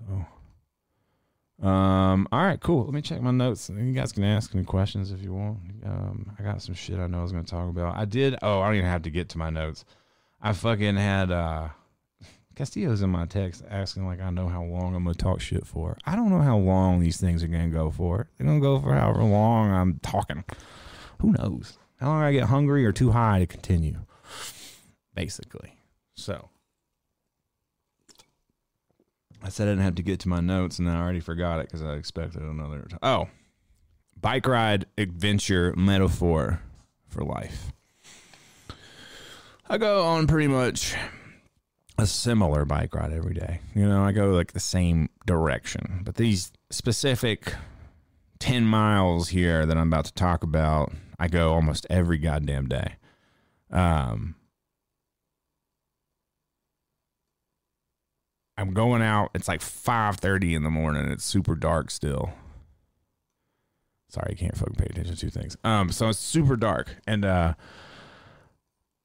So, 0.00 1.66
um, 1.66 2.28
all 2.32 2.44
right, 2.44 2.60
cool. 2.60 2.84
Let 2.84 2.94
me 2.94 3.02
check 3.02 3.20
my 3.22 3.30
notes. 3.30 3.70
You 3.70 3.92
guys 3.92 4.12
can 4.12 4.24
ask 4.24 4.54
any 4.54 4.64
questions 4.64 5.12
if 5.12 5.22
you 5.22 5.32
want. 5.32 5.58
Um, 5.84 6.32
I 6.38 6.42
got 6.42 6.62
some 6.62 6.74
shit 6.74 6.98
I 6.98 7.06
know 7.06 7.20
I 7.20 7.22
was 7.22 7.32
to 7.32 7.42
talk 7.44 7.68
about. 7.68 7.96
I 7.96 8.04
did. 8.04 8.36
Oh, 8.42 8.60
I 8.60 8.66
don't 8.66 8.76
even 8.76 8.90
have 8.90 9.02
to 9.02 9.10
get 9.10 9.28
to 9.30 9.38
my 9.38 9.50
notes. 9.50 9.84
I 10.42 10.52
fucking 10.52 10.96
had 10.96 11.30
uh 11.30 11.68
Castillo's 12.56 13.02
in 13.02 13.10
my 13.10 13.26
text 13.26 13.62
asking 13.70 14.06
like 14.06 14.20
I 14.20 14.30
know 14.30 14.48
how 14.48 14.64
long 14.64 14.94
I'm 14.94 15.04
gonna 15.04 15.14
talk 15.14 15.40
shit 15.42 15.66
for. 15.66 15.98
I 16.06 16.16
don't 16.16 16.30
know 16.30 16.40
how 16.40 16.56
long 16.56 17.00
these 17.00 17.18
things 17.18 17.44
are 17.44 17.48
gonna 17.48 17.68
go 17.68 17.90
for. 17.90 18.28
They're 18.38 18.46
gonna 18.46 18.60
go 18.60 18.80
for 18.80 18.94
however 18.94 19.22
long 19.22 19.70
I'm 19.70 20.00
talking. 20.02 20.42
Who 21.20 21.32
knows? 21.32 21.78
How 22.00 22.08
long 22.08 22.22
I 22.22 22.32
get 22.32 22.44
hungry 22.44 22.84
or 22.86 22.92
too 22.92 23.12
high 23.12 23.38
to 23.40 23.46
continue. 23.46 23.98
Basically. 25.14 25.74
So 26.14 26.48
I 29.42 29.50
said 29.50 29.68
I 29.68 29.72
didn't 29.72 29.84
have 29.84 29.94
to 29.96 30.02
get 30.02 30.20
to 30.20 30.28
my 30.30 30.40
notes 30.40 30.78
and 30.78 30.88
I 30.90 30.96
already 30.98 31.20
forgot 31.20 31.60
it 31.60 31.66
because 31.66 31.82
I 31.82 31.92
expected 31.94 32.42
another 32.42 32.86
t- 32.88 32.96
Oh. 33.02 33.28
Bike 34.18 34.46
ride 34.48 34.86
adventure 34.96 35.74
metaphor 35.76 36.62
for 37.06 37.22
life. 37.22 37.70
I 39.68 39.76
go 39.76 40.04
on 40.06 40.26
pretty 40.26 40.48
much 40.48 40.94
a 41.98 42.06
similar 42.06 42.64
bike 42.64 42.94
ride 42.94 43.12
every 43.12 43.34
day. 43.34 43.60
You 43.74 43.88
know, 43.88 44.04
I 44.04 44.12
go 44.12 44.30
like 44.30 44.52
the 44.52 44.60
same 44.60 45.08
direction, 45.24 46.02
but 46.04 46.16
these 46.16 46.52
specific 46.70 47.54
10 48.38 48.64
miles 48.64 49.30
here 49.30 49.64
that 49.64 49.76
I'm 49.76 49.88
about 49.88 50.04
to 50.06 50.14
talk 50.14 50.42
about, 50.42 50.92
I 51.18 51.28
go 51.28 51.52
almost 51.52 51.86
every 51.88 52.18
goddamn 52.18 52.68
day. 52.68 52.96
Um, 53.70 54.34
I'm 58.58 58.72
going 58.72 59.02
out. 59.02 59.30
It's 59.34 59.48
like 59.48 59.60
5:30 59.60 60.54
in 60.54 60.62
the 60.62 60.70
morning. 60.70 61.10
It's 61.10 61.24
super 61.24 61.54
dark 61.54 61.90
still. 61.90 62.32
Sorry, 64.08 64.32
I 64.32 64.34
can't 64.34 64.56
fucking 64.56 64.76
pay 64.76 64.86
attention 64.86 65.16
to 65.16 65.30
things. 65.30 65.56
Um, 65.64 65.90
so 65.92 66.08
it's 66.08 66.18
super 66.18 66.56
dark, 66.56 66.96
and 67.06 67.24
uh, 67.24 67.54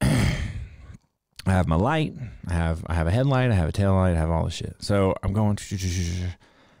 I 1.46 1.52
have 1.52 1.66
my 1.66 1.76
light. 1.76 2.14
I 2.46 2.52
have 2.52 2.84
I 2.86 2.94
have 2.94 3.06
a 3.06 3.10
headlight. 3.10 3.50
I 3.50 3.54
have 3.54 3.68
a 3.68 3.72
tail 3.72 3.94
light. 3.94 4.12
I 4.12 4.18
have 4.18 4.30
all 4.30 4.44
the 4.44 4.50
shit. 4.50 4.76
So 4.80 5.14
I'm 5.22 5.32
going, 5.32 5.58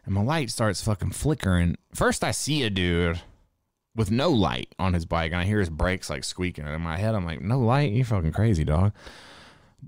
and 0.04 0.14
my 0.14 0.22
light 0.22 0.50
starts 0.50 0.82
fucking 0.82 1.10
flickering. 1.10 1.76
First, 1.94 2.22
I 2.22 2.30
see 2.30 2.62
a 2.62 2.70
dude 2.70 3.20
with 3.94 4.10
no 4.10 4.30
light 4.30 4.74
on 4.78 4.94
his 4.94 5.04
bike, 5.04 5.32
and 5.32 5.40
I 5.40 5.44
hear 5.44 5.58
his 5.58 5.70
brakes 5.70 6.08
like 6.08 6.24
squeaking. 6.24 6.64
And 6.64 6.74
in 6.74 6.80
my 6.80 6.96
head, 6.96 7.14
I'm 7.14 7.26
like, 7.26 7.40
"No 7.40 7.58
light? 7.58 7.92
You 7.92 8.04
fucking 8.04 8.32
crazy, 8.32 8.64
dog." 8.64 8.92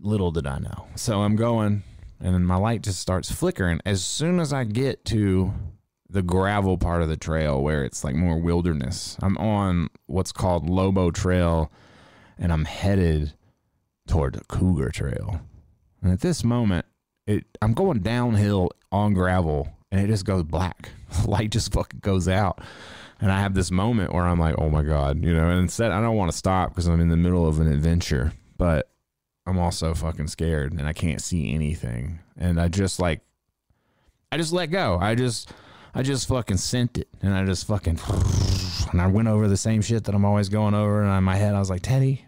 Little 0.01 0.33
did 0.33 0.47
I 0.47 0.59
know. 0.59 0.87
So 0.97 1.23
I'm 1.23 1.37
going, 1.37 1.85
and 2.21 2.35
then 2.35 2.45
my 2.45 2.57
light 2.57 2.83
just 2.83 2.99
starts 2.99 3.31
flickering. 3.31 3.81
As 3.87 4.05
soon 4.05 4.41
as 4.41 4.53
I 4.53 4.65
get 4.65 5.05
to 5.07 5.53
the 6.11 6.23
gravel 6.23 6.79
part 6.79 7.03
of 7.03 7.09
the 7.09 7.17
trail 7.17 7.63
where 7.63 7.85
it's 7.85 8.03
like 8.03 8.17
more 8.17 8.39
wilderness, 8.39 9.17
I'm 9.23 9.37
on 9.39 9.89
what's 10.07 10.33
called 10.33 10.69
Lobo 10.69 11.13
Trail, 11.13 11.71
and 12.39 12.53
I'm 12.53 12.65
headed 12.65 13.35
toward 14.07 14.35
the 14.35 14.45
Cougar 14.45 14.91
Trail. 14.91 15.41
And 16.03 16.13
at 16.13 16.21
this 16.21 16.45
moment, 16.45 16.87
it 17.27 17.45
I'm 17.63 17.73
going 17.73 18.01
downhill 18.01 18.71
on 18.93 19.15
gravel 19.15 19.69
and 19.91 20.01
it 20.01 20.09
just 20.09 20.25
goes 20.25 20.43
black. 20.43 20.91
Light 21.27 21.51
just 21.51 21.73
fucking 21.73 22.01
goes 22.01 22.29
out. 22.29 22.61
And 23.21 23.31
I 23.31 23.41
have 23.41 23.55
this 23.55 23.71
moment 23.71 24.13
where 24.13 24.25
I'm 24.25 24.39
like, 24.39 24.57
oh 24.59 24.69
my 24.69 24.83
God, 24.83 25.25
you 25.25 25.33
know, 25.33 25.49
and 25.49 25.61
instead 25.61 25.93
I 25.93 26.01
don't 26.01 26.17
want 26.17 26.31
to 26.31 26.37
stop 26.37 26.71
because 26.71 26.89
I'm 26.89 27.01
in 27.01 27.09
the 27.09 27.17
middle 27.17 27.47
of 27.47 27.61
an 27.61 27.73
adventure, 27.73 28.33
but 28.59 28.91
I'm 29.47 29.59
also 29.59 29.95
fucking 29.95 30.29
scared 30.29 30.73
and 30.73 30.87
I 30.87 30.93
can't 30.93 31.23
see 31.23 31.55
anything. 31.55 32.19
And 32.37 32.61
I 32.61 32.69
just 32.69 32.99
like, 32.99 33.21
I 34.33 34.37
just 34.37 34.53
let 34.53 34.67
go. 34.67 34.99
I 35.01 35.15
just, 35.15 35.53
I 35.95 36.03
just 36.03 36.27
fucking 36.29 36.57
sent 36.57 36.99
it 36.99 37.09
and 37.23 37.33
I 37.33 37.45
just 37.45 37.67
fucking, 37.67 38.01
and 38.93 39.01
I 39.01 39.07
went 39.07 39.29
over 39.29 39.49
the 39.49 39.57
same 39.57 39.81
shit 39.81 40.05
that 40.05 40.15
I'm 40.15 40.25
always 40.25 40.49
going 40.49 40.75
over. 40.75 41.03
And 41.03 41.17
in 41.17 41.25
my 41.25 41.37
head, 41.37 41.55
I 41.55 41.61
was 41.61 41.71
like, 41.71 41.83
Teddy, 41.83 42.27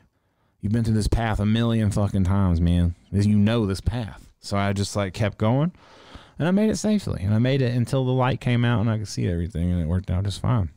You've 0.61 0.73
been 0.73 0.85
through 0.85 0.95
this 0.95 1.09
path 1.09 1.39
a 1.39 1.47
million 1.47 1.91
fucking 1.91 2.25
times, 2.25 2.61
man. 2.61 2.95
You 3.13 3.37
know 3.37 3.67
this 3.67 3.81
path. 3.81 4.29
So 4.41 4.57
I 4.57 4.73
just 4.73 4.97
like 4.97 5.15
kept 5.15 5.39
going 5.39 5.73
and 6.39 6.49
I 6.49 6.51
made 6.51 6.71
it 6.71 6.77
safely. 6.77 7.23
And 7.23 7.35
I 7.35 7.39
made 7.39 7.63
it 7.63 7.75
until 7.75 8.05
the 8.05 8.13
light 8.13 8.41
came 8.41 8.65
out 8.65 8.81
and 8.81 8.91
I 8.91 8.99
could 8.99 9.09
see 9.09 9.29
everything 9.29 9.71
and 9.71 9.81
it 9.81 9.87
worked 9.87 10.11
out 10.11 10.25
just 10.25 10.41
fine. 10.41 10.71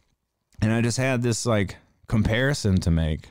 And 0.62 0.74
I 0.74 0.82
just 0.82 0.98
had 0.98 1.22
this 1.22 1.46
like 1.46 1.78
comparison 2.08 2.80
to 2.82 2.92
make 2.92 3.30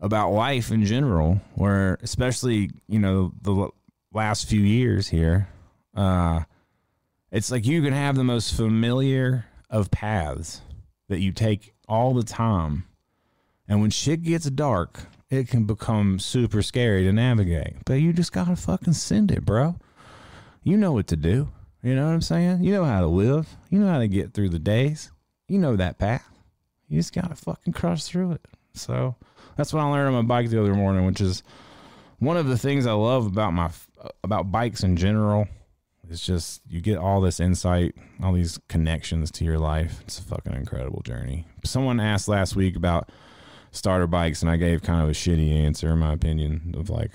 about 0.00 0.30
life 0.30 0.70
in 0.70 0.84
general, 0.84 1.40
where 1.54 1.98
especially, 2.02 2.70
you 2.88 2.98
know, 2.98 3.32
the 3.42 3.68
last 4.12 4.48
few 4.48 4.60
years 4.60 5.08
here, 5.08 5.48
uh, 5.94 6.40
it's 7.30 7.50
like 7.50 7.66
you 7.66 7.82
can 7.82 7.92
have 7.92 8.16
the 8.16 8.24
most 8.24 8.54
familiar 8.54 9.46
of 9.68 9.90
paths 9.90 10.62
that 11.08 11.20
you 11.20 11.32
take 11.32 11.74
all 11.88 12.14
the 12.14 12.22
time. 12.22 12.86
And 13.68 13.80
when 13.80 13.90
shit 13.90 14.22
gets 14.22 14.48
dark, 14.50 15.00
it 15.30 15.48
can 15.48 15.64
become 15.64 16.18
super 16.18 16.62
scary 16.62 17.04
to 17.04 17.12
navigate. 17.12 17.76
But 17.86 17.94
you 17.94 18.12
just 18.12 18.32
gotta 18.32 18.56
fucking 18.56 18.94
send 18.94 19.30
it, 19.30 19.44
bro. 19.44 19.76
You 20.62 20.76
know 20.76 20.92
what 20.92 21.06
to 21.08 21.16
do. 21.16 21.48
You 21.82 21.94
know 21.94 22.06
what 22.06 22.12
I'm 22.12 22.20
saying? 22.20 22.62
You 22.62 22.72
know 22.72 22.84
how 22.84 23.00
to 23.00 23.06
live. 23.06 23.48
You 23.70 23.78
know 23.78 23.88
how 23.90 23.98
to 23.98 24.08
get 24.08 24.34
through 24.34 24.50
the 24.50 24.58
days. 24.58 25.10
You 25.48 25.58
know 25.58 25.76
that 25.76 25.98
path. 25.98 26.28
You 26.88 26.98
just 26.98 27.14
gotta 27.14 27.34
fucking 27.34 27.72
crush 27.72 28.04
through 28.04 28.32
it. 28.32 28.44
So 28.74 29.16
that's 29.56 29.72
what 29.72 29.80
I 29.80 29.90
learned 29.90 30.14
on 30.14 30.26
my 30.26 30.28
bike 30.28 30.50
the 30.50 30.60
other 30.60 30.74
morning, 30.74 31.06
which 31.06 31.20
is 31.20 31.42
one 32.18 32.36
of 32.36 32.46
the 32.46 32.58
things 32.58 32.86
I 32.86 32.92
love 32.92 33.26
about 33.26 33.52
my 33.52 33.70
about 34.22 34.50
bikes 34.50 34.82
in 34.82 34.96
general 34.96 35.46
it's 36.10 36.26
just 36.26 36.60
you 36.68 36.80
get 36.80 36.98
all 36.98 37.20
this 37.20 37.38
insight, 37.38 37.94
all 38.22 38.32
these 38.32 38.58
connections 38.68 39.30
to 39.30 39.44
your 39.44 39.58
life. 39.58 40.00
It's 40.02 40.18
a 40.18 40.22
fucking 40.22 40.54
incredible 40.54 41.02
journey. 41.02 41.46
Someone 41.64 42.00
asked 42.00 42.26
last 42.26 42.56
week 42.56 42.74
about 42.74 43.10
starter 43.72 44.06
bikes, 44.06 44.42
and 44.42 44.50
I 44.50 44.56
gave 44.56 44.82
kind 44.82 45.02
of 45.02 45.08
a 45.08 45.12
shitty 45.12 45.52
answer, 45.52 45.90
in 45.90 45.98
my 45.98 46.12
opinion, 46.12 46.74
of 46.76 46.90
like, 46.90 47.12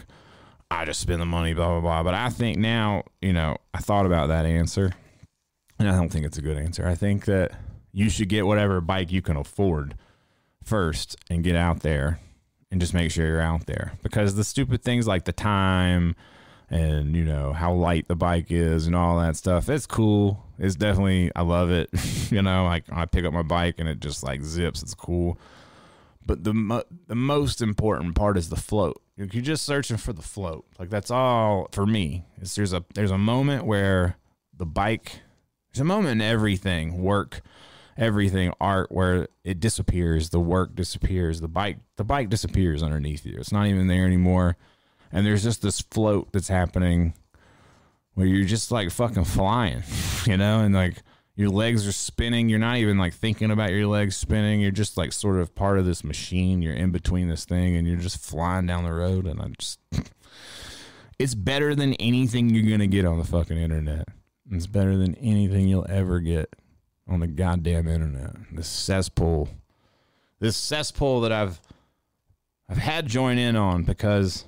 I 0.71 0.85
just 0.85 0.99
spend 0.99 1.21
the 1.21 1.25
money, 1.25 1.53
blah 1.53 1.67
blah 1.67 1.81
blah. 1.81 2.03
But 2.03 2.13
I 2.13 2.29
think 2.29 2.57
now, 2.57 3.03
you 3.21 3.33
know, 3.33 3.57
I 3.73 3.79
thought 3.79 4.05
about 4.05 4.27
that 4.27 4.45
answer, 4.45 4.93
and 5.79 5.89
I 5.89 5.91
don't 5.93 6.09
think 6.09 6.25
it's 6.25 6.37
a 6.37 6.41
good 6.41 6.57
answer. 6.57 6.87
I 6.87 6.95
think 6.95 7.25
that 7.25 7.51
you 7.91 8.09
should 8.09 8.29
get 8.29 8.45
whatever 8.45 8.81
bike 8.81 9.11
you 9.11 9.21
can 9.21 9.37
afford 9.37 9.95
first, 10.63 11.15
and 11.29 11.43
get 11.43 11.55
out 11.55 11.81
there, 11.81 12.19
and 12.71 12.81
just 12.81 12.93
make 12.93 13.11
sure 13.11 13.25
you're 13.27 13.41
out 13.41 13.67
there 13.67 13.93
because 14.03 14.35
the 14.35 14.43
stupid 14.43 14.83
things 14.83 15.07
like 15.07 15.25
the 15.25 15.31
time 15.31 16.15
and 16.69 17.15
you 17.15 17.23
know 17.23 17.53
how 17.53 17.73
light 17.73 18.07
the 18.07 18.15
bike 18.15 18.47
is 18.49 18.87
and 18.87 18.95
all 18.95 19.19
that 19.19 19.35
stuff. 19.35 19.69
It's 19.69 19.85
cool. 19.85 20.43
It's 20.57 20.75
definitely 20.75 21.31
I 21.35 21.41
love 21.41 21.69
it. 21.71 21.89
you 22.31 22.41
know, 22.41 22.65
like 22.65 22.85
I 22.91 23.05
pick 23.05 23.25
up 23.25 23.33
my 23.33 23.43
bike 23.43 23.75
and 23.77 23.87
it 23.87 23.99
just 23.99 24.23
like 24.23 24.41
zips. 24.43 24.81
It's 24.81 24.93
cool. 24.93 25.37
But 26.25 26.43
the 26.43 26.53
mo- 26.53 26.83
the 27.07 27.15
most 27.15 27.61
important 27.61 28.15
part 28.15 28.37
is 28.37 28.49
the 28.49 28.55
float. 28.55 29.01
You're 29.15 29.27
just 29.27 29.65
searching 29.65 29.97
for 29.97 30.11
the 30.11 30.21
float. 30.21 30.65
Like 30.79 30.89
that's 30.89 31.11
all 31.11 31.69
for 31.71 31.85
me. 31.85 32.25
There's 32.37 32.73
a 32.73 32.83
there's 32.93 33.11
a 33.11 33.17
moment 33.17 33.65
where 33.65 34.17
the 34.57 34.65
bike 34.65 35.19
there's 35.71 35.81
a 35.81 35.85
moment 35.85 36.13
in 36.13 36.21
everything 36.21 37.01
work 37.01 37.41
everything 37.97 38.51
art 38.59 38.91
where 38.91 39.27
it 39.45 39.61
disappears 39.61 40.29
the 40.29 40.39
work 40.39 40.75
disappears 40.75 41.39
the 41.39 41.47
bike 41.47 41.77
the 41.95 42.03
bike 42.03 42.29
disappears 42.29 42.83
underneath 42.83 43.25
you 43.25 43.37
it's 43.37 43.53
not 43.53 43.67
even 43.67 43.87
there 43.87 44.05
anymore 44.05 44.57
and 45.13 45.25
there's 45.25 45.43
just 45.43 45.61
this 45.61 45.79
float 45.79 46.27
that's 46.33 46.49
happening 46.49 47.13
where 48.15 48.25
you're 48.25 48.45
just 48.45 48.71
like 48.71 48.89
fucking 48.89 49.25
flying, 49.25 49.83
you 50.25 50.37
know, 50.37 50.61
and 50.61 50.73
like 50.73 51.03
your 51.35 51.49
legs 51.49 51.85
are 51.85 51.91
spinning. 51.91 52.47
You're 52.47 52.59
not 52.59 52.77
even 52.77 52.97
like 52.97 53.13
thinking 53.13 53.51
about 53.51 53.71
your 53.71 53.87
legs 53.87 54.15
spinning. 54.15 54.61
You're 54.61 54.71
just 54.71 54.97
like 54.97 55.11
sort 55.11 55.37
of 55.37 55.53
part 55.53 55.77
of 55.77 55.85
this 55.85 56.03
machine. 56.03 56.61
You're 56.61 56.73
in 56.73 56.91
between 56.91 57.27
this 57.27 57.45
thing 57.45 57.75
and 57.75 57.85
you're 57.85 57.97
just 57.97 58.23
flying 58.23 58.65
down 58.65 58.85
the 58.85 58.93
road. 58.93 59.25
And 59.25 59.41
I 59.41 59.47
just, 59.57 59.79
it's 61.19 61.35
better 61.35 61.75
than 61.75 61.93
anything 61.95 62.49
you're 62.49 62.67
going 62.67 62.79
to 62.79 62.87
get 62.87 63.05
on 63.05 63.17
the 63.17 63.25
fucking 63.25 63.57
internet. 63.57 64.07
It's 64.49 64.67
better 64.67 64.95
than 64.95 65.15
anything 65.15 65.67
you'll 65.67 65.87
ever 65.89 66.21
get 66.21 66.55
on 67.07 67.19
the 67.19 67.27
goddamn 67.27 67.87
internet. 67.87 68.35
This 68.51 68.67
cesspool, 68.67 69.49
this 70.39 70.55
cesspool 70.55 71.21
that 71.21 71.33
I've, 71.33 71.59
I've 72.69 72.77
had 72.77 73.07
join 73.07 73.37
in 73.37 73.57
on 73.57 73.83
because 73.83 74.45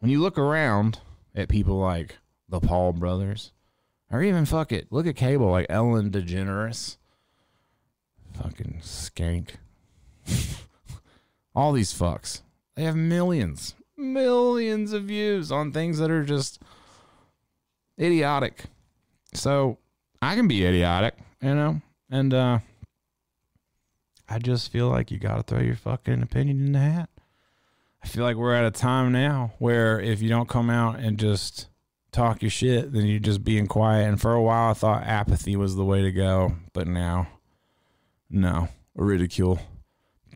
when 0.00 0.10
you 0.10 0.20
look 0.20 0.36
around 0.36 1.00
at 1.34 1.48
people 1.48 1.78
like 1.78 2.18
the 2.48 2.60
Paul 2.60 2.92
brothers, 2.92 3.52
or 4.10 4.22
even 4.22 4.44
fuck 4.44 4.72
it, 4.72 4.90
look 4.90 5.06
at 5.06 5.16
cable 5.16 5.50
like 5.50 5.66
Ellen 5.68 6.10
DeGeneres, 6.10 6.96
fucking 8.34 8.80
skank, 8.82 9.56
all 11.54 11.72
these 11.72 11.92
fucks. 11.92 12.42
They 12.74 12.84
have 12.84 12.96
millions, 12.96 13.74
millions 13.96 14.92
of 14.92 15.04
views 15.04 15.50
on 15.52 15.72
things 15.72 15.98
that 15.98 16.10
are 16.10 16.24
just 16.24 16.62
idiotic. 18.00 18.64
So 19.34 19.78
I 20.22 20.34
can 20.34 20.48
be 20.48 20.64
idiotic, 20.64 21.14
you 21.42 21.54
know, 21.54 21.82
and 22.10 22.32
uh, 22.32 22.58
I 24.28 24.38
just 24.38 24.72
feel 24.72 24.88
like 24.88 25.10
you 25.10 25.18
got 25.18 25.36
to 25.36 25.42
throw 25.42 25.60
your 25.60 25.76
fucking 25.76 26.22
opinion 26.22 26.64
in 26.64 26.72
the 26.72 26.78
hat. 26.78 27.10
I 28.02 28.06
feel 28.06 28.24
like 28.24 28.36
we're 28.36 28.54
at 28.54 28.64
a 28.64 28.70
time 28.70 29.12
now 29.12 29.52
where 29.58 30.00
if 30.00 30.22
you 30.22 30.28
don't 30.28 30.48
come 30.48 30.70
out 30.70 30.98
and 30.98 31.18
just 31.18 31.66
talk 32.12 32.42
your 32.42 32.50
shit, 32.50 32.92
then 32.92 33.06
you're 33.06 33.18
just 33.18 33.44
being 33.44 33.66
quiet. 33.66 34.08
And 34.08 34.20
for 34.20 34.32
a 34.32 34.42
while, 34.42 34.70
I 34.70 34.74
thought 34.74 35.04
apathy 35.04 35.56
was 35.56 35.76
the 35.76 35.84
way 35.84 36.02
to 36.02 36.12
go, 36.12 36.54
but 36.72 36.86
now, 36.86 37.28
no, 38.30 38.68
ridicule, 38.94 39.60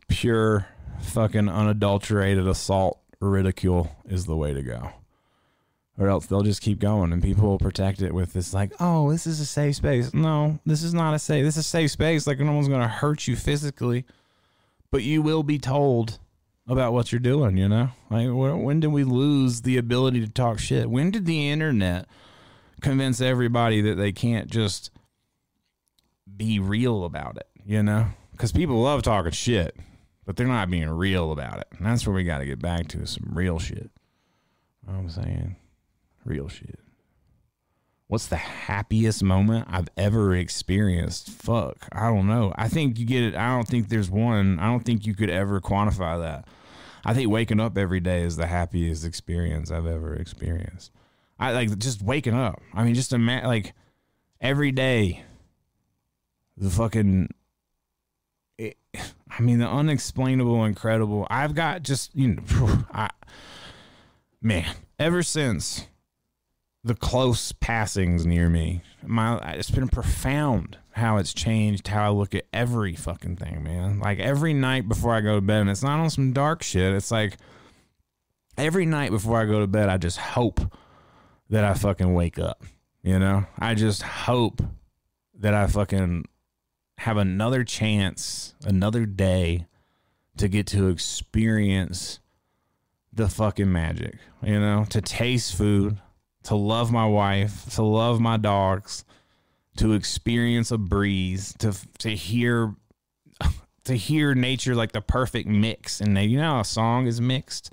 pure 0.07 0.67
fucking 1.01 1.49
unadulterated 1.49 2.47
assault 2.47 2.99
ridicule 3.19 3.95
is 4.05 4.25
the 4.25 4.35
way 4.35 4.53
to 4.53 4.61
go. 4.61 4.91
Or 5.97 6.07
else 6.07 6.25
they'll 6.25 6.41
just 6.41 6.61
keep 6.61 6.79
going 6.79 7.13
and 7.13 7.21
people 7.21 7.47
will 7.47 7.59
protect 7.59 8.01
it 8.01 8.13
with 8.13 8.33
this 8.33 8.53
like, 8.53 8.73
oh, 8.79 9.11
this 9.11 9.27
is 9.27 9.39
a 9.39 9.45
safe 9.45 9.75
space. 9.75 10.13
No, 10.13 10.59
this 10.65 10.81
is 10.81 10.93
not 10.93 11.13
a 11.13 11.19
safe. 11.19 11.43
This 11.43 11.55
is 11.55 11.65
a 11.65 11.69
safe 11.69 11.91
space. 11.91 12.25
Like 12.25 12.39
no 12.39 12.51
one's 12.51 12.67
gonna 12.67 12.87
hurt 12.87 13.27
you 13.27 13.35
physically, 13.35 14.05
but 14.89 15.03
you 15.03 15.21
will 15.21 15.43
be 15.43 15.59
told 15.59 16.17
about 16.67 16.93
what 16.93 17.11
you're 17.11 17.19
doing, 17.19 17.57
you 17.57 17.67
know? 17.67 17.89
Like, 18.09 18.29
when 18.31 18.79
did 18.79 18.87
we 18.87 19.03
lose 19.03 19.61
the 19.61 19.77
ability 19.77 20.21
to 20.21 20.29
talk 20.29 20.59
shit? 20.59 20.89
When 20.89 21.11
did 21.11 21.25
the 21.25 21.49
internet 21.49 22.07
convince 22.81 23.19
everybody 23.21 23.81
that 23.81 23.95
they 23.95 24.11
can't 24.11 24.49
just 24.49 24.91
be 26.35 26.59
real 26.59 27.03
about 27.03 27.37
it, 27.37 27.47
you 27.65 27.83
know? 27.83 28.07
Because 28.31 28.51
people 28.51 28.81
love 28.81 29.03
talking 29.03 29.31
shit, 29.31 29.75
but 30.25 30.35
they're 30.37 30.47
not 30.47 30.69
being 30.69 30.89
real 30.89 31.31
about 31.31 31.59
it. 31.59 31.67
And 31.77 31.85
that's 31.85 32.07
where 32.07 32.15
we 32.15 32.23
got 32.23 32.39
to 32.39 32.45
get 32.45 32.61
back 32.61 32.87
to 32.89 33.05
some 33.05 33.31
real 33.33 33.59
shit. 33.59 33.91
You 34.87 34.93
know 34.93 34.99
I'm 34.99 35.09
saying? 35.09 35.55
Real 36.25 36.47
shit. 36.47 36.79
What's 38.07 38.27
the 38.27 38.35
happiest 38.35 39.23
moment 39.23 39.67
I've 39.69 39.89
ever 39.97 40.35
experienced? 40.35 41.29
Fuck, 41.29 41.87
I 41.91 42.09
don't 42.09 42.27
know. 42.27 42.53
I 42.55 42.67
think 42.67 42.99
you 42.99 43.05
get 43.05 43.23
it. 43.23 43.35
I 43.35 43.55
don't 43.55 43.67
think 43.67 43.89
there's 43.89 44.11
one. 44.11 44.59
I 44.59 44.65
don't 44.65 44.83
think 44.83 45.05
you 45.05 45.15
could 45.15 45.29
ever 45.29 45.59
quantify 45.61 46.19
that. 46.21 46.47
I 47.05 47.13
think 47.13 47.29
waking 47.29 47.59
up 47.59 47.77
every 47.77 47.99
day 47.99 48.21
is 48.21 48.35
the 48.35 48.47
happiest 48.47 49.05
experience 49.05 49.71
I've 49.71 49.87
ever 49.87 50.15
experienced. 50.15 50.91
I 51.39 51.51
like 51.51 51.77
just 51.79 52.01
waking 52.01 52.33
up. 52.33 52.61
I 52.73 52.83
mean, 52.83 52.93
just 52.93 53.13
imagine 53.13 53.47
like 53.47 53.73
every 54.39 54.71
day. 54.71 55.23
The 56.55 56.69
fucking. 56.69 57.29
I 58.59 59.41
mean, 59.41 59.57
the 59.57 59.67
unexplainable, 59.67 60.63
incredible. 60.65 61.25
I've 61.29 61.55
got 61.55 61.81
just 61.81 62.15
you 62.15 62.35
know, 62.35 62.85
I, 62.93 63.09
man. 64.41 64.75
Ever 64.99 65.23
since 65.23 65.87
the 66.83 66.95
close 66.95 67.51
passings 67.53 68.25
near 68.25 68.49
me. 68.49 68.81
My 69.05 69.37
it's 69.53 69.71
been 69.71 69.87
profound 69.87 70.77
how 70.91 71.17
it's 71.17 71.33
changed 71.33 71.87
how 71.87 72.05
I 72.05 72.09
look 72.09 72.35
at 72.35 72.45
every 72.53 72.95
fucking 72.95 73.37
thing, 73.37 73.63
man. 73.63 73.99
Like 73.99 74.19
every 74.19 74.53
night 74.53 74.87
before 74.87 75.13
I 75.13 75.21
go 75.21 75.35
to 75.35 75.41
bed, 75.41 75.61
and 75.61 75.69
it's 75.69 75.83
not 75.83 75.99
on 75.99 76.09
some 76.09 76.33
dark 76.33 76.61
shit. 76.61 76.93
It's 76.93 77.11
like 77.11 77.37
every 78.57 78.85
night 78.85 79.11
before 79.11 79.39
I 79.39 79.45
go 79.45 79.59
to 79.59 79.67
bed, 79.67 79.89
I 79.89 79.97
just 79.97 80.17
hope 80.17 80.59
that 81.49 81.63
I 81.63 81.73
fucking 81.73 82.13
wake 82.13 82.37
up. 82.37 82.63
You 83.01 83.19
know, 83.19 83.45
I 83.59 83.75
just 83.75 84.01
hope 84.01 84.61
that 85.35 85.53
I 85.53 85.67
fucking 85.67 86.25
have 86.99 87.17
another 87.17 87.63
chance, 87.63 88.55
another 88.65 89.05
day 89.05 89.67
to 90.37 90.47
get 90.47 90.67
to 90.67 90.87
experience 90.89 92.19
the 93.11 93.29
fucking 93.29 93.71
magic, 93.71 94.17
you 94.41 94.59
know, 94.59 94.85
to 94.89 95.01
taste 95.01 95.55
food, 95.55 95.99
to 96.43 96.55
love 96.55 96.91
my 96.91 97.05
wife, 97.05 97.73
to 97.75 97.83
love 97.83 98.19
my 98.19 98.37
dogs, 98.37 99.05
to 99.77 99.93
experience 99.93 100.71
a 100.71 100.77
breeze, 100.77 101.53
to 101.59 101.73
to 101.99 102.09
hear 102.09 102.75
to 103.85 103.95
hear 103.95 104.35
nature 104.35 104.75
like 104.75 104.91
the 104.91 105.01
perfect 105.01 105.47
mix. 105.47 106.01
And 106.01 106.17
you 106.17 106.37
know 106.37 106.55
how 106.55 106.59
a 106.61 106.65
song 106.65 107.07
is 107.07 107.19
mixed? 107.19 107.71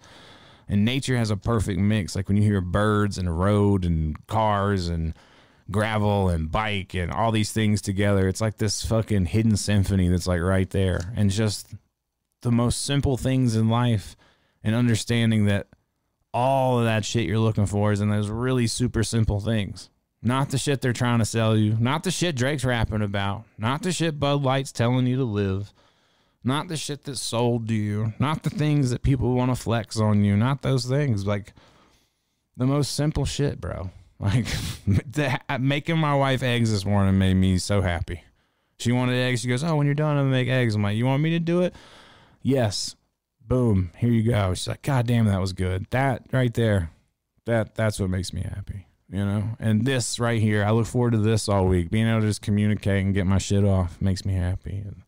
And 0.68 0.84
nature 0.84 1.16
has 1.16 1.30
a 1.30 1.36
perfect 1.36 1.80
mix. 1.80 2.14
Like 2.14 2.28
when 2.28 2.36
you 2.36 2.44
hear 2.44 2.60
birds 2.60 3.18
and 3.18 3.40
road 3.40 3.84
and 3.84 4.24
cars 4.28 4.88
and 4.88 5.14
gravel 5.70 6.28
and 6.28 6.50
bike 6.50 6.94
and 6.94 7.10
all 7.10 7.32
these 7.32 7.52
things 7.52 7.82
together, 7.82 8.28
it's 8.28 8.40
like 8.40 8.58
this 8.58 8.84
fucking 8.84 9.26
hidden 9.26 9.56
symphony 9.56 10.08
that's 10.08 10.28
like 10.28 10.40
right 10.40 10.70
there. 10.70 11.12
And 11.16 11.28
just 11.30 11.74
the 12.42 12.52
most 12.52 12.82
simple 12.84 13.16
things 13.16 13.56
in 13.56 13.68
life 13.68 14.16
and 14.62 14.74
understanding 14.74 15.46
that 15.46 15.66
all 16.32 16.78
of 16.78 16.84
that 16.84 17.04
shit 17.04 17.26
you're 17.26 17.38
looking 17.38 17.66
for 17.66 17.92
is 17.92 18.00
in 18.00 18.10
those 18.10 18.28
really 18.28 18.66
super 18.66 19.02
simple 19.02 19.40
things. 19.40 19.90
Not 20.22 20.50
the 20.50 20.58
shit 20.58 20.80
they're 20.80 20.92
trying 20.92 21.18
to 21.20 21.24
sell 21.24 21.56
you. 21.56 21.76
Not 21.80 22.04
the 22.04 22.10
shit 22.10 22.36
Drake's 22.36 22.64
rapping 22.64 23.02
about. 23.02 23.44
Not 23.56 23.82
the 23.82 23.92
shit 23.92 24.20
Bud 24.20 24.42
Light's 24.42 24.72
telling 24.72 25.06
you 25.06 25.16
to 25.16 25.24
live. 25.24 25.72
Not 26.44 26.68
the 26.68 26.76
shit 26.76 27.04
that's 27.04 27.20
sold 27.20 27.68
to 27.68 27.74
you. 27.74 28.12
Not 28.18 28.42
the 28.42 28.50
things 28.50 28.90
that 28.90 29.02
people 29.02 29.34
want 29.34 29.50
to 29.50 29.60
flex 29.60 29.98
on 29.98 30.24
you. 30.24 30.36
Not 30.36 30.62
those 30.62 30.84
things. 30.84 31.26
Like 31.26 31.52
the 32.56 32.66
most 32.66 32.94
simple 32.94 33.24
shit, 33.24 33.60
bro. 33.60 33.90
Like 34.20 34.44
making 35.58 35.96
my 35.96 36.14
wife 36.14 36.42
eggs 36.42 36.70
this 36.70 36.84
morning 36.84 37.16
made 37.16 37.32
me 37.32 37.56
so 37.56 37.80
happy. 37.80 38.22
She 38.76 38.92
wanted 38.92 39.14
eggs. 39.14 39.40
She 39.40 39.48
goes, 39.48 39.64
"Oh, 39.64 39.76
when 39.76 39.86
you're 39.86 39.94
done, 39.94 40.18
I'm 40.18 40.24
gonna 40.24 40.30
make 40.30 40.48
eggs." 40.48 40.74
I'm 40.74 40.82
like, 40.82 40.98
"You 40.98 41.06
want 41.06 41.22
me 41.22 41.30
to 41.30 41.40
do 41.40 41.62
it?" 41.62 41.74
Yes. 42.42 42.96
Boom. 43.50 43.90
Here 43.96 44.10
you 44.10 44.22
go. 44.30 44.54
She's 44.54 44.68
like, 44.68 44.82
"God 44.82 45.08
damn, 45.08 45.26
that 45.26 45.40
was 45.40 45.52
good." 45.52 45.84
That 45.90 46.22
right 46.30 46.54
there, 46.54 46.92
that 47.46 47.74
that's 47.74 47.98
what 47.98 48.08
makes 48.08 48.32
me 48.32 48.42
happy. 48.42 48.86
You 49.10 49.24
know. 49.24 49.56
And 49.58 49.84
this 49.84 50.20
right 50.20 50.40
here, 50.40 50.64
I 50.64 50.70
look 50.70 50.86
forward 50.86 51.14
to 51.14 51.18
this 51.18 51.48
all 51.48 51.66
week. 51.66 51.90
Being 51.90 52.06
able 52.06 52.20
to 52.20 52.28
just 52.28 52.42
communicate 52.42 53.04
and 53.04 53.12
get 53.12 53.26
my 53.26 53.38
shit 53.38 53.64
off 53.64 54.00
makes 54.00 54.24
me 54.24 54.34
happy. 54.34 54.84
And, 54.86 55.02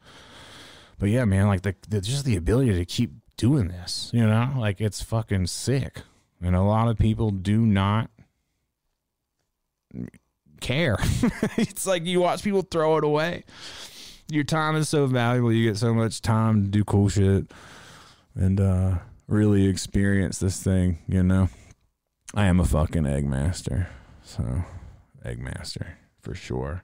but 0.99 1.09
yeah, 1.09 1.25
man, 1.25 1.47
like 1.47 1.63
the, 1.63 1.77
the 1.89 2.01
just 2.01 2.25
the 2.25 2.35
ability 2.35 2.75
to 2.75 2.85
keep 2.85 3.13
doing 3.37 3.69
this. 3.69 4.11
You 4.13 4.27
know, 4.27 4.55
like 4.59 4.81
it's 4.81 5.01
fucking 5.01 5.47
sick. 5.47 6.03
And 6.43 6.57
a 6.57 6.63
lot 6.63 6.89
of 6.89 6.99
people 6.99 7.31
do 7.31 7.65
not 7.65 8.11
care. 10.61 10.97
it's 11.57 11.87
like 11.87 12.07
you 12.07 12.21
watch 12.21 12.43
people 12.43 12.63
throw 12.63 12.97
it 12.97 13.05
away. 13.05 13.45
Your 14.29 14.43
time 14.43 14.75
is 14.75 14.89
so 14.89 15.07
valuable. 15.07 15.53
You 15.53 15.69
get 15.69 15.79
so 15.79 15.95
much 15.95 16.21
time 16.23 16.65
to 16.65 16.69
do 16.69 16.83
cool 16.83 17.09
shit 17.09 17.49
and 18.35 18.61
uh 18.61 18.99
really 19.29 19.67
experience 19.67 20.39
this 20.39 20.63
thing, 20.63 20.99
you 21.07 21.23
know. 21.23 21.49
I 22.35 22.47
am 22.47 22.61
a 22.61 22.65
fucking 22.65 23.07
egg 23.07 23.27
master. 23.27 23.89
So, 24.23 24.65
egg 25.25 25.39
master 25.39 25.99
for 26.21 26.35
sure. 26.35 26.83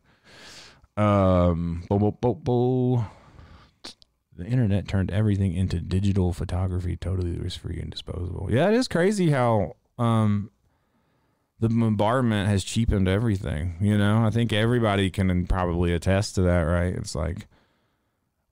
Um, 0.96 1.84
bo- 1.88 1.98
bo- 1.98 2.10
bo- 2.12 2.34
bo. 2.34 3.04
the 4.36 4.44
internet 4.44 4.88
turned 4.88 5.10
everything 5.10 5.54
into 5.54 5.80
digital 5.80 6.32
photography. 6.32 6.96
Totally 6.96 7.34
it 7.34 7.42
was 7.42 7.56
free 7.56 7.78
and 7.78 7.90
disposable. 7.90 8.48
Yeah, 8.50 8.68
it 8.68 8.74
is 8.74 8.88
crazy 8.88 9.30
how 9.30 9.76
um 9.98 10.50
the 11.60 11.68
bombardment 11.68 12.48
has 12.48 12.62
cheapened 12.62 13.08
everything. 13.08 13.76
You 13.80 13.98
know, 13.98 14.24
I 14.24 14.30
think 14.30 14.52
everybody 14.52 15.10
can 15.10 15.46
probably 15.46 15.92
attest 15.92 16.36
to 16.36 16.42
that, 16.42 16.62
right? 16.62 16.94
It's 16.94 17.14
like 17.14 17.46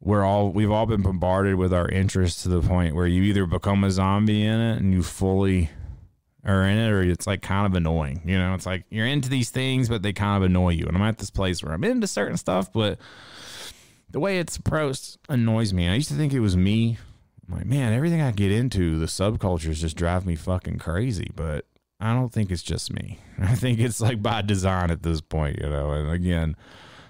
we're 0.00 0.24
all 0.24 0.50
we've 0.50 0.70
all 0.70 0.86
been 0.86 1.02
bombarded 1.02 1.56
with 1.56 1.72
our 1.72 1.88
interests 1.88 2.42
to 2.42 2.48
the 2.48 2.60
point 2.60 2.94
where 2.94 3.06
you 3.06 3.22
either 3.22 3.46
become 3.46 3.82
a 3.84 3.90
zombie 3.90 4.44
in 4.44 4.60
it 4.60 4.78
and 4.78 4.92
you 4.92 5.02
fully 5.02 5.70
are 6.44 6.62
in 6.64 6.78
it, 6.78 6.90
or 6.90 7.02
it's 7.02 7.26
like 7.26 7.42
kind 7.42 7.66
of 7.66 7.74
annoying. 7.74 8.22
You 8.24 8.38
know, 8.38 8.54
it's 8.54 8.66
like 8.66 8.84
you're 8.88 9.06
into 9.06 9.28
these 9.28 9.50
things, 9.50 9.88
but 9.88 10.02
they 10.02 10.12
kind 10.12 10.42
of 10.42 10.46
annoy 10.48 10.70
you. 10.70 10.86
And 10.86 10.96
I'm 10.96 11.02
at 11.02 11.18
this 11.18 11.30
place 11.30 11.62
where 11.62 11.72
I'm 11.72 11.84
into 11.84 12.06
certain 12.06 12.36
stuff, 12.36 12.72
but 12.72 12.98
the 14.10 14.20
way 14.20 14.38
it's 14.38 14.56
approached 14.56 15.18
annoys 15.28 15.72
me. 15.72 15.88
I 15.88 15.94
used 15.94 16.08
to 16.08 16.14
think 16.14 16.32
it 16.32 16.40
was 16.40 16.56
me. 16.56 16.98
I'm 17.48 17.58
like, 17.58 17.66
man, 17.66 17.92
everything 17.92 18.20
I 18.20 18.30
get 18.30 18.52
into, 18.52 18.98
the 18.98 19.06
subcultures 19.06 19.74
just 19.74 19.96
drive 19.96 20.24
me 20.24 20.36
fucking 20.36 20.78
crazy. 20.78 21.30
But 21.34 21.66
I 21.98 22.14
don't 22.14 22.32
think 22.32 22.50
it's 22.50 22.62
just 22.62 22.92
me. 22.92 23.18
I 23.40 23.54
think 23.54 23.80
it's 23.80 24.00
like 24.00 24.22
by 24.22 24.42
design 24.42 24.90
at 24.90 25.02
this 25.02 25.20
point, 25.20 25.58
you 25.60 25.68
know. 25.68 25.90
And 25.90 26.10
again, 26.10 26.56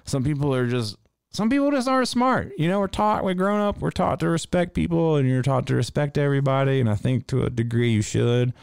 some 0.05 0.25
people 0.25 0.55
are 0.55 0.67
just 0.67 0.97
some 1.37 1.51
people 1.51 1.71
just 1.71 1.87
aren't 1.87 2.09
smart. 2.09 2.53
You 2.57 2.67
know, 2.67 2.81
we're 2.81 2.87
taught, 2.87 3.23
we're 3.23 3.35
grown 3.35 3.61
up, 3.61 3.79
we're 3.81 3.91
taught 3.91 4.21
to 4.21 4.29
respect 4.31 4.73
people, 4.73 5.17
and 5.17 5.29
you're 5.29 5.43
taught 5.43 5.67
to 5.67 5.75
respect 5.75 6.17
everybody. 6.17 6.81
And 6.81 6.89
I 6.89 6.95
think 6.95 7.27
to 7.27 7.45
a 7.45 7.51
degree 7.51 7.91
you 7.91 8.01
should, 8.01 8.55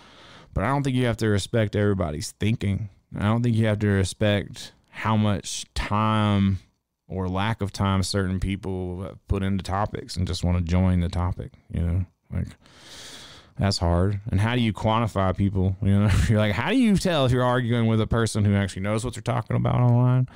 but 0.55 0.63
I 0.63 0.69
don't 0.69 0.81
think 0.81 0.95
you 0.95 1.05
have 1.05 1.17
to 1.17 1.27
respect 1.27 1.75
everybody's 1.75 2.31
thinking. 2.31 2.89
I 3.15 3.25
don't 3.25 3.43
think 3.43 3.55
you 3.55 3.67
have 3.67 3.77
to 3.79 3.87
respect 3.87 4.73
how 4.89 5.15
much 5.15 5.71
time 5.75 6.59
or 7.07 7.29
lack 7.29 7.61
of 7.61 7.71
time 7.71 8.01
certain 8.01 8.39
people 8.39 9.19
put 9.27 9.43
into 9.43 9.63
topics 9.63 10.15
and 10.15 10.25
just 10.25 10.43
want 10.43 10.57
to 10.57 10.63
join 10.63 10.99
the 10.99 11.09
topic. 11.09 11.51
You 11.71 11.81
know, 11.81 12.05
like 12.33 12.47
that's 13.59 13.77
hard. 13.77 14.19
And 14.31 14.41
how 14.41 14.55
do 14.55 14.61
you 14.61 14.73
quantify 14.73 15.37
people? 15.37 15.77
You 15.79 15.99
know, 15.99 16.11
you're 16.27 16.39
like, 16.39 16.53
how 16.53 16.71
do 16.71 16.77
you 16.77 16.97
tell 16.97 17.27
if 17.27 17.31
you're 17.31 17.43
arguing 17.43 17.85
with 17.85 18.01
a 18.01 18.07
person 18.07 18.43
who 18.43 18.55
actually 18.55 18.81
knows 18.81 19.05
what 19.05 19.13
they're 19.13 19.21
talking 19.21 19.55
about 19.55 19.75
online? 19.75 20.27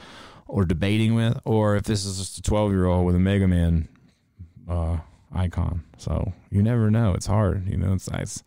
Or 0.48 0.66
debating 0.66 1.16
with, 1.16 1.40
or 1.46 1.76
if 1.76 1.84
this 1.84 2.06
is 2.06 2.18
just 2.18 2.38
a 2.38 2.42
12 2.42 2.72
year 2.72 2.86
old 2.86 3.06
with 3.06 3.16
a 3.16 3.20
Mega 3.20 3.48
Man 3.48 3.88
uh, 4.68 4.98
icon. 5.34 5.84
So 5.98 6.34
you 6.50 6.62
never 6.62 6.90
know. 6.92 7.14
It's 7.14 7.26
hard. 7.26 7.68
You 7.68 7.78
know, 7.78 7.94
it's, 7.94 8.08
it's 8.14 8.44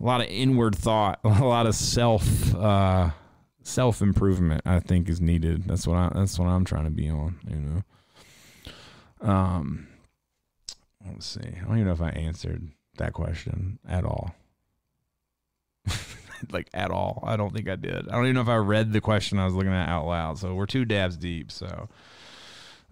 a 0.00 0.04
lot 0.04 0.20
of 0.20 0.28
inward 0.28 0.74
thought, 0.74 1.20
a 1.24 1.44
lot 1.44 1.66
of 1.66 1.74
self 1.74 2.54
uh, 2.54 3.10
self 3.62 4.02
improvement. 4.02 4.62
I 4.64 4.80
think 4.80 5.08
is 5.08 5.20
needed. 5.20 5.64
That's 5.64 5.86
what 5.86 5.96
I. 5.96 6.10
That's 6.14 6.38
what 6.38 6.48
I'm 6.48 6.64
trying 6.64 6.84
to 6.84 6.90
be 6.90 7.08
on. 7.08 7.38
You 7.48 7.56
know. 7.56 9.28
Um. 9.28 9.86
Let's 11.06 11.26
see. 11.26 11.40
I 11.40 11.64
don't 11.66 11.76
even 11.76 11.86
know 11.86 11.92
if 11.92 12.02
I 12.02 12.10
answered 12.10 12.68
that 12.98 13.14
question 13.14 13.78
at 13.88 14.04
all. 14.04 14.34
like 16.50 16.68
at 16.74 16.90
all. 16.90 17.22
I 17.26 17.36
don't 17.36 17.54
think 17.54 17.68
I 17.68 17.76
did. 17.76 18.08
I 18.08 18.12
don't 18.12 18.24
even 18.24 18.34
know 18.34 18.42
if 18.42 18.48
I 18.48 18.56
read 18.56 18.92
the 18.92 19.00
question 19.00 19.38
I 19.38 19.44
was 19.44 19.54
looking 19.54 19.72
at 19.72 19.88
out 19.88 20.06
loud. 20.06 20.38
So 20.38 20.54
we're 20.54 20.66
two 20.66 20.84
dabs 20.84 21.16
deep. 21.16 21.50
So, 21.50 21.88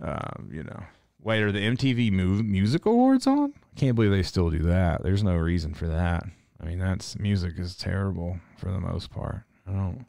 um, 0.02 0.50
you 0.52 0.62
know, 0.62 0.82
wait, 1.22 1.42
are 1.42 1.52
the 1.52 1.60
MTV 1.60 2.12
Move 2.12 2.44
Music 2.44 2.86
Awards 2.86 3.26
on? 3.26 3.52
I 3.76 3.80
can't 3.80 3.94
believe 3.94 4.10
they 4.10 4.22
still 4.22 4.50
do 4.50 4.62
that. 4.64 5.02
There's 5.02 5.22
no 5.22 5.36
reason 5.36 5.74
for 5.74 5.86
that. 5.88 6.24
I 6.60 6.66
mean, 6.66 6.78
that's 6.78 7.18
music 7.18 7.54
is 7.58 7.76
terrible 7.76 8.38
for 8.56 8.70
the 8.70 8.80
most 8.80 9.10
part. 9.10 9.42
I 9.66 9.72
don't. 9.72 10.06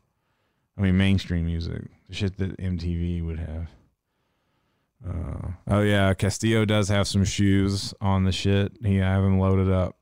I 0.78 0.82
mean, 0.82 0.98
mainstream 0.98 1.46
music, 1.46 1.84
the 2.08 2.16
shit 2.16 2.38
that 2.38 2.58
MTV 2.58 3.26
would 3.26 3.40
have. 3.40 3.68
Uh, 5.08 5.52
oh 5.68 5.82
yeah, 5.82 6.14
Castillo 6.14 6.66
does 6.66 6.90
have 6.90 7.08
some 7.08 7.24
shoes 7.24 7.94
on 8.02 8.24
the 8.24 8.32
shit. 8.32 8.74
He 8.84 9.02
I 9.02 9.14
have 9.14 9.24
him 9.24 9.40
loaded 9.40 9.72
up 9.72 9.99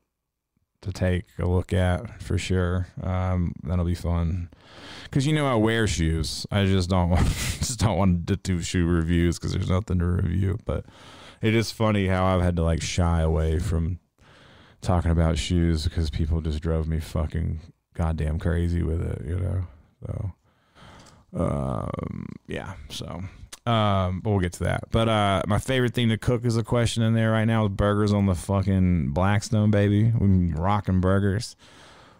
to 0.82 0.92
take 0.92 1.24
a 1.38 1.46
look 1.46 1.72
at 1.72 2.22
for 2.22 2.38
sure. 2.38 2.88
Um, 3.02 3.54
that'll 3.62 3.84
be 3.84 3.94
fun 3.94 4.50
because 5.04 5.26
you 5.26 5.32
know 5.32 5.46
I 5.46 5.54
wear 5.54 5.86
shoes. 5.86 6.46
I 6.50 6.64
just 6.64 6.88
don't 6.88 7.10
want 7.10 7.26
just 7.26 7.80
don't 7.80 7.98
want 7.98 8.26
to 8.26 8.36
do 8.36 8.60
shoe 8.62 8.86
reviews 8.86 9.38
because 9.38 9.52
there's 9.52 9.70
nothing 9.70 9.98
to 9.98 10.06
review. 10.06 10.58
But 10.64 10.86
it 11.42 11.54
is 11.54 11.70
funny 11.70 12.06
how 12.06 12.26
I've 12.26 12.42
had 12.42 12.56
to 12.56 12.62
like 12.62 12.82
shy 12.82 13.20
away 13.20 13.58
from 13.58 13.98
talking 14.80 15.10
about 15.10 15.38
shoes 15.38 15.84
because 15.84 16.10
people 16.10 16.40
just 16.40 16.60
drove 16.60 16.86
me 16.86 17.00
fucking 17.00 17.60
goddamn 17.94 18.38
crazy 18.38 18.82
with 18.82 19.02
it. 19.02 19.26
You 19.26 19.36
know, 19.36 19.66
so 20.06 20.32
um, 21.34 22.26
yeah, 22.46 22.74
so. 22.88 23.22
Um, 23.68 24.20
but 24.20 24.30
we'll 24.30 24.40
get 24.40 24.54
to 24.54 24.64
that. 24.64 24.84
But 24.90 25.10
uh, 25.10 25.42
my 25.46 25.58
favorite 25.58 25.92
thing 25.92 26.08
to 26.08 26.16
cook 26.16 26.46
is 26.46 26.56
a 26.56 26.62
question 26.62 27.02
in 27.02 27.12
there 27.12 27.30
right 27.32 27.44
now 27.44 27.64
with 27.64 27.76
burgers 27.76 28.14
on 28.14 28.24
the 28.24 28.34
fucking 28.34 29.10
Blackstone, 29.10 29.70
baby. 29.70 30.10
We're 30.18 30.54
rocking 30.56 31.02
burgers 31.02 31.54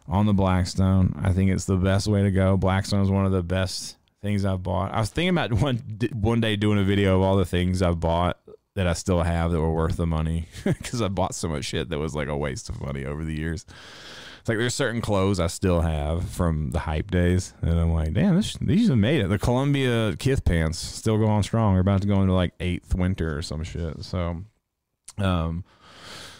on 0.07 0.26
the 0.26 0.34
Blackstone. 0.34 1.18
I 1.22 1.32
think 1.32 1.51
it's 1.51 1.64
the 1.64 1.76
best 1.76 2.07
way 2.07 2.22
to 2.22 2.30
go. 2.30 2.59
Blackstone 2.59 3.03
is 3.03 3.11
one 3.11 3.24
of 3.24 3.32
the 3.32 3.42
best 3.42 3.96
things 4.20 4.44
I've 4.44 4.62
bought. 4.62 4.92
I 4.92 5.01
was 5.01 5.09
thinking 5.09 5.30
about 5.30 5.55
one 5.55 5.78
one 6.12 6.42
day 6.42 6.57
doing 6.57 6.78
a 6.78 6.84
video 6.84 7.16
of 7.16 7.22
all 7.22 7.36
the 7.36 7.46
things 7.46 7.80
I've 7.80 7.99
bought 8.01 8.38
that 8.74 8.86
I 8.86 8.92
still 8.92 9.22
have 9.22 9.51
that 9.51 9.61
were 9.61 9.72
worth 9.72 9.96
the 9.96 10.07
money 10.07 10.49
because 10.64 11.01
I 11.01 11.09
bought 11.09 11.34
so 11.34 11.49
much 11.49 11.64
shit 11.64 11.88
that 11.88 11.99
was 11.99 12.14
like 12.14 12.28
a 12.28 12.36
waste 12.36 12.68
of 12.68 12.82
money 12.82 13.07
over 13.07 13.24
the 13.24 13.34
years. 13.34 13.64
It's 14.49 14.51
like 14.51 14.61
there's 14.61 14.74
certain 14.74 15.03
clothes 15.03 15.40
I 15.40 15.49
still 15.49 15.82
have 15.82 16.26
from 16.30 16.70
the 16.70 16.78
hype 16.78 17.11
days, 17.11 17.53
and 17.61 17.78
I'm 17.78 17.92
like, 17.92 18.14
damn, 18.14 18.34
this, 18.34 18.57
these 18.62 18.88
have 18.88 18.96
made 18.96 19.20
it. 19.20 19.28
The 19.28 19.38
Columbia 19.38 20.16
Kith 20.16 20.42
pants 20.42 20.78
still 20.78 21.18
going 21.18 21.42
strong. 21.42 21.74
We're 21.74 21.80
about 21.80 22.01
to 22.01 22.09
go 22.09 22.22
into 22.22 22.32
like 22.32 22.55
eighth 22.59 22.94
winter 22.94 23.36
or 23.36 23.42
some 23.42 23.62
shit. 23.62 24.03
So, 24.05 24.44
um, 25.18 25.64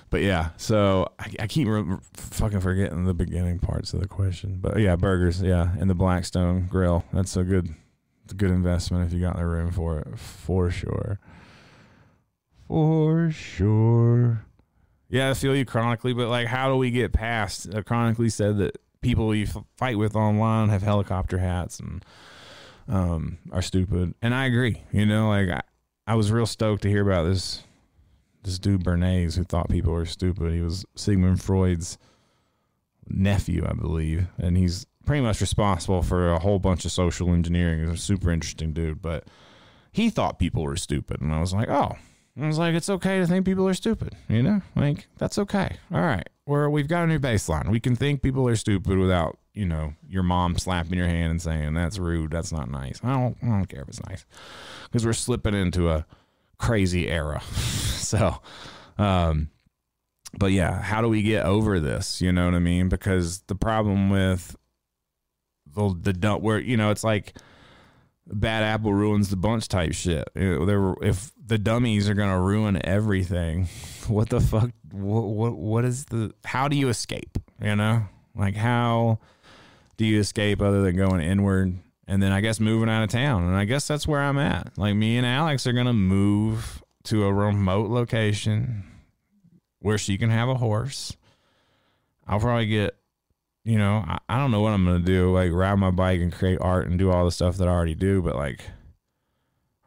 but 0.09 0.23
yeah, 0.23 0.53
so 0.57 1.13
I, 1.19 1.33
I 1.41 1.47
keep 1.49 1.69
re- 1.69 1.99
fucking 2.15 2.61
forgetting 2.61 3.05
the 3.05 3.13
beginning 3.13 3.59
parts 3.59 3.93
of 3.93 4.01
the 4.01 4.09
question. 4.09 4.57
But 4.59 4.79
yeah, 4.79 4.97
burgers, 4.97 5.43
yeah, 5.43 5.77
and 5.79 5.91
the 5.91 5.95
Blackstone 5.95 6.67
Grill. 6.67 7.05
That's 7.13 7.37
a 7.37 7.45
good, 7.45 7.75
a 8.31 8.33
good 8.33 8.51
investment 8.51 9.07
if 9.07 9.13
you 9.13 9.21
got 9.21 9.37
the 9.37 9.45
room 9.45 9.71
for 9.71 9.99
it, 9.99 10.19
for 10.19 10.71
sure, 10.71 11.21
for 12.69 13.31
sure. 13.31 14.47
Yeah, 15.09 15.31
I 15.31 15.35
feel 15.35 15.57
you 15.57 15.65
chronically, 15.65 16.13
but 16.13 16.29
like, 16.29 16.47
how 16.47 16.69
do 16.69 16.77
we 16.77 16.91
get 16.91 17.13
past? 17.13 17.73
Uh, 17.73 17.83
chronically 17.83 18.29
said 18.29 18.59
that 18.59 18.77
people 19.01 19.35
you 19.35 19.45
f- 19.45 19.65
fight 19.77 19.97
with 19.97 20.15
online 20.15 20.69
have 20.69 20.83
helicopter 20.83 21.39
hats 21.39 21.81
and 21.81 22.05
um, 22.89 23.39
are 23.51 23.63
stupid, 23.63 24.15
and 24.21 24.35
I 24.35 24.47
agree. 24.47 24.83
You 24.93 25.07
know, 25.07 25.29
like 25.29 25.49
I, 25.49 25.63
I 26.07 26.15
was 26.15 26.31
real 26.31 26.47
stoked 26.47 26.83
to 26.83 26.91
hear 26.91 27.03
about 27.03 27.25
this 27.25 27.63
this 28.43 28.59
dude 28.59 28.85
Bernays 28.85 29.37
who 29.37 29.45
thought 29.45 29.69
people 29.69 29.93
were 29.93 30.07
stupid. 30.07 30.53
He 30.53 30.61
was 30.61 30.85
Sigmund 30.95 31.43
Freud's 31.43 31.99
nephew, 33.07 33.67
I 33.67 33.73
believe, 33.73 34.27
and 34.39 34.57
he's 34.57 34.87
pretty 35.07 35.23
much 35.23 35.41
responsible 35.41 36.03
for 36.03 36.31
a 36.33 36.39
whole 36.39 36.59
bunch 36.59 36.85
of 36.85 36.93
social 36.93 37.33
engineering. 37.33 37.81
He's 37.81 37.99
a 37.99 38.03
super 38.03 38.31
interesting 38.31 38.73
dude, 38.73 39.01
but 39.01 39.25
he 39.91 40.11
thought 40.11 40.39
people 40.39 40.63
were 40.63 40.77
stupid, 40.77 41.23
and 41.23 41.33
I 41.33 41.41
was 41.41 41.55
like, 41.55 41.71
oh. 41.71 41.97
I 42.41 42.47
was 42.47 42.59
like, 42.59 42.75
it's 42.75 42.89
okay 42.89 43.19
to 43.19 43.27
think 43.27 43.45
people 43.45 43.67
are 43.67 43.75
stupid, 43.75 44.15
you 44.29 44.43
know? 44.43 44.63
Like, 44.77 45.09
that's 45.19 45.39
okay. 45.39 45.77
All 45.93 46.01
right. 46.01 46.29
We're, 46.47 46.69
we've 46.69 46.87
got 46.87 47.05
a 47.05 47.07
new 47.07 47.19
baseline. 47.19 47.69
We 47.69 47.81
can 47.81 47.97
think 47.97 48.23
people 48.23 48.47
are 48.49 48.57
stupid 48.57 48.97
without, 48.97 49.39
you 49.55 49.67
know, 49.67 49.95
your 50.09 50.23
mom 50.23 50.57
slapping 50.57 50.97
your 50.97 51.09
hand 51.09 51.33
and 51.33 51.43
saying, 51.43 51.75
that's 51.75 51.99
rude. 51.99 52.31
That's 52.31 52.53
not 52.53 52.71
nice. 52.71 53.01
I 53.03 53.13
don't, 53.13 53.37
I 53.43 53.47
don't 53.47 53.67
care 53.67 53.83
if 53.83 53.89
it's 53.89 54.03
nice. 54.09 54.25
Because 54.85 55.05
we're 55.05 55.15
slipping 55.15 55.55
into 55.55 55.91
a 55.91 56.07
crazy 56.59 57.09
era. 57.09 57.41
so, 57.51 58.37
um, 58.99 59.51
but 60.39 60.53
yeah, 60.53 60.81
how 60.81 61.03
do 61.03 61.09
we 61.09 61.23
get 61.23 61.45
over 61.45 61.81
this? 61.81 62.21
You 62.21 62.31
know 62.31 62.45
what 62.45 62.55
I 62.55 62.61
mean? 62.61 62.89
Because 62.89 63.41
the 63.49 63.57
problem 63.57 64.11
with 64.11 64.55
the, 65.75 65.95
the 66.01 66.13
dump 66.13 66.43
where, 66.43 66.61
you 66.61 66.77
know, 66.77 66.91
it's 66.91 67.05
like, 67.05 67.35
bad 68.31 68.63
apple 68.63 68.93
ruins 68.93 69.31
the 69.31 69.37
bunch 69.37 69.69
type 69.69 69.93
shit. 69.93 70.29
There, 70.35 70.95
if 71.01 71.33
the 71.49 71.59
dummies 71.59 72.09
are 72.09 72.15
gonna 72.15 72.41
ruin 72.41 72.81
everything, 72.87 73.69
what 74.09 74.29
the 74.29 74.41
fuck? 74.41 74.71
What, 74.93 75.23
what 75.23 75.57
what 75.57 75.85
is 75.85 76.07
the? 76.07 76.33
How 76.45 76.69
do 76.69 76.77
you 76.77 76.89
escape? 76.89 77.39
You 77.61 77.77
know, 77.77 78.07
like 78.35 78.55
how 78.55 79.19
do 79.97 80.05
you 80.05 80.21
escape 80.21 80.63
other 80.63 80.83
than 80.83 80.97
going 80.97 81.21
inward? 81.21 81.79
And 82.07 82.23
then 82.23 82.33
I 82.33 82.41
guess 82.41 82.59
moving 82.59 82.89
out 82.89 83.03
of 83.03 83.11
town, 83.11 83.45
and 83.45 83.57
I 83.57 83.65
guess 83.65 83.87
that's 83.87 84.07
where 84.07 84.21
I'm 84.21 84.39
at. 84.39 84.79
Like 84.79 84.95
me 84.95 85.17
and 85.17 85.27
Alex 85.27 85.67
are 85.67 85.73
gonna 85.73 85.93
move 85.93 86.83
to 87.05 87.25
a 87.25 87.33
remote 87.33 87.91
location 87.91 88.85
where 89.81 89.99
she 89.99 90.17
can 90.17 90.31
have 90.31 90.49
a 90.49 90.55
horse. 90.55 91.17
I'll 92.27 92.41
probably 92.41 92.67
get 92.67 92.95
you 93.65 93.77
know, 93.77 94.03
I, 94.07 94.19
I 94.29 94.39
don't 94.39 94.51
know 94.51 94.61
what 94.61 94.73
I'm 94.73 94.85
gonna 94.85 95.01
do. 95.01 95.33
Like 95.33 95.53
ride 95.53 95.75
my 95.77 95.91
bike 95.91 96.21
and 96.21 96.33
create 96.33 96.59
art 96.61 96.87
and 96.87 96.99
do 96.99 97.11
all 97.11 97.25
the 97.25 97.31
stuff 97.31 97.57
that 97.59 97.69
I 97.69 97.71
already 97.71 97.95
do, 97.95 98.23
but 98.23 98.37
like 98.37 98.61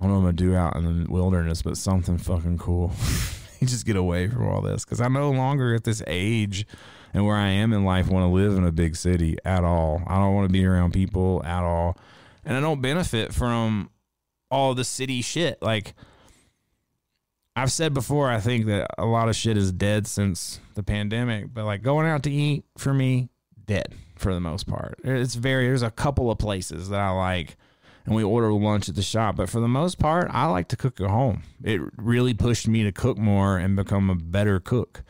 I 0.02 0.06
don't 0.06 0.14
know 0.14 0.20
what 0.22 0.30
I'm 0.30 0.36
gonna 0.36 0.52
do 0.52 0.56
out 0.56 0.76
in 0.78 1.04
the 1.04 1.12
wilderness, 1.12 1.62
but 1.62 1.78
something 1.78 2.18
fucking 2.18 2.58
cool. 2.58 2.92
you 3.60 3.68
just 3.68 3.86
get 3.86 3.96
away 3.96 4.28
from 4.28 4.48
all 4.48 4.62
this 4.62 4.84
because 4.84 5.00
I'm 5.00 5.14
no 5.14 5.30
longer 5.30 5.76
at 5.76 5.84
this 5.84 6.02
age 6.08 6.66
and 7.14 7.24
where 7.24 7.36
I 7.36 7.50
am 7.50 7.72
in 7.72 7.86
life 7.86 8.08
want 8.08 8.24
to 8.24 8.28
live 8.28 8.58
in 8.58 8.66
a 8.66 8.72
big 8.72 8.96
city 8.96 9.38
at 9.46 9.64
all. 9.64 10.02
I 10.08 10.18
don't 10.18 10.34
want 10.34 10.50
to 10.50 10.52
be 10.52 10.66
around 10.66 10.94
people 10.94 11.44
at 11.46 11.62
all, 11.62 11.98
and 12.44 12.58
I 12.58 12.62
don't 12.62 12.82
benefit 12.82 13.32
from 13.32 13.92
all 14.50 14.74
the 14.74 14.84
city 14.84 15.22
shit. 15.22 15.62
Like 15.62 15.94
I've 17.56 17.72
said 17.72 17.94
before, 17.94 18.28
I 18.28 18.40
think 18.40 18.66
that 18.66 18.88
a 18.98 19.06
lot 19.06 19.30
of 19.30 19.36
shit 19.36 19.56
is 19.56 19.72
dead 19.72 20.08
since 20.08 20.60
the 20.74 20.82
pandemic, 20.82 21.54
but 21.54 21.66
like 21.66 21.84
going 21.84 22.08
out 22.08 22.24
to 22.24 22.32
eat 22.32 22.66
for 22.76 22.92
me, 22.92 23.30
dead 23.68 23.94
for 24.16 24.34
the 24.34 24.40
most 24.40 24.68
part. 24.68 25.00
It's 25.04 25.36
very 25.36 25.68
there's 25.68 25.84
a 25.84 25.92
couple 25.92 26.32
of 26.32 26.40
places 26.40 26.90
that 26.90 27.00
I 27.00 27.12
like 27.12 27.56
and 28.06 28.16
we 28.16 28.24
order 28.24 28.52
lunch 28.52 28.90
at 28.90 28.96
the 28.96 29.02
shop, 29.02 29.36
but 29.36 29.50
for 29.50 29.60
the 29.60 29.68
most 29.68 30.00
part, 30.00 30.28
I 30.32 30.46
like 30.48 30.68
to 30.70 30.78
cook 30.78 31.00
at 31.00 31.10
home. 31.10 31.44
It 31.64 31.82
really 31.98 32.34
pushed 32.34 32.68
me 32.68 32.84
to 32.84 32.92
cook 32.92 33.18
more 33.18 33.58
and 33.58 33.76
become 33.76 34.10
a 34.10 34.16
better 34.16 34.60
cook. 34.60 35.04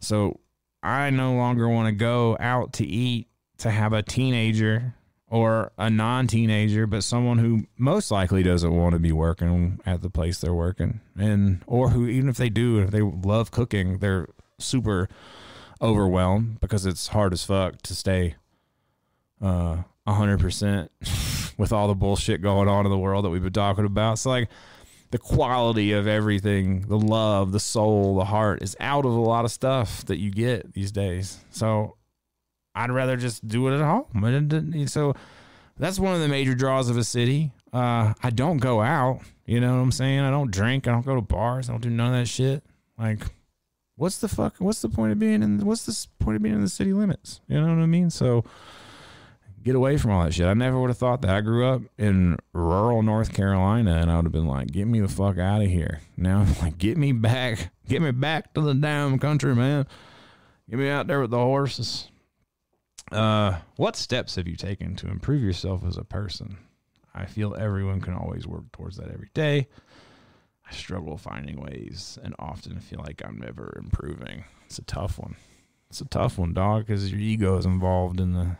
So 0.00 0.40
I 0.82 1.10
no 1.10 1.34
longer 1.34 1.68
want 1.68 1.86
to 1.86 1.92
go 1.92 2.36
out 2.40 2.72
to 2.74 2.86
eat 2.86 3.28
to 3.58 3.70
have 3.70 3.92
a 3.92 4.02
teenager 4.02 4.94
or 5.30 5.72
a 5.76 5.90
non-teenager 5.90 6.86
but 6.86 7.04
someone 7.04 7.38
who 7.38 7.64
most 7.76 8.10
likely 8.10 8.42
doesn't 8.42 8.74
want 8.74 8.94
to 8.94 8.98
be 8.98 9.12
working 9.12 9.78
at 9.84 10.00
the 10.00 10.08
place 10.08 10.40
they're 10.40 10.54
working 10.54 11.00
and 11.18 11.62
or 11.66 11.90
who 11.90 12.06
even 12.06 12.30
if 12.30 12.36
they 12.36 12.48
do 12.48 12.78
if 12.78 12.90
they 12.90 13.02
love 13.02 13.50
cooking 13.50 13.98
they're 13.98 14.26
super 14.58 15.08
overwhelmed 15.82 16.58
because 16.60 16.86
it's 16.86 17.08
hard 17.08 17.32
as 17.32 17.44
fuck 17.44 17.82
to 17.82 17.94
stay 17.94 18.36
uh 19.42 19.82
100% 20.06 20.88
with 21.58 21.72
all 21.72 21.88
the 21.88 21.94
bullshit 21.94 22.40
going 22.40 22.68
on 22.68 22.86
in 22.86 22.90
the 22.90 22.98
world 22.98 23.24
that 23.24 23.30
we've 23.30 23.42
been 23.42 23.52
talking 23.52 23.84
about 23.84 24.18
so 24.18 24.30
like 24.30 24.48
the 25.10 25.18
quality 25.18 25.92
of 25.92 26.06
everything 26.06 26.82
the 26.88 26.98
love 26.98 27.52
the 27.52 27.60
soul 27.60 28.16
the 28.16 28.24
heart 28.24 28.62
is 28.62 28.74
out 28.80 29.04
of 29.04 29.12
a 29.12 29.20
lot 29.20 29.44
of 29.44 29.50
stuff 29.50 30.04
that 30.06 30.18
you 30.18 30.30
get 30.30 30.72
these 30.72 30.90
days 30.90 31.38
so 31.50 31.94
I'd 32.78 32.92
rather 32.92 33.16
just 33.16 33.46
do 33.46 33.66
it 33.68 33.74
at 33.74 33.80
home. 33.80 34.86
So 34.86 35.14
that's 35.78 35.98
one 35.98 36.14
of 36.14 36.20
the 36.20 36.28
major 36.28 36.54
draws 36.54 36.88
of 36.88 36.96
a 36.96 37.02
city. 37.02 37.50
Uh, 37.72 38.14
I 38.22 38.30
don't 38.30 38.58
go 38.58 38.80
out. 38.80 39.20
You 39.46 39.60
know 39.60 39.74
what 39.74 39.82
I'm 39.82 39.92
saying? 39.92 40.20
I 40.20 40.30
don't 40.30 40.52
drink. 40.52 40.86
I 40.86 40.92
don't 40.92 41.04
go 41.04 41.16
to 41.16 41.20
bars. 41.20 41.68
I 41.68 41.72
don't 41.72 41.82
do 41.82 41.90
none 41.90 42.14
of 42.14 42.20
that 42.20 42.26
shit. 42.26 42.62
Like, 42.96 43.26
what's 43.96 44.18
the 44.18 44.28
fuck? 44.28 44.56
What's 44.58 44.80
the 44.80 44.88
point 44.88 45.10
of 45.10 45.18
being 45.18 45.42
in? 45.42 45.58
What's 45.66 45.86
the 45.86 46.24
point 46.24 46.36
of 46.36 46.42
being 46.42 46.54
in 46.54 46.60
the 46.60 46.68
city 46.68 46.92
limits? 46.92 47.40
You 47.48 47.60
know 47.60 47.66
what 47.66 47.82
I 47.82 47.86
mean? 47.86 48.10
So 48.10 48.44
get 49.68 49.76
away 49.76 49.98
from 49.98 50.12
all 50.12 50.24
that 50.24 50.32
shit. 50.32 50.46
I 50.46 50.54
never 50.54 50.80
would 50.80 50.88
have 50.88 50.96
thought 50.96 51.20
that. 51.22 51.30
I 51.30 51.42
grew 51.42 51.66
up 51.66 51.82
in 51.98 52.38
rural 52.54 53.02
North 53.02 53.34
Carolina, 53.34 53.96
and 53.96 54.10
I 54.10 54.16
would 54.16 54.24
have 54.24 54.32
been 54.32 54.46
like, 54.46 54.68
"Get 54.68 54.86
me 54.86 55.00
the 55.00 55.08
fuck 55.08 55.36
out 55.38 55.60
of 55.60 55.68
here!" 55.68 56.00
Now, 56.16 56.40
I'm 56.40 56.54
like, 56.62 56.78
get 56.78 56.96
me 56.96 57.12
back, 57.12 57.70
get 57.86 58.00
me 58.00 58.10
back 58.10 58.54
to 58.54 58.62
the 58.62 58.72
damn 58.72 59.18
country, 59.18 59.54
man. 59.54 59.86
Get 60.70 60.78
me 60.78 60.88
out 60.88 61.06
there 61.06 61.20
with 61.20 61.32
the 61.32 61.38
horses. 61.38 62.08
Uh, 63.12 63.58
what 63.76 63.94
steps 63.94 64.36
have 64.36 64.48
you 64.48 64.56
taken 64.56 64.96
to 64.96 65.08
improve 65.08 65.42
yourself 65.42 65.84
as 65.84 65.98
a 65.98 66.04
person? 66.04 66.56
I 67.14 67.26
feel 67.26 67.54
everyone 67.54 68.00
can 68.00 68.14
always 68.14 68.46
work 68.46 68.72
towards 68.72 68.96
that 68.96 69.10
every 69.10 69.30
day. 69.34 69.68
I 70.66 70.72
struggle 70.74 71.18
finding 71.18 71.60
ways 71.60 72.18
and 72.22 72.34
often 72.38 72.80
feel 72.80 73.00
like 73.00 73.22
I'm 73.22 73.38
never 73.38 73.78
improving. 73.78 74.44
It's 74.64 74.78
a 74.78 74.84
tough 74.84 75.18
one. 75.18 75.36
It's 75.90 76.00
a 76.00 76.06
tough 76.06 76.38
one, 76.38 76.54
dog, 76.54 76.86
because 76.86 77.10
your 77.10 77.20
ego 77.20 77.56
is 77.58 77.66
involved 77.66 78.20
in 78.20 78.32
the 78.32 78.56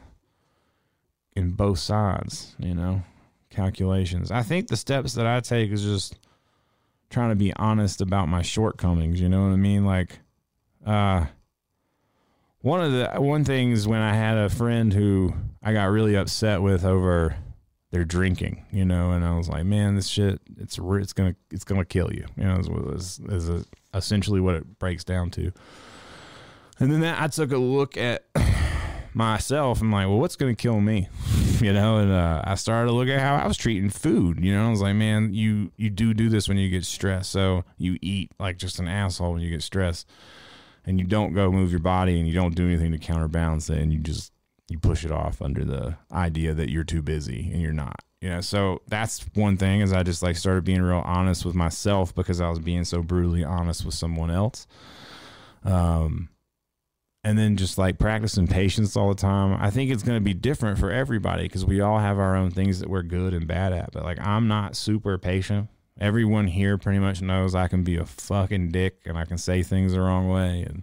in 1.38 1.50
both 1.52 1.78
sides, 1.78 2.56
you 2.58 2.74
know, 2.74 3.02
calculations. 3.48 4.30
I 4.30 4.42
think 4.42 4.68
the 4.68 4.76
steps 4.76 5.14
that 5.14 5.26
I 5.26 5.40
take 5.40 5.70
is 5.70 5.82
just 5.82 6.18
trying 7.10 7.30
to 7.30 7.36
be 7.36 7.54
honest 7.54 8.00
about 8.00 8.28
my 8.28 8.42
shortcomings, 8.42 9.20
you 9.20 9.28
know 9.28 9.44
what 9.44 9.52
I 9.52 9.56
mean? 9.56 9.84
Like 9.84 10.18
uh 10.84 11.26
one 12.60 12.80
of 12.82 12.92
the 12.92 13.20
one 13.20 13.44
things 13.44 13.86
when 13.86 14.00
I 14.00 14.14
had 14.14 14.36
a 14.36 14.50
friend 14.50 14.92
who 14.92 15.32
I 15.62 15.72
got 15.72 15.84
really 15.84 16.16
upset 16.16 16.60
with 16.60 16.84
over 16.84 17.36
their 17.90 18.04
drinking, 18.04 18.66
you 18.70 18.84
know, 18.84 19.12
and 19.12 19.24
I 19.24 19.36
was 19.36 19.48
like, 19.48 19.64
man, 19.64 19.94
this 19.94 20.08
shit, 20.08 20.40
it's 20.58 20.78
it's 20.78 21.12
gonna 21.12 21.36
it's 21.50 21.64
gonna 21.64 21.84
kill 21.84 22.12
you, 22.12 22.26
you 22.36 22.44
know, 22.44 22.58
is, 22.58 23.20
is, 23.20 23.48
is 23.48 23.66
essentially 23.94 24.40
what 24.40 24.56
it 24.56 24.78
breaks 24.78 25.04
down 25.04 25.30
to. 25.30 25.52
And 26.80 26.92
then 26.92 27.00
that, 27.00 27.22
I 27.22 27.28
took 27.28 27.52
a 27.52 27.58
look 27.58 27.96
at 27.96 28.24
myself. 29.18 29.82
I'm 29.82 29.92
like, 29.92 30.06
well, 30.06 30.18
what's 30.18 30.36
gonna 30.36 30.54
kill 30.54 30.80
me, 30.80 31.08
you 31.60 31.72
know? 31.72 31.98
And 31.98 32.10
uh, 32.10 32.42
I 32.44 32.54
started 32.54 32.88
to 32.88 32.96
look 32.96 33.08
at 33.08 33.20
how 33.20 33.36
I 33.36 33.46
was 33.46 33.56
treating 33.56 33.90
food. 33.90 34.42
You 34.42 34.54
know, 34.54 34.68
I 34.68 34.70
was 34.70 34.80
like, 34.80 34.94
man, 34.94 35.34
you 35.34 35.72
you 35.76 35.90
do 35.90 36.14
do 36.14 36.30
this 36.30 36.48
when 36.48 36.56
you 36.56 36.70
get 36.70 36.84
stressed, 36.84 37.30
so 37.30 37.64
you 37.76 37.98
eat 38.00 38.30
like 38.38 38.56
just 38.56 38.78
an 38.78 38.88
asshole 38.88 39.32
when 39.32 39.42
you 39.42 39.50
get 39.50 39.62
stressed 39.62 40.08
and 40.88 40.98
you 40.98 41.06
don't 41.06 41.34
go 41.34 41.52
move 41.52 41.70
your 41.70 41.80
body 41.80 42.18
and 42.18 42.26
you 42.26 42.32
don't 42.32 42.54
do 42.54 42.66
anything 42.66 42.92
to 42.92 42.98
counterbalance 42.98 43.68
it 43.68 43.78
and 43.78 43.92
you 43.92 43.98
just 43.98 44.32
you 44.68 44.78
push 44.78 45.04
it 45.04 45.10
off 45.10 45.42
under 45.42 45.64
the 45.64 45.96
idea 46.12 46.54
that 46.54 46.70
you're 46.70 46.84
too 46.84 47.02
busy 47.02 47.50
and 47.52 47.60
you're 47.60 47.72
not 47.72 48.02
you 48.20 48.28
know 48.28 48.40
so 48.40 48.80
that's 48.88 49.24
one 49.34 49.56
thing 49.56 49.80
is 49.80 49.92
i 49.92 50.02
just 50.02 50.22
like 50.22 50.36
started 50.36 50.64
being 50.64 50.82
real 50.82 51.02
honest 51.04 51.44
with 51.44 51.54
myself 51.54 52.14
because 52.14 52.40
i 52.40 52.48
was 52.48 52.58
being 52.58 52.84
so 52.84 53.02
brutally 53.02 53.44
honest 53.44 53.84
with 53.84 53.94
someone 53.94 54.30
else 54.30 54.66
um 55.64 56.28
and 57.28 57.38
then 57.38 57.56
just 57.56 57.78
like 57.78 57.98
practicing 57.98 58.46
patience 58.46 58.96
all 58.96 59.08
the 59.08 59.14
time 59.14 59.56
i 59.60 59.70
think 59.70 59.90
it's 59.90 60.02
going 60.02 60.16
to 60.16 60.24
be 60.24 60.34
different 60.34 60.78
for 60.78 60.90
everybody 60.90 61.42
because 61.42 61.64
we 61.64 61.80
all 61.80 61.98
have 61.98 62.18
our 62.18 62.34
own 62.34 62.50
things 62.50 62.80
that 62.80 62.88
we're 62.88 63.02
good 63.02 63.34
and 63.34 63.46
bad 63.46 63.72
at 63.72 63.92
but 63.92 64.02
like 64.02 64.18
i'm 64.20 64.48
not 64.48 64.74
super 64.74 65.18
patient. 65.18 65.68
Everyone 66.00 66.46
here 66.46 66.78
pretty 66.78 67.00
much 67.00 67.20
knows 67.20 67.54
I 67.54 67.68
can 67.68 67.82
be 67.82 67.96
a 67.96 68.06
fucking 68.06 68.70
dick 68.70 69.00
and 69.04 69.18
I 69.18 69.24
can 69.24 69.36
say 69.36 69.62
things 69.62 69.92
the 69.92 70.00
wrong 70.00 70.28
way 70.28 70.64
and 70.66 70.82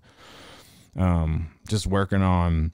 um, 0.98 1.52
just 1.68 1.88
working 1.88 2.22
on 2.22 2.72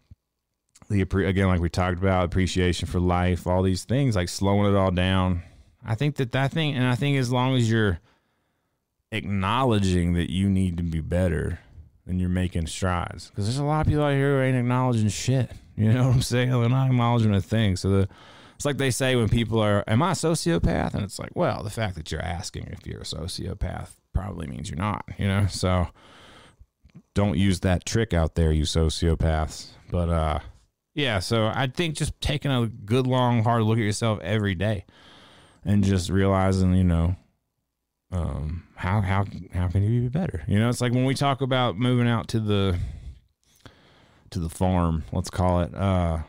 the 0.89 1.01
again 1.01 1.47
like 1.47 1.61
we 1.61 1.69
talked 1.69 1.99
about 1.99 2.25
appreciation 2.25 2.87
for 2.87 2.99
life 2.99 3.47
all 3.47 3.63
these 3.63 3.85
things 3.85 4.15
like 4.15 4.29
slowing 4.29 4.71
it 4.71 4.77
all 4.77 4.91
down. 4.91 5.43
I 5.85 5.95
think 5.95 6.15
that 6.15 6.31
that 6.33 6.51
thing 6.51 6.75
and 6.75 6.85
I 6.85 6.95
think 6.95 7.17
as 7.17 7.31
long 7.31 7.55
as 7.55 7.69
you're 7.69 7.99
acknowledging 9.11 10.13
that 10.13 10.31
you 10.31 10.49
need 10.49 10.77
to 10.77 10.83
be 10.83 10.99
better 10.99 11.59
then 12.05 12.19
you're 12.19 12.29
making 12.29 12.67
strides 12.67 13.29
because 13.29 13.45
there's 13.45 13.57
a 13.57 13.63
lot 13.63 13.81
of 13.81 13.87
people 13.87 14.03
out 14.03 14.13
here 14.13 14.37
who 14.37 14.41
ain't 14.41 14.57
acknowledging 14.57 15.09
shit 15.09 15.51
you 15.75 15.91
know 15.91 16.07
what 16.07 16.15
I'm 16.15 16.21
saying 16.21 16.49
they're 16.51 16.69
not 16.69 16.87
acknowledging 16.87 17.33
a 17.33 17.41
thing 17.41 17.75
so 17.75 17.89
the 17.89 18.09
it's 18.61 18.65
like 18.67 18.77
they 18.77 18.91
say 18.91 19.15
when 19.15 19.27
people 19.27 19.59
are, 19.59 19.83
Am 19.87 20.03
I 20.03 20.11
a 20.11 20.13
sociopath? 20.13 20.93
And 20.93 21.03
it's 21.03 21.17
like, 21.17 21.31
Well, 21.33 21.63
the 21.63 21.71
fact 21.71 21.95
that 21.95 22.11
you're 22.11 22.21
asking 22.21 22.67
if 22.67 22.85
you're 22.85 23.01
a 23.01 23.05
sociopath 23.05 23.95
probably 24.13 24.45
means 24.45 24.69
you're 24.69 24.77
not, 24.77 25.03
you 25.17 25.27
know? 25.27 25.47
So 25.47 25.87
don't 27.15 27.39
use 27.39 27.61
that 27.61 27.87
trick 27.87 28.13
out 28.13 28.35
there, 28.35 28.51
you 28.51 28.65
sociopaths. 28.65 29.69
But, 29.89 30.09
uh, 30.09 30.39
yeah, 30.93 31.17
so 31.17 31.47
I 31.47 31.71
think 31.73 31.95
just 31.95 32.21
taking 32.21 32.51
a 32.51 32.67
good, 32.67 33.07
long, 33.07 33.43
hard 33.43 33.63
look 33.63 33.79
at 33.79 33.83
yourself 33.83 34.19
every 34.21 34.53
day 34.53 34.85
and 35.65 35.83
just 35.83 36.11
realizing, 36.11 36.75
you 36.75 36.83
know, 36.83 37.15
um, 38.11 38.63
how 38.75 39.01
how 39.01 39.25
how 39.53 39.67
can 39.67 39.83
you 39.83 40.01
be 40.01 40.07
better? 40.09 40.43
You 40.47 40.59
know, 40.59 40.69
it's 40.69 40.81
like 40.81 40.91
when 40.91 41.05
we 41.05 41.13
talk 41.13 41.41
about 41.41 41.77
moving 41.77 42.07
out 42.07 42.27
to 42.29 42.39
the 42.39 42.77
to 44.31 44.39
the 44.39 44.49
farm, 44.49 45.03
let's 45.11 45.29
call 45.29 45.61
it. 45.61 45.73
Uh, 45.73 46.19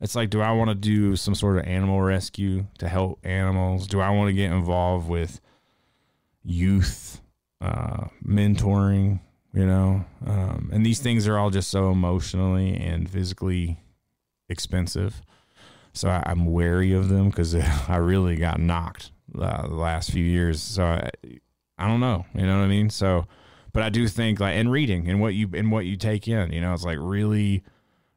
it's 0.00 0.14
like, 0.14 0.30
do 0.30 0.40
I 0.40 0.52
want 0.52 0.70
to 0.70 0.74
do 0.74 1.14
some 1.16 1.34
sort 1.34 1.58
of 1.58 1.64
animal 1.64 2.00
rescue 2.00 2.66
to 2.78 2.88
help 2.88 3.18
animals? 3.22 3.86
Do 3.86 4.00
I 4.00 4.10
want 4.10 4.28
to 4.28 4.32
get 4.32 4.50
involved 4.50 5.08
with 5.08 5.40
youth 6.42 7.20
uh, 7.60 8.06
mentoring? 8.26 9.20
You 9.52 9.66
know, 9.66 10.04
um, 10.26 10.70
and 10.72 10.86
these 10.86 11.00
things 11.00 11.26
are 11.26 11.36
all 11.36 11.50
just 11.50 11.70
so 11.70 11.90
emotionally 11.90 12.76
and 12.76 13.10
physically 13.10 13.78
expensive. 14.48 15.22
So 15.92 16.08
I, 16.08 16.22
am 16.30 16.46
wary 16.46 16.92
of 16.92 17.08
them 17.08 17.30
because 17.30 17.54
I 17.88 17.96
really 17.96 18.36
got 18.36 18.60
knocked 18.60 19.10
uh, 19.38 19.66
the 19.66 19.74
last 19.74 20.10
few 20.10 20.24
years. 20.24 20.62
So 20.62 20.84
I, 20.84 21.10
I 21.78 21.88
don't 21.88 22.00
know. 22.00 22.26
You 22.34 22.46
know 22.46 22.58
what 22.58 22.64
I 22.64 22.68
mean? 22.68 22.90
So, 22.90 23.26
but 23.72 23.82
I 23.82 23.88
do 23.88 24.06
think 24.08 24.40
like 24.40 24.56
in 24.56 24.68
reading 24.68 25.08
and 25.08 25.20
what 25.20 25.34
you 25.34 25.48
and 25.54 25.70
what 25.70 25.86
you 25.86 25.96
take 25.96 26.28
in, 26.28 26.52
you 26.52 26.60
know, 26.60 26.74
it's 26.74 26.84
like 26.84 26.98
really 27.00 27.64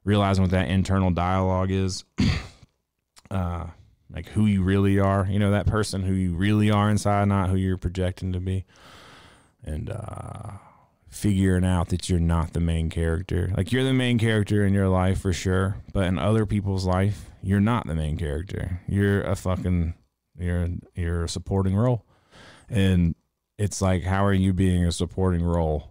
realizing 0.04 0.44
what 0.44 0.52
that 0.52 0.68
internal 0.68 1.12
dialogue 1.12 1.72
is, 1.72 2.04
uh, 3.32 3.68
like 4.12 4.28
who 4.30 4.46
you 4.46 4.64
really 4.64 5.00
are, 5.00 5.28
you 5.30 5.40
know, 5.40 5.52
that 5.52 5.66
person 5.66 6.02
who 6.04 6.14
you 6.14 6.36
really 6.36 6.70
are 6.70 6.90
inside, 6.90 7.28
not 7.28 7.50
who 7.50 7.56
you're 7.56 7.78
projecting 7.78 8.34
to 8.34 8.40
be, 8.40 8.66
and 9.64 9.90
uh, 9.90 10.52
figuring 11.08 11.64
out 11.64 11.90
that 11.90 12.10
you're 12.10 12.20
not 12.20 12.54
the 12.54 12.60
main 12.60 12.90
character. 12.90 13.52
Like 13.56 13.72
you're 13.72 13.84
the 13.84 13.94
main 13.94 14.20
character 14.20 14.66
in 14.66 14.74
your 14.74 14.90
life 14.90 15.22
for 15.22 15.32
sure, 15.32 15.78
but 15.94 16.06
in 16.06 16.20
other 16.20 16.46
people's 16.46 16.86
life, 16.86 17.30
you're 17.42 17.60
not 17.60 17.88
the 17.88 17.96
main 17.96 18.18
character. 18.18 18.82
You're 18.88 19.22
a 19.22 19.36
fucking 19.36 19.94
you're 20.38 20.68
you're 20.96 21.24
a 21.26 21.30
supporting 21.30 21.76
role, 21.76 22.06
and 22.70 23.16
it's 23.58 23.82
like 23.82 24.04
how 24.04 24.26
are 24.26 24.34
you 24.34 24.54
being 24.54 24.86
a 24.86 24.92
supporting 24.92 25.44
role? 25.44 25.90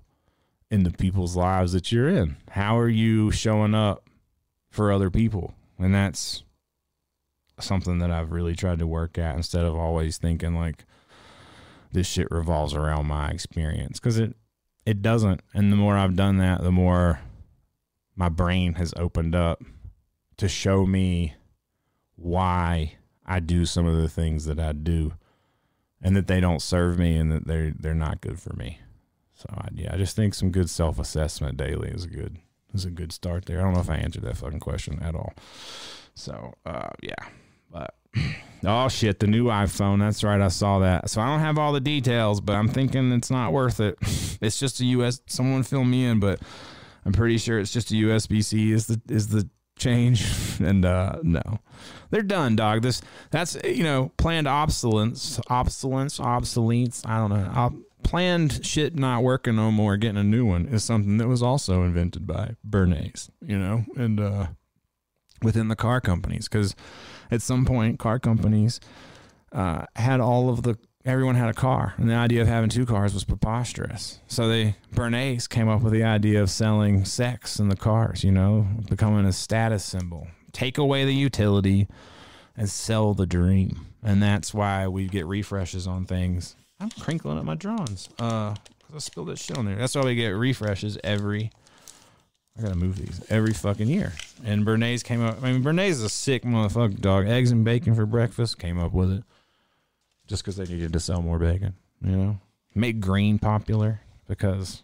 in 0.70 0.84
the 0.84 0.90
people's 0.90 1.36
lives 1.36 1.74
that 1.74 1.92
you're 1.92 2.08
in. 2.08 2.34
How 2.48 2.78
are 2.78 2.88
you 2.88 3.30
showing 3.30 3.74
up 3.74 4.08
for 4.72 4.90
other 4.90 5.10
people. 5.10 5.54
And 5.78 5.94
that's 5.94 6.42
something 7.60 7.98
that 7.98 8.10
I've 8.10 8.32
really 8.32 8.56
tried 8.56 8.80
to 8.80 8.86
work 8.86 9.18
at 9.18 9.36
instead 9.36 9.64
of 9.64 9.76
always 9.76 10.16
thinking 10.16 10.56
like 10.56 10.84
this 11.92 12.08
shit 12.08 12.26
revolves 12.30 12.74
around 12.74 13.06
my 13.06 13.28
experience 13.28 14.00
because 14.00 14.18
it 14.18 14.34
it 14.84 15.02
doesn't. 15.02 15.42
And 15.54 15.70
the 15.70 15.76
more 15.76 15.96
I've 15.96 16.16
done 16.16 16.38
that, 16.38 16.62
the 16.62 16.72
more 16.72 17.20
my 18.16 18.28
brain 18.28 18.74
has 18.74 18.92
opened 18.96 19.34
up 19.34 19.62
to 20.38 20.48
show 20.48 20.86
me 20.86 21.34
why 22.16 22.96
I 23.26 23.40
do 23.40 23.64
some 23.64 23.86
of 23.86 23.96
the 23.96 24.08
things 24.08 24.44
that 24.46 24.58
I 24.58 24.72
do 24.72 25.14
and 26.02 26.16
that 26.16 26.26
they 26.26 26.40
don't 26.40 26.60
serve 26.60 26.98
me 26.98 27.16
and 27.16 27.30
that 27.30 27.46
they're 27.46 27.72
they're 27.78 27.94
not 27.94 28.20
good 28.20 28.40
for 28.40 28.54
me. 28.54 28.78
So 29.34 29.46
I, 29.56 29.68
yeah, 29.74 29.94
I 29.94 29.96
just 29.96 30.16
think 30.16 30.34
some 30.34 30.50
good 30.50 30.68
self 30.68 30.98
assessment 30.98 31.56
daily 31.56 31.90
is 31.90 32.04
a 32.04 32.08
good 32.08 32.38
is 32.74 32.84
a 32.84 32.90
good 32.90 33.12
start 33.12 33.46
there. 33.46 33.60
I 33.60 33.62
don't 33.62 33.74
know 33.74 33.80
if 33.80 33.90
I 33.90 33.96
answered 33.96 34.22
that 34.24 34.36
fucking 34.36 34.60
question 34.60 35.00
at 35.02 35.14
all. 35.14 35.32
So 36.14 36.54
uh, 36.66 36.90
yeah, 37.02 37.14
but 37.70 37.94
oh 38.64 38.88
shit, 38.88 39.20
the 39.20 39.26
new 39.26 39.46
iPhone. 39.46 40.00
That's 40.00 40.24
right, 40.24 40.40
I 40.40 40.48
saw 40.48 40.80
that. 40.80 41.08
So 41.10 41.20
I 41.20 41.26
don't 41.26 41.40
have 41.40 41.58
all 41.58 41.72
the 41.72 41.80
details, 41.80 42.40
but 42.40 42.54
I'm 42.54 42.68
thinking 42.68 43.12
it's 43.12 43.30
not 43.30 43.52
worth 43.52 43.80
it. 43.80 43.98
It's 44.42 44.58
just 44.58 44.80
a 44.80 44.84
US. 44.86 45.20
Someone 45.28 45.62
fill 45.62 45.84
me 45.84 46.04
in, 46.04 46.18
but 46.18 46.40
I'm 47.04 47.12
pretty 47.12 47.38
sure 47.38 47.60
it's 47.60 47.70
just 47.70 47.92
a 47.92 47.94
USB 47.94 48.42
C 48.42 48.72
is 48.72 48.88
the 48.88 49.00
is 49.08 49.28
the 49.28 49.48
change. 49.82 50.26
And 50.62 50.84
uh, 50.84 51.18
no, 51.22 51.42
they're 52.10 52.22
done, 52.22 52.54
dog. 52.54 52.82
This 52.82 53.02
that's 53.30 53.56
you 53.64 53.82
know 53.82 54.12
planned 54.16 54.46
obsolescence, 54.46 55.40
obsolescence, 55.48 56.18
obsoletes. 56.20 57.04
I 57.04 57.16
don't 57.18 57.30
know. 57.30 57.50
Ob- 57.52 57.80
planned 58.04 58.64
shit 58.64 58.94
not 58.94 59.24
working 59.24 59.56
no 59.56 59.72
more. 59.72 59.96
Getting 59.96 60.18
a 60.18 60.24
new 60.24 60.44
one 60.44 60.66
is 60.66 60.84
something 60.84 61.16
that 61.16 61.26
was 61.26 61.42
also 61.42 61.82
invented 61.82 62.28
by 62.28 62.54
Bernays. 62.68 63.28
You 63.44 63.58
know, 63.58 63.84
and 63.96 64.20
uh, 64.20 64.46
within 65.42 65.66
the 65.68 65.76
car 65.76 66.00
companies 66.00 66.48
because 66.48 66.76
at 67.30 67.42
some 67.42 67.64
point 67.64 67.98
car 67.98 68.18
companies 68.18 68.78
uh, 69.52 69.86
had 69.96 70.20
all 70.20 70.48
of 70.48 70.62
the 70.62 70.78
everyone 71.04 71.34
had 71.34 71.48
a 71.48 71.54
car 71.54 71.94
and 71.96 72.08
the 72.08 72.14
idea 72.14 72.40
of 72.40 72.48
having 72.48 72.70
two 72.70 72.86
cars 72.86 73.12
was 73.12 73.24
preposterous 73.24 74.20
so 74.28 74.48
they 74.48 74.76
bernays 74.94 75.48
came 75.48 75.68
up 75.68 75.82
with 75.82 75.92
the 75.92 76.04
idea 76.04 76.40
of 76.40 76.48
selling 76.48 77.04
sex 77.04 77.58
in 77.58 77.68
the 77.68 77.76
cars 77.76 78.22
you 78.22 78.30
know 78.30 78.66
becoming 78.88 79.24
a 79.24 79.32
status 79.32 79.84
symbol 79.84 80.28
take 80.52 80.78
away 80.78 81.04
the 81.04 81.14
utility 81.14 81.88
and 82.56 82.68
sell 82.68 83.14
the 83.14 83.26
dream 83.26 83.86
and 84.02 84.22
that's 84.22 84.54
why 84.54 84.86
we 84.86 85.08
get 85.08 85.26
refreshes 85.26 85.86
on 85.86 86.04
things 86.04 86.54
i'm 86.78 86.90
crinkling 86.90 87.38
up 87.38 87.44
my 87.44 87.54
drawings 87.54 88.08
uh 88.20 88.54
i 88.94 88.98
spilled 88.98 89.28
that 89.28 89.38
shit 89.38 89.58
on 89.58 89.64
there 89.64 89.76
that's 89.76 89.94
why 89.94 90.02
we 90.02 90.14
get 90.14 90.30
refreshes 90.30 90.98
every 91.02 91.50
I 92.56 92.60
gotta 92.60 92.74
move 92.74 92.98
these 92.98 93.24
every 93.30 93.54
fucking 93.54 93.88
year. 93.88 94.12
And 94.44 94.66
Bernays 94.66 95.02
came 95.02 95.24
up. 95.24 95.42
I 95.42 95.50
mean, 95.50 95.64
Bernays 95.64 95.92
is 95.92 96.02
a 96.02 96.10
sick 96.10 96.42
motherfucker, 96.42 97.00
dog. 97.00 97.26
Eggs 97.26 97.50
and 97.50 97.64
bacon 97.64 97.94
for 97.94 98.04
breakfast 98.04 98.58
came 98.58 98.78
up 98.78 98.92
with 98.92 99.10
it 99.10 99.24
just 100.32 100.42
because 100.42 100.56
they 100.56 100.64
needed 100.64 100.94
to 100.94 100.98
sell 100.98 101.20
more 101.20 101.38
bacon. 101.38 101.74
You 102.02 102.16
know, 102.16 102.40
Make 102.74 103.00
green 103.00 103.38
popular 103.38 104.00
because 104.26 104.82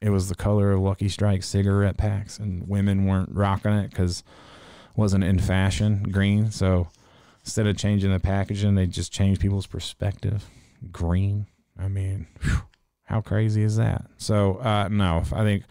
it 0.00 0.10
was 0.10 0.28
the 0.28 0.34
color 0.34 0.72
of 0.72 0.80
Lucky 0.80 1.08
Strike 1.08 1.44
cigarette 1.44 1.96
packs, 1.96 2.40
and 2.40 2.68
women 2.68 3.04
weren't 3.06 3.30
rocking 3.32 3.70
it 3.70 3.90
because 3.90 4.24
wasn't 4.96 5.22
in 5.22 5.38
fashion 5.38 6.02
green. 6.10 6.50
So 6.50 6.88
instead 7.44 7.68
of 7.68 7.76
changing 7.76 8.10
the 8.10 8.18
packaging, 8.18 8.74
they 8.74 8.88
just 8.88 9.12
changed 9.12 9.40
people's 9.40 9.68
perspective. 9.68 10.50
Green. 10.90 11.46
I 11.78 11.86
mean, 11.86 12.26
whew, 12.42 12.62
how 13.04 13.20
crazy 13.20 13.62
is 13.62 13.76
that? 13.76 14.04
So 14.16 14.56
uh, 14.56 14.88
no, 14.90 15.22
I 15.32 15.44
think. 15.44 15.62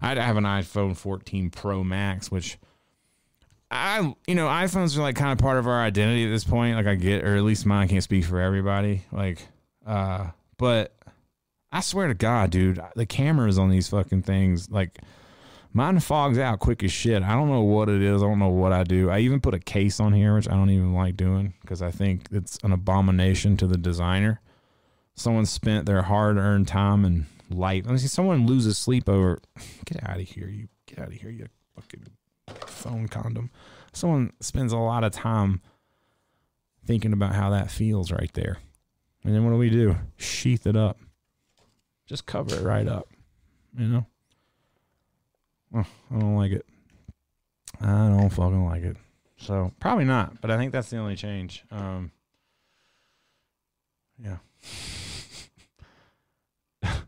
I'd 0.00 0.18
have 0.18 0.36
an 0.36 0.44
iPhone 0.44 0.96
14 0.96 1.50
Pro 1.50 1.82
Max, 1.82 2.30
which 2.30 2.56
I, 3.70 4.14
you 4.26 4.34
know, 4.34 4.46
iPhones 4.46 4.96
are 4.96 5.02
like 5.02 5.16
kind 5.16 5.32
of 5.32 5.38
part 5.38 5.58
of 5.58 5.66
our 5.66 5.80
identity 5.80 6.24
at 6.24 6.30
this 6.30 6.44
point. 6.44 6.76
Like 6.76 6.86
I 6.86 6.94
get, 6.94 7.24
or 7.24 7.36
at 7.36 7.42
least 7.42 7.66
mine 7.66 7.88
can't 7.88 8.02
speak 8.02 8.24
for 8.24 8.40
everybody. 8.40 9.02
Like, 9.10 9.46
uh, 9.84 10.28
but 10.56 10.94
I 11.72 11.80
swear 11.80 12.08
to 12.08 12.14
God, 12.14 12.50
dude, 12.50 12.80
the 12.94 13.06
cameras 13.06 13.58
on 13.58 13.70
these 13.70 13.88
fucking 13.88 14.22
things, 14.22 14.70
like 14.70 14.98
mine 15.72 15.98
fogs 16.00 16.38
out 16.38 16.60
quick 16.60 16.82
as 16.84 16.92
shit. 16.92 17.22
I 17.22 17.34
don't 17.34 17.50
know 17.50 17.62
what 17.62 17.88
it 17.88 18.02
is. 18.02 18.22
I 18.22 18.26
don't 18.26 18.38
know 18.38 18.48
what 18.48 18.72
I 18.72 18.84
do. 18.84 19.10
I 19.10 19.18
even 19.20 19.40
put 19.40 19.54
a 19.54 19.58
case 19.58 19.98
on 20.00 20.12
here, 20.12 20.34
which 20.34 20.48
I 20.48 20.52
don't 20.52 20.70
even 20.70 20.94
like 20.94 21.16
doing 21.16 21.54
because 21.60 21.82
I 21.82 21.90
think 21.90 22.28
it's 22.30 22.58
an 22.62 22.72
abomination 22.72 23.56
to 23.58 23.66
the 23.66 23.76
designer. 23.76 24.40
Someone 25.16 25.46
spent 25.46 25.86
their 25.86 26.02
hard 26.02 26.36
earned 26.36 26.68
time 26.68 27.04
and 27.04 27.26
light. 27.50 27.84
Let 27.84 27.92
me 27.92 27.98
see 27.98 28.06
someone 28.06 28.46
loses 28.46 28.78
sleep 28.78 29.08
over. 29.08 29.40
Get 29.86 30.08
out 30.08 30.20
of 30.20 30.28
here, 30.28 30.48
you. 30.48 30.68
Get 30.86 31.00
out 31.00 31.08
of 31.08 31.14
here, 31.14 31.30
you 31.30 31.48
fucking 31.74 32.06
phone 32.66 33.08
condom. 33.08 33.50
Someone 33.92 34.32
spends 34.40 34.72
a 34.72 34.78
lot 34.78 35.04
of 35.04 35.12
time 35.12 35.60
thinking 36.84 37.12
about 37.12 37.34
how 37.34 37.50
that 37.50 37.70
feels 37.70 38.10
right 38.12 38.30
there. 38.34 38.58
And 39.24 39.34
then 39.34 39.44
what 39.44 39.50
do 39.50 39.56
we 39.56 39.70
do? 39.70 39.96
Sheath 40.16 40.66
it 40.66 40.76
up. 40.76 40.98
Just 42.06 42.26
cover 42.26 42.54
it 42.54 42.62
right 42.62 42.86
up. 42.86 43.08
You 43.76 43.88
know? 43.88 44.06
Oh, 45.74 45.86
I 46.10 46.18
don't 46.18 46.36
like 46.36 46.52
it. 46.52 46.64
I 47.80 48.08
don't 48.08 48.30
fucking 48.30 48.64
like 48.64 48.84
it. 48.84 48.96
So 49.38 49.72
probably 49.80 50.04
not, 50.04 50.40
but 50.40 50.50
I 50.50 50.56
think 50.56 50.72
that's 50.72 50.88
the 50.90 50.98
only 50.98 51.16
change. 51.16 51.64
Um, 51.70 52.10
yeah. 54.22 54.36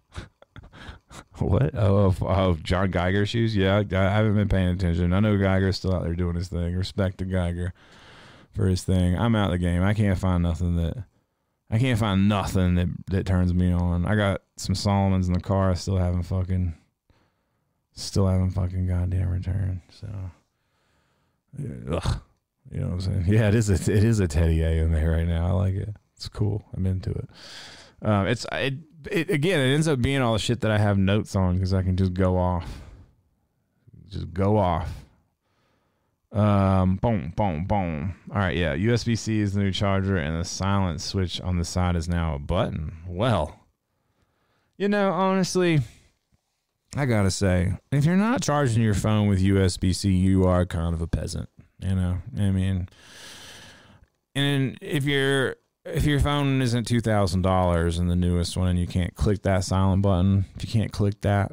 What? 1.49 1.74
Oh, 1.74 2.14
oh, 2.20 2.26
oh, 2.26 2.57
John 2.62 2.91
Geiger 2.91 3.24
shoes? 3.24 3.57
Yeah, 3.57 3.76
I, 3.76 3.97
I 3.97 4.11
haven't 4.11 4.34
been 4.34 4.49
paying 4.49 4.68
attention. 4.68 5.12
I 5.12 5.20
know 5.20 5.36
Geiger's 5.39 5.76
still 5.76 5.95
out 5.95 6.03
there 6.03 6.14
doing 6.14 6.34
his 6.34 6.49
thing. 6.49 6.74
Respect 6.74 7.18
to 7.18 7.24
Geiger 7.24 7.72
for 8.53 8.66
his 8.66 8.82
thing. 8.82 9.16
I'm 9.16 9.36
out 9.36 9.47
of 9.47 9.53
the 9.53 9.59
game. 9.59 9.82
I 9.82 9.95
can't 9.95 10.18
find 10.18 10.43
nothing 10.43 10.76
that 10.76 11.05
I 11.70 11.78
can't 11.78 11.99
find 11.99 12.28
nothing 12.28 12.74
that 12.76 12.89
that 13.09 13.26
turns 13.26 13.53
me 13.53 13.72
on. 13.72 14.07
I 14.07 14.14
got 14.14 14.43
some 14.57 14.74
Salomons 14.74 15.26
in 15.26 15.34
the 15.34 15.41
car. 15.41 15.70
I 15.70 15.74
still 15.74 15.97
haven't 15.97 16.24
fucking 16.24 16.74
still 17.95 18.26
haven't 18.26 18.51
fucking 18.51 18.86
goddamn 18.86 19.28
returned. 19.28 19.80
So, 19.91 20.09
ugh. 21.93 22.20
you 22.70 22.80
know 22.80 22.86
what 22.89 22.93
I'm 22.95 23.01
saying? 23.01 23.24
Yeah, 23.26 23.49
it 23.49 23.55
is 23.55 23.68
a 23.68 23.74
it 23.74 24.05
is 24.05 24.20
a 24.20 24.28
Teddy 24.28 24.62
A 24.62 24.82
in 24.82 24.93
there 24.93 25.11
right 25.11 25.26
now. 25.26 25.47
I 25.47 25.51
like 25.51 25.74
it. 25.74 25.95
It's 26.16 26.28
cool. 26.28 26.64
I'm 26.74 26.86
into 26.86 27.11
it. 27.11 27.28
Um, 28.01 28.26
it's 28.26 28.47
it, 28.53 28.74
it 29.11 29.31
again. 29.31 29.61
It 29.61 29.75
ends 29.75 29.89
up 29.89 30.01
being 30.01 30.21
all 30.21 30.33
the 30.33 30.39
shit 30.39 30.61
that 30.63 30.71
I 30.71 30.79
have 30.79 30.99
notes 30.99 31.37
on 31.37 31.55
because 31.55 31.75
I 31.75 31.83
can 31.83 31.97
just 31.97 32.15
go 32.15 32.37
off, 32.37 32.69
just 34.09 34.33
go 34.33 34.59
off. 34.59 34.91
Um, 36.31 36.97
boom, 36.97 37.33
boom, 37.37 37.65
boom. 37.65 38.15
All 38.31 38.39
right, 38.39 38.57
yeah. 38.57 38.77
USB 38.77 39.17
C 39.17 39.41
is 39.41 39.55
the 39.55 39.61
new 39.61 39.73
charger, 39.73 40.19
and 40.19 40.39
the 40.39 40.45
silent 40.45 41.01
switch 41.01 41.41
on 41.41 41.57
the 41.57 41.65
side 41.65 41.97
is 41.97 42.09
now 42.09 42.35
a 42.35 42.39
button. 42.39 42.93
Well, 43.07 43.59
you 44.77 44.89
know, 44.89 45.11
honestly, 45.11 45.81
I 46.97 47.07
gotta 47.07 47.31
say, 47.31 47.79
if 47.91 48.05
you're 48.05 48.17
not 48.17 48.43
charging 48.43 48.83
your 48.83 48.95
phone 48.95 49.27
with 49.29 49.43
USB 49.43 49.95
C, 49.95 50.11
you 50.11 50.45
are 50.45 50.67
kind 50.67 50.95
of 50.95 51.01
a 51.01 51.07
peasant. 51.07 51.49
You 51.81 51.95
know, 51.95 52.19
I 52.37 52.51
mean, 52.51 52.89
and 54.35 54.77
if 54.83 55.05
you're 55.05 55.57
if 55.95 56.05
your 56.05 56.20
phone 56.20 56.62
isn't 56.62 56.86
two 56.86 57.01
thousand 57.01 57.43
dollars 57.43 57.99
and 57.99 58.11
the 58.11 58.16
newest 58.16 58.57
one, 58.57 58.68
and 58.68 58.78
you 58.78 58.86
can't 58.86 59.14
click 59.14 59.43
that 59.43 59.64
silent 59.64 60.03
button, 60.03 60.45
if 60.57 60.64
you 60.64 60.70
can't 60.70 60.93
click 60.93 61.20
that 61.22 61.53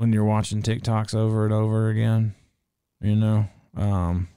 when 0.00 0.14
you're 0.14 0.24
watching 0.24 0.62
TikToks 0.62 1.14
over 1.14 1.44
and 1.44 1.52
over 1.52 1.90
again, 1.90 2.34
you 3.02 3.14
know, 3.14 3.46
um, 3.76 4.28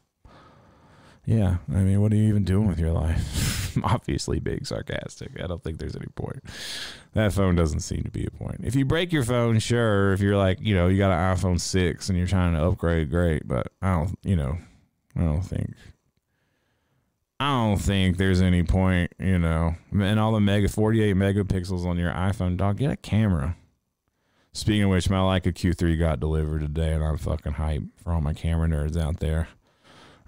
yeah. 1.25 1.57
I 1.69 1.77
mean, 1.77 2.01
what 2.01 2.11
are 2.11 2.17
you 2.17 2.27
even 2.27 2.43
doing 2.43 2.67
with 2.67 2.79
your 2.79 2.91
life? 2.91 3.77
Obviously, 3.83 4.41
being 4.41 4.65
sarcastic. 4.65 5.41
I 5.41 5.47
don't 5.47 5.63
think 5.63 5.79
there's 5.79 5.95
any 5.95 6.07
point. 6.15 6.43
That 7.13 7.31
phone 7.31 7.55
doesn't 7.55 7.79
seem 7.79 8.03
to 8.03 8.11
be 8.11 8.25
a 8.25 8.31
point. 8.31 8.61
If 8.63 8.75
you 8.75 8.83
break 8.83 9.13
your 9.13 9.23
phone, 9.23 9.59
sure. 9.59 10.11
If 10.11 10.19
you're 10.19 10.35
like, 10.35 10.59
you 10.59 10.75
know, 10.75 10.87
you 10.87 10.97
got 10.97 11.11
an 11.11 11.37
iPhone 11.37 11.61
six 11.61 12.09
and 12.09 12.17
you're 12.17 12.27
trying 12.27 12.55
to 12.55 12.63
upgrade, 12.63 13.09
great. 13.09 13.47
But 13.47 13.67
I 13.81 13.93
don't, 13.93 14.19
you 14.23 14.35
know, 14.35 14.57
I 15.15 15.21
don't 15.21 15.43
think 15.43 15.73
I 17.39 17.49
don't 17.49 17.77
think 17.77 18.17
there's 18.17 18.41
any 18.41 18.63
point, 18.63 19.13
you 19.19 19.37
know, 19.37 19.75
and 19.91 20.19
all 20.19 20.31
the 20.31 20.39
mega 20.39 20.69
48 20.69 21.15
megapixels 21.15 21.85
on 21.85 21.97
your 21.97 22.11
iPhone, 22.11 22.57
dog, 22.57 22.77
get 22.77 22.91
a 22.91 22.95
camera. 22.95 23.57
Speaking 24.53 24.83
of 24.83 24.91
which, 24.91 25.09
my 25.09 25.17
Leica 25.17 25.51
Q3 25.51 25.97
got 25.97 26.19
delivered 26.19 26.61
today, 26.61 26.93
and 26.93 27.03
I'm 27.03 27.17
fucking 27.17 27.53
hyped 27.53 27.89
for 27.97 28.13
all 28.13 28.21
my 28.21 28.33
camera 28.33 28.67
nerds 28.67 28.95
out 28.95 29.19
there. 29.19 29.47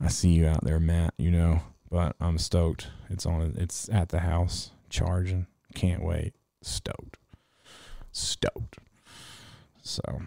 I 0.01 0.07
see 0.07 0.29
you 0.29 0.47
out 0.47 0.63
there, 0.63 0.79
Matt, 0.79 1.13
you 1.17 1.31
know, 1.31 1.61
but 1.89 2.15
I'm 2.19 2.37
stoked. 2.37 2.87
It's 3.09 3.25
on, 3.25 3.53
it's 3.57 3.87
at 3.89 4.09
the 4.09 4.19
house 4.19 4.71
charging. 4.89 5.47
Can't 5.73 6.03
wait. 6.03 6.33
Stoked. 6.61 7.17
Stoked. 8.11 8.79
So, 9.83 10.21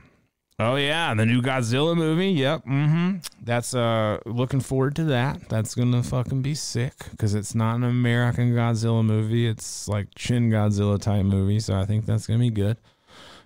Oh 0.61 0.75
yeah, 0.75 1.15
the 1.15 1.25
new 1.25 1.41
Godzilla 1.41 1.97
movie. 1.97 2.31
Yep. 2.31 2.65
Mm-hmm. 2.67 3.17
That's 3.45 3.75
uh 3.75 4.19
looking 4.27 4.59
forward 4.61 4.97
to 4.97 5.05
that. 5.05 5.49
That's 5.49 5.75
gonna 5.75 6.03
fucking 6.03 6.43
be 6.43 6.55
sick 6.57 6.95
because 7.13 7.35
it's 7.35 7.55
not 7.55 7.77
an 7.77 7.85
American 7.85 8.53
Godzilla 8.55 9.05
movie. 9.05 9.47
It's 9.47 9.87
like 9.87 10.09
Shin 10.17 10.51
Godzilla 10.51 11.01
type 11.01 11.25
movie. 11.25 11.61
So 11.61 11.75
I 11.79 11.85
think 11.85 12.07
that's 12.07 12.27
gonna 12.27 12.41
be 12.41 12.51
good. 12.51 12.77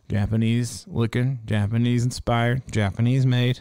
Japanese 0.09 0.87
looking, 0.89 1.41
Japanese 1.45 2.05
inspired, 2.05 2.63
Japanese 2.71 3.27
made. 3.27 3.61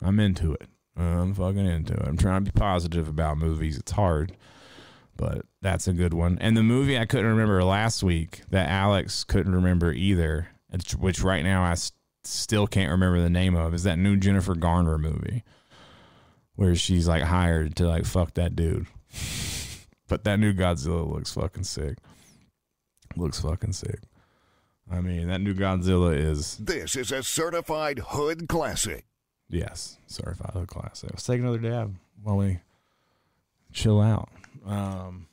I'm 0.00 0.18
into 0.20 0.52
it. 0.54 0.68
I'm 0.96 1.34
fucking 1.34 1.66
into 1.66 1.94
it. 1.94 2.06
I'm 2.06 2.16
trying 2.16 2.44
to 2.44 2.52
be 2.52 2.58
positive 2.58 3.08
about 3.08 3.38
movies. 3.38 3.78
It's 3.78 3.92
hard, 3.92 4.36
but 5.16 5.44
that's 5.60 5.88
a 5.88 5.92
good 5.92 6.14
one. 6.14 6.38
And 6.40 6.56
the 6.56 6.62
movie 6.62 6.98
I 6.98 7.06
couldn't 7.06 7.26
remember 7.30 7.62
last 7.64 8.02
week 8.02 8.42
that 8.50 8.68
Alex 8.68 9.24
couldn't 9.24 9.54
remember 9.54 9.92
either, 9.92 10.48
which- 10.98 11.20
right 11.22 11.44
now 11.44 11.62
I 11.64 11.72
s- 11.72 11.92
still 12.24 12.66
can't 12.66 12.90
remember 12.90 13.20
the 13.20 13.30
name 13.30 13.54
of, 13.54 13.74
is 13.74 13.82
that 13.84 13.98
new 13.98 14.16
Jennifer 14.16 14.54
Garner 14.54 14.98
movie 14.98 15.44
where 16.54 16.74
she's 16.74 17.08
like 17.08 17.22
hired 17.22 17.76
to 17.76 17.86
like 17.86 18.04
fuck 18.04 18.34
that 18.34 18.54
dude. 18.54 18.86
but 20.08 20.24
that 20.24 20.38
new 20.38 20.52
Godzilla 20.52 21.10
looks 21.10 21.32
fucking 21.32 21.64
sick. 21.64 21.98
Looks 23.16 23.40
fucking 23.40 23.72
sick. 23.72 24.00
I 24.90 25.00
mean, 25.00 25.28
that 25.28 25.40
new 25.40 25.54
Godzilla 25.54 26.16
is 26.16 26.56
This 26.56 26.96
is 26.96 27.12
a 27.12 27.22
certified 27.22 27.98
hood 27.98 28.48
classic. 28.48 29.04
Yes, 29.48 29.98
certified 30.06 30.52
hood 30.52 30.68
classic. 30.68 31.10
Let's 31.10 31.24
take 31.24 31.40
another 31.40 31.58
dab 31.58 31.96
while 32.22 32.36
we 32.36 32.60
chill 33.72 34.00
out. 34.00 34.30
Um, 34.66 35.28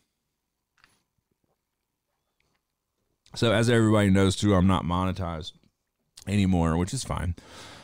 so, 3.36 3.54
as 3.54 3.70
everybody 3.70 4.10
knows, 4.10 4.36
too, 4.36 4.56
I'm 4.56 4.68
not 4.68 4.84
monetized 4.84 5.54
anymore, 6.30 6.78
which 6.78 6.94
is 6.94 7.04
fine. 7.04 7.36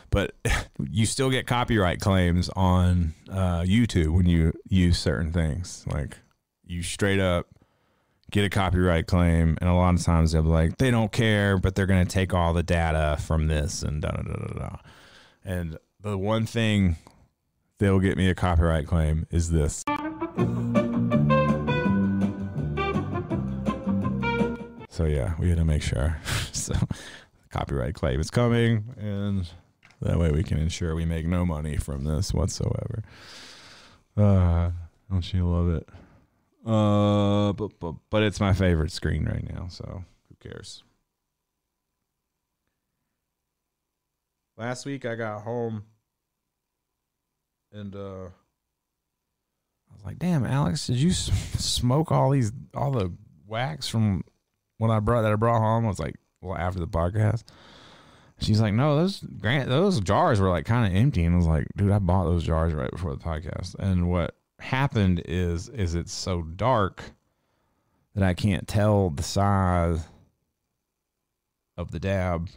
But 0.10 0.36
you 0.90 1.06
still 1.06 1.30
get 1.30 1.48
copyright 1.48 2.00
claims 2.00 2.50
on 2.56 3.14
uh, 3.30 3.62
YouTube 3.62 4.14
when 4.14 4.28
you 4.28 4.54
use 4.70 4.98
certain 4.98 5.32
things. 5.32 5.86
Like 5.88 6.18
you 6.66 6.84
straight 6.84 7.20
up 7.20 7.48
get 8.32 8.44
a 8.44 8.50
copyright 8.50 9.08
claim, 9.08 9.58
and 9.62 9.70
a 9.70 9.74
lot 9.74 9.94
of 9.94 10.04
times 10.04 10.32
they'll 10.32 10.42
be 10.42 10.50
like, 10.50 10.78
they 10.78 10.92
don't 10.92 11.12
care, 11.12 11.58
but 11.58 11.76
they're 11.76 11.86
going 11.86 12.06
to 12.06 12.12
take 12.12 12.34
all 12.34 12.54
the 12.54 12.64
data 12.64 13.18
from 13.22 13.48
this 13.48 13.84
and 13.84 14.02
da 14.02 14.10
da 14.10 14.24
da 14.24 14.34
da 14.34 14.60
da. 14.60 14.76
And 15.44 15.78
the 16.02 16.18
one 16.18 16.46
thing 16.46 16.98
they'll 17.78 18.00
get 18.00 18.18
me 18.18 18.30
a 18.30 18.36
copyright 18.36 18.88
claim 18.88 19.28
is 19.32 19.52
this. 19.52 19.84
So 24.90 25.04
yeah, 25.04 25.34
we 25.40 25.50
had 25.50 25.58
to 25.58 25.66
make 25.66 25.82
sure. 25.82 26.18
so 26.52 26.74
copyright 27.56 27.96
claim 27.96 28.20
is 28.20 28.30
coming, 28.30 28.84
and 28.98 29.48
that 30.02 30.20
way 30.20 30.32
we 30.32 30.44
can 30.44 30.58
ensure 30.58 30.94
we 30.94 31.06
make 31.06 31.26
no 31.26 31.46
money 31.46 31.78
from 31.78 32.04
this 32.04 32.34
whatsoever. 32.34 33.02
Uh, 34.18 34.72
don't 35.10 35.34
you 35.34 35.48
love 35.48 35.70
it? 35.70 35.88
Uh, 36.66 37.54
but, 37.54 37.80
but 37.80 37.96
but 38.10 38.24
it's 38.24 38.40
my 38.40 38.54
favorite 38.54 38.92
screen 38.92 39.26
right 39.26 39.48
now, 39.54 39.68
so 39.70 40.04
who 40.28 40.50
cares? 40.50 40.84
Last 44.58 44.86
week 44.86 45.06
I 45.06 45.16
got 45.16 45.42
home 45.44 45.84
and 47.72 47.96
uh 47.96 48.26
I 49.90 49.94
was 49.94 50.04
like, 50.04 50.18
"Damn, 50.18 50.46
Alex, 50.46 50.88
did 50.88 50.98
you 50.98 51.12
smoke 51.12 52.12
all 52.12 52.32
these 52.32 52.52
all 52.74 52.92
the 52.92 53.14
wax 53.46 53.88
from 53.88 54.24
when 54.78 54.92
I 54.92 55.00
brought 55.00 55.22
that 55.22 55.32
I 55.32 55.36
brought 55.36 55.60
home?" 55.60 55.86
I 55.86 55.90
was 55.90 56.00
like, 56.00 56.16
"Well, 56.46 56.58
after 56.58 56.80
the 56.80 56.88
podcast." 56.88 57.44
She's 58.40 58.60
like, 58.60 58.74
"No, 58.74 58.98
those 58.98 59.20
grant 59.22 59.70
those 59.70 60.00
jars 60.02 60.40
were 60.40 60.50
like 60.50 60.66
kind 60.66 60.86
of 60.86 61.00
empty." 61.00 61.24
And 61.24 61.36
I 61.36 61.38
was 61.38 61.48
like, 61.48 61.68
"Dude, 61.76 61.92
I 61.92 62.00
bought 62.00 62.26
those 62.26 62.44
jars 62.44 62.74
right 62.74 62.92
before 62.92 63.12
the 63.16 63.24
podcast." 63.24 63.76
And 63.80 64.10
what 64.10 64.36
happened 64.60 65.22
is 65.26 65.70
is 65.70 65.96
it's 65.96 66.14
so 66.14 66.42
dark 66.42 67.04
that 68.14 68.24
I 68.24 68.34
can't 68.34 68.68
tell 68.68 69.10
the 69.10 69.24
size 69.24 70.06
of 71.78 71.92
the 71.92 72.00
dab 72.00 72.50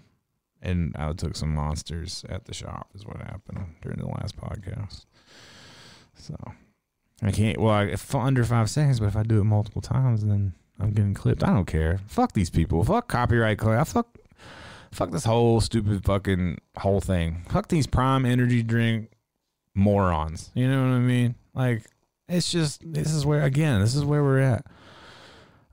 and 0.62 0.94
I 0.96 1.12
took 1.12 1.36
some 1.36 1.54
monsters 1.54 2.24
at 2.28 2.44
the 2.44 2.54
shop 2.54 2.88
is 2.94 3.04
what 3.04 3.18
happened 3.18 3.76
during 3.82 3.98
the 3.98 4.06
last 4.06 4.36
podcast. 4.36 5.04
So 6.14 6.36
I 7.22 7.30
can't. 7.30 7.58
Well, 7.58 7.72
I, 7.72 7.94
under 8.14 8.44
five 8.44 8.70
seconds, 8.70 9.00
but 9.00 9.06
if 9.06 9.16
I 9.16 9.22
do 9.22 9.40
it 9.40 9.44
multiple 9.44 9.82
times, 9.82 10.24
then 10.24 10.54
I'm 10.80 10.90
getting 10.90 11.14
clipped. 11.14 11.42
I 11.42 11.52
don't 11.52 11.66
care. 11.66 12.00
Fuck 12.06 12.32
these 12.32 12.50
people. 12.50 12.84
Fuck 12.84 13.08
copyright 13.08 13.58
claim. 13.58 13.78
I 13.80 13.84
fuck. 13.84 14.16
Fuck 14.90 15.10
this 15.10 15.24
whole 15.24 15.60
stupid 15.60 16.04
fucking 16.04 16.58
whole 16.78 17.00
thing. 17.00 17.44
Fuck 17.50 17.68
these 17.68 17.86
prime 17.86 18.24
energy 18.24 18.62
drink 18.62 19.10
morons. 19.74 20.50
You 20.54 20.68
know 20.68 20.82
what 20.82 20.94
I 20.94 21.00
mean? 21.00 21.34
Like 21.54 21.84
it's 22.28 22.50
just 22.50 22.80
this 22.92 23.12
is 23.12 23.26
where 23.26 23.42
again 23.42 23.80
this 23.80 23.94
is 23.94 24.04
where 24.04 24.22
we're 24.22 24.40
at. 24.40 24.64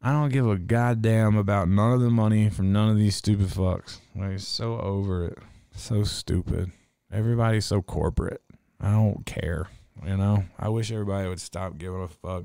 I 0.01 0.11
don't 0.11 0.31
give 0.31 0.47
a 0.47 0.57
goddamn 0.57 1.35
about 1.35 1.67
none 1.67 1.93
of 1.93 2.01
the 2.01 2.09
money 2.09 2.49
from 2.49 2.71
none 2.71 2.89
of 2.89 2.97
these 2.97 3.15
stupid 3.15 3.47
fucks. 3.47 3.99
Like 4.15 4.39
so 4.39 4.79
over 4.79 5.25
it. 5.25 5.39
So 5.75 6.03
stupid. 6.03 6.71
Everybody's 7.11 7.65
so 7.65 7.81
corporate. 7.81 8.41
I 8.79 8.91
don't 8.91 9.25
care. 9.25 9.67
You 10.05 10.17
know? 10.17 10.43
I 10.59 10.69
wish 10.69 10.91
everybody 10.91 11.27
would 11.27 11.41
stop 11.41 11.77
giving 11.77 12.03
a 12.03 12.07
fuck. 12.07 12.43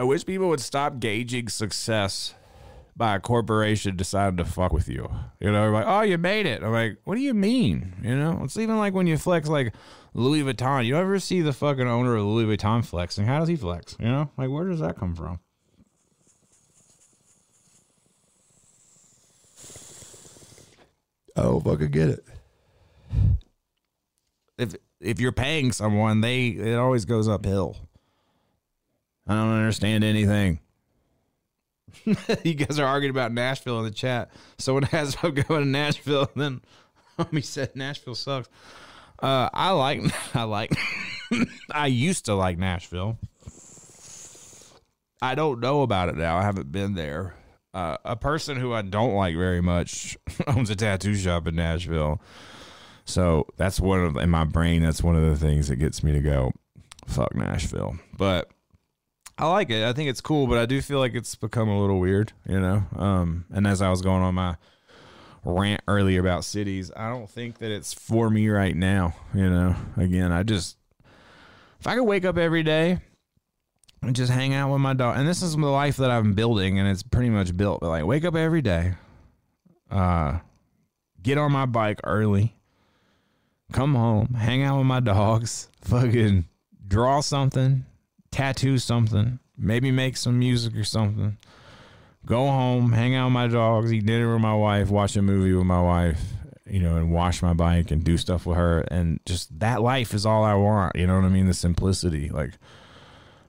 I 0.00 0.02
wish 0.02 0.24
people 0.24 0.48
would 0.48 0.60
stop 0.60 0.98
gauging 0.98 1.50
success 1.50 2.32
by 2.96 3.16
a 3.16 3.20
corporation 3.20 3.96
deciding 3.96 4.38
to 4.38 4.46
fuck 4.46 4.72
with 4.72 4.88
you. 4.88 5.10
You 5.40 5.52
know, 5.52 5.70
like, 5.70 5.84
oh, 5.86 6.00
you 6.00 6.16
made 6.16 6.46
it. 6.46 6.62
I'm 6.62 6.72
like, 6.72 6.96
what 7.04 7.16
do 7.16 7.20
you 7.20 7.34
mean? 7.34 7.96
You 8.02 8.16
know, 8.16 8.40
it's 8.42 8.56
even 8.56 8.78
like 8.78 8.94
when 8.94 9.06
you 9.06 9.18
flex 9.18 9.46
like 9.46 9.74
Louis 10.14 10.40
Vuitton. 10.40 10.86
You 10.86 10.96
ever 10.96 11.18
see 11.18 11.42
the 11.42 11.52
fucking 11.52 11.86
owner 11.86 12.16
of 12.16 12.24
Louis 12.24 12.56
Vuitton 12.56 12.82
flexing? 12.82 13.26
How 13.26 13.40
does 13.40 13.48
he 13.50 13.56
flex? 13.56 13.94
You 14.00 14.06
know, 14.06 14.30
like 14.38 14.48
where 14.48 14.64
does 14.64 14.80
that 14.80 14.96
come 14.96 15.14
from? 15.14 15.38
Oh, 21.36 21.60
fucking 21.60 21.90
get 21.90 22.08
it. 22.08 22.24
If 24.56 24.76
if 24.98 25.20
you're 25.20 25.30
paying 25.30 25.72
someone, 25.72 26.22
they 26.22 26.46
it 26.48 26.76
always 26.76 27.04
goes 27.04 27.28
uphill. 27.28 27.76
I 29.30 29.34
don't 29.34 29.52
understand 29.52 30.02
anything. 30.02 30.58
you 32.42 32.54
guys 32.54 32.80
are 32.80 32.84
arguing 32.84 33.10
about 33.10 33.32
Nashville 33.32 33.78
in 33.78 33.84
the 33.84 33.92
chat. 33.92 34.28
Someone 34.58 34.82
has 34.90 35.16
I'm 35.22 35.34
going 35.34 35.62
to 35.62 35.68
Nashville, 35.68 36.28
and 36.34 36.42
then 36.42 36.60
homie 37.18 37.44
said 37.44 37.76
Nashville 37.76 38.16
sucks. 38.16 38.48
Uh, 39.22 39.48
I 39.54 39.70
like 39.70 40.02
I 40.34 40.42
like 40.42 40.76
I 41.70 41.86
used 41.86 42.24
to 42.24 42.34
like 42.34 42.58
Nashville. 42.58 43.18
I 45.22 45.36
don't 45.36 45.60
know 45.60 45.82
about 45.82 46.08
it 46.08 46.16
now. 46.16 46.36
I 46.36 46.42
haven't 46.42 46.72
been 46.72 46.94
there. 46.94 47.36
Uh, 47.72 47.98
a 48.04 48.16
person 48.16 48.56
who 48.56 48.72
I 48.72 48.82
don't 48.82 49.14
like 49.14 49.36
very 49.36 49.60
much 49.60 50.18
owns 50.48 50.70
a 50.70 50.74
tattoo 50.74 51.14
shop 51.14 51.46
in 51.46 51.54
Nashville. 51.54 52.20
So 53.04 53.46
that's 53.56 53.78
one 53.78 54.00
of 54.00 54.16
in 54.16 54.28
my 54.28 54.42
brain. 54.42 54.82
That's 54.82 55.04
one 55.04 55.14
of 55.14 55.22
the 55.22 55.36
things 55.36 55.68
that 55.68 55.76
gets 55.76 56.02
me 56.02 56.10
to 56.10 56.20
go, 56.20 56.50
fuck 57.06 57.32
Nashville. 57.36 57.96
But 58.16 58.50
I 59.40 59.46
like 59.46 59.70
it. 59.70 59.82
I 59.82 59.94
think 59.94 60.10
it's 60.10 60.20
cool, 60.20 60.46
but 60.46 60.58
I 60.58 60.66
do 60.66 60.82
feel 60.82 60.98
like 60.98 61.14
it's 61.14 61.34
become 61.34 61.70
a 61.70 61.80
little 61.80 61.98
weird, 61.98 62.34
you 62.46 62.60
know. 62.60 62.84
Um, 62.94 63.46
and 63.50 63.66
as 63.66 63.80
I 63.80 63.88
was 63.88 64.02
going 64.02 64.22
on 64.22 64.34
my 64.34 64.56
rant 65.46 65.80
earlier 65.88 66.20
about 66.20 66.44
cities, 66.44 66.92
I 66.94 67.08
don't 67.08 67.28
think 67.28 67.56
that 67.60 67.70
it's 67.70 67.94
for 67.94 68.28
me 68.28 68.50
right 68.50 68.76
now. 68.76 69.14
You 69.32 69.48
know, 69.48 69.76
again, 69.96 70.30
I 70.30 70.42
just 70.42 70.76
if 71.80 71.86
I 71.86 71.94
could 71.94 72.04
wake 72.04 72.26
up 72.26 72.36
every 72.36 72.62
day 72.62 72.98
and 74.02 74.14
just 74.14 74.30
hang 74.30 74.52
out 74.52 74.70
with 74.70 74.82
my 74.82 74.92
dog, 74.92 75.16
and 75.16 75.26
this 75.26 75.40
is 75.40 75.56
the 75.56 75.66
life 75.66 75.96
that 75.96 76.10
I'm 76.10 76.34
building, 76.34 76.78
and 76.78 76.86
it's 76.86 77.02
pretty 77.02 77.30
much 77.30 77.56
built. 77.56 77.80
But 77.80 77.88
like, 77.88 78.04
wake 78.04 78.26
up 78.26 78.36
every 78.36 78.60
day, 78.60 78.92
uh, 79.90 80.40
get 81.22 81.38
on 81.38 81.50
my 81.50 81.64
bike 81.64 82.00
early, 82.04 82.56
come 83.72 83.94
home, 83.94 84.34
hang 84.34 84.62
out 84.62 84.76
with 84.76 84.86
my 84.86 85.00
dogs, 85.00 85.70
fucking 85.80 86.44
draw 86.86 87.22
something, 87.22 87.86
tattoo 88.30 88.78
something, 88.78 89.38
maybe 89.56 89.90
make 89.90 90.16
some 90.16 90.38
music 90.38 90.76
or 90.76 90.84
something. 90.84 91.36
Go 92.26 92.46
home, 92.46 92.92
hang 92.92 93.14
out 93.14 93.26
with 93.26 93.32
my 93.32 93.48
dogs, 93.48 93.92
eat 93.92 94.06
dinner 94.06 94.32
with 94.32 94.42
my 94.42 94.54
wife, 94.54 94.90
watch 94.90 95.16
a 95.16 95.22
movie 95.22 95.54
with 95.54 95.66
my 95.66 95.80
wife, 95.80 96.20
you 96.66 96.80
know, 96.80 96.96
and 96.96 97.10
wash 97.10 97.42
my 97.42 97.54
bike 97.54 97.90
and 97.90 98.04
do 98.04 98.16
stuff 98.18 98.44
with 98.44 98.56
her. 98.56 98.80
And 98.82 99.20
just 99.24 99.58
that 99.60 99.80
life 99.80 100.12
is 100.12 100.26
all 100.26 100.44
I 100.44 100.54
want. 100.54 100.96
You 100.96 101.06
know 101.06 101.16
what 101.16 101.24
I 101.24 101.30
mean? 101.30 101.46
The 101.46 101.54
simplicity, 101.54 102.28
like 102.28 102.52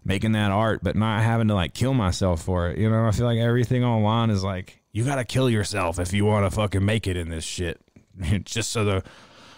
making 0.06 0.32
that 0.34 0.52
art, 0.52 0.80
but 0.84 0.96
not 0.96 1.22
having 1.22 1.50
to 1.50 1.54
like 1.54 1.74
kill 1.74 1.94
myself 1.94 2.42
for 2.42 2.70
it. 2.70 2.78
You 2.78 2.90
know, 2.90 3.06
I 3.06 3.12
feel 3.12 3.26
like 3.26 3.40
everything 3.40 3.84
online 3.84 4.30
is 4.30 4.44
like, 4.44 4.82
you 4.94 5.06
got 5.06 5.16
to 5.16 5.26
kill 5.26 5.50
yourself 5.50 6.00
if 6.00 6.14
you 6.14 6.26
want 6.26 6.46
to 6.46 6.56
fucking 6.56 6.84
make 6.84 7.08
it 7.08 7.18
in 7.18 7.30
this 7.30 7.44
shit. 7.44 7.80
just 8.44 8.72
so 8.72 8.84
the 8.86 9.04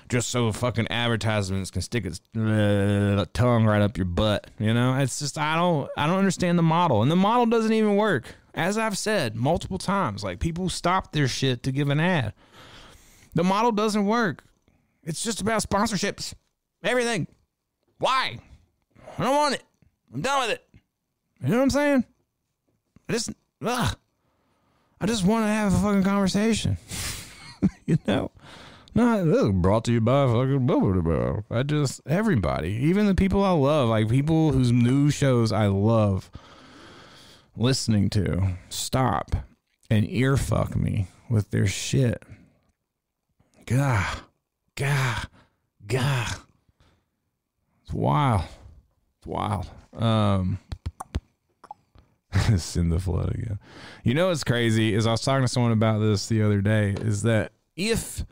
just 0.10 0.30
so 0.30 0.52
fucking 0.52 0.88
advertisements 0.90 1.72
can 1.72 1.82
stick 1.82 2.06
its 2.06 2.22
uh, 2.38 3.26
tongue 3.34 3.66
right 3.66 3.82
up 3.82 3.98
your 3.98 4.06
butt. 4.06 4.50
You 4.60 4.74
know, 4.74 4.98
it's 4.98 5.20
just 5.20 5.38
I 5.38 5.56
don't 5.56 5.90
I 5.98 6.08
don't 6.08 6.18
understand 6.18 6.58
the 6.58 6.64
model, 6.64 7.02
and 7.02 7.12
the 7.12 7.16
model 7.16 7.46
doesn't 7.46 7.74
even 7.74 7.96
work. 7.96 8.36
As 8.54 8.78
I've 8.78 8.98
said 8.98 9.36
multiple 9.36 9.78
times, 9.78 10.24
like 10.24 10.40
people 10.40 10.70
stop 10.70 11.12
their 11.12 11.28
shit 11.28 11.64
to 11.64 11.72
give 11.72 11.90
an 11.90 12.00
ad. 12.00 12.34
The 13.34 13.44
model 13.44 13.72
doesn't 13.72 14.06
work. 14.06 14.44
It's 15.04 15.24
just 15.24 15.42
about 15.42 15.64
sponsorships, 15.64 16.34
everything. 16.84 17.28
Why? 17.98 18.38
I 19.18 19.24
don't 19.24 19.36
want 19.36 19.56
it. 19.56 19.64
I'm 20.14 20.22
done 20.22 20.42
with 20.42 20.52
it. 20.52 20.64
You 21.42 21.50
know 21.50 21.58
what 21.58 21.64
I'm 21.64 21.70
saying? 21.72 22.06
I 23.10 23.14
just, 23.14 23.32
ugh. 23.66 23.98
I 25.02 25.06
just 25.06 25.26
want 25.26 25.44
to 25.44 25.50
have 25.50 25.74
a 25.74 25.78
fucking 25.78 26.04
conversation. 26.04 26.78
you 27.86 27.98
know, 28.08 28.32
Not 28.96 29.26
this 29.26 29.42
is 29.42 29.52
brought 29.52 29.86
to 29.86 29.92
you 29.92 30.02
by 30.02 30.28
fucking 30.28 30.66
blah, 30.68 30.80
blah, 30.80 31.02
blah. 31.02 31.42
I 31.50 31.64
just 31.64 32.02
everybody, 32.08 32.70
even 32.70 33.08
the 33.08 33.16
people 33.16 33.44
I 33.44 33.52
love, 33.52 33.90
like 33.90 34.10
people 34.10 34.52
whose 34.52 34.72
new 34.72 35.10
shows 35.10 35.52
I 35.52 35.68
love 35.68 36.30
listening 37.56 38.10
to, 38.12 38.58
stop 38.70 39.36
and 39.90 40.10
ear 40.10 40.38
fuck 40.38 40.76
me 40.76 41.08
with 41.30 41.52
their 41.52 41.68
shit. 41.68 42.22
Gah, 43.66 44.16
gah, 44.76 45.24
gah. 45.88 46.36
It's 47.84 47.94
wild. 47.94 48.44
It's 49.18 49.28
wild. 49.28 49.68
Um, 49.94 50.60
send 52.58 52.92
the 52.92 53.00
flood 53.00 53.34
again. 53.34 53.60
You 54.04 54.14
know 54.14 54.28
what's 54.28 54.44
crazy 54.44 54.94
is 54.94 55.08
I 55.08 55.12
was 55.12 55.22
talking 55.22 55.44
to 55.44 55.48
someone 55.48 55.72
about 55.72 56.00
this 56.00 56.28
the 56.28 56.42
other 56.42 56.62
day. 56.62 56.96
Is 57.00 57.24
that 57.24 57.52
if, 57.76 58.26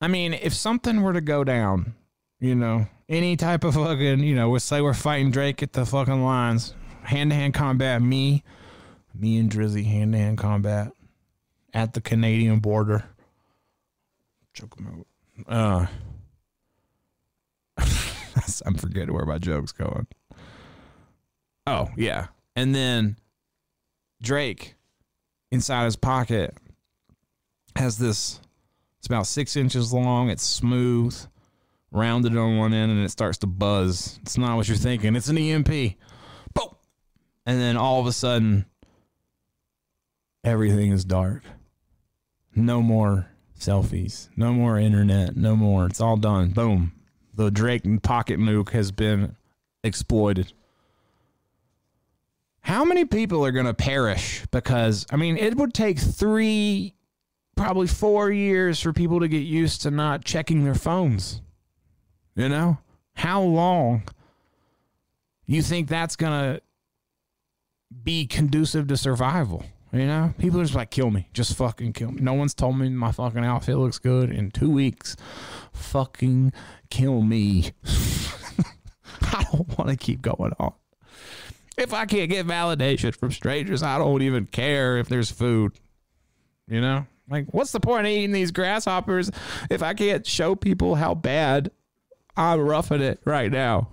I 0.00 0.08
mean, 0.08 0.34
if 0.34 0.54
something 0.54 1.02
were 1.02 1.12
to 1.12 1.20
go 1.20 1.44
down, 1.44 1.94
you 2.40 2.54
know, 2.54 2.86
any 3.08 3.36
type 3.36 3.64
of 3.64 3.74
fucking, 3.74 4.20
you 4.20 4.34
know, 4.34 4.50
let's 4.50 4.64
say 4.64 4.80
we're 4.80 4.94
fighting 4.94 5.30
Drake 5.30 5.62
at 5.62 5.72
the 5.72 5.84
fucking 5.84 6.22
lines, 6.22 6.74
hand 7.02 7.30
to 7.30 7.36
hand 7.36 7.54
combat, 7.54 8.00
me, 8.00 8.44
me 9.14 9.38
and 9.38 9.50
Drizzy, 9.50 9.84
hand 9.84 10.12
to 10.12 10.18
hand 10.18 10.38
combat 10.38 10.92
at 11.74 11.94
the 11.94 12.00
Canadian 12.00 12.60
border. 12.60 13.04
Choke 14.52 14.78
him 14.78 15.04
out. 15.48 15.52
Uh, 15.52 15.86
I'm 18.66 18.74
forgetting 18.74 19.14
where 19.14 19.24
my 19.26 19.38
joke's 19.38 19.72
going. 19.72 20.06
Oh, 21.66 21.88
yeah. 21.96 22.28
And 22.56 22.74
then 22.74 23.16
Drake 24.22 24.74
inside 25.50 25.84
his 25.84 25.96
pocket 25.96 26.56
has 27.76 27.98
this, 27.98 28.40
about 29.08 29.26
six 29.26 29.56
inches 29.56 29.92
long. 29.92 30.30
It's 30.30 30.44
smooth, 30.44 31.16
rounded 31.90 32.36
on 32.36 32.58
one 32.58 32.72
end, 32.72 32.92
and 32.92 33.04
it 33.04 33.10
starts 33.10 33.38
to 33.38 33.46
buzz. 33.46 34.18
It's 34.22 34.38
not 34.38 34.56
what 34.56 34.68
you're 34.68 34.76
thinking. 34.76 35.16
It's 35.16 35.28
an 35.28 35.38
EMP. 35.38 35.68
Boom. 35.68 36.74
And 37.46 37.60
then 37.60 37.76
all 37.76 38.00
of 38.00 38.06
a 38.06 38.12
sudden, 38.12 38.66
everything 40.44 40.92
is 40.92 41.04
dark. 41.04 41.42
No 42.54 42.82
more 42.82 43.30
selfies. 43.58 44.28
No 44.36 44.52
more 44.52 44.78
internet. 44.78 45.36
No 45.36 45.56
more. 45.56 45.86
It's 45.86 46.00
all 46.00 46.16
done. 46.16 46.50
Boom. 46.50 46.92
The 47.34 47.50
Drake 47.50 48.02
pocket 48.02 48.38
nuke 48.38 48.70
has 48.70 48.90
been 48.90 49.36
exploited. 49.84 50.52
How 52.60 52.84
many 52.84 53.04
people 53.04 53.44
are 53.46 53.52
going 53.52 53.66
to 53.66 53.74
perish? 53.74 54.44
Because, 54.50 55.06
I 55.10 55.16
mean, 55.16 55.38
it 55.38 55.56
would 55.56 55.72
take 55.72 55.98
three, 55.98 56.94
probably 57.58 57.88
four 57.88 58.30
years 58.30 58.80
for 58.80 58.92
people 58.92 59.20
to 59.20 59.28
get 59.28 59.38
used 59.38 59.82
to 59.82 59.90
not 59.90 60.24
checking 60.24 60.64
their 60.64 60.74
phones. 60.74 61.42
You 62.36 62.48
know? 62.48 62.78
How 63.14 63.42
long 63.42 64.04
you 65.44 65.60
think 65.60 65.88
that's 65.88 66.14
to 66.16 66.62
be 68.04 68.26
conducive 68.26 68.86
to 68.86 68.96
survival? 68.96 69.64
You 69.92 70.06
know, 70.06 70.34
people 70.38 70.60
are 70.60 70.64
just 70.64 70.74
like, 70.74 70.90
kill 70.90 71.10
me. 71.10 71.28
Just 71.32 71.56
fucking 71.56 71.94
kill 71.94 72.12
me. 72.12 72.20
No 72.20 72.34
one's 72.34 72.54
told 72.54 72.78
me 72.78 72.90
my 72.90 73.10
fucking 73.10 73.44
outfit 73.44 73.76
looks 73.76 73.98
good 73.98 74.30
in 74.30 74.50
two 74.50 74.70
weeks. 74.70 75.16
Fucking 75.72 76.52
kill 76.90 77.22
me. 77.22 77.72
I 79.22 79.44
don't 79.50 79.78
want 79.78 79.90
to 79.90 79.96
keep 79.96 80.22
going 80.22 80.52
on. 80.60 80.74
If 81.76 81.94
I 81.94 82.06
can't 82.06 82.30
get 82.30 82.46
validation 82.46 83.16
from 83.16 83.32
strangers, 83.32 83.82
I 83.82 83.98
don't 83.98 84.22
even 84.22 84.46
care 84.46 84.98
if 84.98 85.08
there's 85.08 85.30
food. 85.30 85.72
You 86.68 86.82
know? 86.82 87.06
Like, 87.30 87.46
what's 87.52 87.72
the 87.72 87.80
point 87.80 88.06
of 88.06 88.12
eating 88.12 88.32
these 88.32 88.50
grasshoppers 88.50 89.30
if 89.70 89.82
I 89.82 89.94
can't 89.94 90.26
show 90.26 90.54
people 90.54 90.94
how 90.94 91.14
bad 91.14 91.70
I'm 92.36 92.60
roughing 92.60 93.02
it 93.02 93.20
right 93.24 93.50
now? 93.50 93.88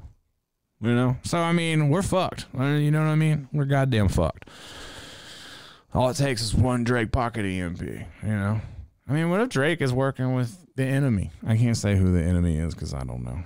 You 0.81 0.93
know? 0.93 1.17
So, 1.23 1.37
I 1.37 1.51
mean, 1.51 1.89
we're 1.89 2.01
fucked. 2.01 2.45
Uh, 2.57 2.65
you 2.65 2.91
know 2.91 2.99
what 2.99 3.07
I 3.07 3.15
mean? 3.15 3.49
We're 3.51 3.65
goddamn 3.65 4.09
fucked. 4.09 4.49
All 5.93 6.09
it 6.09 6.17
takes 6.17 6.41
is 6.41 6.53
one 6.53 6.83
Drake 6.83 7.11
pocket 7.11 7.45
EMP, 7.45 7.81
you 7.81 8.05
know? 8.23 8.59
I 9.07 9.13
mean, 9.13 9.29
what 9.29 9.39
if 9.41 9.49
Drake 9.49 9.81
is 9.81 9.93
working 9.93 10.33
with 10.35 10.57
the 10.75 10.83
enemy? 10.83 11.31
I 11.45 11.57
can't 11.57 11.77
say 11.77 11.95
who 11.95 12.11
the 12.11 12.21
enemy 12.21 12.57
is 12.57 12.73
because 12.73 12.93
I 12.93 13.03
don't 13.03 13.23
know. 13.23 13.39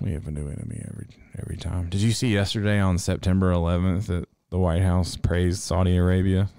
We 0.00 0.12
have 0.12 0.26
a 0.26 0.30
new 0.30 0.48
enemy 0.48 0.84
every 0.86 1.06
every 1.38 1.56
time. 1.56 1.88
Did 1.88 2.00
you 2.00 2.12
see 2.12 2.28
yesterday 2.28 2.78
on 2.78 2.98
September 2.98 3.52
11th 3.52 4.06
that 4.06 4.28
the 4.50 4.58
White 4.58 4.82
House 4.82 5.16
praised 5.16 5.62
Saudi 5.62 5.96
Arabia? 5.96 6.50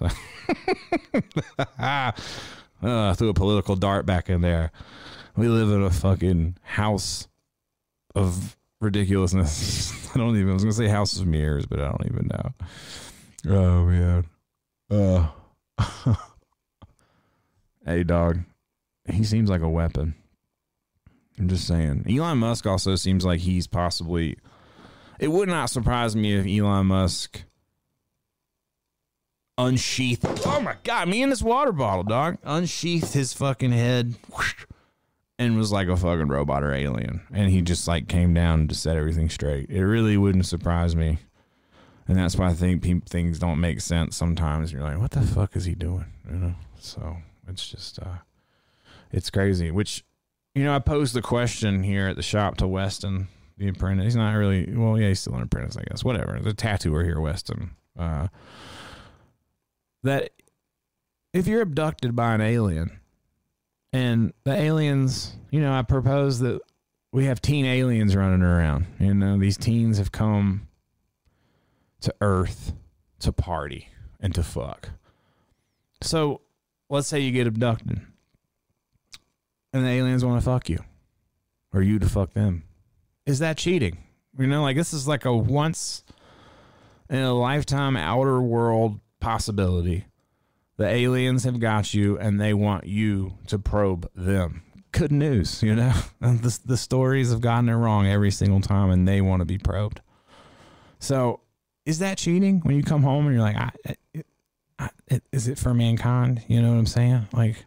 uh, 2.82 3.14
threw 3.14 3.28
a 3.28 3.34
political 3.34 3.76
dart 3.76 4.06
back 4.06 4.28
in 4.28 4.40
there. 4.40 4.70
We 5.36 5.48
live 5.48 5.70
in 5.70 5.82
a 5.82 5.90
fucking 5.90 6.56
house 6.62 7.28
of 8.14 8.56
ridiculousness. 8.80 10.10
I 10.14 10.18
don't 10.18 10.36
even. 10.36 10.50
I 10.50 10.54
was 10.54 10.62
gonna 10.62 10.72
say 10.72 10.88
house 10.88 11.18
of 11.18 11.26
mirrors, 11.26 11.66
but 11.66 11.80
I 11.80 11.88
don't 11.88 12.06
even 12.06 12.28
know. 12.28 12.54
Oh 13.48 13.84
man. 13.84 14.24
Uh, 14.90 15.28
hey, 17.84 18.02
dog. 18.02 18.40
He 19.08 19.24
seems 19.24 19.48
like 19.50 19.60
a 19.60 19.68
weapon. 19.68 20.14
I'm 21.38 21.48
just 21.48 21.66
saying. 21.66 22.06
Elon 22.08 22.38
Musk 22.38 22.66
also 22.66 22.96
seems 22.96 23.24
like 23.24 23.40
he's 23.40 23.66
possibly. 23.66 24.36
It 25.18 25.28
would 25.28 25.48
not 25.48 25.70
surprise 25.70 26.16
me 26.16 26.34
if 26.34 26.46
Elon 26.46 26.86
Musk 26.86 27.42
unsheathed. 29.58 30.26
Oh 30.44 30.60
my 30.60 30.76
god, 30.84 31.08
me 31.08 31.22
and 31.22 31.32
this 31.32 31.42
water 31.42 31.72
bottle, 31.72 32.04
dog. 32.04 32.38
Unsheathed 32.44 33.12
his 33.12 33.32
fucking 33.32 33.72
head 33.72 34.14
and 35.38 35.56
was 35.56 35.72
like 35.72 35.88
a 35.88 35.96
fucking 35.96 36.28
robot 36.28 36.62
or 36.62 36.72
alien. 36.72 37.22
And 37.32 37.50
he 37.50 37.62
just 37.62 37.86
like 37.86 38.08
came 38.08 38.34
down 38.34 38.68
to 38.68 38.74
set 38.74 38.96
everything 38.96 39.28
straight. 39.28 39.68
It 39.70 39.84
really 39.84 40.16
wouldn't 40.16 40.46
surprise 40.46 40.96
me. 40.96 41.18
And 42.08 42.16
that's 42.16 42.36
why 42.36 42.48
I 42.48 42.54
think 42.54 42.82
pe- 42.82 43.00
things 43.00 43.38
don't 43.38 43.60
make 43.60 43.80
sense 43.80 44.16
sometimes. 44.16 44.72
You're 44.72 44.82
like, 44.82 44.98
what 44.98 45.10
the 45.10 45.22
fuck 45.22 45.56
is 45.56 45.64
he 45.64 45.74
doing? 45.74 46.06
You 46.30 46.36
know? 46.36 46.54
So 46.78 47.16
it's 47.48 47.68
just, 47.68 47.98
uh, 47.98 48.18
it's 49.10 49.28
crazy. 49.28 49.70
Which, 49.70 50.04
you 50.54 50.62
know, 50.64 50.74
I 50.74 50.78
posed 50.78 51.14
the 51.14 51.22
question 51.22 51.82
here 51.82 52.06
at 52.08 52.16
the 52.16 52.22
shop 52.22 52.58
to 52.58 52.68
Weston, 52.68 53.26
the 53.58 53.68
apprentice. 53.68 54.04
He's 54.04 54.16
not 54.16 54.34
really, 54.34 54.72
well, 54.72 54.98
yeah, 54.98 55.08
he's 55.08 55.20
still 55.20 55.34
an 55.34 55.42
apprentice, 55.42 55.76
I 55.76 55.82
guess. 55.82 56.04
Whatever. 56.04 56.38
The 56.38 56.54
tattooer 56.54 57.02
here, 57.02 57.20
Weston. 57.20 57.72
Uh, 57.98 58.28
that 60.06 60.30
if 61.32 61.46
you're 61.46 61.60
abducted 61.60 62.16
by 62.16 62.34
an 62.34 62.40
alien 62.40 63.00
and 63.92 64.32
the 64.44 64.54
aliens, 64.54 65.36
you 65.50 65.60
know, 65.60 65.72
I 65.72 65.82
propose 65.82 66.40
that 66.40 66.60
we 67.12 67.26
have 67.26 67.40
teen 67.40 67.66
aliens 67.66 68.16
running 68.16 68.42
around. 68.42 68.86
You 68.98 69.14
know, 69.14 69.38
these 69.38 69.56
teens 69.56 69.98
have 69.98 70.12
come 70.12 70.68
to 72.00 72.14
Earth 72.20 72.72
to 73.20 73.32
party 73.32 73.88
and 74.20 74.34
to 74.34 74.42
fuck. 74.42 74.90
So 76.02 76.42
let's 76.88 77.08
say 77.08 77.20
you 77.20 77.32
get 77.32 77.46
abducted 77.46 78.00
and 79.72 79.84
the 79.84 79.90
aliens 79.90 80.24
want 80.24 80.40
to 80.40 80.44
fuck 80.44 80.68
you 80.68 80.78
or 81.72 81.82
you 81.82 81.98
to 81.98 82.08
fuck 82.08 82.32
them. 82.32 82.64
Is 83.24 83.40
that 83.40 83.56
cheating? 83.56 83.98
You 84.38 84.46
know, 84.46 84.62
like 84.62 84.76
this 84.76 84.92
is 84.92 85.08
like 85.08 85.24
a 85.24 85.34
once 85.34 86.04
in 87.08 87.18
a 87.18 87.34
lifetime 87.34 87.96
outer 87.96 88.40
world 88.40 89.00
possibility. 89.20 90.06
The 90.76 90.86
aliens 90.86 91.44
have 91.44 91.58
got 91.58 91.94
you 91.94 92.18
and 92.18 92.40
they 92.40 92.52
want 92.52 92.86
you 92.86 93.38
to 93.46 93.58
probe 93.58 94.10
them. 94.14 94.62
Good 94.92 95.12
news, 95.12 95.62
you 95.62 95.74
know? 95.74 95.92
the, 96.20 96.58
the 96.64 96.76
stories 96.76 97.30
have 97.30 97.40
gotten 97.40 97.68
it 97.68 97.74
wrong 97.74 98.06
every 98.06 98.30
single 98.30 98.60
time 98.60 98.90
and 98.90 99.06
they 99.06 99.20
want 99.20 99.40
to 99.40 99.46
be 99.46 99.58
probed. 99.58 100.00
So 100.98 101.40
is 101.84 102.00
that 102.00 102.18
cheating 102.18 102.60
when 102.60 102.76
you 102.76 102.82
come 102.82 103.02
home 103.02 103.26
and 103.26 103.34
you're 103.34 103.44
like, 103.44 103.56
I, 103.56 103.70
I, 104.78 104.90
I, 105.10 105.20
is 105.32 105.48
it 105.48 105.58
for 105.58 105.72
mankind? 105.72 106.42
You 106.48 106.60
know 106.60 106.72
what 106.72 106.78
I'm 106.78 106.86
saying? 106.86 107.28
Like, 107.32 107.64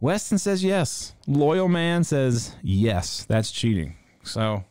Weston 0.00 0.38
says 0.38 0.62
yes. 0.62 1.14
Loyal 1.26 1.68
man 1.68 2.04
says 2.04 2.54
yes. 2.62 3.24
That's 3.24 3.50
cheating. 3.50 3.96
So, 4.22 4.64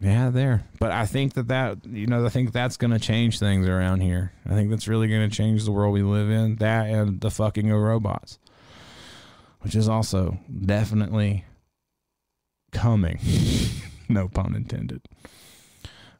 yeah, 0.00 0.30
there. 0.30 0.64
But 0.78 0.92
I 0.92 1.06
think 1.06 1.34
that 1.34 1.48
that 1.48 1.84
you 1.84 2.06
know 2.06 2.24
I 2.24 2.28
think 2.28 2.52
that's 2.52 2.76
going 2.76 2.92
to 2.92 3.00
change 3.00 3.38
things 3.38 3.66
around 3.66 4.00
here. 4.00 4.32
I 4.46 4.50
think 4.50 4.70
that's 4.70 4.86
really 4.86 5.08
going 5.08 5.28
to 5.28 5.36
change 5.36 5.64
the 5.64 5.72
world 5.72 5.92
we 5.92 6.02
live 6.02 6.30
in. 6.30 6.56
That 6.56 6.86
and 6.86 7.20
the 7.20 7.30
fucking 7.30 7.70
of 7.70 7.80
robots, 7.80 8.38
which 9.60 9.74
is 9.74 9.88
also 9.88 10.38
definitely 10.64 11.44
coming. 12.70 13.18
no 14.08 14.28
pun 14.28 14.54
intended. 14.54 15.02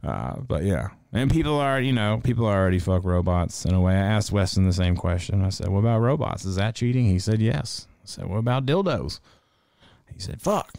Uh, 0.02 0.40
but 0.40 0.64
yeah, 0.64 0.88
and 1.12 1.30
people 1.30 1.58
are, 1.58 1.80
you 1.80 1.92
know, 1.92 2.20
people 2.22 2.46
are 2.46 2.60
already 2.60 2.78
fuck 2.78 3.04
robots 3.04 3.64
in 3.64 3.74
a 3.74 3.80
way. 3.80 3.94
I 3.94 3.98
asked 3.98 4.32
Weston 4.32 4.66
the 4.66 4.72
same 4.72 4.96
question. 4.96 5.44
I 5.44 5.50
said, 5.50 5.68
"What 5.68 5.80
about 5.80 6.00
robots? 6.00 6.44
Is 6.44 6.56
that 6.56 6.74
cheating?" 6.74 7.06
He 7.06 7.18
said, 7.20 7.40
"Yes." 7.40 7.86
I 8.02 8.06
said, 8.06 8.26
"What 8.26 8.38
about 8.38 8.66
dildos?" 8.66 9.20
He 10.12 10.20
said, 10.20 10.42
"Fuck." 10.42 10.74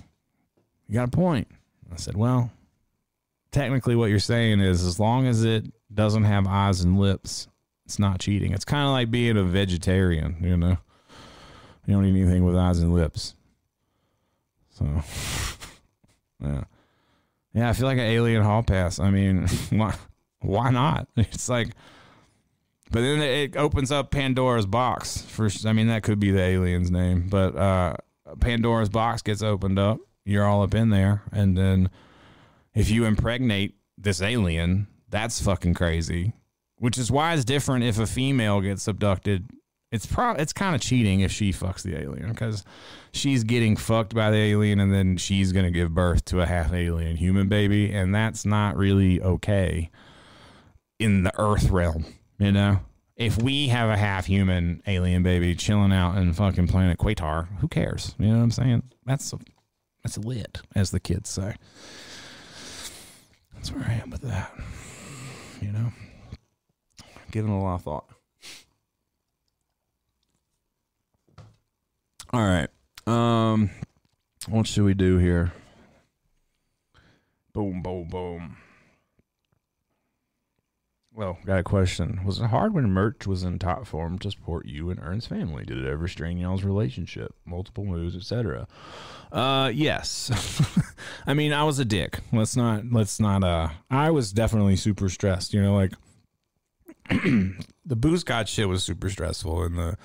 You 0.87 0.95
got 0.95 1.09
a 1.09 1.11
point. 1.11 1.47
I 1.91 1.97
said, 1.97 2.15
"Well, 2.15 2.51
technically, 3.51 3.95
what 3.95 4.09
you're 4.09 4.19
saying 4.19 4.59
is, 4.59 4.83
as 4.85 4.99
long 4.99 5.27
as 5.27 5.43
it 5.43 5.65
doesn't 5.93 6.23
have 6.23 6.47
eyes 6.47 6.81
and 6.81 6.99
lips, 6.99 7.47
it's 7.85 7.99
not 7.99 8.19
cheating. 8.19 8.53
It's 8.53 8.65
kind 8.65 8.85
of 8.85 8.91
like 8.91 9.11
being 9.11 9.37
a 9.37 9.43
vegetarian, 9.43 10.37
you 10.41 10.57
know." 10.57 10.77
You 11.89 11.95
don't 11.95 12.03
need 12.03 12.21
anything 12.21 12.45
with 12.45 12.55
eyes 12.55 12.77
and 12.77 12.93
lips. 12.93 13.33
So, 14.69 14.85
yeah, 16.39 16.63
yeah. 17.51 17.69
I 17.69 17.73
feel 17.73 17.87
like 17.87 17.97
an 17.97 18.03
alien 18.03 18.43
hall 18.43 18.61
pass. 18.61 18.99
I 18.99 19.09
mean, 19.09 19.47
why? 19.71 19.95
Why 20.41 20.69
not? 20.69 21.07
It's 21.17 21.49
like, 21.49 21.69
but 22.91 23.01
then 23.01 23.23
it 23.23 23.57
opens 23.57 23.91
up 23.91 24.11
Pandora's 24.11 24.67
box. 24.67 25.23
For 25.23 25.49
I 25.65 25.73
mean, 25.73 25.87
that 25.87 26.03
could 26.03 26.19
be 26.19 26.29
the 26.29 26.41
alien's 26.41 26.91
name, 26.91 27.27
but 27.27 27.55
uh, 27.55 27.95
Pandora's 28.39 28.89
box 28.89 29.23
gets 29.23 29.41
opened 29.41 29.79
up. 29.79 29.97
You're 30.25 30.45
all 30.45 30.61
up 30.61 30.75
in 30.75 30.91
there, 30.91 31.23
and 31.31 31.57
then 31.57 31.89
if 32.79 32.89
you 32.89 33.05
impregnate 33.05 33.75
this 33.97 34.21
alien, 34.21 34.87
that's 35.09 35.41
fucking 35.41 35.73
crazy. 35.73 36.33
Which 36.77 36.97
is 36.97 37.11
why 37.11 37.33
it's 37.33 37.43
different 37.43 37.83
if 37.83 37.99
a 37.99 38.07
female 38.07 38.61
gets 38.61 38.87
abducted. 38.87 39.49
It's 39.91 40.05
pro 40.05 40.31
it's 40.31 40.53
kind 40.53 40.75
of 40.75 40.81
cheating 40.81 41.19
if 41.19 41.31
she 41.31 41.51
fucks 41.51 41.81
the 41.81 41.99
alien 41.99 42.29
because 42.29 42.63
she's 43.11 43.43
getting 43.43 43.75
fucked 43.75 44.15
by 44.15 44.31
the 44.31 44.37
alien 44.37 44.79
and 44.79 44.93
then 44.93 45.17
she's 45.17 45.51
gonna 45.51 45.71
give 45.71 45.93
birth 45.93 46.23
to 46.25 46.41
a 46.41 46.45
half 46.45 46.71
alien 46.71 47.17
human 47.17 47.49
baby, 47.49 47.91
and 47.91 48.15
that's 48.15 48.45
not 48.45 48.77
really 48.77 49.21
okay 49.21 49.89
in 50.99 51.23
the 51.23 51.33
Earth 51.37 51.69
realm. 51.69 52.05
You 52.37 52.51
know, 52.53 52.79
if 53.17 53.41
we 53.41 53.67
have 53.67 53.89
a 53.89 53.97
half 53.97 54.27
human 54.27 54.81
alien 54.87 55.23
baby 55.23 55.55
chilling 55.55 55.91
out 55.91 56.17
in 56.17 56.31
fucking 56.31 56.67
planet 56.67 56.97
Quatar, 56.97 57.47
who 57.59 57.67
cares? 57.67 58.15
You 58.17 58.27
know 58.27 58.37
what 58.37 58.43
I'm 58.43 58.51
saying? 58.51 58.83
That's 59.05 59.33
that's 60.03 60.17
lit, 60.17 60.61
as 60.75 60.91
the 60.91 60.99
kids 60.99 61.29
say. 61.29 61.55
That's 63.59 63.73
where 63.73 63.83
I 63.83 64.01
am 64.01 64.09
with 64.09 64.21
that. 64.21 64.53
You 65.61 65.73
know, 65.73 65.91
giving 67.29 67.51
a 67.51 67.61
lot 67.61 67.75
of 67.75 67.81
thought. 67.81 68.05
All 72.31 72.39
right. 72.39 72.69
Um, 73.05 73.69
what 74.47 74.65
should 74.65 74.85
we 74.85 74.93
do 74.93 75.17
here? 75.17 75.51
Boom, 77.51 77.81
boom, 77.81 78.07
boom. 78.07 78.55
Well, 81.19 81.37
got 81.45 81.59
a 81.59 81.63
question. 81.63 82.21
Was 82.23 82.39
it 82.39 82.45
hard 82.45 82.73
when 82.73 82.91
merch 82.91 83.27
was 83.27 83.43
in 83.43 83.59
top 83.59 83.85
form 83.85 84.19
to 84.19 84.31
support 84.31 84.65
you 84.65 84.89
and 84.89 85.01
Ern's 85.03 85.25
family? 85.25 85.65
Did 85.65 85.79
it 85.79 85.85
ever 85.85 86.07
strain 86.07 86.37
y'all's 86.37 86.63
relationship? 86.63 87.35
Multiple 87.43 87.83
moves, 87.83 88.15
etc. 88.15 88.69
Uh, 89.29 89.69
yes. 89.75 90.31
I 91.27 91.33
mean, 91.33 91.51
I 91.51 91.65
was 91.65 91.77
a 91.77 91.83
dick. 91.83 92.21
Let's 92.31 92.55
not. 92.55 92.85
Let's 92.89 93.19
not. 93.19 93.43
Uh, 93.43 93.67
I 93.91 94.11
was 94.11 94.31
definitely 94.31 94.77
super 94.77 95.09
stressed. 95.09 95.53
You 95.53 95.61
know, 95.61 95.75
like 95.75 95.91
the 97.09 97.95
booze 97.97 98.23
got 98.23 98.47
shit 98.47 98.69
was 98.69 98.85
super 98.85 99.09
stressful, 99.09 99.61
and 99.63 99.77
the 99.77 99.97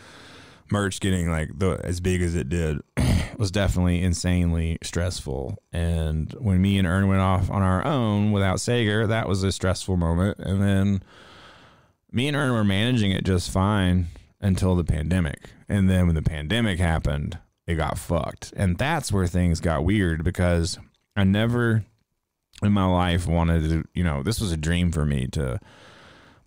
merch 0.74 0.98
getting 0.98 1.30
like 1.30 1.56
the 1.56 1.80
as 1.84 2.00
big 2.00 2.20
as 2.20 2.34
it 2.34 2.48
did 2.48 2.80
was 3.38 3.52
definitely 3.52 4.02
insanely 4.02 4.76
stressful. 4.82 5.56
And 5.72 6.32
when 6.32 6.60
me 6.60 6.78
and 6.78 6.86
Ern 6.86 7.06
went 7.06 7.20
off 7.20 7.48
on 7.48 7.62
our 7.62 7.86
own 7.86 8.32
without 8.32 8.60
Sager, 8.60 9.06
that 9.06 9.28
was 9.28 9.44
a 9.44 9.52
stressful 9.52 9.96
moment. 9.96 10.38
And 10.40 10.60
then 10.60 11.02
me 12.10 12.26
and 12.26 12.36
Ern 12.36 12.52
were 12.52 12.64
managing 12.64 13.12
it 13.12 13.24
just 13.24 13.50
fine 13.50 14.08
until 14.40 14.74
the 14.74 14.84
pandemic. 14.84 15.50
And 15.68 15.88
then 15.88 16.06
when 16.06 16.16
the 16.16 16.22
pandemic 16.22 16.80
happened, 16.80 17.38
it 17.66 17.76
got 17.76 17.96
fucked. 17.96 18.52
And 18.56 18.76
that's 18.76 19.12
where 19.12 19.28
things 19.28 19.60
got 19.60 19.84
weird 19.84 20.24
because 20.24 20.78
I 21.14 21.22
never 21.22 21.84
in 22.62 22.72
my 22.72 22.86
life 22.86 23.26
wanted 23.26 23.68
to, 23.68 23.84
you 23.94 24.02
know, 24.02 24.22
this 24.22 24.40
was 24.40 24.50
a 24.50 24.56
dream 24.56 24.90
for 24.90 25.04
me 25.06 25.28
to 25.28 25.60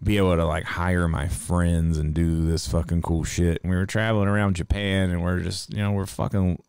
be 0.01 0.17
able 0.17 0.35
to 0.35 0.45
like 0.45 0.63
hire 0.63 1.07
my 1.07 1.27
friends 1.27 1.97
and 1.97 2.13
do 2.13 2.45
this 2.45 2.67
fucking 2.67 3.01
cool 3.01 3.23
shit. 3.23 3.61
And 3.63 3.71
we 3.71 3.77
were 3.77 3.85
traveling 3.85 4.27
around 4.27 4.55
Japan 4.55 5.09
and 5.09 5.23
we're 5.23 5.39
just, 5.39 5.73
you 5.73 5.79
know, 5.79 5.91
we're 5.91 6.05
fucking 6.05 6.61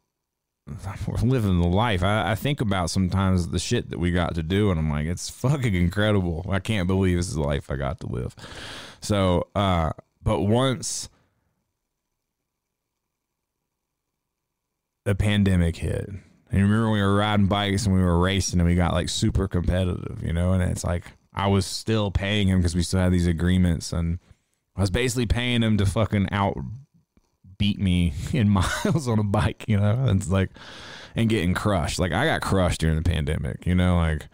we're 1.06 1.28
living 1.28 1.60
the 1.60 1.66
life. 1.68 2.02
I, 2.02 2.32
I, 2.32 2.34
think 2.34 2.60
about 2.60 2.90
sometimes 2.90 3.48
the 3.48 3.58
shit 3.58 3.90
that 3.90 3.98
we 3.98 4.10
got 4.10 4.34
to 4.34 4.42
do, 4.42 4.70
and 4.70 4.78
I'm 4.78 4.90
like, 4.90 5.06
it's 5.06 5.30
fucking 5.30 5.74
incredible. 5.74 6.46
I 6.50 6.58
can't 6.58 6.86
believe 6.86 7.16
this 7.16 7.28
is 7.28 7.34
the 7.34 7.42
life 7.42 7.70
I 7.70 7.76
got 7.76 8.00
to 8.00 8.06
live. 8.06 8.34
So, 9.00 9.48
uh, 9.54 9.92
but 10.22 10.42
once 10.42 11.08
the 15.04 15.14
pandemic 15.14 15.76
hit, 15.76 16.08
and 16.50 16.62
remember 16.62 16.90
we 16.90 17.00
were 17.00 17.14
riding 17.14 17.46
bikes 17.46 17.86
and 17.86 17.94
we 17.94 18.02
were 18.02 18.18
racing 18.18 18.60
and 18.60 18.68
we 18.68 18.74
got 18.74 18.94
like 18.94 19.08
super 19.08 19.48
competitive, 19.48 20.22
you 20.22 20.32
know, 20.32 20.52
and 20.52 20.62
it's 20.62 20.84
like 20.84 21.04
I 21.38 21.46
was 21.46 21.64
still 21.64 22.10
paying 22.10 22.48
him 22.48 22.58
because 22.58 22.74
we 22.74 22.82
still 22.82 22.98
had 22.98 23.12
these 23.12 23.28
agreements, 23.28 23.92
and 23.92 24.18
I 24.76 24.80
was 24.80 24.90
basically 24.90 25.26
paying 25.26 25.62
him 25.62 25.78
to 25.78 25.86
fucking 25.86 26.28
out 26.32 26.56
beat 27.58 27.78
me 27.78 28.12
in 28.32 28.48
miles 28.48 29.08
on 29.08 29.18
a 29.18 29.24
bike, 29.24 29.64
you 29.68 29.78
know, 29.78 30.04
and 30.06 30.20
it's 30.20 30.30
like, 30.30 30.50
and 31.14 31.28
getting 31.28 31.54
crushed. 31.54 31.98
Like 31.98 32.12
I 32.12 32.26
got 32.26 32.40
crushed 32.40 32.80
during 32.80 32.96
the 32.96 33.08
pandemic, 33.08 33.66
you 33.66 33.74
know, 33.74 33.96
like, 33.96 34.28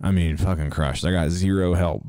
I 0.00 0.10
mean, 0.10 0.36
fucking 0.36 0.70
crushed. 0.70 1.04
I 1.04 1.10
got 1.10 1.30
zero 1.30 1.74
help 1.74 2.04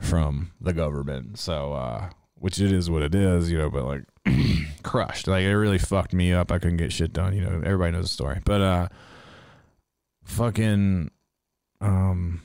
from 0.00 0.52
the 0.60 0.72
government. 0.72 1.38
So, 1.38 1.74
uh, 1.74 2.10
which 2.34 2.60
it 2.60 2.72
is 2.72 2.88
what 2.88 3.02
it 3.02 3.14
is, 3.14 3.50
you 3.50 3.58
know, 3.58 3.70
but 3.70 3.84
like 3.84 4.04
crushed. 4.82 5.26
Like 5.26 5.44
it 5.44 5.56
really 5.56 5.78
fucked 5.78 6.14
me 6.14 6.32
up. 6.32 6.50
I 6.50 6.58
couldn't 6.58 6.78
get 6.78 6.92
shit 6.92 7.12
done, 7.12 7.34
you 7.34 7.42
know, 7.42 7.62
everybody 7.64 7.92
knows 7.92 8.04
the 8.04 8.08
story. 8.08 8.40
But, 8.44 8.60
uh, 8.60 8.88
fucking, 10.24 11.10
um, 11.80 12.40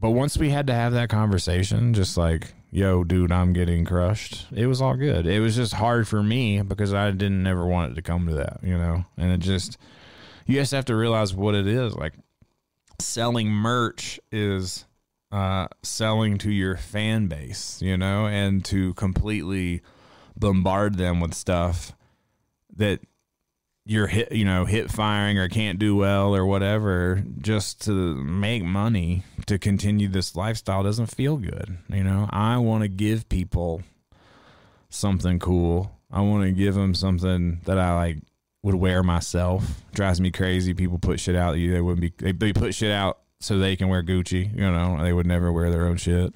but 0.00 0.10
once 0.10 0.36
we 0.38 0.50
had 0.50 0.66
to 0.68 0.74
have 0.74 0.92
that 0.92 1.08
conversation, 1.08 1.94
just 1.94 2.16
like, 2.16 2.54
yo, 2.70 3.04
dude, 3.04 3.32
I'm 3.32 3.52
getting 3.52 3.84
crushed. 3.84 4.46
It 4.54 4.66
was 4.66 4.80
all 4.80 4.96
good. 4.96 5.26
It 5.26 5.40
was 5.40 5.56
just 5.56 5.74
hard 5.74 6.06
for 6.06 6.22
me 6.22 6.62
because 6.62 6.94
I 6.94 7.10
didn't 7.10 7.46
ever 7.46 7.66
want 7.66 7.92
it 7.92 7.94
to 7.96 8.02
come 8.02 8.26
to 8.26 8.34
that, 8.34 8.60
you 8.62 8.76
know? 8.76 9.04
And 9.16 9.32
it 9.32 9.40
just, 9.40 9.78
you 10.46 10.54
just 10.56 10.72
have 10.72 10.84
to 10.86 10.96
realize 10.96 11.34
what 11.34 11.54
it 11.54 11.66
is. 11.66 11.94
Like, 11.94 12.14
selling 13.00 13.48
merch 13.48 14.20
is 14.30 14.84
uh, 15.30 15.68
selling 15.82 16.38
to 16.38 16.50
your 16.50 16.76
fan 16.76 17.26
base, 17.26 17.80
you 17.82 17.96
know, 17.96 18.26
and 18.26 18.64
to 18.66 18.94
completely 18.94 19.82
bombard 20.36 20.96
them 20.96 21.20
with 21.20 21.34
stuff 21.34 21.92
that 22.76 23.00
you're 23.88 24.06
hit, 24.06 24.32
you 24.32 24.44
know, 24.44 24.66
hit 24.66 24.90
firing 24.90 25.38
or 25.38 25.48
can't 25.48 25.78
do 25.78 25.96
well 25.96 26.36
or 26.36 26.44
whatever, 26.44 27.24
just 27.40 27.80
to 27.86 28.14
make 28.16 28.62
money 28.62 29.24
to 29.46 29.58
continue 29.58 30.08
this 30.08 30.36
lifestyle 30.36 30.82
doesn't 30.82 31.06
feel 31.06 31.38
good. 31.38 31.78
You 31.88 32.04
know, 32.04 32.28
I 32.30 32.58
want 32.58 32.82
to 32.82 32.88
give 32.88 33.30
people 33.30 33.82
something 34.90 35.38
cool. 35.38 35.90
I 36.10 36.20
want 36.20 36.44
to 36.44 36.52
give 36.52 36.74
them 36.74 36.94
something 36.94 37.60
that 37.64 37.78
I 37.78 37.94
like 37.94 38.18
would 38.62 38.74
wear 38.74 39.02
myself. 39.02 39.82
Drives 39.94 40.20
me 40.20 40.30
crazy. 40.30 40.74
People 40.74 40.98
put 40.98 41.18
shit 41.18 41.34
out. 41.34 41.54
They 41.54 41.80
wouldn't 41.80 42.02
be. 42.02 42.12
They, 42.18 42.32
they 42.32 42.52
put 42.52 42.74
shit 42.74 42.92
out 42.92 43.20
so 43.40 43.58
they 43.58 43.74
can 43.74 43.88
wear 43.88 44.02
Gucci. 44.02 44.54
You 44.54 44.70
know, 44.70 45.02
they 45.02 45.14
would 45.14 45.26
never 45.26 45.50
wear 45.50 45.70
their 45.70 45.86
own 45.86 45.96
shit, 45.96 46.34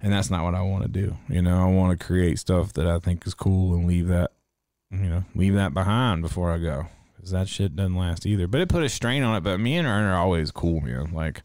and 0.00 0.10
that's 0.10 0.30
not 0.30 0.42
what 0.42 0.54
I 0.54 0.62
want 0.62 0.84
to 0.84 0.88
do. 0.88 1.18
You 1.28 1.42
know, 1.42 1.62
I 1.62 1.70
want 1.70 1.98
to 1.98 2.06
create 2.06 2.38
stuff 2.38 2.72
that 2.72 2.86
I 2.86 2.98
think 2.98 3.26
is 3.26 3.34
cool 3.34 3.74
and 3.74 3.86
leave 3.86 4.08
that 4.08 4.30
you 4.90 5.08
know, 5.08 5.24
leave 5.34 5.54
that 5.54 5.74
behind 5.74 6.22
before 6.22 6.50
I 6.50 6.58
go. 6.58 6.86
Because 7.16 7.30
that 7.32 7.48
shit 7.48 7.74
doesn't 7.74 7.96
last 7.96 8.26
either. 8.26 8.46
But 8.46 8.60
it 8.60 8.68
put 8.68 8.84
a 8.84 8.88
strain 8.88 9.22
on 9.22 9.36
it. 9.36 9.42
But 9.42 9.58
me 9.58 9.76
and 9.76 9.86
Ern 9.86 10.04
are 10.04 10.16
always 10.16 10.50
cool, 10.50 10.80
man. 10.80 11.12
Like, 11.12 11.42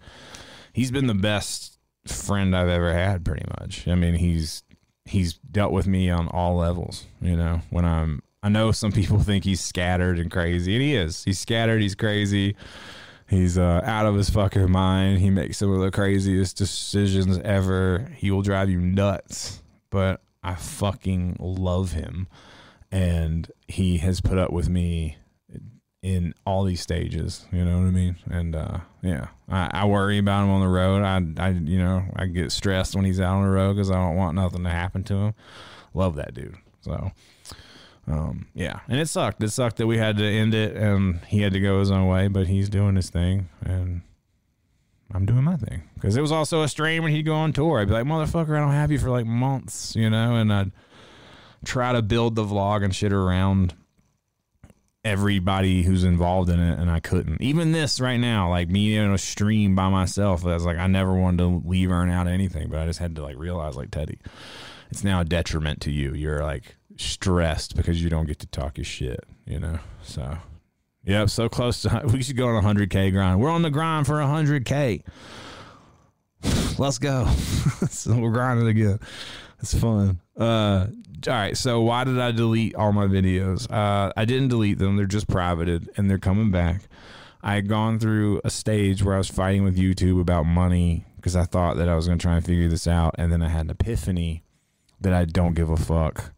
he's 0.72 0.92
been 0.92 1.08
the 1.08 1.14
best 1.14 1.80
friend 2.08 2.56
I've 2.56 2.70
ever 2.70 2.94
had, 2.94 3.26
pretty 3.26 3.46
much. 3.60 3.88
I 3.88 3.96
mean, 3.96 4.16
he's 4.16 4.64
he's 5.06 5.34
dealt 5.34 5.72
with 5.74 5.88
me 5.88 6.10
on 6.10 6.28
all 6.30 6.58
levels. 6.58 7.06
You 7.22 7.36
know, 7.36 7.62
when 7.70 7.86
I'm, 7.86 8.22
I 8.42 8.50
know 8.50 8.72
some 8.72 8.92
people 8.92 9.20
think 9.24 9.44
he's 9.44 9.62
scattered 9.62 10.20
and 10.20 10.32
crazy, 10.32 10.76
and 10.76 10.84
he 10.84 10.96
is. 10.96 11.24
He's 11.24 11.40
scattered. 11.40 11.82
He's 11.82 11.96
crazy. 11.96 12.56
He's 13.28 13.58
uh, 13.58 13.82
out 13.84 14.06
of 14.06 14.16
his 14.16 14.30
fucking 14.30 14.70
mind. 14.70 15.20
He 15.20 15.32
makes 15.32 15.58
some 15.58 15.72
of 15.72 15.80
the 15.80 15.90
craziest 15.90 16.56
decisions 16.56 17.40
ever. 17.40 18.12
He 18.16 18.30
will 18.30 18.44
drive 18.44 18.70
you 18.70 18.80
nuts, 18.80 19.64
but 19.90 20.22
I 20.44 20.54
fucking 20.56 21.38
love 21.40 21.94
him 21.94 22.28
and 22.94 23.52
he 23.68 23.98
has 23.98 24.22
put 24.22 24.38
up 24.38 24.52
with 24.52 24.70
me 24.70 25.18
in 26.04 26.36
all 26.46 26.64
these 26.64 26.80
stages. 26.80 27.48
You 27.52 27.66
know 27.66 27.80
what 27.80 27.88
I 27.88 27.92
mean? 27.92 28.18
And 28.30 28.56
uh, 28.56 28.78
yeah, 29.02 29.30
I, 29.50 29.70
I, 29.74 29.86
worry 29.86 30.20
about 30.20 30.44
him 30.44 30.52
on 30.52 30.62
the 30.62 30.68
road. 30.68 31.02
I, 31.02 31.44
I, 31.44 31.50
you 31.50 31.80
know, 31.80 32.04
I 32.16 32.28
get 32.28 32.52
stressed 32.52 32.96
when 32.96 33.04
he's 33.04 33.20
out 33.20 33.38
on 33.38 33.44
the 33.46 33.50
road 33.50 33.74
because 33.74 33.90
I 33.90 33.96
don't 33.96 34.16
want 34.16 34.36
nothing 34.36 34.64
to 34.66 34.70
happen 34.70 35.04
to 35.06 35.16
him. 35.16 35.34
Love 35.96 36.16
that 36.18 36.36
dude. 36.36 36.56
So, 36.82 37.12
um, 38.06 38.48
yeah, 38.54 38.82
and 38.88 39.00
it 39.00 39.08
sucked. 39.08 39.42
It 39.42 39.50
sucked 39.50 39.78
that 39.78 39.88
we 39.88 39.98
had 39.98 40.18
to 40.18 40.24
end 40.24 40.54
it, 40.54 40.76
and 40.76 41.20
he 41.22 41.42
had 41.42 41.54
to 41.54 41.60
go 41.60 41.80
his 41.80 41.90
own 41.90 42.08
way. 42.08 42.28
But 42.28 42.46
he's 42.46 42.70
doing 42.70 42.96
his 42.96 43.10
thing, 43.10 43.50
and 43.66 44.02
I'm 45.12 45.26
doing 45.26 45.44
my 45.44 45.56
thing 45.56 45.84
because 45.96 46.16
it 46.16 46.22
was 46.22 46.32
also 46.32 46.62
a 46.62 46.68
strain 46.68 47.02
when 47.02 47.12
he'd 47.12 47.24
go 47.24 47.34
on 47.34 47.54
tour. 47.54 47.80
I'd 47.80 47.88
be 47.88 47.94
like, 47.94 48.06
motherfucker, 48.06 48.56
I 48.56 48.60
don't 48.60 48.74
have 48.74 48.92
you 48.92 49.00
for 49.00 49.10
like 49.10 49.26
months, 49.26 49.96
you 49.96 50.12
know, 50.12 50.36
and 50.36 50.54
I'd 50.54 50.72
try 51.64 51.94
to 51.94 52.02
build 52.02 52.36
the 52.36 52.44
vlog 52.44 52.84
and 52.84 52.96
shit 52.96 53.14
around 53.14 53.74
everybody 55.06 55.84
who's 55.84 56.04
involved 56.04 56.50
in 56.50 56.60
it 56.60 56.80
and 56.80 56.90
I 56.90 57.00
couldn't. 57.00 57.42
Even 57.42 57.72
this 57.72 58.00
right 58.00 58.18
now, 58.18 58.50
like 58.50 58.70
me 58.70 58.96
in 58.96 59.12
a 59.12 59.18
stream 59.18 59.76
by 59.76 59.90
myself, 59.90 60.46
I 60.46 60.54
was 60.54 60.66
like 60.66 60.78
I 60.78 60.88
never 60.88 61.14
wanted 61.14 61.40
to 61.40 61.62
leave 61.68 61.92
Ern 61.92 62.10
out 62.10 62.28
anything, 62.28 62.70
but 62.70 62.80
I 62.80 62.86
just 62.86 63.00
had 63.00 63.16
to 63.18 63.24
like 63.24 63.38
realize 63.38 63.76
like 63.76 63.92
Teddy, 63.92 64.20
it's 64.90 65.04
now 65.04 65.20
a 65.20 65.26
detriment 65.26 65.82
to 65.82 65.92
you. 65.92 66.14
You're 66.14 66.44
like 66.44 66.76
stressed 66.98 67.76
because 67.76 68.02
you 68.02 68.10
don't 68.10 68.28
get 68.28 68.40
to 68.40 68.48
talk 68.48 68.78
your 68.78 68.86
shit, 68.86 69.26
you 69.46 69.60
know. 69.60 69.80
So, 70.04 70.38
yep, 71.04 71.30
so 71.30 71.50
close 71.50 71.82
to 71.82 72.04
we 72.14 72.24
should 72.24 72.38
go 72.38 72.48
on 72.48 72.56
a 72.56 72.62
hundred 72.62 72.90
k 72.90 73.12
grind. 73.12 73.42
We're 73.42 73.50
on 73.50 73.62
the 73.62 73.72
grind 73.72 74.08
for 74.08 74.22
a 74.22 74.28
hundred 74.28 74.66
k. 74.66 75.04
Let's 76.78 76.98
go. 76.98 77.26
so 77.90 78.18
we're 78.18 78.32
grinding 78.32 78.68
again. 78.68 79.00
It's 79.60 79.74
fun. 79.74 80.20
Uh, 80.38 80.88
all 81.28 81.34
right. 81.34 81.58
So 81.58 81.82
why 81.82 82.04
did 82.04 82.20
I 82.20 82.32
delete 82.32 82.76
all 82.76 82.92
my 82.92 83.08
videos? 83.08 83.72
Uh, 83.72 84.12
I 84.16 84.26
didn't 84.26 84.50
delete 84.50 84.78
them. 84.78 84.96
They're 84.96 85.06
just 85.06 85.28
privated, 85.28 85.90
and 85.98 86.10
they're 86.10 86.18
coming 86.18 86.52
back. 86.52 86.84
I 87.42 87.56
had 87.56 87.68
gone 87.68 88.00
through 88.00 88.42
a 88.44 88.50
stage 88.50 89.04
where 89.04 89.16
I 89.16 89.18
was 89.18 89.28
fighting 89.28 89.64
with 89.64 89.78
YouTube 89.78 90.22
about 90.22 90.46
money 90.46 91.06
because 91.18 91.36
I 91.36 91.44
thought 91.44 91.78
that 91.78 91.90
I 91.90 91.96
was 91.96 92.08
going 92.08 92.18
to 92.18 92.24
try 92.24 92.36
and 92.36 92.46
figure 92.46 92.68
this 92.68 92.88
out, 92.88 93.16
and 93.18 93.32
then 93.32 93.42
I 93.42 93.50
had 93.50 93.66
an 93.66 93.72
epiphany 93.72 94.44
that 95.02 95.14
I 95.14 95.26
don't 95.26 95.54
give 95.54 95.70
a 95.70 95.78
fuck, 95.78 96.34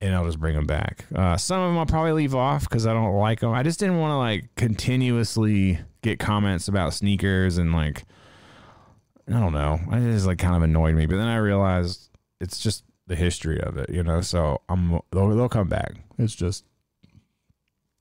and 0.00 0.14
I'll 0.14 0.24
just 0.24 0.38
bring 0.38 0.54
them 0.54 0.66
back. 0.66 1.06
Uh, 1.14 1.36
some 1.36 1.60
of 1.60 1.70
them 1.70 1.78
I'll 1.78 1.86
probably 1.86 2.12
leave 2.12 2.34
off 2.34 2.68
because 2.68 2.86
I 2.86 2.92
don't 2.92 3.14
like 3.16 3.40
them. 3.40 3.52
I 3.52 3.62
just 3.62 3.80
didn't 3.80 3.98
want 3.98 4.12
to 4.12 4.16
like 4.16 4.54
continuously 4.56 5.80
get 6.02 6.18
comments 6.18 6.68
about 6.68 6.94
sneakers 6.94 7.58
and 7.58 7.72
like 7.72 8.04
I 9.28 9.40
don't 9.40 9.52
know. 9.52 9.78
It 9.92 10.12
just 10.12 10.26
like 10.26 10.38
kind 10.38 10.56
of 10.56 10.62
annoyed 10.62 10.94
me, 10.94 11.06
but 11.06 11.16
then 11.16 11.26
I 11.26 11.36
realized 11.36 12.08
it's 12.40 12.58
just 12.58 12.84
the 13.08 13.16
history 13.16 13.60
of 13.60 13.76
it, 13.76 13.90
you 13.90 14.02
know. 14.02 14.20
So 14.20 14.60
I'm 14.68 15.00
they'll, 15.10 15.28
they'll 15.30 15.48
come 15.48 15.68
back. 15.68 15.94
It's 16.18 16.34
just 16.34 16.64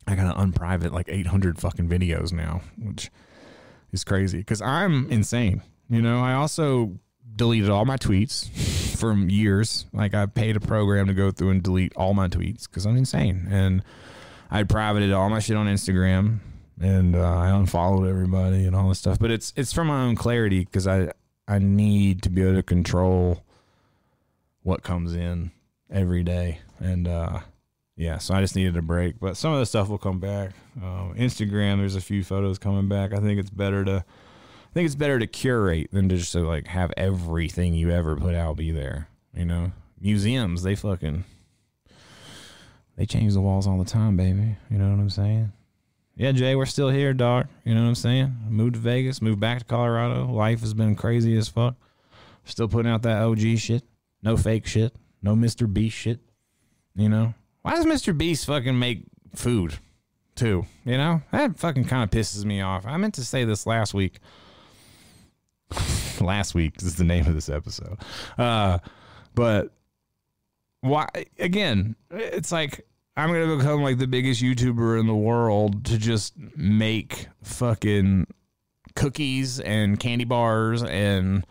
I 0.06 0.16
gotta 0.16 0.40
unprivate 0.40 0.94
like 0.94 1.10
800 1.10 1.60
fucking 1.60 1.90
videos 1.90 2.32
now, 2.32 2.62
which 2.78 3.10
is 3.92 4.04
crazy 4.04 4.38
because 4.40 4.62
I'm 4.62 5.10
insane. 5.10 5.64
You 5.90 6.02
know, 6.02 6.20
I 6.20 6.34
also 6.34 7.00
deleted 7.36 7.70
all 7.70 7.86
my 7.86 7.98
tweets 7.98 8.50
from 8.98 9.30
years. 9.30 9.86
Like 9.94 10.14
I 10.14 10.26
paid 10.26 10.56
a 10.56 10.60
program 10.60 11.08
to 11.08 11.14
go 11.14 11.32
through 11.32 11.50
and 11.50 11.64
delete 11.64 11.96
all 11.96 12.14
my 12.14 12.28
tweets 12.28 12.68
because 12.70 12.86
I'm 12.86 12.98
insane, 12.98 13.48
and 13.50 13.84
I 14.52 14.64
privated 14.64 15.12
all 15.14 15.30
my 15.30 15.40
shit 15.40 15.58
on 15.58 15.68
Instagram 15.68 16.40
and 16.80 17.16
uh, 17.16 17.38
I 17.38 17.50
unfollowed 17.50 18.08
everybody 18.08 18.66
and 18.66 18.76
all 18.76 18.90
this 18.90 19.00
stuff. 19.00 19.18
But 19.20 19.32
it's 19.32 19.54
it's 19.56 19.74
for 19.74 19.84
my 19.84 20.04
own 20.04 20.16
clarity 20.16 20.60
because 20.60 20.88
I 20.88 21.12
I 21.48 21.60
need 21.60 22.22
to 22.24 22.30
be 22.30 22.44
able 22.44 22.56
to 22.56 22.64
control 22.64 23.44
what 24.68 24.84
comes 24.84 25.16
in 25.16 25.50
every 25.90 26.24
day, 26.24 26.60
and 26.80 27.08
uh, 27.08 27.40
yeah, 27.96 28.18
so 28.18 28.34
I 28.34 28.42
just 28.42 28.54
needed 28.54 28.76
a 28.76 28.82
break. 28.82 29.18
But 29.18 29.38
some 29.38 29.54
of 29.54 29.60
the 29.60 29.66
stuff 29.66 29.88
will 29.88 29.98
come 29.98 30.20
back. 30.20 30.52
Uh, 30.78 31.14
Instagram, 31.14 31.78
there's 31.78 31.96
a 31.96 32.02
few 32.02 32.22
photos 32.22 32.60
coming 32.60 32.90
back. 32.90 33.14
I 33.14 33.20
think 33.20 33.40
it's 33.40 33.50
better 33.50 33.86
to. 33.86 34.04
I 34.04 34.74
think 34.74 34.86
it's 34.86 34.96
better 34.96 35.20
to 35.20 35.26
curate 35.26 35.90
than 35.94 36.10
to 36.10 36.18
just 36.18 36.34
to 36.34 36.42
like 36.42 36.68
have 36.68 36.92
everything 36.98 37.76
you 37.76 37.92
ever 37.92 38.18
put 38.18 38.36
out 38.36 38.58
be 38.58 38.72
there. 38.72 39.08
You 39.34 39.46
know, 39.46 39.72
museums 40.02 40.64
they 40.64 40.76
fucking 40.76 41.24
they 42.98 43.06
change 43.06 43.36
the 43.36 43.42
walls 43.42 43.68
all 43.68 43.78
the 43.80 43.90
time, 43.90 44.18
baby. 44.18 44.58
You 44.70 44.78
know 44.78 44.90
what 44.90 45.00
I'm 45.00 45.10
saying? 45.10 45.54
Yeah, 46.18 46.34
Jay, 46.34 46.58
we're 46.58 46.66
still 46.66 46.90
here, 46.90 47.14
dog. 47.14 47.48
You 47.64 47.74
know 47.74 47.84
what 47.84 47.88
I'm 47.88 47.96
saying? 47.96 48.36
Moved 48.50 48.74
to 48.74 48.80
Vegas, 48.82 49.22
moved 49.22 49.40
back 49.40 49.60
to 49.60 49.66
Colorado. 49.66 50.28
Life 50.28 50.60
has 50.60 50.74
been 50.74 50.98
crazy 50.98 51.38
as 51.38 51.48
fuck. 51.48 51.76
Still 52.44 52.68
putting 52.68 52.92
out 52.92 53.04
that 53.04 53.22
OG 53.22 53.60
shit. 53.60 53.84
No 54.22 54.38
fake 54.38 54.66
shit. 54.66 54.96
No 55.22 55.36
Mr. 55.36 55.72
Beast 55.72 55.98
shit. 55.98 56.20
You 56.96 57.10
know? 57.10 57.34
Why 57.62 57.76
does 57.76 57.86
Mr. 57.86 58.18
Beast 58.18 58.46
fucking 58.46 58.78
make 58.78 59.04
food 59.36 59.76
too? 60.36 60.66
You 60.86 60.98
know? 60.98 61.22
That 61.32 61.58
fucking 61.58 61.86
kind 61.86 62.04
of 62.04 62.10
pisses 62.10 62.46
me 62.46 62.62
off. 62.62 62.86
I 62.86 62.98
meant 62.98 63.16
to 63.16 63.26
say 63.26 63.44
this 63.46 63.66
last 63.66 63.94
week. 63.94 64.20
last 66.22 66.56
week 66.56 66.82
is 66.82 66.96
the 66.96 67.04
name 67.04 67.28
of 67.28 67.36
this 67.36 67.50
episode. 67.50 67.98
Uh, 68.38 68.80
but 69.36 69.72
why 70.82 71.08
again, 71.40 71.96
it's 72.12 72.52
like 72.52 72.86
I'm 73.16 73.32
gonna 73.32 73.58
become 73.58 73.82
like 73.82 73.98
the 73.98 74.08
biggest 74.08 74.42
YouTuber 74.42 75.00
in 75.00 75.08
the 75.08 75.16
world 75.16 75.86
to 75.86 75.98
just 75.98 76.34
make 76.56 77.28
fucking 77.44 78.28
cookies 78.96 79.60
and 79.60 80.00
candy 80.00 80.26
bars 80.26 80.84
and 80.84 81.46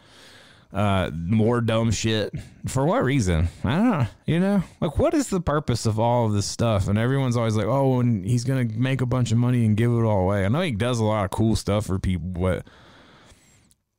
uh, 0.76 1.10
more 1.14 1.62
dumb 1.62 1.90
shit. 1.90 2.34
For 2.68 2.84
what 2.84 3.02
reason? 3.02 3.48
I 3.64 3.76
don't 3.76 3.90
know. 3.90 4.06
You 4.26 4.40
know, 4.40 4.62
like 4.80 4.98
what 4.98 5.14
is 5.14 5.28
the 5.30 5.40
purpose 5.40 5.86
of 5.86 5.98
all 5.98 6.26
of 6.26 6.34
this 6.34 6.44
stuff? 6.44 6.86
And 6.86 6.98
everyone's 6.98 7.36
always 7.36 7.56
like, 7.56 7.64
oh, 7.64 7.98
and 8.00 8.26
he's 8.26 8.44
gonna 8.44 8.66
make 8.66 9.00
a 9.00 9.06
bunch 9.06 9.32
of 9.32 9.38
money 9.38 9.64
and 9.64 9.74
give 9.74 9.90
it 9.90 10.02
all 10.02 10.20
away. 10.20 10.44
I 10.44 10.48
know 10.48 10.60
he 10.60 10.72
does 10.72 10.98
a 10.98 11.04
lot 11.04 11.24
of 11.24 11.30
cool 11.30 11.56
stuff 11.56 11.86
for 11.86 11.98
people, 11.98 12.28
but 12.28 12.66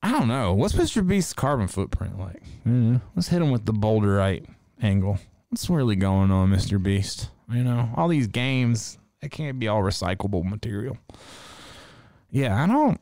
I 0.04 0.12
don't 0.12 0.28
know. 0.28 0.54
What's 0.54 0.76
Mr. 0.76 1.06
Beast's 1.06 1.34
carbon 1.34 1.68
footprint 1.68 2.20
like? 2.20 2.44
Let's 3.16 3.30
hit 3.30 3.42
him 3.42 3.50
with 3.50 3.66
the 3.66 3.74
boulderite 3.74 4.46
angle. 4.80 5.18
What's 5.50 5.68
really 5.72 5.96
going 5.96 6.30
on, 6.30 6.52
Mr. 6.52 6.82
Beast? 6.82 7.32
You 7.52 7.64
know, 7.64 7.90
all 7.96 8.08
these 8.08 8.28
games, 8.28 9.00
it 9.24 9.32
can't 9.32 9.58
be 9.58 9.68
all 9.68 9.82
recyclable 9.82 10.44
material. 10.44 11.00
Yeah, 12.30 12.62
I 12.62 12.68
don't. 12.68 13.00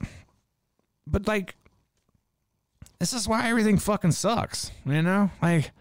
But 1.06 1.28
like, 1.28 1.56
this 3.00 3.14
is 3.14 3.28
why 3.28 3.50
everything 3.50 3.78
fucking 3.78 4.12
sucks. 4.12 4.72
You 4.86 5.02
know, 5.02 5.32
like 5.42 5.72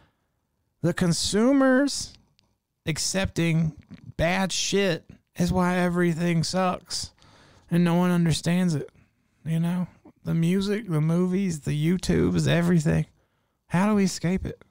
the 0.82 0.94
consumers 0.94 2.14
accepting 2.86 3.72
bad 4.16 4.52
shit 4.52 5.08
is 5.36 5.52
why 5.52 5.76
everything 5.76 6.44
sucks, 6.44 7.12
and 7.70 7.84
no 7.84 7.94
one 7.94 8.10
understands 8.10 8.74
it. 8.74 8.90
You 9.44 9.60
know, 9.60 9.86
the 10.24 10.34
music, 10.34 10.88
the 10.88 11.00
movies, 11.00 11.60
the 11.60 11.72
YouTubes, 11.72 12.48
everything. 12.48 13.06
How 13.68 13.88
do 13.88 13.94
we 13.94 14.04
escape 14.04 14.46
it? 14.46 14.62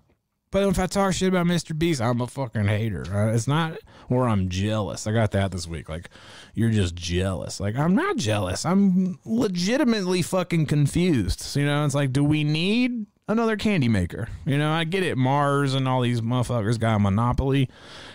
But 0.51 0.69
if 0.69 0.77
I 0.77 0.85
talk 0.85 1.13
shit 1.13 1.29
about 1.29 1.47
Mr. 1.47 1.77
Beast, 1.77 1.99
I'm 1.99 2.21
a 2.21 2.27
fucking 2.27 2.65
hater. 2.65 3.03
Uh, 3.11 3.33
it's 3.33 3.47
not, 3.47 3.79
or 4.07 4.27
I'm 4.27 4.49
jealous. 4.49 5.07
I 5.07 5.11
got 5.11 5.31
that 5.31 5.51
this 5.51 5.67
week. 5.67 5.89
Like, 5.89 6.09
you're 6.53 6.69
just 6.69 6.95
jealous. 6.95 7.59
Like, 7.59 7.75
I'm 7.75 7.95
not 7.95 8.17
jealous. 8.17 8.65
I'm 8.65 9.19
legitimately 9.25 10.21
fucking 10.21 10.67
confused. 10.67 11.39
So, 11.39 11.59
you 11.59 11.65
know, 11.65 11.83
it's 11.85 11.95
like, 11.95 12.13
do 12.13 12.23
we 12.23 12.43
need 12.43 13.07
another 13.27 13.57
candy 13.57 13.89
maker? 13.89 14.27
You 14.45 14.57
know, 14.57 14.71
I 14.71 14.83
get 14.83 15.03
it. 15.03 15.17
Mars 15.17 15.73
and 15.73 15.87
all 15.87 16.01
these 16.01 16.21
motherfuckers 16.21 16.79
got 16.79 16.97
a 16.97 16.99
monopoly. 16.99 17.69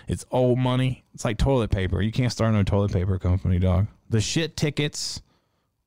It's 0.07 0.25
old 0.31 0.59
money. 0.59 1.05
It's 1.15 1.25
like 1.25 1.39
toilet 1.39 1.71
paper. 1.71 2.01
You 2.01 2.13
can't 2.13 2.33
start 2.33 2.53
no 2.53 2.63
toilet 2.63 2.93
paper 2.93 3.19
company, 3.19 3.59
dog. 3.59 3.89
The 4.09 4.21
shit 4.21 4.57
tickets 4.57 5.21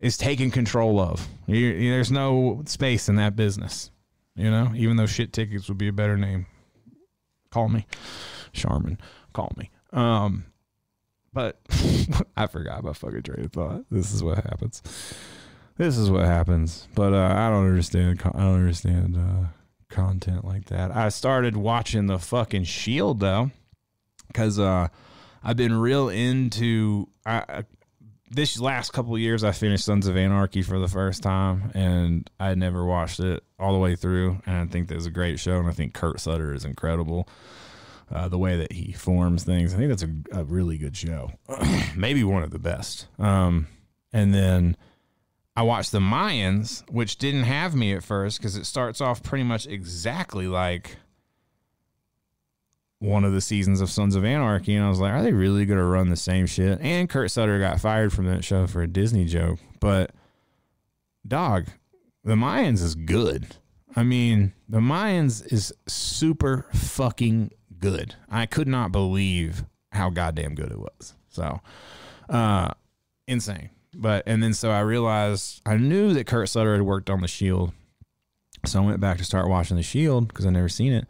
is 0.02 0.18
taken 0.18 0.52
control 0.52 1.00
of. 1.00 1.28
You, 1.48 1.90
there's 1.90 2.12
no 2.12 2.64
space 2.66 3.08
in 3.08 3.16
that 3.16 3.36
business. 3.36 3.92
You 4.36 4.50
know, 4.50 4.72
even 4.76 4.98
though 4.98 5.06
shit 5.06 5.34
tickets 5.34 5.68
would 5.70 5.78
be 5.78 5.88
a 5.88 5.94
better 5.94 6.18
name. 6.18 6.48
Call 7.50 7.70
me, 7.70 7.86
Charmin. 8.54 8.98
Call 9.34 9.52
me. 9.58 9.70
Um, 9.92 10.46
but 11.34 11.60
I 12.38 12.48
forgot 12.48 12.84
my 12.84 12.94
fucking 12.94 13.24
train 13.24 13.46
of 13.46 13.52
thought. 13.52 13.86
This 13.90 14.14
is 14.14 14.24
what 14.24 14.38
happens. 14.38 14.82
This 15.78 15.98
is 15.98 16.10
what 16.10 16.26
happens. 16.26 16.88
But 16.96 17.14
uh, 17.14 17.34
I 17.36 17.50
don't 17.50 17.68
understand. 17.68 18.22
I 18.24 18.40
don't 18.40 18.56
understand 18.56 19.18
uh, 19.18 19.48
content 19.90 20.46
like 20.46 20.66
that. 20.66 20.96
I 20.96 21.10
started 21.10 21.56
watching 21.56 22.08
the 22.08 22.20
fucking 22.20 22.66
Shield 22.66 23.20
though, 23.20 23.52
because 24.28 24.60
uh, 24.60 24.90
I've 25.44 25.58
been 25.58 25.74
real 25.74 26.10
into. 26.10 27.08
I, 27.26 27.64
this 28.34 28.60
last 28.62 28.94
couple 28.94 29.18
years, 29.18 29.44
I 29.44 29.52
finished 29.52 29.84
Sons 29.84 30.08
of 30.08 30.16
Anarchy 30.16 30.62
for 30.62 30.80
the 30.80 30.88
first 30.88 31.22
time, 31.22 31.70
and 31.74 32.30
I 32.40 32.56
never 32.56 32.86
watched 32.86 33.20
it 33.20 33.44
all 33.60 33.74
the 33.74 33.80
way 33.80 33.98
through. 33.98 34.42
And 34.46 34.56
I 34.56 34.66
think 34.72 34.88
that's 34.88 35.06
a 35.06 35.12
great 35.12 35.38
show, 35.40 35.60
and 35.60 35.68
I 35.68 35.74
think 35.74 35.94
Kurt 35.94 36.20
Sutter 36.20 36.54
is 36.54 36.64
incredible. 36.64 37.28
Uh, 38.12 38.28
the 38.28 38.38
way 38.38 38.58
that 38.58 38.74
he 38.74 38.92
forms 38.92 39.44
things, 39.44 39.74
I 39.74 39.78
think 39.78 39.90
that's 39.90 40.04
a, 40.04 40.42
a 40.42 40.44
really 40.44 40.78
good 40.78 40.98
show, 40.98 41.32
maybe 41.96 42.24
one 42.24 42.44
of 42.44 42.52
the 42.52 42.60
best. 42.60 43.08
Um, 43.18 43.68
and 44.12 44.34
then 44.34 44.76
I 45.56 45.64
watched 45.64 45.92
the 45.92 46.00
Mayans, 46.00 46.84
which 46.90 47.18
didn't 47.18 47.44
have 47.44 47.76
me 47.76 47.94
at 47.94 48.04
first 48.04 48.38
because 48.38 48.56
it 48.56 48.66
starts 48.66 49.00
off 49.00 49.24
pretty 49.24 49.44
much 49.44 49.66
exactly 49.66 50.48
like 50.48 50.98
one 53.00 53.24
of 53.24 53.34
the 53.34 53.42
seasons 53.42 53.82
of 53.82 53.90
Sons 53.90 54.16
of 54.16 54.24
Anarchy, 54.24 54.76
and 54.76 54.86
I 54.86 54.90
was 54.90 55.00
like, 55.00 55.12
are 55.12 55.24
they 55.24 55.34
really 55.34 55.66
going 55.66 55.80
to 55.80 55.86
run 55.86 56.10
the 56.10 56.16
same 56.16 56.46
shit? 56.46 56.80
And 56.82 57.10
Kurt 57.10 57.32
Sutter 57.32 57.60
got 57.60 57.82
fired 57.82 58.14
from 58.14 58.26
that 58.26 58.44
show 58.44 58.68
for 58.68 58.84
a 58.84 58.88
Disney 58.88 59.26
joke, 59.26 59.60
but 59.80 60.12
dog, 61.28 61.68
the 62.24 62.36
Mayans 62.36 62.84
is 62.84 62.94
good. 62.96 63.56
I 63.96 64.04
mean, 64.04 64.54
the 64.70 64.80
Mayans 64.80 65.52
is 65.52 65.74
super 65.88 66.68
fucking 66.74 67.52
good. 67.82 68.16
I 68.30 68.46
could 68.46 68.68
not 68.68 68.92
believe 68.92 69.66
how 69.92 70.10
goddamn 70.10 70.56
good 70.56 70.72
it 70.72 70.80
was. 70.80 71.16
So, 71.30 71.60
uh, 72.30 72.72
insane. 73.28 73.70
But 73.94 74.24
and 74.26 74.42
then 74.42 74.54
so 74.54 74.72
I 74.72 74.80
realized 74.80 75.62
I 75.66 75.76
knew 75.76 76.14
that 76.14 76.26
Kurt 76.26 76.48
Sutter 76.48 76.74
had 76.74 76.84
worked 76.84 77.10
on 77.10 77.20
the 77.20 77.28
Shield, 77.28 77.74
so 78.66 78.82
I 78.82 78.86
went 78.86 79.02
back 79.02 79.18
to 79.18 79.26
start 79.26 79.50
watching 79.50 79.76
the 79.76 79.84
Shield 79.84 80.30
because 80.30 80.46
I 80.46 80.50
never 80.50 80.70
seen 80.70 80.94
it. 80.94 81.08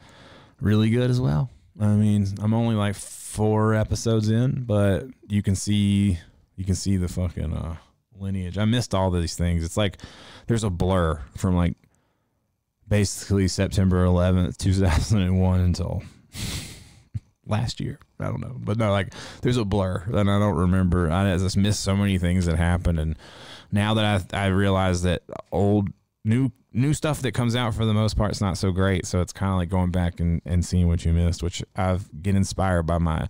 Really 0.60 0.90
good 0.90 1.12
as 1.12 1.22
well. 1.22 1.52
I 1.80 1.88
mean, 1.90 2.28
I'm 2.42 2.54
only 2.54 2.76
like 2.76 2.96
four 2.96 3.76
episodes 3.76 4.30
in, 4.30 4.64
but 4.64 5.06
you 5.28 5.44
can 5.44 5.56
see 5.56 6.18
you 6.56 6.66
can 6.66 6.76
see 6.76 6.98
the 6.98 7.08
fucking 7.08 7.54
uh, 7.54 7.76
lineage. 8.18 8.58
I 8.58 8.66
missed 8.66 8.96
all 8.96 9.12
these 9.12 9.36
things. 9.36 9.64
It's 9.64 9.78
like 9.78 9.98
there's 10.48 10.64
a 10.64 10.70
blur 10.70 11.22
from 11.38 11.56
like 11.56 11.76
basically 12.88 13.48
September 13.48 14.06
11th, 14.06 14.58
2001 14.58 15.60
until 15.60 16.04
last 17.52 17.80
year. 17.80 18.00
I 18.20 18.26
don't 18.26 18.42
know, 18.42 18.56
but 18.58 18.78
no, 18.78 18.92
like 18.92 19.14
there's 19.42 19.58
a 19.58 19.66
blur 19.66 20.04
and 20.08 20.30
I 20.30 20.40
don't 20.40 20.58
remember. 20.58 21.12
I 21.12 21.38
just 21.38 21.58
missed 21.58 21.82
so 21.82 21.96
many 21.96 22.18
things 22.18 22.46
that 22.46 22.58
happened, 22.58 23.00
and 23.00 23.18
now 23.72 23.94
that 23.94 24.32
I 24.34 24.46
I 24.46 24.48
realize 24.48 25.04
that 25.04 25.24
old 25.52 25.90
new 26.24 26.52
new 26.74 26.94
stuff 26.94 27.22
that 27.22 27.34
comes 27.34 27.56
out 27.56 27.74
for 27.74 27.86
the 27.86 27.94
most 27.94 28.16
part 28.16 28.32
is 28.32 28.42
not 28.42 28.58
so 28.58 28.72
great. 28.72 29.06
So 29.06 29.22
it's 29.22 29.34
kind 29.34 29.52
of 29.52 29.58
like 29.58 29.70
going 29.70 29.92
back 29.92 30.20
and, 30.20 30.42
and 30.46 30.64
seeing 30.64 30.88
what 30.88 31.04
you 31.04 31.14
missed, 31.14 31.44
which 31.44 31.64
I've 31.76 32.10
get 32.22 32.36
inspired 32.36 32.84
by 32.84 32.98
my 32.98 33.28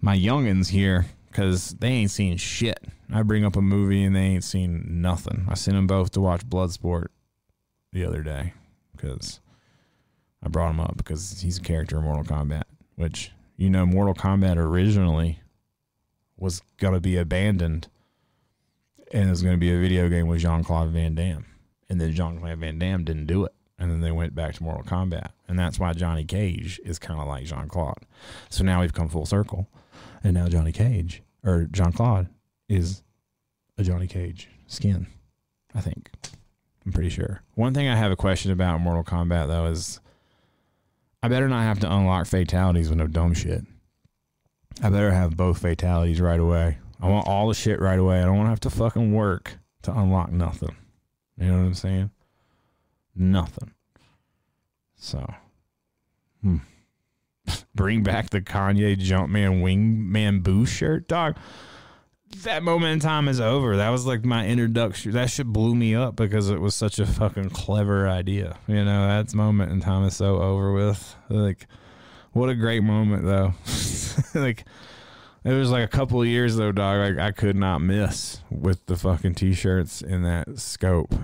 my 0.00 0.16
youngins 0.16 0.68
here 0.68 1.06
because 1.30 1.70
they 1.80 1.88
ain't 1.88 2.10
seen 2.10 2.36
shit. 2.36 2.78
I 3.12 3.22
bring 3.22 3.44
up 3.44 3.56
a 3.56 3.62
movie 3.62 4.04
and 4.04 4.14
they 4.16 4.20
ain't 4.20 4.44
seen 4.44 4.84
nothing. 5.02 5.46
I 5.48 5.54
sent 5.54 5.76
them 5.76 5.86
both 5.86 6.10
to 6.12 6.20
watch 6.20 6.46
Bloodsport 6.46 7.06
the 7.92 8.04
other 8.04 8.22
day 8.22 8.54
because 8.96 9.40
I 10.42 10.48
brought 10.48 10.70
him 10.70 10.80
up 10.80 10.96
because 10.96 11.40
he's 11.40 11.58
a 11.58 11.62
character 11.62 11.98
in 11.98 12.04
Mortal 12.04 12.24
Kombat, 12.24 12.64
which 12.96 13.32
you 13.62 13.70
know 13.70 13.86
Mortal 13.86 14.14
Kombat 14.14 14.56
originally 14.56 15.40
was 16.36 16.62
gonna 16.78 16.98
be 16.98 17.16
abandoned 17.16 17.88
and 19.12 19.28
it 19.28 19.30
was 19.30 19.42
gonna 19.42 19.56
be 19.56 19.72
a 19.72 19.78
video 19.78 20.08
game 20.08 20.26
with 20.26 20.40
Jean 20.40 20.64
Claude 20.64 20.90
Van 20.90 21.14
Damme 21.14 21.46
and 21.88 22.00
then 22.00 22.12
Jean 22.12 22.40
Claude 22.40 22.58
Van 22.58 22.78
Damme 22.78 23.04
didn't 23.04 23.26
do 23.26 23.44
it. 23.44 23.52
And 23.78 23.90
then 23.90 24.00
they 24.00 24.10
went 24.10 24.34
back 24.34 24.54
to 24.54 24.62
Mortal 24.62 24.84
Kombat. 24.84 25.32
And 25.46 25.58
that's 25.58 25.78
why 25.78 25.92
Johnny 25.92 26.24
Cage 26.24 26.80
is 26.84 26.98
kind 26.98 27.20
of 27.20 27.26
like 27.26 27.44
Jean 27.44 27.68
Claude. 27.68 28.06
So 28.48 28.64
now 28.64 28.80
we've 28.80 28.92
come 28.92 29.08
full 29.08 29.26
circle. 29.26 29.68
And 30.24 30.34
now 30.34 30.48
Johnny 30.48 30.72
Cage, 30.72 31.22
or 31.44 31.64
Jean 31.64 31.92
Claude, 31.92 32.28
is 32.68 33.02
a 33.76 33.82
Johnny 33.82 34.06
Cage 34.06 34.48
skin, 34.68 35.08
I 35.74 35.80
think. 35.80 36.10
I'm 36.86 36.92
pretty 36.92 37.10
sure. 37.10 37.42
One 37.54 37.74
thing 37.74 37.88
I 37.88 37.96
have 37.96 38.12
a 38.12 38.16
question 38.16 38.52
about 38.52 38.80
Mortal 38.80 39.04
Kombat, 39.04 39.48
though, 39.48 39.66
is 39.66 40.00
I 41.22 41.28
better 41.28 41.48
not 41.48 41.62
have 41.62 41.78
to 41.80 41.92
unlock 41.92 42.26
fatalities 42.26 42.88
with 42.88 42.98
no 42.98 43.06
dumb 43.06 43.34
shit. 43.34 43.64
I 44.82 44.90
better 44.90 45.12
have 45.12 45.36
both 45.36 45.58
fatalities 45.58 46.20
right 46.20 46.40
away. 46.40 46.78
I 47.00 47.08
want 47.08 47.26
all 47.26 47.48
the 47.48 47.54
shit 47.54 47.80
right 47.80 47.98
away. 47.98 48.20
I 48.20 48.24
don't 48.24 48.36
want 48.36 48.46
to 48.46 48.50
have 48.50 48.60
to 48.60 48.70
fucking 48.70 49.12
work 49.12 49.58
to 49.82 49.92
unlock 49.92 50.32
nothing. 50.32 50.76
You 51.38 51.46
know 51.46 51.58
what 51.58 51.66
I'm 51.66 51.74
saying? 51.74 52.10
Nothing. 53.14 53.72
So, 54.96 55.26
hmm. 56.42 56.58
bring 57.74 58.02
back 58.02 58.30
the 58.30 58.40
Kanye 58.40 58.96
Jumpman 58.96 59.62
Wingman 59.62 60.42
Boo 60.42 60.66
shirt, 60.66 61.08
dog. 61.08 61.36
That 62.38 62.62
moment 62.62 62.92
in 62.92 63.00
time 63.00 63.28
is 63.28 63.40
over. 63.40 63.76
That 63.76 63.90
was 63.90 64.06
like 64.06 64.24
my 64.24 64.46
introduction. 64.46 65.12
That 65.12 65.30
shit 65.30 65.46
blew 65.46 65.74
me 65.74 65.94
up 65.94 66.16
because 66.16 66.50
it 66.50 66.60
was 66.60 66.74
such 66.74 66.98
a 66.98 67.06
fucking 67.06 67.50
clever 67.50 68.08
idea. 68.08 68.58
You 68.66 68.84
know, 68.84 69.06
that 69.06 69.32
moment 69.34 69.70
in 69.70 69.80
time 69.80 70.04
is 70.04 70.16
so 70.16 70.38
over 70.42 70.72
with. 70.72 71.14
Like, 71.28 71.66
what 72.32 72.48
a 72.48 72.54
great 72.54 72.82
moment, 72.82 73.24
though. 73.24 73.54
like, 74.34 74.64
it 75.44 75.52
was 75.52 75.70
like 75.70 75.84
a 75.84 75.88
couple 75.88 76.24
years 76.24 76.56
though, 76.56 76.72
dog. 76.72 76.98
Like 76.98 77.18
I 77.18 77.32
could 77.32 77.56
not 77.56 77.78
miss 77.78 78.40
with 78.50 78.86
the 78.86 78.96
fucking 78.96 79.34
t-shirts 79.34 80.00
in 80.00 80.22
that 80.22 80.58
scope. 80.58 81.14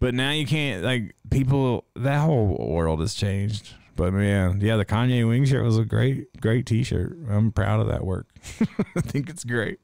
But 0.00 0.14
now 0.14 0.30
you 0.30 0.46
can't 0.46 0.82
like 0.82 1.14
people. 1.30 1.84
That 1.94 2.20
whole 2.20 2.46
world 2.46 3.00
has 3.00 3.14
changed. 3.14 3.74
But 4.00 4.14
man, 4.14 4.62
yeah, 4.62 4.78
the 4.78 4.86
Kanye 4.86 5.28
Wing 5.28 5.44
shirt 5.44 5.62
was 5.62 5.76
a 5.76 5.84
great, 5.84 6.40
great 6.40 6.64
t-shirt. 6.64 7.18
I'm 7.28 7.52
proud 7.52 7.80
of 7.80 7.88
that 7.88 8.02
work. 8.02 8.28
I 8.96 9.02
think 9.02 9.28
it's 9.28 9.44
great. 9.44 9.78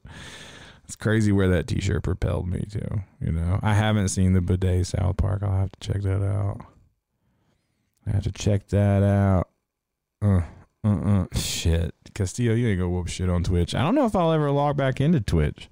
It's 0.85 0.95
crazy 0.95 1.31
where 1.31 1.47
that 1.49 1.67
t-shirt 1.67 2.01
propelled 2.01 2.47
me 2.47 2.61
to. 2.71 3.03
You 3.21 3.31
know, 3.31 3.59
I 3.61 3.75
haven't 3.75 4.07
seen 4.07 4.33
the 4.33 4.41
bidet 4.41 4.87
South 4.87 5.17
Park. 5.17 5.43
I'll 5.43 5.51
have 5.51 5.71
to 5.71 5.79
check 5.79 6.01
that 6.01 6.25
out. 6.25 6.61
I 8.07 8.09
have 8.09 8.23
to 8.23 8.31
check 8.31 8.69
that 8.69 9.03
out. 9.03 9.49
Uh, 10.19 10.41
uh, 10.83 11.21
uh. 11.21 11.25
Shit. 11.35 11.93
Castillo, 12.15 12.55
you 12.55 12.69
ain't 12.69 12.79
gonna 12.79 12.89
whoop 12.89 13.09
shit 13.09 13.29
on 13.29 13.43
Twitch. 13.43 13.75
I 13.75 13.83
don't 13.83 13.93
know 13.93 14.07
if 14.07 14.15
I'll 14.15 14.31
ever 14.31 14.49
log 14.49 14.77
back 14.77 14.99
into 14.99 15.21
Twitch. 15.21 15.69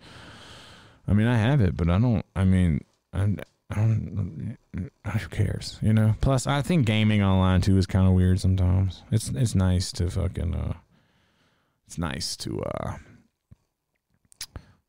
I 1.07 1.13
mean, 1.13 1.25
I 1.25 1.37
have 1.37 1.61
it, 1.61 1.75
but 1.75 1.89
I 1.89 1.97
don't. 1.97 2.23
I 2.35 2.43
mean, 2.43 2.81
I'm. 3.11 3.39
Who 3.73 4.55
cares? 5.31 5.79
You 5.81 5.93
know. 5.93 6.15
Plus, 6.21 6.45
I 6.47 6.61
think 6.61 6.85
gaming 6.85 7.23
online 7.23 7.61
too 7.61 7.77
is 7.77 7.85
kind 7.87 8.07
of 8.07 8.13
weird 8.13 8.39
sometimes. 8.39 9.03
It's 9.11 9.29
it's 9.29 9.55
nice 9.55 9.91
to 9.93 10.09
fucking. 10.09 10.53
uh 10.53 10.73
It's 11.87 11.97
nice 11.97 12.35
to 12.37 12.61
uh 12.61 12.97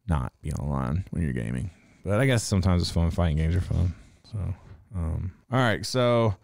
not 0.09 0.32
be 0.40 0.53
online 0.53 1.05
when 1.11 1.23
you're 1.23 1.32
gaming, 1.32 1.70
but 2.05 2.20
I 2.20 2.27
guess 2.27 2.43
sometimes 2.44 2.82
it's 2.82 2.90
fun. 2.90 3.11
Fighting 3.11 3.39
games 3.39 3.57
are 3.57 3.61
fun. 3.61 3.94
So, 4.31 4.39
um, 4.94 5.32
all 5.51 5.59
right. 5.59 5.85
So 5.85 6.35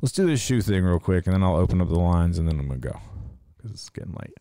let's 0.00 0.12
do 0.12 0.26
this 0.26 0.40
shoe 0.40 0.62
thing 0.62 0.82
real 0.84 0.98
quick, 0.98 1.26
and 1.26 1.34
then 1.34 1.42
I'll 1.42 1.56
open 1.56 1.80
up 1.80 1.88
the 1.88 1.98
lines, 1.98 2.38
and 2.38 2.48
then 2.48 2.58
I'm 2.58 2.66
gonna 2.68 2.80
go 2.80 2.98
because 3.56 3.70
it's 3.72 3.88
getting 3.90 4.14
late. 4.14 4.34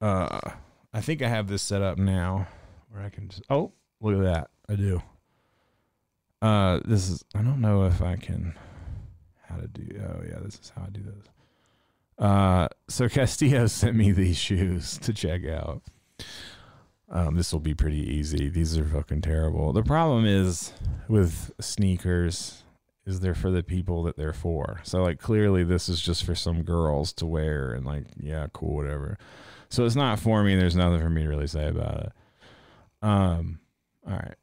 Uh, 0.00 0.38
I 0.92 1.00
think 1.00 1.22
I 1.22 1.28
have 1.28 1.48
this 1.48 1.62
set 1.62 1.82
up 1.82 1.98
now 1.98 2.46
where 2.90 3.02
I 3.02 3.08
can 3.08 3.28
just. 3.28 3.42
Oh, 3.50 3.72
look 4.00 4.14
at 4.16 4.22
that! 4.22 4.50
I 4.68 4.74
do. 4.76 5.02
Uh, 6.46 6.80
this 6.84 7.08
is. 7.08 7.24
I 7.34 7.42
don't 7.42 7.60
know 7.60 7.86
if 7.86 8.00
I 8.00 8.14
can. 8.16 8.54
How 9.48 9.56
to 9.56 9.66
do? 9.66 10.00
Oh 10.00 10.22
yeah, 10.28 10.38
this 10.44 10.54
is 10.54 10.72
how 10.76 10.82
I 10.82 10.90
do 10.90 11.02
this. 11.02 11.28
Uh, 12.18 12.68
so 12.88 13.08
Castillo 13.08 13.66
sent 13.66 13.96
me 13.96 14.12
these 14.12 14.36
shoes 14.38 14.96
to 14.98 15.12
check 15.12 15.44
out. 15.44 15.82
Um, 17.08 17.34
this 17.36 17.52
will 17.52 17.60
be 17.60 17.74
pretty 17.74 18.00
easy. 18.00 18.48
These 18.48 18.78
are 18.78 18.84
fucking 18.84 19.22
terrible. 19.22 19.72
The 19.72 19.82
problem 19.82 20.24
is 20.24 20.72
with 21.08 21.52
sneakers 21.60 22.62
is 23.06 23.20
they're 23.20 23.34
for 23.34 23.50
the 23.50 23.62
people 23.62 24.04
that 24.04 24.16
they're 24.16 24.32
for. 24.32 24.80
So 24.84 25.02
like 25.02 25.20
clearly 25.20 25.64
this 25.64 25.88
is 25.88 26.00
just 26.00 26.24
for 26.24 26.34
some 26.34 26.62
girls 26.62 27.12
to 27.14 27.26
wear 27.26 27.72
and 27.72 27.84
like 27.84 28.06
yeah, 28.20 28.46
cool 28.52 28.74
whatever. 28.74 29.18
So 29.68 29.84
it's 29.84 29.94
not 29.96 30.18
for 30.20 30.42
me. 30.42 30.56
There's 30.56 30.76
nothing 30.76 31.00
for 31.00 31.10
me 31.10 31.22
to 31.22 31.28
really 31.28 31.46
say 31.46 31.68
about 31.68 32.00
it. 32.00 32.12
Um 33.02 33.60
all 34.06 34.14
right. 34.14 34.34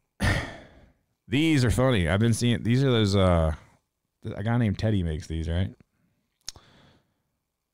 These 1.27 1.63
are 1.65 1.71
funny. 1.71 2.07
I've 2.07 2.19
been 2.19 2.33
seeing 2.33 2.63
these 2.63 2.83
are 2.83 2.91
those 2.91 3.15
uh 3.15 3.53
a 4.35 4.43
guy 4.43 4.57
named 4.57 4.79
Teddy 4.79 5.03
makes 5.03 5.27
these, 5.27 5.49
right? 5.49 5.73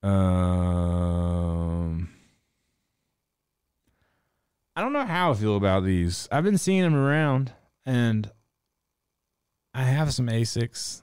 Um 0.03 0.89
I 4.75 4.81
don't 4.81 4.93
know 4.93 5.05
how 5.05 5.31
I 5.31 5.33
feel 5.33 5.57
about 5.57 5.83
these. 5.83 6.27
I've 6.31 6.43
been 6.43 6.57
seeing 6.57 6.83
them 6.83 6.95
around 6.95 7.53
and 7.85 8.31
I 9.73 9.83
have 9.83 10.13
some 10.13 10.27
Asics. 10.27 11.01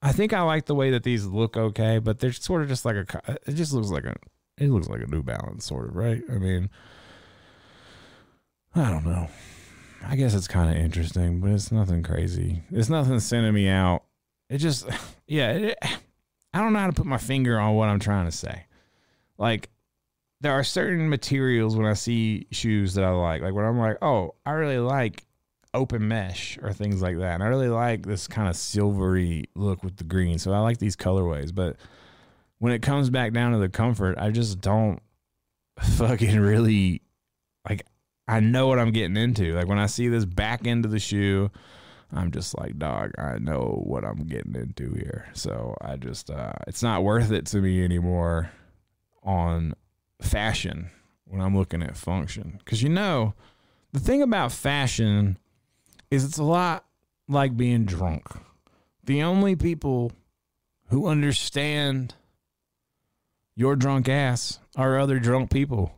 I 0.00 0.12
think 0.12 0.32
I 0.32 0.42
like 0.42 0.66
the 0.66 0.74
way 0.74 0.90
that 0.90 1.04
these 1.04 1.26
look 1.26 1.56
okay, 1.56 1.98
but 1.98 2.18
they're 2.18 2.32
sort 2.32 2.62
of 2.62 2.68
just 2.68 2.84
like 2.84 2.96
a. 2.96 3.38
It 3.46 3.52
just 3.52 3.72
looks 3.72 3.90
like 3.90 4.04
a. 4.04 4.14
It 4.58 4.68
looks 4.68 4.88
like 4.88 5.00
a 5.00 5.06
New 5.06 5.22
Balance, 5.22 5.64
sort 5.64 5.88
of, 5.88 5.94
right? 5.94 6.22
I 6.28 6.38
mean, 6.38 6.70
I 8.74 8.90
don't 8.90 9.06
know. 9.06 9.28
I 10.06 10.16
guess 10.16 10.34
it's 10.34 10.48
kind 10.48 10.70
of 10.70 10.82
interesting, 10.82 11.40
but 11.40 11.50
it's 11.50 11.72
nothing 11.72 12.02
crazy. 12.02 12.62
It's 12.70 12.88
nothing 12.88 13.20
sending 13.20 13.54
me 13.54 13.68
out. 13.68 14.04
It 14.48 14.58
just, 14.58 14.86
yeah. 15.26 15.50
It, 15.52 15.78
I 16.54 16.60
don't 16.60 16.72
know 16.72 16.80
how 16.80 16.86
to 16.88 16.92
put 16.92 17.06
my 17.06 17.18
finger 17.18 17.58
on 17.58 17.74
what 17.74 17.88
I'm 17.88 18.00
trying 18.00 18.26
to 18.26 18.32
say. 18.32 18.66
Like, 19.38 19.70
there 20.42 20.52
are 20.52 20.64
certain 20.64 21.08
materials 21.08 21.76
when 21.76 21.86
I 21.86 21.94
see 21.94 22.46
shoes 22.50 22.94
that 22.94 23.04
I 23.04 23.10
like. 23.10 23.42
Like 23.42 23.54
when 23.54 23.64
I'm 23.64 23.78
like, 23.78 23.98
oh, 24.02 24.34
I 24.44 24.50
really 24.52 24.78
like 24.78 25.24
open 25.72 26.08
mesh 26.08 26.58
or 26.60 26.72
things 26.72 27.00
like 27.00 27.18
that. 27.18 27.34
And 27.34 27.42
I 27.42 27.46
really 27.46 27.68
like 27.68 28.04
this 28.04 28.26
kind 28.26 28.48
of 28.48 28.56
silvery 28.56 29.44
look 29.54 29.82
with 29.82 29.96
the 29.96 30.04
green. 30.04 30.38
So 30.38 30.52
I 30.52 30.58
like 30.58 30.78
these 30.78 30.96
colorways. 30.96 31.54
But 31.54 31.76
when 32.58 32.72
it 32.72 32.82
comes 32.82 33.08
back 33.08 33.32
down 33.32 33.52
to 33.52 33.58
the 33.58 33.68
comfort, 33.68 34.18
I 34.18 34.30
just 34.30 34.60
don't 34.60 35.00
fucking 35.80 36.38
really 36.40 37.02
like 37.68 37.86
I 38.28 38.40
know 38.40 38.68
what 38.68 38.78
I'm 38.78 38.92
getting 38.92 39.16
into. 39.16 39.52
Like 39.54 39.68
when 39.68 39.78
I 39.78 39.86
see 39.86 40.08
this 40.08 40.24
back 40.24 40.66
end 40.66 40.84
of 40.84 40.90
the 40.90 40.98
shoe, 40.98 41.50
I'm 42.12 42.30
just 42.30 42.56
like, 42.58 42.78
dog, 42.78 43.12
I 43.18 43.38
know 43.38 43.82
what 43.84 44.04
I'm 44.04 44.24
getting 44.24 44.54
into 44.54 44.92
here. 44.94 45.28
So 45.32 45.76
I 45.80 45.96
just 45.96 46.30
uh 46.30 46.52
it's 46.66 46.82
not 46.82 47.02
worth 47.02 47.30
it 47.32 47.46
to 47.46 47.58
me 47.58 47.84
anymore 47.84 48.50
on 49.22 49.74
fashion 50.20 50.90
when 51.24 51.40
I'm 51.40 51.56
looking 51.56 51.82
at 51.82 51.96
function. 51.96 52.60
Cuz 52.64 52.82
you 52.82 52.88
know, 52.88 53.34
the 53.92 54.00
thing 54.00 54.22
about 54.22 54.52
fashion 54.52 55.38
is 56.10 56.24
it's 56.24 56.38
a 56.38 56.44
lot 56.44 56.84
like 57.28 57.56
being 57.56 57.84
drunk. 57.84 58.26
The 59.04 59.22
only 59.22 59.56
people 59.56 60.12
who 60.88 61.06
understand 61.06 62.14
your 63.54 63.74
drunk 63.76 64.08
ass 64.08 64.60
are 64.76 64.98
other 64.98 65.18
drunk 65.18 65.50
people. 65.50 65.92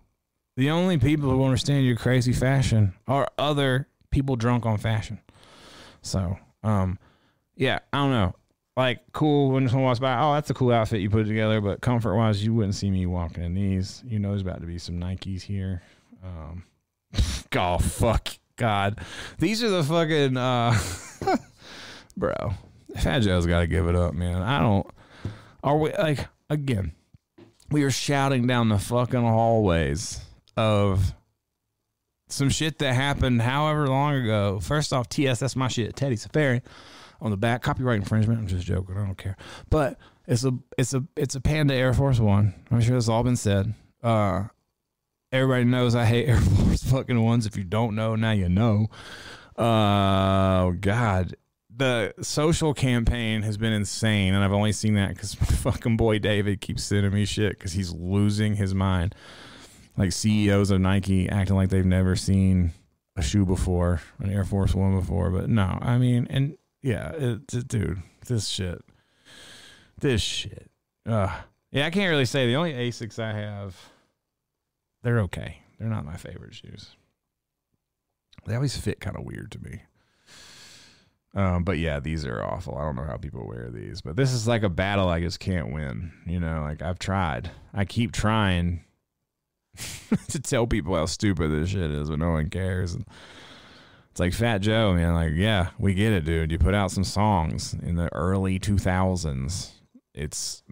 The 0.56 0.70
only 0.70 0.98
people 0.98 1.30
who 1.30 1.42
understand 1.44 1.84
your 1.84 1.96
crazy 1.96 2.32
fashion 2.32 2.94
are 3.08 3.28
other 3.38 3.88
people 4.10 4.36
drunk 4.36 4.66
on 4.66 4.78
fashion. 4.78 5.20
So, 6.00 6.38
um, 6.62 6.98
yeah, 7.56 7.80
I 7.92 7.98
don't 7.98 8.10
know. 8.10 8.34
Like, 8.76 9.00
cool 9.12 9.50
when 9.50 9.68
someone 9.68 9.84
walks 9.84 9.98
by, 9.98 10.18
oh, 10.20 10.34
that's 10.34 10.50
a 10.50 10.54
cool 10.54 10.72
outfit 10.72 11.00
you 11.00 11.10
put 11.10 11.26
together, 11.26 11.60
but 11.60 11.80
comfort 11.80 12.16
wise, 12.16 12.44
you 12.44 12.54
wouldn't 12.54 12.74
see 12.74 12.90
me 12.90 13.06
walking 13.06 13.42
in 13.42 13.54
these. 13.54 14.02
You 14.06 14.18
know, 14.18 14.30
there's 14.30 14.42
about 14.42 14.60
to 14.60 14.66
be 14.66 14.78
some 14.78 15.00
Nikes 15.00 15.42
here. 15.42 15.82
Um, 16.24 16.64
oh, 17.56 17.78
fuck. 17.78 18.28
God. 18.56 19.00
These 19.38 19.64
are 19.64 19.68
the 19.68 19.82
fucking, 19.82 20.36
uh, 20.36 20.78
bro. 22.16 22.54
Fat 22.96 23.20
Joe's 23.20 23.46
got 23.46 23.60
to 23.60 23.66
give 23.66 23.88
it 23.88 23.96
up, 23.96 24.14
man. 24.14 24.42
I 24.42 24.60
don't, 24.60 24.86
are 25.64 25.76
we, 25.76 25.92
like, 25.92 26.28
again, 26.48 26.92
we 27.70 27.82
are 27.82 27.90
shouting 27.90 28.46
down 28.46 28.68
the 28.68 28.78
fucking 28.78 29.20
hallways 29.20 30.20
of 30.56 31.14
some 32.28 32.48
shit 32.48 32.78
that 32.78 32.94
happened 32.94 33.42
however 33.42 33.86
long 33.86 34.14
ago. 34.14 34.60
First 34.60 34.92
off, 34.92 35.08
TS, 35.08 35.40
that's 35.40 35.56
my 35.56 35.68
shit. 35.68 35.96
Teddy 35.96 36.16
Safari 36.16 36.62
on 37.20 37.30
the 37.30 37.36
back, 37.36 37.62
copyright 37.62 37.98
infringement. 38.00 38.40
I'm 38.40 38.46
just 38.46 38.66
joking. 38.66 38.96
I 38.96 39.04
don't 39.04 39.18
care. 39.18 39.36
But 39.70 39.98
it's 40.26 40.44
a 40.44 40.52
it's 40.78 40.94
a 40.94 41.04
it's 41.16 41.34
a 41.34 41.40
Panda 41.40 41.74
Air 41.74 41.92
Force 41.94 42.20
One. 42.20 42.54
I'm 42.70 42.80
sure 42.80 42.96
it's 42.96 43.08
all 43.08 43.22
been 43.22 43.36
said. 43.36 43.74
Uh, 44.02 44.44
everybody 45.32 45.64
knows 45.64 45.94
I 45.94 46.04
hate 46.04 46.28
Air 46.28 46.40
Force 46.40 46.82
fucking 46.84 47.22
ones. 47.22 47.46
If 47.46 47.56
you 47.56 47.64
don't 47.64 47.94
know, 47.94 48.16
now 48.16 48.32
you 48.32 48.48
know. 48.48 48.88
Uh, 49.56 50.70
God, 50.80 51.36
the 51.74 52.14
social 52.20 52.74
campaign 52.74 53.42
has 53.42 53.56
been 53.56 53.72
insane, 53.72 54.34
and 54.34 54.42
I've 54.42 54.52
only 54.52 54.72
seen 54.72 54.94
that 54.94 55.10
because 55.10 55.34
fucking 55.34 55.96
boy 55.96 56.18
David 56.18 56.60
keeps 56.60 56.84
sending 56.84 57.12
me 57.12 57.24
shit 57.24 57.58
because 57.58 57.72
he's 57.72 57.92
losing 57.92 58.56
his 58.56 58.74
mind. 58.74 59.14
Like 59.96 60.12
CEOs 60.12 60.70
of 60.70 60.80
Nike 60.80 61.28
acting 61.28 61.56
like 61.56 61.68
they've 61.68 61.84
never 61.84 62.16
seen 62.16 62.72
a 63.16 63.22
shoe 63.22 63.46
before, 63.46 64.00
an 64.18 64.30
Air 64.30 64.44
Force 64.44 64.74
One 64.74 64.98
before. 64.98 65.30
But 65.30 65.48
no, 65.48 65.78
I 65.80 65.98
mean, 65.98 66.26
and 66.30 66.56
yeah, 66.82 67.12
it, 67.12 67.46
dude, 67.68 68.02
this 68.26 68.48
shit, 68.48 68.82
this 70.00 70.20
shit. 70.20 70.70
Uh, 71.06 71.34
yeah, 71.70 71.86
I 71.86 71.90
can't 71.90 72.10
really 72.10 72.24
say 72.24 72.46
the 72.46 72.56
only 72.56 72.72
Asics 72.72 73.18
I 73.18 73.32
have, 73.32 73.76
they're 75.02 75.20
okay. 75.20 75.58
They're 75.78 75.88
not 75.88 76.04
my 76.04 76.16
favorite 76.16 76.54
shoes. 76.54 76.96
They 78.46 78.54
always 78.54 78.76
fit 78.76 79.00
kind 79.00 79.16
of 79.16 79.24
weird 79.24 79.52
to 79.52 79.58
me. 79.60 79.82
Um, 81.34 81.64
but 81.64 81.78
yeah, 81.78 81.98
these 81.98 82.24
are 82.24 82.44
awful. 82.44 82.76
I 82.76 82.82
don't 82.82 82.94
know 82.94 83.04
how 83.04 83.16
people 83.16 83.46
wear 83.46 83.70
these, 83.70 84.00
but 84.00 84.14
this 84.14 84.32
is 84.32 84.46
like 84.46 84.62
a 84.62 84.68
battle 84.68 85.08
I 85.08 85.20
just 85.20 85.40
can't 85.40 85.72
win. 85.72 86.12
You 86.26 86.38
know, 86.38 86.62
like 86.62 86.80
I've 86.80 86.98
tried. 86.98 87.50
I 87.72 87.84
keep 87.84 88.12
trying 88.12 88.84
to 90.28 90.40
tell 90.40 90.66
people 90.66 90.94
how 90.94 91.06
stupid 91.06 91.48
this 91.48 91.70
shit 91.70 91.90
is, 91.90 92.10
but 92.10 92.18
no 92.18 92.30
one 92.30 92.50
cares. 92.50 92.94
And 92.94 93.06
it's 94.10 94.20
like 94.20 94.32
Fat 94.32 94.58
Joe, 94.58 94.94
man. 94.94 95.14
Like, 95.14 95.32
yeah, 95.34 95.70
we 95.78 95.94
get 95.94 96.12
it, 96.12 96.24
dude. 96.24 96.52
You 96.52 96.58
put 96.58 96.74
out 96.74 96.90
some 96.90 97.04
songs 97.04 97.74
in 97.74 97.96
the 97.96 98.12
early 98.14 98.58
2000s. 98.58 99.72
It's, 100.14 100.62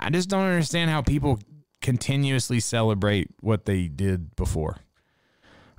I 0.00 0.10
just 0.10 0.28
don't 0.28 0.44
understand 0.44 0.90
how 0.90 1.02
people 1.02 1.38
continuously 1.80 2.60
celebrate 2.60 3.28
what 3.40 3.64
they 3.64 3.88
did 3.88 4.34
before. 4.34 4.78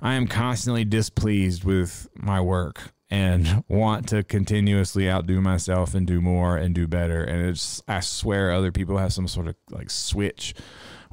I 0.00 0.14
am 0.14 0.26
constantly 0.26 0.84
displeased 0.84 1.64
with 1.64 2.08
my 2.14 2.40
work 2.40 2.92
and 3.10 3.64
want 3.68 4.08
to 4.08 4.22
continuously 4.22 5.08
outdo 5.08 5.40
myself 5.40 5.94
and 5.94 6.06
do 6.06 6.20
more 6.20 6.56
and 6.56 6.74
do 6.74 6.86
better. 6.86 7.22
And 7.22 7.46
it's, 7.46 7.82
I 7.86 8.00
swear, 8.00 8.52
other 8.52 8.72
people 8.72 8.98
have 8.98 9.12
some 9.12 9.28
sort 9.28 9.48
of 9.48 9.56
like 9.70 9.90
switch 9.90 10.54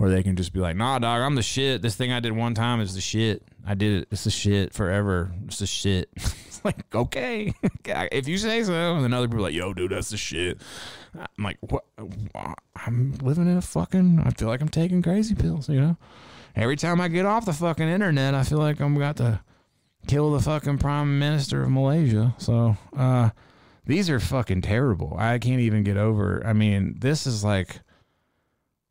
where 0.02 0.10
they 0.10 0.24
can 0.24 0.36
just 0.36 0.52
be 0.52 0.60
like, 0.60 0.76
nah, 0.76 0.98
dog, 0.98 1.22
I'm 1.22 1.36
the 1.36 1.44
shit. 1.44 1.84
This 1.84 1.96
thing 1.96 2.12
I 2.12 2.20
did 2.20 2.32
one 2.32 2.56
time 2.56 2.82
is 2.82 2.96
the 2.96 3.02
shit. 3.02 3.44
I 3.68 3.76
did 3.76 4.02
it. 4.02 4.08
It's 4.10 4.24
the 4.24 4.32
shit 4.32 4.74
forever. 4.74 5.32
It's 5.46 5.60
the 5.60 5.68
shit. 5.68 6.10
it's 6.16 6.66
like, 6.66 6.84
okay. 6.96 7.54
if 7.86 8.28
you 8.28 8.40
say 8.40 8.64
so, 8.64 8.96
and 8.96 9.04
then 9.04 9.14
other 9.14 9.28
people 9.28 9.42
are 9.42 9.50
like, 9.50 9.54
yo, 9.54 9.76
dude, 9.76 9.92
that's 9.92 10.10
the 10.10 10.18
shit. 10.18 10.60
I'm 11.14 11.44
like, 11.44 11.60
what? 11.60 11.84
I'm 12.76 13.14
living 13.22 13.46
in 13.46 13.58
a 13.58 13.62
fucking, 13.62 14.24
I 14.26 14.32
feel 14.32 14.48
like 14.48 14.62
I'm 14.62 14.70
taking 14.70 15.04
crazy 15.04 15.36
pills, 15.36 15.70
you 15.70 15.80
know? 15.80 15.98
Every 16.56 16.78
time 16.78 17.00
I 17.00 17.08
get 17.08 17.28
off 17.28 17.46
the 17.46 17.54
fucking 17.54 17.88
internet, 17.88 18.34
I 18.34 18.42
feel 18.42 18.58
like 18.58 18.80
I'm 18.80 18.98
got 18.98 19.18
to 19.18 19.42
kill 20.08 20.32
the 20.32 20.40
fucking 20.40 20.80
prime 20.80 21.20
minister 21.20 21.62
of 21.62 21.70
Malaysia. 21.70 22.34
So, 22.40 22.76
uh, 22.98 23.30
these 23.86 24.10
are 24.10 24.20
fucking 24.20 24.64
terrible. 24.64 25.16
I 25.20 25.38
can't 25.38 25.62
even 25.62 25.84
get 25.84 25.98
over. 25.98 26.42
I 26.44 26.54
mean, 26.54 26.96
this 26.98 27.28
is 27.28 27.44
like 27.44 27.82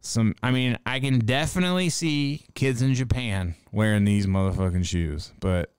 some 0.01 0.35
I 0.43 0.51
mean, 0.51 0.79
I 0.87 1.01
can 1.01 1.21
definitely 1.21 1.91
see 1.91 2.47
kids 2.55 2.83
in 2.83 2.95
Japan 2.95 3.55
wearing 3.73 4.05
these 4.05 4.27
motherfucking 4.27 4.87
shoes, 4.87 5.33
but 5.41 5.73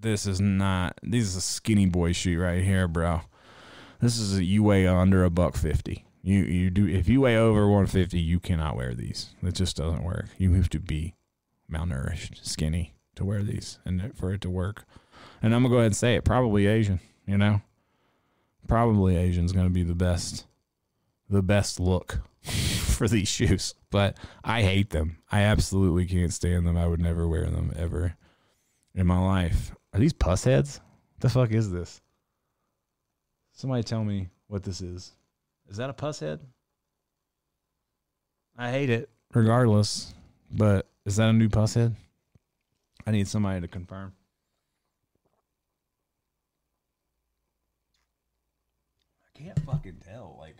this 0.00 0.26
is 0.26 0.40
not 0.40 0.98
this 1.02 1.24
is 1.24 1.36
a 1.36 1.40
skinny 1.40 1.86
boy 1.86 2.12
shoe 2.12 2.40
right 2.40 2.62
here, 2.62 2.88
bro. 2.88 3.22
This 4.00 4.18
is 4.18 4.38
a 4.38 4.44
you 4.44 4.62
weigh 4.62 4.86
under 4.86 5.24
a 5.24 5.30
buck 5.30 5.56
fifty. 5.56 6.04
You 6.22 6.40
you 6.40 6.70
do 6.70 6.86
if 6.86 7.08
you 7.08 7.20
weigh 7.22 7.36
over 7.36 7.68
one 7.68 7.86
fifty, 7.86 8.18
you 8.18 8.40
cannot 8.40 8.76
wear 8.76 8.94
these. 8.94 9.34
It 9.42 9.54
just 9.54 9.76
doesn't 9.76 10.04
work. 10.04 10.26
You 10.36 10.54
have 10.54 10.70
to 10.70 10.80
be 10.80 11.14
malnourished, 11.70 12.44
skinny 12.44 12.94
to 13.16 13.24
wear 13.24 13.42
these 13.42 13.78
and 13.84 14.16
for 14.16 14.32
it 14.32 14.40
to 14.42 14.50
work. 14.50 14.84
And 15.42 15.54
I'm 15.54 15.62
gonna 15.62 15.72
go 15.72 15.78
ahead 15.78 15.86
and 15.86 15.96
say 15.96 16.16
it, 16.16 16.24
probably 16.24 16.66
Asian, 16.66 17.00
you 17.26 17.36
know? 17.36 17.60
Probably 18.66 19.16
Asian's 19.16 19.52
gonna 19.52 19.70
be 19.70 19.82
the 19.82 19.94
best 19.94 20.46
the 21.30 21.42
best 21.42 21.78
look 21.78 22.20
for 22.98 23.08
these 23.08 23.28
shoes, 23.38 23.74
but 23.90 24.18
I 24.44 24.62
hate 24.62 24.90
them. 24.90 25.18
I 25.30 25.42
absolutely 25.42 26.04
can't 26.04 26.32
stand 26.32 26.66
them. 26.66 26.76
I 26.76 26.86
would 26.86 27.00
never 27.00 27.26
wear 27.26 27.48
them 27.48 27.72
ever 27.76 28.16
in 28.94 29.06
my 29.06 29.18
life. 29.18 29.72
Are 29.94 30.00
these 30.00 30.12
Pusheads? 30.12 30.80
What 30.80 31.20
the 31.20 31.30
fuck 31.30 31.52
is 31.52 31.70
this? 31.70 32.02
Somebody 33.52 33.82
tell 33.84 34.04
me 34.04 34.28
what 34.48 34.64
this 34.64 34.80
is. 34.80 35.12
Is 35.68 35.78
that 35.78 35.88
a 35.88 35.94
Pushead? 35.94 36.40
I 38.56 38.70
hate 38.70 38.90
it 38.90 39.08
regardless, 39.32 40.12
but 40.50 40.88
is 41.06 41.16
that 41.16 41.28
a 41.28 41.32
new 41.32 41.48
Pushead? 41.48 41.94
I 43.06 43.12
need 43.12 43.28
somebody 43.28 43.60
to 43.60 43.68
confirm. 43.68 44.12
I 49.26 49.38
can't 49.38 49.60
fucking 49.60 50.02
tell. 50.04 50.36
Like, 50.38 50.56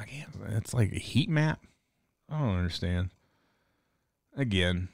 I 0.00 0.04
can't. 0.04 0.28
It's 0.56 0.72
like 0.72 0.92
a 0.92 0.98
heat 0.98 1.28
map. 1.28 1.60
I 2.30 2.38
don't 2.38 2.56
understand. 2.56 3.10
Again, 4.36 4.88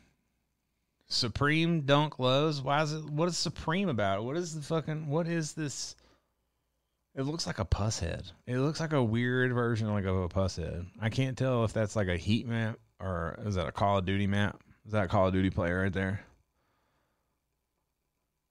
Supreme 1.07 1.83
Dunk 1.83 2.19
Lows. 2.19 2.61
Why 2.61 2.83
is 2.83 2.93
it? 2.93 3.05
What 3.05 3.29
is 3.29 3.37
Supreme 3.37 3.89
about? 3.89 4.25
What 4.25 4.37
is 4.37 4.55
the 4.55 4.63
fucking? 4.63 5.07
What 5.07 5.29
is 5.29 5.53
this? 5.53 5.95
It 7.15 7.23
looks 7.23 7.47
like 7.47 7.59
a 7.59 7.65
Pushead. 7.65 8.33
It 8.47 8.59
looks 8.59 8.81
like 8.81 8.93
a 8.93 9.03
weird 9.03 9.53
version 9.53 9.93
like 9.93 10.05
of 10.05 10.17
a 10.17 10.29
Pushead. 10.29 10.87
I 11.01 11.09
can't 11.09 11.39
tell 11.39 11.65
if 11.65 11.73
that's 11.73 11.97
like 11.97 12.09
a 12.09 12.17
heat 12.17 12.47
map 12.47 12.79
or 13.01 13.39
is 13.45 13.55
that 13.55 13.69
a 13.69 13.73
Call 13.73 13.99
of 13.99 14.07
Duty 14.07 14.27
map? 14.27 14.61
Is 14.85 14.93
that 14.93 15.09
Call 15.09 15.29
of 15.29 15.33
Duty 15.33 15.51
player 15.51 15.83
right 15.83 15.93
there? 15.93 16.21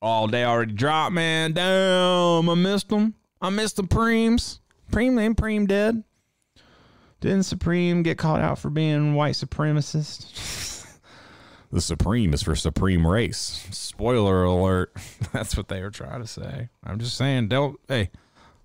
Oh, 0.02 0.28
they 0.28 0.46
already 0.46 0.74
dropped, 0.74 1.14
man. 1.14 1.54
Damn, 1.54 2.50
I 2.50 2.56
missed 2.56 2.90
them. 2.90 3.16
I 3.42 3.50
missed 3.50 3.76
the 3.76 3.84
Preems. 3.84 4.60
Preem, 4.92 5.20
and 5.20 5.36
Preem 5.36 5.68
dead. 5.68 6.04
Didn't 7.26 7.42
Supreme 7.42 8.04
get 8.04 8.20
called 8.20 8.40
out 8.40 8.60
for 8.60 8.70
being 8.70 9.16
white 9.16 9.34
supremacist? 9.34 10.96
the 11.72 11.82
Supreme 11.82 12.36
is 12.36 12.44
for 12.44 12.56
Supreme 12.56 13.08
Race. 13.08 13.66
Spoiler 13.72 14.44
alert. 14.44 14.96
That's 15.34 15.58
what 15.58 15.68
they 15.68 15.82
were 15.82 15.90
trying 15.90 16.22
to 16.22 16.28
say. 16.28 16.70
I'm 16.84 17.00
just 17.00 17.18
saying, 17.18 17.48
don't. 17.48 17.80
Hey, 17.88 18.12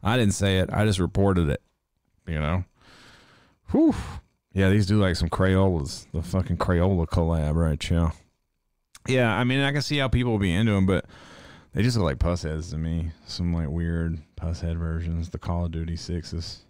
I 0.03 0.19
didn't 0.19 0.35
say 0.35 0.59
it. 0.59 0.69
I 0.71 0.85
just 0.85 0.99
reported 0.99 1.49
it. 1.49 1.63
You 2.27 2.39
know? 2.39 2.65
Whew. 3.71 3.95
Yeah, 4.53 4.69
these 4.69 4.87
do 4.87 5.01
like 5.01 5.17
some 5.17 5.31
Crayolas. 5.31 6.05
The 6.13 6.21
fucking 6.21 6.59
Crayola 6.59 7.07
collab, 7.07 7.55
right? 7.55 7.91
Yeah. 7.91 8.11
Yeah, 9.09 9.35
I 9.35 9.43
mean, 9.45 9.61
I 9.61 9.73
can 9.73 9.81
see 9.81 9.97
how 9.97 10.09
people 10.09 10.33
will 10.33 10.39
be 10.39 10.53
into 10.53 10.73
them, 10.73 10.85
but 10.85 11.07
they 11.73 11.83
just 11.83 11.97
look 11.97 12.05
like 12.05 12.19
Pusheads 12.19 12.73
to 12.73 12.77
me. 12.77 13.13
Some 13.25 13.55
like 13.55 13.71
weird 13.71 14.21
Pushead 14.37 14.77
versions. 14.77 15.31
The 15.31 15.39
Call 15.39 15.65
of 15.65 15.73
Duty 15.73 15.97
sixes. 15.97 16.67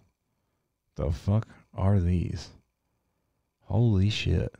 The 0.95 1.11
fuck 1.11 1.49
are 1.73 1.99
these? 1.99 2.49
Holy 3.65 4.09
shit. 4.09 4.53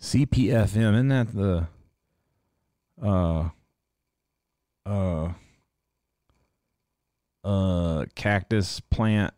CPFM, 0.00 0.94
isn't 0.94 1.08
that 1.08 1.34
the 1.34 1.66
uh 3.02 3.48
uh 4.84 5.32
uh 7.44 8.04
cactus 8.14 8.80
plant 8.80 9.32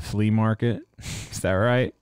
flea 0.00 0.30
market? 0.30 0.82
Is 0.98 1.40
that 1.40 1.52
right? 1.52 1.94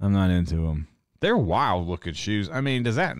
I'm 0.00 0.12
not 0.12 0.30
into 0.30 0.56
them. 0.56 0.88
They're 1.20 1.36
wild 1.36 1.88
looking 1.88 2.12
shoes. 2.12 2.50
I 2.50 2.60
mean, 2.60 2.82
does 2.82 2.96
that 2.96 3.16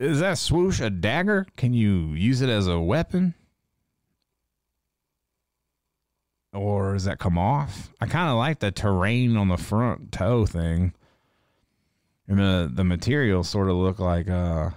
is 0.00 0.20
that 0.20 0.38
swoosh 0.38 0.80
a 0.80 0.90
dagger? 0.90 1.46
Can 1.56 1.72
you 1.72 2.08
use 2.12 2.42
it 2.42 2.48
as 2.48 2.66
a 2.66 2.80
weapon? 2.80 3.34
Or 6.54 6.92
does 6.92 7.04
that 7.04 7.18
come 7.18 7.36
off? 7.36 7.92
I 8.00 8.06
kind 8.06 8.30
of 8.30 8.36
like 8.36 8.60
the 8.60 8.70
terrain 8.70 9.36
on 9.36 9.48
the 9.48 9.56
front 9.56 10.12
toe 10.12 10.46
thing. 10.46 10.94
And 12.28 12.38
the 12.38 12.70
the 12.72 12.84
materials 12.84 13.48
sort 13.48 13.68
of 13.68 13.76
look 13.76 13.98
like 13.98 14.28
uh 14.28 14.70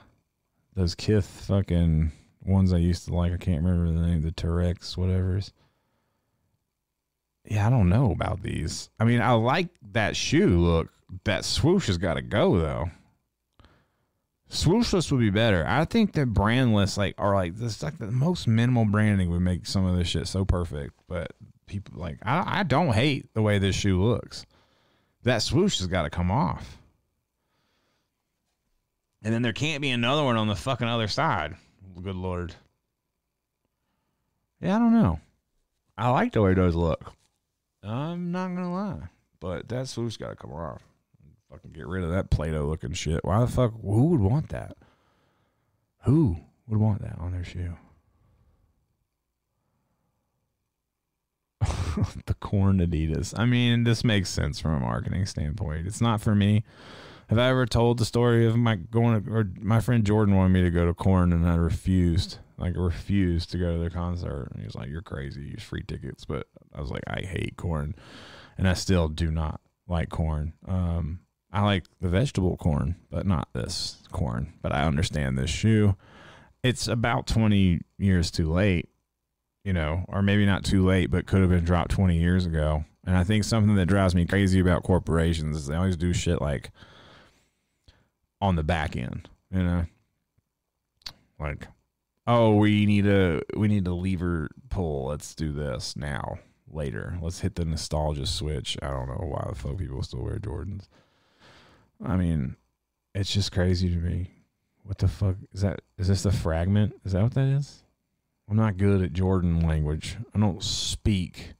those 0.75 0.95
Kith 0.95 1.25
fucking 1.47 2.11
ones 2.45 2.73
I 2.73 2.77
used 2.77 3.05
to 3.05 3.13
like. 3.13 3.31
I 3.31 3.37
can't 3.37 3.63
remember 3.63 3.91
the 3.91 4.05
name, 4.05 4.21
the 4.21 4.31
Terrex, 4.31 4.97
whatever's. 4.97 5.53
Yeah, 7.45 7.65
I 7.65 7.69
don't 7.69 7.89
know 7.89 8.11
about 8.11 8.41
these. 8.41 8.89
I 8.99 9.05
mean, 9.05 9.21
I 9.21 9.31
like 9.31 9.69
that 9.93 10.15
shoe 10.15 10.59
look. 10.59 10.89
That 11.23 11.45
swoosh 11.45 11.87
has 11.87 11.97
got 11.97 12.15
to 12.15 12.21
go 12.21 12.59
though. 12.59 12.91
Swooshless 14.49 15.11
would 15.11 15.19
be 15.19 15.29
better. 15.29 15.65
I 15.67 15.83
think 15.85 16.13
that 16.13 16.33
brandless 16.33 16.97
like 16.97 17.15
are 17.17 17.35
like 17.35 17.55
this 17.55 17.83
like 17.83 17.97
the 17.97 18.11
most 18.11 18.47
minimal 18.47 18.85
branding 18.85 19.29
would 19.29 19.41
make 19.41 19.65
some 19.65 19.85
of 19.85 19.97
this 19.97 20.07
shit 20.07 20.27
so 20.27 20.45
perfect. 20.45 20.93
But 21.07 21.31
people 21.67 21.99
like 21.99 22.17
I, 22.23 22.59
I 22.59 22.63
don't 22.63 22.93
hate 22.93 23.33
the 23.33 23.41
way 23.41 23.59
this 23.59 23.75
shoe 23.75 24.01
looks. 24.01 24.45
That 25.23 25.41
swoosh 25.41 25.79
has 25.79 25.87
got 25.87 26.03
to 26.03 26.09
come 26.09 26.31
off. 26.31 26.77
And 29.23 29.33
then 29.33 29.41
there 29.41 29.53
can't 29.53 29.81
be 29.81 29.89
another 29.89 30.23
one 30.23 30.37
on 30.37 30.47
the 30.47 30.55
fucking 30.55 30.87
other 30.87 31.07
side. 31.07 31.55
Good 32.01 32.15
lord. 32.15 32.55
Yeah, 34.61 34.77
I 34.77 34.79
don't 34.79 34.93
know. 34.93 35.19
I 35.97 36.09
like 36.09 36.31
the 36.31 36.41
way 36.41 36.53
those 36.53 36.75
look. 36.75 37.13
I'm 37.83 38.31
not 38.31 38.49
gonna 38.49 38.73
lie, 38.73 39.09
but 39.39 39.67
that 39.69 39.87
swoosh 39.87 40.17
got 40.17 40.29
to 40.29 40.35
come 40.35 40.53
off. 40.53 40.81
Fucking 41.49 41.71
get 41.71 41.87
rid 41.87 42.03
of 42.03 42.11
that 42.11 42.29
Play-Doh 42.29 42.65
looking 42.65 42.93
shit. 42.93 43.23
Why 43.23 43.39
the 43.39 43.47
fuck? 43.47 43.73
Who 43.81 44.05
would 44.07 44.19
want 44.19 44.49
that? 44.49 44.75
Who 46.03 46.37
would 46.67 46.79
want 46.79 47.01
that 47.01 47.17
on 47.19 47.31
their 47.31 47.45
shoe? 47.45 47.77
the 52.25 52.33
Korn 52.35 52.79
Adidas. 52.79 53.37
I 53.37 53.45
mean, 53.45 53.83
this 53.83 54.03
makes 54.03 54.29
sense 54.29 54.59
from 54.59 54.75
a 54.75 54.79
marketing 54.79 55.25
standpoint. 55.25 55.87
It's 55.87 56.01
not 56.01 56.21
for 56.21 56.35
me. 56.35 56.63
Have 57.29 57.39
I 57.39 57.49
ever 57.49 57.65
told 57.65 57.99
the 57.99 58.05
story 58.05 58.45
of 58.45 58.55
my 58.55 58.75
going 58.75 59.23
to, 59.23 59.31
or 59.31 59.49
my 59.59 59.81
friend 59.81 60.05
Jordan 60.05 60.35
wanted 60.35 60.53
me 60.53 60.61
to 60.61 60.71
go 60.71 60.85
to 60.85 60.93
Korn 60.93 61.33
and 61.33 61.47
I 61.47 61.55
refused. 61.55 62.37
Like 62.57 62.73
refused 62.75 63.51
to 63.51 63.57
go 63.59 63.73
to 63.73 63.79
their 63.79 63.89
concert. 63.89 64.49
And 64.51 64.61
he 64.61 64.65
was 64.65 64.75
like, 64.75 64.89
You're 64.89 65.01
crazy, 65.01 65.41
use 65.41 65.61
free 65.61 65.83
tickets. 65.83 66.25
But 66.25 66.47
I 66.73 66.81
was 66.81 66.89
like, 66.89 67.03
I 67.07 67.21
hate 67.21 67.57
Korn. 67.57 67.95
And 68.57 68.67
I 68.67 68.73
still 68.73 69.09
do 69.09 69.29
not 69.29 69.61
like 69.87 70.09
Korn. 70.09 70.53
Um, 70.67 71.19
I 71.51 71.61
like 71.63 71.85
the 72.01 72.09
vegetable 72.09 72.57
corn, 72.57 72.95
but 73.09 73.25
not 73.25 73.49
this 73.53 74.01
Korn. 74.11 74.53
But 74.61 74.73
I 74.73 74.83
understand 74.83 75.37
this 75.37 75.49
shoe. 75.49 75.95
It's 76.63 76.87
about 76.87 77.27
20 77.27 77.81
years 77.97 78.31
too 78.31 78.51
late, 78.51 78.89
you 79.67 79.73
know, 79.73 80.05
or 80.07 80.21
maybe 80.21 80.45
not 80.45 80.63
too 80.63 80.85
late, 80.85 81.11
but 81.11 81.25
could 81.25 81.41
have 81.41 81.49
been 81.49 81.65
dropped 81.65 81.91
20 81.91 82.17
years 82.17 82.45
ago. 82.45 82.85
And 83.05 83.17
I 83.17 83.25
think 83.25 83.43
something 83.43 83.75
that 83.75 83.87
drives 83.87 84.15
me 84.15 84.25
crazy 84.25 84.61
about 84.61 84.83
corporations 84.83 85.57
is 85.57 85.67
they 85.67 85.75
always 85.75 85.97
do 85.97 86.13
shit 86.13 86.39
like 86.39 86.71
on 88.39 88.55
the 88.55 88.63
back 88.63 88.95
end, 88.95 89.27
you 89.51 89.61
know, 89.61 89.85
like, 91.37 91.67
oh, 92.25 92.55
we 92.55 92.85
need 92.85 93.07
a 93.07 93.41
we 93.57 93.67
need 93.67 93.85
a 93.87 93.93
lever 93.93 94.49
pull. 94.69 95.07
Let's 95.07 95.35
do 95.35 95.51
this 95.51 95.97
now. 95.97 96.39
Later, 96.71 97.17
let's 97.21 97.41
hit 97.41 97.55
the 97.55 97.65
nostalgia 97.65 98.25
switch. 98.25 98.77
I 98.81 98.87
don't 98.87 99.09
know 99.09 99.27
why 99.27 99.47
the 99.49 99.55
fuck 99.55 99.77
people 99.77 100.01
still 100.01 100.23
wear 100.23 100.39
Jordans. 100.39 100.87
I 102.01 102.15
mean, 102.15 102.55
it's 103.13 103.33
just 103.33 103.51
crazy 103.51 103.89
to 103.89 103.97
me. 103.97 104.31
What 104.83 104.99
the 104.99 105.09
fuck 105.09 105.35
is 105.51 105.59
that? 105.59 105.81
Is 105.97 106.07
this 106.07 106.25
a 106.25 106.31
fragment? 106.31 106.95
Is 107.03 107.11
that 107.11 107.23
what 107.23 107.33
that 107.33 107.47
is? 107.47 107.83
I'm 108.49 108.55
not 108.55 108.77
good 108.77 109.01
at 109.01 109.13
Jordan 109.13 109.59
language. 109.67 110.17
I 110.33 110.39
don't 110.39 110.63
speak 110.63 111.53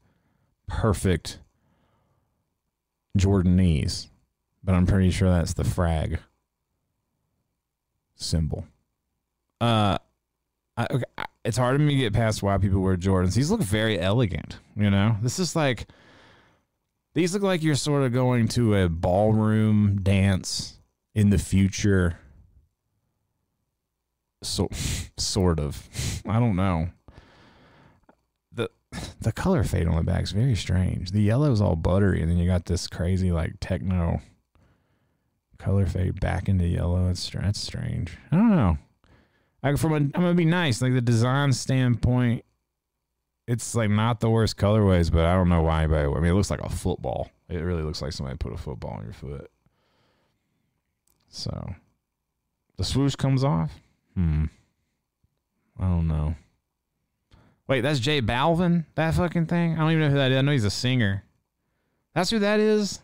perfect 0.68 1.40
Jordanese, 3.18 4.10
but 4.64 4.74
I'm 4.76 4.86
pretty 4.86 5.12
sure 5.12 5.30
that's 5.30 5.54
the 5.54 5.64
frag 5.64 6.20
symbol. 8.16 8.66
Uh, 9.60 9.98
I, 10.78 10.88
okay, 10.92 11.04
I- 11.18 11.26
it's 11.44 11.58
hard 11.58 11.78
for 11.78 11.82
me 11.82 11.94
to 11.96 12.00
get 12.02 12.14
past 12.14 12.44
why 12.44 12.58
people 12.58 12.82
wear 12.82 12.98
Jordans. 12.98 13.36
These 13.36 13.50
look 13.52 13.62
very 13.62 14.00
elegant. 14.00 14.60
You 14.76 14.90
know, 14.90 15.18
this 15.22 15.40
is 15.40 15.56
like 15.56 15.88
these 17.14 17.34
look 17.34 17.42
like 17.44 17.64
you're 17.64 17.76
sort 17.76 18.04
of 18.04 18.12
going 18.14 18.48
to 18.50 18.76
a 18.76 18.90
ballroom 18.90 20.02
dance 20.04 20.80
in 21.16 21.30
the 21.30 21.38
future. 21.38 22.20
So, 24.44 24.70
sort 25.18 25.60
of. 25.60 25.88
I 26.28 26.40
don't 26.40 26.56
know. 26.56 26.90
the 28.52 28.70
The 29.22 29.32
color 29.32 29.64
fade 29.64 29.88
on 29.88 29.96
the 29.96 30.04
back 30.04 30.24
is 30.24 30.32
very 30.32 30.56
strange. 30.56 31.12
The 31.12 31.22
yellow 31.22 31.52
is 31.52 31.62
all 31.62 31.76
buttery, 31.76 32.22
and 32.22 32.32
then 32.32 32.38
you 32.38 32.48
got 32.48 32.66
this 32.66 32.88
crazy 32.88 33.32
like 33.32 33.56
techno 33.60 34.22
color 35.58 35.86
fade 35.86 36.20
back 36.20 36.48
into 36.48 36.68
yellow. 36.68 37.10
It's 37.10 37.30
that's 37.30 37.60
strange. 37.60 38.18
I 38.32 38.36
don't 38.36 38.56
know. 38.56 38.78
Like 39.64 39.78
from 39.78 39.94
a, 39.94 39.96
I'm 39.96 40.10
gonna 40.12 40.34
be 40.34 40.46
nice. 40.46 40.82
Like 40.82 40.94
the 40.94 41.02
design 41.02 41.52
standpoint, 41.52 42.46
it's 43.48 43.76
like 43.76 43.90
not 43.90 44.20
the 44.20 44.30
worst 44.30 44.58
colorways, 44.58 45.12
but 45.12 45.26
I 45.26 45.34
don't 45.34 45.50
know 45.50 45.62
why 45.62 45.84
anybody. 45.84 46.08
I 46.08 46.20
mean, 46.20 46.32
it 46.32 46.34
looks 46.34 46.52
like 46.52 46.62
a 46.62 46.70
football. 46.70 47.32
It 47.50 47.58
really 47.58 47.84
looks 47.84 48.02
like 48.02 48.14
somebody 48.14 48.38
put 48.38 48.54
a 48.54 48.58
football 48.58 48.92
on 48.92 49.04
your 49.04 49.14
foot. 49.14 49.50
So, 51.30 51.74
the 52.78 52.84
swoosh 52.84 53.16
comes 53.16 53.44
off. 53.44 53.72
Hmm. 54.18 54.46
I 55.80 55.84
don't 55.84 56.08
know. 56.08 56.34
Wait, 57.68 57.82
that's 57.82 58.00
J 58.00 58.20
Balvin. 58.20 58.86
That 58.96 59.14
fucking 59.14 59.46
thing. 59.46 59.76
I 59.76 59.78
don't 59.78 59.92
even 59.92 60.02
know 60.06 60.10
who 60.10 60.16
that 60.16 60.32
is. 60.32 60.38
I 60.40 60.42
know 60.42 60.54
he's 60.54 60.64
a 60.64 60.72
singer. 60.72 61.24
That's 62.16 62.32
who 62.32 62.40
that 62.40 62.60
is. 62.60 63.00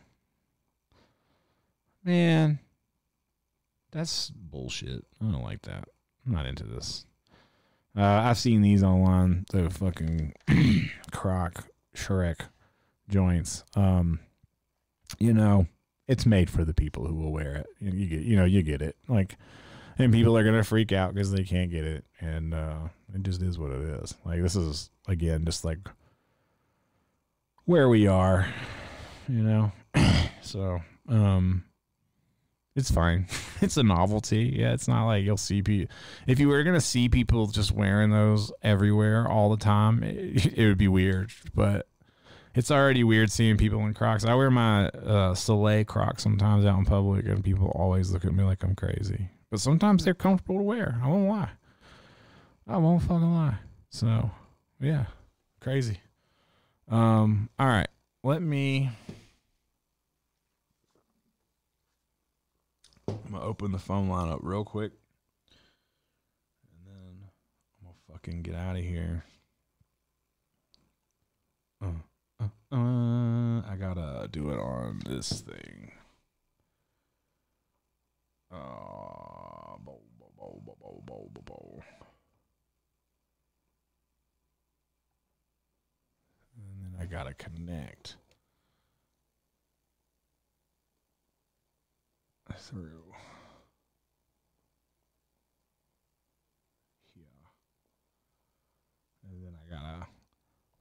Man, 2.03 2.57
that's 3.91 4.31
bullshit. 4.31 5.05
I 5.21 5.25
don't 5.25 5.43
like 5.43 5.61
that. 5.61 5.87
I'm 6.25 6.33
not 6.33 6.47
into 6.47 6.63
this. 6.63 7.05
Uh, 7.95 8.01
I've 8.01 8.39
seen 8.39 8.63
these 8.63 8.81
online. 8.81 9.45
The 9.51 9.69
fucking 9.69 10.33
Croc 11.11 11.67
Shrek 11.95 12.47
joints. 13.07 13.63
Um, 13.75 14.19
you 15.19 15.33
know, 15.33 15.67
it's 16.07 16.25
made 16.25 16.49
for 16.49 16.65
the 16.65 16.73
people 16.73 17.05
who 17.05 17.13
will 17.13 17.31
wear 17.31 17.53
it. 17.57 17.67
You, 17.79 17.91
you 17.91 18.07
get, 18.07 18.21
you 18.21 18.35
know, 18.35 18.45
you 18.45 18.63
get 18.63 18.81
it. 18.81 18.95
Like, 19.07 19.37
and 19.97 20.13
people 20.13 20.37
are 20.37 20.43
gonna 20.43 20.63
freak 20.63 20.91
out 20.91 21.13
because 21.13 21.31
they 21.31 21.43
can't 21.43 21.71
get 21.71 21.85
it, 21.85 22.05
and 22.19 22.53
uh, 22.53 22.87
it 23.13 23.23
just 23.23 23.41
is 23.41 23.57
what 23.57 23.71
it 23.71 23.81
is. 23.81 24.15
Like 24.25 24.41
this 24.41 24.55
is 24.55 24.89
again 25.07 25.45
just 25.45 25.63
like 25.65 25.79
where 27.65 27.89
we 27.89 28.07
are, 28.07 28.47
you 29.27 29.43
know. 29.43 29.71
so, 30.41 30.81
um, 31.07 31.63
it's 32.75 32.91
fine. 32.91 33.27
it's 33.61 33.77
a 33.77 33.83
novelty. 33.83 34.55
Yeah, 34.57 34.73
it's 34.73 34.87
not 34.87 35.05
like 35.05 35.23
you'll 35.23 35.37
see 35.37 35.61
people. 35.61 35.93
If 36.27 36.39
you 36.39 36.47
were 36.47 36.63
gonna 36.63 36.81
see 36.81 37.09
people 37.09 37.47
just 37.47 37.71
wearing 37.71 38.09
those 38.09 38.51
everywhere 38.61 39.27
all 39.27 39.49
the 39.49 39.63
time, 39.63 40.03
it, 40.03 40.45
it 40.57 40.67
would 40.67 40.77
be 40.77 40.87
weird. 40.87 41.31
But 41.53 41.87
it's 42.55 42.71
already 42.71 43.03
weird 43.03 43.31
seeing 43.31 43.57
people 43.57 43.79
in 43.85 43.93
Crocs. 43.93 44.25
I 44.25 44.35
wear 44.35 44.51
my 44.51 44.87
uh, 44.87 45.33
Salehe 45.33 45.87
Crocs 45.87 46.23
sometimes 46.23 46.65
out 46.65 46.77
in 46.77 46.85
public, 46.85 47.25
and 47.25 47.43
people 47.43 47.71
always 47.75 48.11
look 48.11 48.25
at 48.25 48.33
me 48.33 48.43
like 48.43 48.63
I'm 48.63 48.75
crazy. 48.75 49.29
But 49.53 49.59
sometimes 49.59 50.03
they're 50.03 50.15
comfortable 50.15 50.57
to 50.57 50.63
wear. 50.63 50.99
I 51.03 51.07
won't 51.07 51.29
lie. 51.29 51.51
I 52.67 52.77
won't 52.77 53.03
fucking 53.03 53.35
lie. 53.35 53.57
So, 53.91 54.31
yeah, 54.81 55.05
crazy. 55.59 55.99
Um. 56.89 57.51
All 57.59 57.67
right. 57.67 57.87
Let 58.23 58.41
me. 58.41 58.89
I'm 63.07 63.31
gonna 63.31 63.45
open 63.45 63.71
the 63.71 63.77
phone 63.77 64.09
line 64.09 64.31
up 64.31 64.39
real 64.41 64.63
quick, 64.63 64.93
and 66.65 66.87
then 66.87 67.29
I'm 67.77 67.85
gonna 67.85 67.95
fucking 68.11 68.41
get 68.41 68.55
out 68.55 68.75
of 68.75 68.81
here. 68.81 69.23
Uh, 71.79 71.89
uh, 72.39 72.75
uh, 72.75 73.61
I 73.71 73.75
gotta 73.79 74.27
do 74.31 74.49
it 74.49 74.57
on 74.57 75.03
this 75.05 75.41
thing. 75.41 75.82
Gotta 87.23 87.35
connect 87.35 88.17
through. 92.57 93.03
Yeah. 97.15 97.23
And 99.29 99.43
then 99.43 99.53
I 99.55 99.73
gotta 99.73 100.07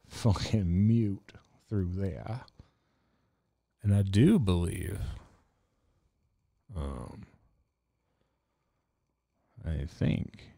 fucking 0.08 0.86
mute 0.86 1.32
through 1.68 1.90
there. 1.94 2.40
And 3.82 3.94
I 3.94 4.02
do 4.02 4.38
believe 4.38 4.98
um 6.76 7.22
I 9.64 9.84
think 9.86 10.50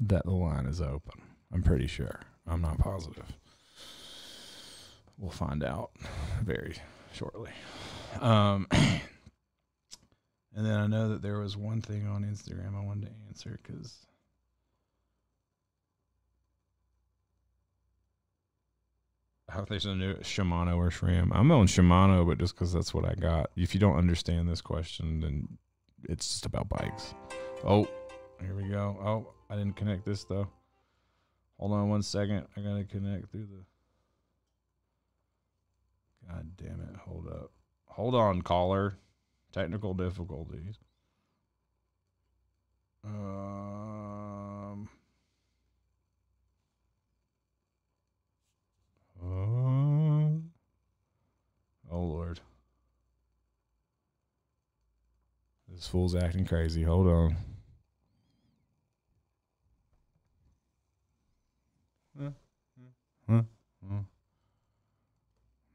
that 0.00 0.24
the 0.24 0.32
line 0.32 0.66
is 0.66 0.80
open. 0.82 1.27
I'm 1.52 1.62
pretty 1.62 1.86
sure. 1.86 2.20
I'm 2.46 2.60
not 2.60 2.78
positive. 2.78 3.26
We'll 5.18 5.30
find 5.30 5.64
out 5.64 5.90
very 6.42 6.76
shortly. 7.12 7.50
Um, 8.20 8.66
and 8.70 9.00
then 10.54 10.78
I 10.78 10.86
know 10.86 11.10
that 11.10 11.22
there 11.22 11.38
was 11.38 11.56
one 11.56 11.80
thing 11.80 12.06
on 12.06 12.24
Instagram 12.24 12.76
I 12.76 12.84
wanted 12.84 13.06
to 13.06 13.12
answer 13.28 13.58
because 13.62 14.06
how 19.48 19.64
there's 19.64 19.86
a 19.86 19.94
new 19.94 20.14
Shimano 20.16 20.76
or 20.76 20.90
SRAM. 20.90 21.30
I'm 21.32 21.50
on 21.50 21.66
Shimano, 21.66 22.26
but 22.26 22.38
just 22.38 22.54
because 22.54 22.72
that's 22.72 22.92
what 22.92 23.04
I 23.04 23.14
got. 23.14 23.50
If 23.56 23.74
you 23.74 23.80
don't 23.80 23.96
understand 23.96 24.48
this 24.48 24.60
question, 24.60 25.20
then 25.20 25.48
it's 26.04 26.28
just 26.28 26.46
about 26.46 26.68
bikes. 26.68 27.14
Oh, 27.64 27.88
here 28.40 28.54
we 28.54 28.68
go. 28.68 28.96
Oh, 29.02 29.32
I 29.50 29.56
didn't 29.56 29.76
connect 29.76 30.04
this 30.04 30.24
though. 30.24 30.48
Hold 31.58 31.72
on 31.72 31.88
one 31.88 32.02
second. 32.02 32.46
I 32.56 32.60
gotta 32.60 32.84
connect 32.84 33.30
through 33.30 33.46
the. 33.46 33.64
God 36.28 36.50
damn 36.56 36.80
it! 36.80 36.96
Hold 37.06 37.26
up. 37.28 37.50
Hold 37.86 38.14
on, 38.14 38.42
caller. 38.42 38.94
Technical 39.50 39.94
difficulties. 39.94 40.76
Um. 43.04 44.88
uh, 49.20 49.26
oh 51.90 52.02
Lord. 52.02 52.40
This 55.68 55.86
fool's 55.86 56.14
acting 56.14 56.44
crazy. 56.44 56.82
Hold 56.82 57.06
on. 57.08 57.36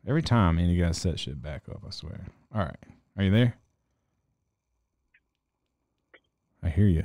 Every 0.08 0.22
time, 0.22 0.58
man, 0.58 0.70
you 0.70 0.82
gotta 0.82 0.94
set 0.94 1.20
shit 1.20 1.42
back 1.42 1.64
up. 1.70 1.82
I 1.86 1.90
swear. 1.92 2.26
All 2.54 2.62
right, 2.62 2.76
are 3.18 3.24
you 3.24 3.32
there? 3.32 3.56
I 6.62 6.70
hear 6.70 6.88
you. 6.88 7.04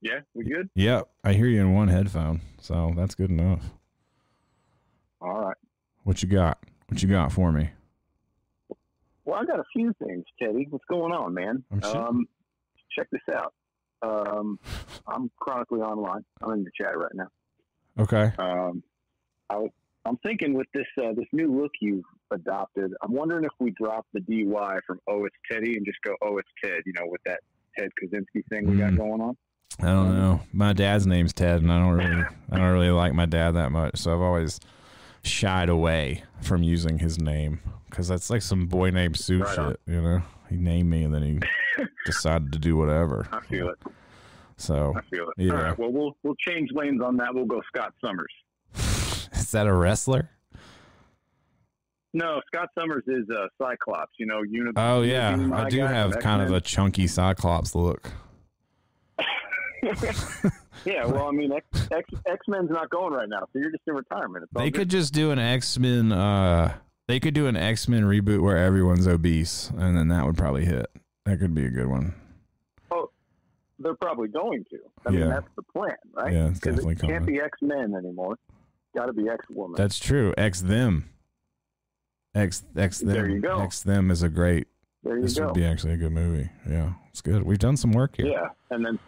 Yeah, 0.00 0.20
we 0.34 0.44
good? 0.44 0.68
Yep, 0.74 1.08
I 1.22 1.32
hear 1.32 1.46
you 1.46 1.60
in 1.60 1.72
one 1.74 1.88
headphone, 1.88 2.40
so 2.60 2.92
that's 2.96 3.14
good 3.14 3.30
enough. 3.30 3.62
All 5.20 5.40
right. 5.46 5.56
What 6.02 6.22
you 6.22 6.28
got? 6.28 6.58
What 6.88 7.02
you 7.02 7.08
got 7.08 7.32
for 7.32 7.50
me? 7.50 7.70
Well, 9.24 9.40
I 9.40 9.46
got 9.46 9.58
a 9.58 9.64
few 9.72 9.94
things, 10.04 10.24
Teddy. 10.38 10.66
What's 10.68 10.84
going 10.84 11.12
on, 11.12 11.32
man? 11.32 11.64
I'm 11.72 11.80
sure- 11.80 11.96
Um, 11.96 12.26
check 12.94 13.08
this 13.10 13.22
out. 13.34 13.54
Um, 14.02 14.58
I'm 15.06 15.30
chronically 15.40 15.80
online. 15.80 16.24
I'm 16.42 16.52
in 16.52 16.64
the 16.64 16.70
chat 16.78 16.98
right 16.98 17.14
now. 17.14 17.28
Okay. 17.98 18.32
Um, 18.38 18.82
I 19.48 19.56
was, 19.56 19.70
I'm 20.06 20.16
thinking 20.18 20.52
with 20.54 20.66
this 20.74 20.86
uh, 21.02 21.12
this 21.14 21.26
new 21.32 21.50
look 21.60 21.72
you've 21.80 22.04
adopted, 22.30 22.92
I'm 23.02 23.12
wondering 23.12 23.44
if 23.44 23.52
we 23.58 23.70
drop 23.70 24.06
the 24.12 24.20
DY 24.20 24.78
from 24.86 25.00
Oh 25.08 25.24
It's 25.24 25.36
Teddy 25.50 25.76
and 25.76 25.86
just 25.86 25.98
go 26.04 26.14
Oh 26.22 26.38
It's 26.38 26.48
Ted. 26.62 26.82
You 26.86 26.92
know, 26.94 27.06
with 27.06 27.22
that 27.26 27.40
Ted 27.78 27.88
Kaczynski 28.02 28.44
thing 28.50 28.68
we 28.70 28.76
got 28.76 28.92
Mm. 28.92 28.98
going 28.98 29.20
on. 29.20 29.36
I 29.80 29.86
don't 29.86 30.16
know. 30.16 30.40
My 30.52 30.72
dad's 30.72 31.06
name's 31.06 31.32
Ted, 31.32 31.60
and 31.62 31.72
I 31.72 31.78
don't 31.80 31.94
really, 31.94 32.24
I 32.52 32.56
don't 32.58 32.72
really 32.72 32.90
like 32.90 33.12
my 33.12 33.26
dad 33.26 33.52
that 33.52 33.72
much, 33.72 33.96
so 33.96 34.14
I've 34.14 34.20
always 34.20 34.60
shied 35.22 35.68
away 35.68 36.22
from 36.42 36.62
using 36.62 36.98
his 36.98 37.18
name 37.20 37.60
because 37.90 38.06
that's 38.06 38.30
like 38.30 38.42
some 38.42 38.66
boy 38.66 38.90
named 38.90 39.16
Sue 39.18 39.42
Right 39.42 39.58
on. 39.58 39.70
shit. 39.72 39.80
You 39.86 40.00
know, 40.02 40.22
he 40.48 40.56
named 40.56 40.90
me, 40.90 41.02
and 41.02 41.12
then 41.14 41.22
he 41.22 41.84
decided 42.06 42.52
to 42.52 42.58
do 42.58 42.76
whatever. 42.76 43.26
I 43.32 43.40
feel 43.40 43.68
it. 43.70 43.78
So, 44.58 44.92
I 44.96 45.00
feel 45.10 45.24
it. 45.30 45.34
Yeah. 45.38 45.52
All 45.52 45.62
right. 45.62 45.78
Well, 45.78 45.90
we'll 45.92 46.16
we'll 46.22 46.36
change 46.36 46.70
lanes 46.72 47.00
on 47.02 47.16
that. 47.16 47.34
We'll 47.34 47.46
go 47.46 47.60
Scott 47.66 47.94
Summers. 48.04 48.30
is 49.32 49.50
that 49.52 49.66
a 49.66 49.72
wrestler? 49.72 50.30
No, 52.12 52.40
Scott 52.46 52.68
Summers 52.78 53.02
is 53.08 53.24
uh, 53.30 53.46
Cyclops. 53.60 54.12
You 54.18 54.26
know, 54.26 54.42
uni- 54.42 54.70
Oh 54.76 55.02
yeah, 55.02 55.30
I 55.52 55.68
do 55.68 55.80
have 55.80 56.12
from 56.12 56.22
kind 56.22 56.42
of 56.42 56.52
a 56.52 56.60
chunky 56.60 57.06
Cyclops 57.08 57.74
look. 57.74 58.10
yeah, 60.84 61.04
well, 61.06 61.28
I 61.28 61.30
mean, 61.32 61.52
X 61.52 61.66
X 61.90 62.08
X 62.26 62.38
Men's 62.48 62.70
not 62.70 62.88
going 62.90 63.12
right 63.12 63.28
now, 63.28 63.40
so 63.52 63.58
you're 63.58 63.70
just 63.70 63.82
in 63.86 63.94
retirement. 63.94 64.44
It's 64.44 64.52
They 64.54 64.70
good. 64.70 64.74
could 64.80 64.90
just 64.90 65.12
do 65.12 65.30
an 65.30 65.38
X 65.38 65.78
Men. 65.78 66.12
Uh, 66.12 66.74
they 67.08 67.20
could 67.20 67.34
do 67.34 67.46
an 67.46 67.56
X 67.56 67.88
Men 67.88 68.04
reboot 68.04 68.40
where 68.40 68.56
everyone's 68.58 69.06
obese, 69.06 69.70
and 69.76 69.96
then 69.96 70.08
that 70.08 70.24
would 70.24 70.36
probably 70.36 70.64
hit. 70.64 70.86
That 71.26 71.38
could 71.38 71.54
be 71.54 71.66
a 71.66 71.70
good 71.70 71.86
one. 71.88 72.14
Oh, 72.90 73.10
they're 73.78 73.94
probably 73.96 74.28
going 74.28 74.64
to. 74.70 74.78
I 75.06 75.10
Yeah. 75.10 75.18
mean, 75.20 75.28
that's 75.30 75.48
the 75.56 75.62
plan, 75.62 75.96
right? 76.14 76.32
Yeah, 76.32 76.48
it's 76.48 76.60
definitely 76.60 76.94
it 76.94 77.00
can't 77.00 77.26
be 77.26 77.40
X 77.40 77.58
Men 77.60 77.94
anymore. 77.94 78.36
Got 78.94 79.06
to 79.06 79.12
be 79.12 79.28
X 79.28 79.44
Woman. 79.50 79.74
That's 79.76 79.98
true. 79.98 80.32
X 80.38 80.60
them. 80.60 81.10
X 82.34 82.64
X 82.76 83.00
them. 83.00 83.08
There 83.08 83.28
you 83.28 83.40
go. 83.40 83.60
X 83.60 83.82
them 83.82 84.10
is 84.10 84.22
a 84.22 84.28
great. 84.28 84.68
There 85.02 85.16
you 85.16 85.22
This 85.22 85.38
go. 85.38 85.46
would 85.46 85.54
be 85.54 85.64
actually 85.64 85.92
a 85.94 85.96
good 85.96 86.12
movie. 86.12 86.48
Yeah, 86.68 86.94
it's 87.10 87.20
good. 87.20 87.42
We've 87.42 87.58
done 87.58 87.76
some 87.76 87.92
work 87.92 88.16
here. 88.16 88.26
Yeah, 88.26 88.48
and 88.70 88.84
then 88.84 88.98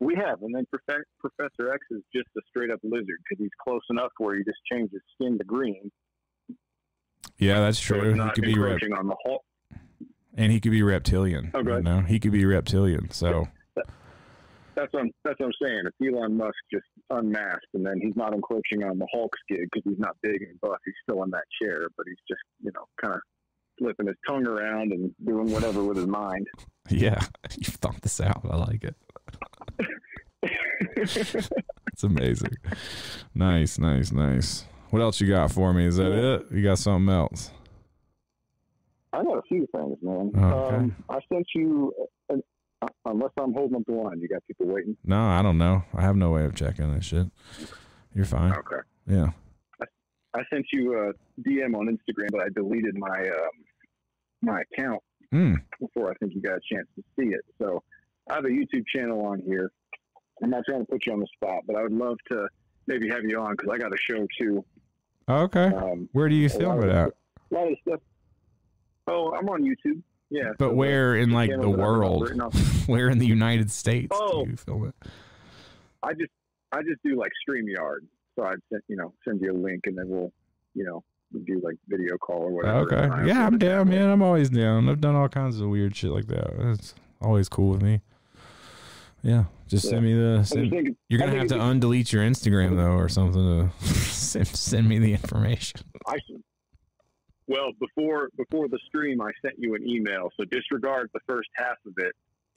we 0.00 0.14
have, 0.16 0.42
and 0.42 0.54
then 0.54 0.66
Profe- 0.74 1.02
Professor 1.20 1.72
X 1.72 1.80
is 1.90 2.02
just 2.14 2.28
a 2.36 2.40
straight 2.48 2.70
up 2.70 2.80
lizard 2.82 3.16
because 3.28 3.38
he's 3.42 3.50
close 3.62 3.82
enough 3.90 4.10
where 4.18 4.36
he 4.36 4.44
just 4.44 4.58
changes 4.70 4.92
his 4.92 5.02
skin 5.14 5.38
to 5.38 5.44
green. 5.44 5.90
Yeah, 7.38 7.60
that's 7.60 7.78
true. 7.80 8.00
it's 8.14 8.22
he 8.22 8.30
could 8.30 8.44
be 8.44 8.58
rep- 8.58 8.80
on 8.98 9.06
the 9.08 9.16
Hulk. 9.24 9.42
and 10.36 10.50
he 10.52 10.58
could 10.60 10.72
be 10.72 10.82
reptilian. 10.82 11.50
Oh, 11.54 11.62
go 11.62 11.76
you 11.76 11.82
know, 11.82 12.00
he 12.00 12.18
could 12.18 12.32
be 12.32 12.44
reptilian. 12.44 13.10
So 13.10 13.48
That's 14.76 14.92
what 14.92 15.04
I'm, 15.04 15.10
that's 15.24 15.40
what 15.40 15.46
I'm 15.46 15.66
saying. 15.66 15.82
If 15.86 16.14
Elon 16.14 16.36
Musk 16.36 16.54
just 16.70 16.84
unmasked 17.10 17.66
and 17.74 17.84
then 17.84 17.98
he's 18.00 18.14
not 18.14 18.34
encroaching 18.34 18.84
on 18.84 18.98
the 18.98 19.06
Hulk's 19.12 19.40
gig 19.48 19.68
because 19.72 19.82
he's 19.84 19.98
not 19.98 20.16
big 20.22 20.42
and 20.42 20.60
buff, 20.60 20.78
he's 20.84 20.94
still 21.02 21.22
in 21.24 21.30
that 21.30 21.44
chair, 21.60 21.88
but 21.96 22.06
he's 22.06 22.20
just 22.28 22.42
you 22.62 22.70
know 22.74 22.84
kind 23.02 23.14
of 23.14 23.20
flipping 23.78 24.06
his 24.06 24.16
tongue 24.28 24.46
around 24.46 24.92
and 24.92 25.12
doing 25.24 25.50
whatever 25.50 25.82
with 25.82 25.96
his 25.96 26.06
mind. 26.06 26.46
yeah, 26.90 27.18
you 27.56 27.64
thought 27.64 28.00
this 28.02 28.20
out. 28.20 28.42
I 28.48 28.56
like 28.56 28.84
it. 28.84 28.96
It's 30.98 32.02
amazing. 32.02 32.52
nice, 33.34 33.78
nice, 33.78 34.12
nice. 34.12 34.64
What 34.90 35.00
else 35.00 35.18
you 35.18 35.28
got 35.28 35.50
for 35.50 35.72
me? 35.72 35.86
Is 35.86 35.96
that 35.96 36.12
it? 36.12 36.46
You 36.50 36.62
got 36.62 36.78
something 36.78 37.12
else? 37.12 37.50
I 39.14 39.22
got 39.22 39.38
a 39.38 39.42
few 39.48 39.66
things, 39.74 39.96
man. 40.02 40.30
Okay. 40.36 40.76
Um, 40.76 40.96
I 41.08 41.18
sent 41.32 41.46
you, 41.54 41.92
uh, 42.30 42.36
unless 43.04 43.30
I'm 43.38 43.52
holding 43.52 43.76
up 43.76 43.82
the 43.86 43.92
line, 43.94 44.20
you 44.20 44.28
got 44.28 44.46
people 44.46 44.66
waiting. 44.66 44.96
No, 45.04 45.20
I 45.26 45.42
don't 45.42 45.58
know. 45.58 45.82
I 45.94 46.02
have 46.02 46.16
no 46.16 46.30
way 46.30 46.44
of 46.44 46.54
checking 46.54 46.92
that 46.92 47.04
shit. 47.04 47.26
You're 48.14 48.24
fine. 48.26 48.52
Okay. 48.52 48.76
Yeah. 49.06 49.30
I 50.34 50.42
sent 50.52 50.66
you 50.72 50.92
a 50.98 51.12
DM 51.42 51.74
on 51.74 51.86
Instagram, 51.86 52.28
but 52.30 52.40
I 52.42 52.48
deleted 52.54 52.96
my 52.98 53.20
um, 53.28 53.50
my 54.42 54.62
account 54.62 55.02
Mm. 55.34 55.56
before 55.80 56.08
I 56.08 56.14
think 56.14 56.34
you 56.36 56.40
got 56.40 56.52
a 56.58 56.60
chance 56.72 56.86
to 56.94 57.02
see 57.18 57.34
it. 57.34 57.40
So 57.60 57.82
I 58.30 58.34
have 58.34 58.44
a 58.44 58.48
YouTube 58.48 58.84
channel 58.86 59.26
on 59.26 59.40
here. 59.40 59.72
I'm 60.40 60.50
not 60.50 60.62
trying 60.68 60.86
to 60.86 60.92
put 60.92 61.04
you 61.04 61.12
on 61.14 61.18
the 61.18 61.26
spot, 61.34 61.62
but 61.66 61.74
I 61.74 61.82
would 61.82 61.92
love 61.92 62.16
to 62.30 62.46
maybe 62.86 63.08
have 63.08 63.24
you 63.24 63.40
on 63.40 63.52
because 63.56 63.68
I 63.72 63.76
got 63.76 63.92
a 63.92 63.96
show 63.98 64.24
too. 64.38 64.64
Okay. 65.28 65.64
Um, 65.66 66.08
Where 66.12 66.28
do 66.28 66.36
you 66.36 66.48
film 66.48 66.80
it 66.84 66.90
at? 66.90 67.08
A 67.50 67.54
lot 67.54 67.72
of 67.72 67.76
stuff. 67.86 68.00
Oh, 69.08 69.32
I'm 69.34 69.48
on 69.48 69.62
YouTube. 69.64 70.00
Yeah. 70.30 70.52
But 70.58 70.70
so 70.70 70.74
where 70.74 71.16
in 71.16 71.30
like 71.30 71.50
the 71.50 71.56
channel 71.56 71.72
that 71.72 71.78
I 71.78 71.82
have 71.82 71.98
world? 71.98 72.30
Where 72.86 73.08
in 73.08 73.18
the 73.18 73.26
United 73.26 73.70
States 73.70 74.16
Oh. 74.18 74.44
do 74.44 74.50
you 74.50 74.56
film 74.56 74.88
it? 74.88 75.08
I 76.02 76.12
just 76.14 76.30
I 76.72 76.82
just 76.82 77.02
do 77.04 77.16
like 77.16 77.32
StreamYard. 77.48 78.00
So 78.38 78.44
I'd 78.44 78.58
send 78.70 78.82
you 78.88 78.96
know 78.96 79.12
send 79.26 79.40
you 79.40 79.52
a 79.52 79.56
link 79.56 79.82
and 79.86 79.96
then 79.98 80.08
we'll 80.08 80.32
you 80.74 80.84
know 80.84 81.02
do 81.44 81.60
like 81.62 81.76
video 81.88 82.16
call 82.18 82.38
or 82.42 82.50
whatever. 82.50 82.78
Okay. 82.80 83.28
Yeah, 83.28 83.46
I'm 83.46 83.54
upload 83.54 83.56
it 83.56 83.60
that 83.60 83.66
down, 83.66 83.88
man. 83.88 84.10
I'm 84.10 84.22
always 84.22 84.50
down. 84.50 84.88
I've 84.88 85.00
done 85.00 85.14
all 85.16 85.28
kinds 85.28 85.60
of 85.60 85.68
weird 85.68 85.96
shit 85.96 86.10
like 86.10 86.26
that. 86.26 86.50
It's 86.70 86.94
always 87.20 87.48
cool 87.48 87.70
with 87.70 87.82
me. 87.82 88.00
Yeah. 89.22 89.44
Just 89.68 89.88
send 89.88 90.04
me 90.04 90.14
the. 90.14 90.44
Send, 90.44 90.70
thinking- 90.70 90.96
you're 91.08 91.18
gonna 91.18 91.36
have 91.36 91.48
to 91.48 91.54
undelete 91.56 92.12
your 92.12 92.22
Instagram 92.22 92.76
though, 92.76 92.92
or 92.92 93.08
something 93.08 93.70
to 93.80 93.84
send, 93.86 94.46
send 94.46 94.88
me 94.88 94.98
the 95.00 95.12
information. 95.12 95.80
I 96.06 96.18
should. 96.26 96.42
Well, 97.48 97.72
before 97.78 98.30
before 98.36 98.68
the 98.68 98.78
stream, 98.86 99.20
I 99.20 99.30
sent 99.42 99.58
you 99.58 99.74
an 99.74 99.88
email. 99.88 100.30
So 100.36 100.44
disregard 100.44 101.10
the 101.14 101.20
first 101.26 101.48
half 101.56 101.76
of 101.86 101.92
it. 101.98 102.14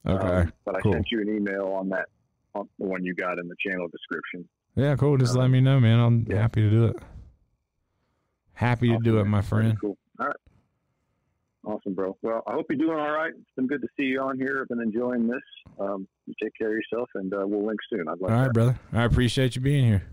Okay. 0.07 0.41
Um, 0.41 0.53
but 0.65 0.75
I 0.75 0.81
cool. 0.81 0.93
sent 0.93 1.07
you 1.11 1.21
an 1.21 1.29
email 1.29 1.67
on 1.67 1.89
that 1.89 2.07
on 2.55 2.67
the 2.79 2.85
one 2.85 3.03
you 3.03 3.13
got 3.13 3.37
in 3.37 3.47
the 3.47 3.55
channel 3.65 3.87
description. 3.87 4.47
Yeah, 4.75 4.95
cool. 4.95 5.17
Just 5.17 5.35
um, 5.35 5.41
let 5.41 5.49
me 5.49 5.61
know, 5.61 5.79
man. 5.79 5.99
I'm 5.99 6.25
yeah. 6.29 6.37
happy 6.41 6.61
to 6.61 6.69
do 6.69 6.85
it. 6.85 6.95
Happy 8.53 8.89
to 8.89 8.97
do 8.97 9.19
it, 9.19 9.25
my 9.25 9.41
friend. 9.41 9.77
Cool. 9.79 9.97
All 10.19 10.27
right. 10.27 10.35
Awesome, 11.65 11.93
bro. 11.93 12.17
Well, 12.21 12.41
I 12.47 12.53
hope 12.53 12.67
you're 12.69 12.77
doing 12.77 12.97
all 12.97 13.11
right. 13.11 13.33
It's 13.33 13.55
been 13.55 13.67
good 13.67 13.81
to 13.81 13.87
see 13.97 14.03
you 14.03 14.21
on 14.21 14.37
here. 14.37 14.59
I've 14.61 14.69
been 14.69 14.81
enjoying 14.81 15.27
this. 15.27 15.41
Um, 15.79 16.07
you 16.25 16.33
take 16.41 16.53
care 16.57 16.69
of 16.69 16.73
yourself, 16.73 17.09
and 17.15 17.33
uh, 17.33 17.45
we'll 17.45 17.65
link 17.65 17.79
soon. 17.89 18.07
I'd 18.07 18.19
like 18.19 18.31
All 18.31 18.37
right, 18.37 18.45
that. 18.45 18.53
brother. 18.53 18.79
I 18.93 19.03
appreciate 19.03 19.55
you 19.55 19.61
being 19.61 19.85
here. 19.85 20.03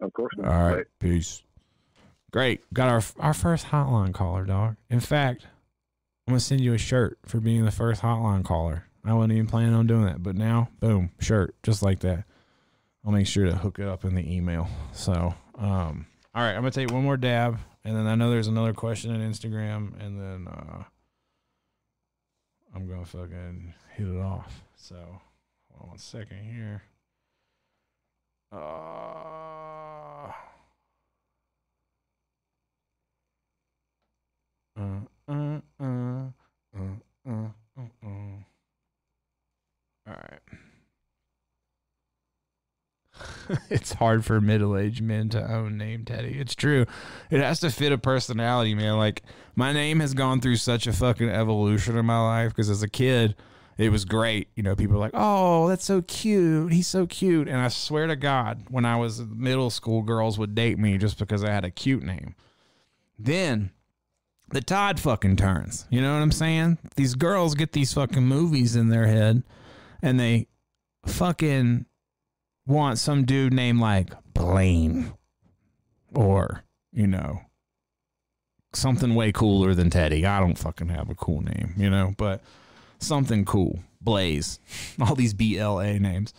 Of 0.00 0.12
course. 0.12 0.32
All 0.38 0.44
right, 0.44 0.86
peace. 1.00 1.42
Great. 2.30 2.62
Got 2.72 2.88
our 2.88 3.02
our 3.18 3.34
first 3.34 3.66
hotline 3.66 4.12
caller, 4.12 4.44
dog. 4.44 4.76
In 4.90 5.00
fact, 5.00 5.46
I'm 6.26 6.32
gonna 6.32 6.40
send 6.40 6.60
you 6.60 6.74
a 6.74 6.78
shirt 6.78 7.18
for 7.24 7.40
being 7.40 7.64
the 7.64 7.70
first 7.70 8.02
hotline 8.02 8.44
caller. 8.44 8.84
I 9.04 9.14
wasn't 9.14 9.32
even 9.32 9.46
planning 9.46 9.74
on 9.74 9.86
doing 9.86 10.04
that, 10.04 10.22
but 10.22 10.36
now, 10.36 10.68
boom, 10.80 11.10
shirt, 11.18 11.54
just 11.62 11.82
like 11.82 12.00
that. 12.00 12.24
I'll 13.04 13.12
make 13.12 13.26
sure 13.26 13.46
to 13.46 13.56
hook 13.56 13.78
it 13.78 13.88
up 13.88 14.04
in 14.04 14.14
the 14.14 14.30
email. 14.30 14.68
So, 14.92 15.34
um, 15.56 16.06
all 16.34 16.42
right, 16.42 16.52
I'm 16.52 16.60
gonna 16.60 16.70
take 16.70 16.90
one 16.90 17.04
more 17.04 17.16
dab, 17.16 17.58
and 17.84 17.96
then 17.96 18.06
I 18.06 18.14
know 18.14 18.30
there's 18.30 18.48
another 18.48 18.74
question 18.74 19.10
on 19.10 19.20
Instagram, 19.20 19.98
and 20.04 20.20
then 20.20 20.48
uh, 20.52 20.82
I'm 22.74 22.86
gonna 22.86 23.06
fucking 23.06 23.72
hit 23.94 24.06
it 24.06 24.20
off. 24.20 24.62
So, 24.76 24.96
hold 25.70 25.82
on 25.82 25.88
one 25.88 25.98
second 25.98 26.44
here. 26.44 26.82
Uh, 28.52 30.32
uh, 34.78 35.00
uh, 35.28 35.60
uh. 35.80 36.28
All 40.06 40.14
right. 40.14 40.40
it's 43.70 43.92
hard 43.94 44.24
for 44.24 44.40
middle-aged 44.40 45.02
men 45.02 45.28
to 45.30 45.52
own 45.52 45.76
name 45.76 46.04
Teddy. 46.04 46.38
It's 46.38 46.54
true. 46.54 46.86
It 47.30 47.40
has 47.40 47.60
to 47.60 47.70
fit 47.70 47.92
a 47.92 47.98
personality, 47.98 48.74
man. 48.74 48.96
Like 48.96 49.22
my 49.56 49.72
name 49.72 50.00
has 50.00 50.14
gone 50.14 50.40
through 50.40 50.56
such 50.56 50.86
a 50.86 50.92
fucking 50.92 51.28
evolution 51.28 51.96
in 51.96 52.06
my 52.06 52.20
life 52.20 52.50
because 52.50 52.70
as 52.70 52.82
a 52.82 52.88
kid, 52.88 53.34
it 53.76 53.90
was 53.90 54.04
great. 54.04 54.48
You 54.54 54.62
know, 54.62 54.74
people 54.74 54.96
are 54.96 55.00
like, 55.00 55.12
"Oh, 55.14 55.68
that's 55.68 55.84
so 55.84 56.02
cute. 56.02 56.72
He's 56.72 56.88
so 56.88 57.06
cute." 57.06 57.48
And 57.48 57.58
I 57.58 57.68
swear 57.68 58.06
to 58.06 58.16
God, 58.16 58.64
when 58.70 58.84
I 58.84 58.96
was 58.96 59.20
middle 59.20 59.70
school, 59.70 60.02
girls 60.02 60.38
would 60.38 60.54
date 60.54 60.78
me 60.78 60.98
just 60.98 61.18
because 61.18 61.44
I 61.44 61.50
had 61.50 61.64
a 61.64 61.70
cute 61.70 62.02
name. 62.02 62.34
Then 63.18 63.70
the 64.50 64.60
tide 64.60 65.00
fucking 65.00 65.36
turns. 65.36 65.86
You 65.90 66.00
know 66.00 66.14
what 66.14 66.22
I'm 66.22 66.32
saying? 66.32 66.78
These 66.96 67.14
girls 67.14 67.54
get 67.54 67.72
these 67.72 67.92
fucking 67.92 68.24
movies 68.24 68.76
in 68.76 68.88
their 68.88 69.06
head 69.06 69.42
and 70.02 70.18
they 70.18 70.48
fucking 71.06 71.86
want 72.66 72.98
some 72.98 73.24
dude 73.24 73.52
named 73.52 73.80
like 73.80 74.10
Blaine 74.34 75.12
or, 76.14 76.64
you 76.92 77.06
know, 77.06 77.40
something 78.72 79.14
way 79.14 79.32
cooler 79.32 79.74
than 79.74 79.90
Teddy. 79.90 80.24
I 80.26 80.40
don't 80.40 80.58
fucking 80.58 80.88
have 80.88 81.10
a 81.10 81.14
cool 81.14 81.40
name, 81.40 81.74
you 81.76 81.90
know, 81.90 82.14
but 82.16 82.42
something 82.98 83.44
cool. 83.44 83.80
Blaze. 84.00 84.60
All 85.00 85.14
these 85.14 85.34
BLA 85.34 85.98
names. 85.98 86.32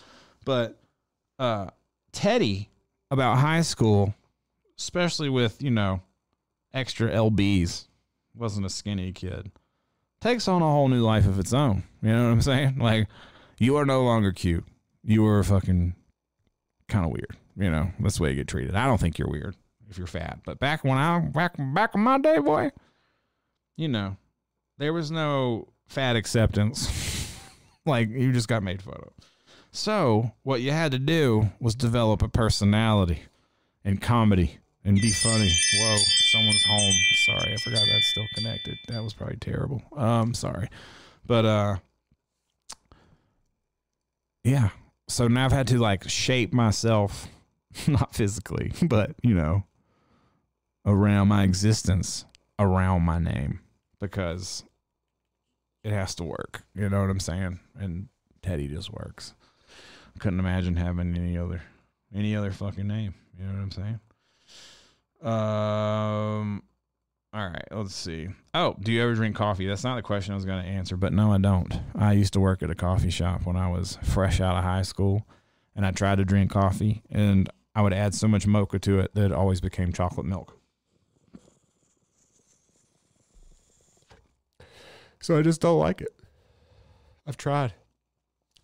But 0.46 0.80
uh 1.38 1.70
Teddy 2.12 2.70
about 3.12 3.38
high 3.38 3.62
school, 3.62 4.14
especially 4.78 5.30
with, 5.30 5.62
you 5.62 5.72
know, 5.72 6.02
extra 6.74 7.10
LBs, 7.12 7.88
wasn't 8.40 8.66
a 8.66 8.70
skinny 8.70 9.12
kid. 9.12 9.52
Takes 10.22 10.48
on 10.48 10.62
a 10.62 10.66
whole 10.66 10.88
new 10.88 11.02
life 11.02 11.26
of 11.26 11.40
its 11.40 11.54
own. 11.54 11.84
You 12.02 12.10
know 12.10 12.26
what 12.26 12.32
I'm 12.32 12.42
saying? 12.42 12.78
Like 12.80 13.08
you 13.60 13.76
are 13.76 13.86
no 13.86 14.04
longer 14.04 14.32
cute. 14.32 14.66
You 15.04 15.26
are 15.28 15.44
fucking 15.44 15.96
kind 16.88 17.06
of 17.06 17.12
weird. 17.12 17.36
You 17.58 17.70
know, 17.70 17.92
that's 18.00 18.18
the 18.18 18.24
way 18.24 18.30
you 18.30 18.36
get 18.36 18.48
treated. 18.48 18.76
I 18.76 18.86
don't 18.86 19.00
think 19.00 19.20
you're 19.20 19.30
weird 19.30 19.56
if 19.90 19.98
you're 19.98 20.08
fat. 20.08 20.40
But 20.46 20.60
back 20.60 20.84
when 20.84 20.98
I 20.98 21.20
back 21.20 21.56
back 21.58 21.94
in 21.94 22.02
my 22.02 22.18
day, 22.18 22.40
boy, 22.40 22.72
you 23.76 23.88
know, 23.88 24.18
there 24.78 24.94
was 24.94 25.12
no 25.12 25.68
fat 25.88 26.16
acceptance. 26.16 26.90
like 27.86 28.10
you 28.10 28.32
just 28.32 28.48
got 28.48 28.64
made 28.64 28.82
fun 28.82 28.96
of. 28.96 29.14
So 29.72 30.32
what 30.44 30.62
you 30.62 30.72
had 30.72 30.92
to 30.94 31.00
do 31.00 31.52
was 31.60 31.76
develop 31.76 32.22
a 32.22 32.30
personality 32.30 33.24
and 33.84 34.02
comedy 34.02 34.58
and 34.84 35.00
be 35.00 35.12
funny. 35.12 35.52
Whoa, 35.78 35.98
someone's 36.32 36.64
home. 36.64 36.94
Sorry, 37.26 37.54
I 37.54 37.58
forgot 37.58 37.82
that's 37.92 38.08
still 38.08 38.28
connected. 38.36 38.78
That 38.88 39.04
was 39.04 39.14
probably 39.14 39.38
terrible. 39.38 39.82
Um, 39.96 40.34
sorry, 40.34 40.70
but 41.26 41.46
uh, 41.46 41.76
yeah. 44.44 44.70
So 45.08 45.28
now 45.28 45.46
I've 45.46 45.52
had 45.52 45.68
to 45.68 45.80
like 45.80 46.08
shape 46.10 46.54
myself, 46.54 47.28
not 47.88 48.16
physically, 48.16 48.74
but 48.82 49.16
you 49.24 49.34
know, 49.34 49.66
around 50.86 51.28
my 51.28 51.44
existence, 51.44 52.26
around 52.58 53.04
my 53.04 53.20
name, 53.20 53.60
because 54.00 54.64
it 55.84 55.92
has 55.92 56.16
to 56.16 56.24
work. 56.24 56.64
You 56.76 56.90
know 56.90 57.02
what 57.02 57.10
I'm 57.10 57.20
saying? 57.20 57.60
And 57.78 58.10
Teddy 58.42 58.68
just 58.68 58.92
works. 58.92 59.34
Couldn't 60.20 60.40
imagine 60.40 60.76
having 60.76 61.16
any 61.16 61.38
other 61.38 61.62
any 62.14 62.36
other 62.36 62.52
fucking 62.52 62.88
name. 62.88 63.14
You 63.38 63.46
know 63.46 63.54
what 63.54 63.62
I'm 63.62 63.72
saying? 63.72 64.00
Um 65.22 66.64
all 67.32 67.48
right, 67.48 67.68
let's 67.72 67.94
see. 67.94 68.28
Oh, 68.56 68.76
do 68.80 68.92
you 68.92 69.04
ever 69.04 69.14
drink 69.14 69.36
coffee? 69.36 69.68
That's 69.68 69.84
not 69.84 69.98
the 69.98 70.02
question 70.02 70.32
I 70.32 70.36
was 70.36 70.46
going 70.46 70.64
to 70.64 70.68
answer, 70.68 70.98
but 70.98 71.14
no, 71.14 71.32
I 71.32 71.38
don't. 71.38 71.72
I 71.96 72.14
used 72.14 72.34
to 72.34 72.40
work 72.40 72.64
at 72.64 72.72
a 72.72 72.76
coffee 72.76 73.12
shop 73.12 73.46
when 73.46 73.56
I 73.56 73.70
was 73.70 74.00
fresh 74.02 74.42
out 74.42 74.58
of 74.58 74.64
high 74.64 74.82
school, 74.82 75.28
and 75.76 75.86
I 75.86 75.92
tried 75.92 76.16
to 76.18 76.26
drink 76.26 76.50
coffee, 76.50 77.04
and 77.12 77.48
I 77.76 77.84
would 77.84 77.94
add 77.94 78.16
so 78.16 78.28
much 78.28 78.48
mocha 78.48 78.80
to 78.80 79.00
it 79.00 79.14
that 79.14 79.26
it 79.26 79.32
always 79.32 79.62
became 79.62 79.94
chocolate 79.94 80.26
milk. 80.26 80.58
So 85.22 85.38
I 85.38 85.44
just 85.44 85.62
don't 85.62 85.78
like 85.78 86.02
it. 86.02 86.16
I've 87.28 87.38
tried. 87.38 87.74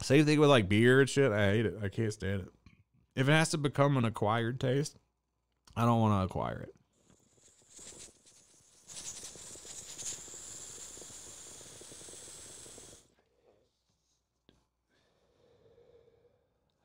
Same 0.01 0.25
thing 0.25 0.39
with 0.39 0.49
like 0.49 0.67
beer 0.67 1.01
and 1.01 1.09
shit. 1.09 1.31
I 1.31 1.51
hate 1.51 1.67
it. 1.67 1.75
I 1.83 1.89
can't 1.89 2.11
stand 2.11 2.41
it. 2.41 2.47
If 3.15 3.29
it 3.29 3.31
has 3.31 3.49
to 3.49 3.59
become 3.59 3.95
an 3.95 4.05
acquired 4.05 4.59
taste, 4.59 4.97
I 5.75 5.85
don't 5.85 5.99
want 5.99 6.21
to 6.21 6.25
acquire 6.25 6.61
it. 6.61 6.75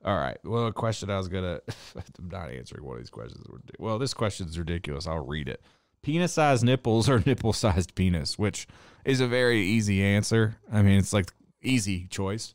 All 0.02 0.16
right. 0.16 0.38
Well, 0.44 0.66
a 0.66 0.72
question 0.72 1.10
I 1.10 1.18
was 1.18 1.28
gonna. 1.28 1.60
I'm 1.96 2.28
not 2.30 2.50
answering 2.50 2.84
one 2.84 2.96
of 2.96 3.02
these 3.02 3.10
questions. 3.10 3.46
Well, 3.78 3.98
this 3.98 4.14
question's 4.14 4.58
ridiculous. 4.58 5.06
I'll 5.06 5.26
read 5.26 5.48
it. 5.48 5.62
Penis-sized 6.02 6.64
nipples 6.64 7.08
or 7.08 7.22
nipple-sized 7.26 7.94
penis, 7.94 8.38
which 8.38 8.66
is 9.04 9.20
a 9.20 9.26
very 9.26 9.60
easy 9.60 10.02
answer. 10.02 10.56
I 10.72 10.82
mean, 10.82 10.98
it's 10.98 11.12
like 11.12 11.30
easy 11.62 12.06
choice. 12.06 12.54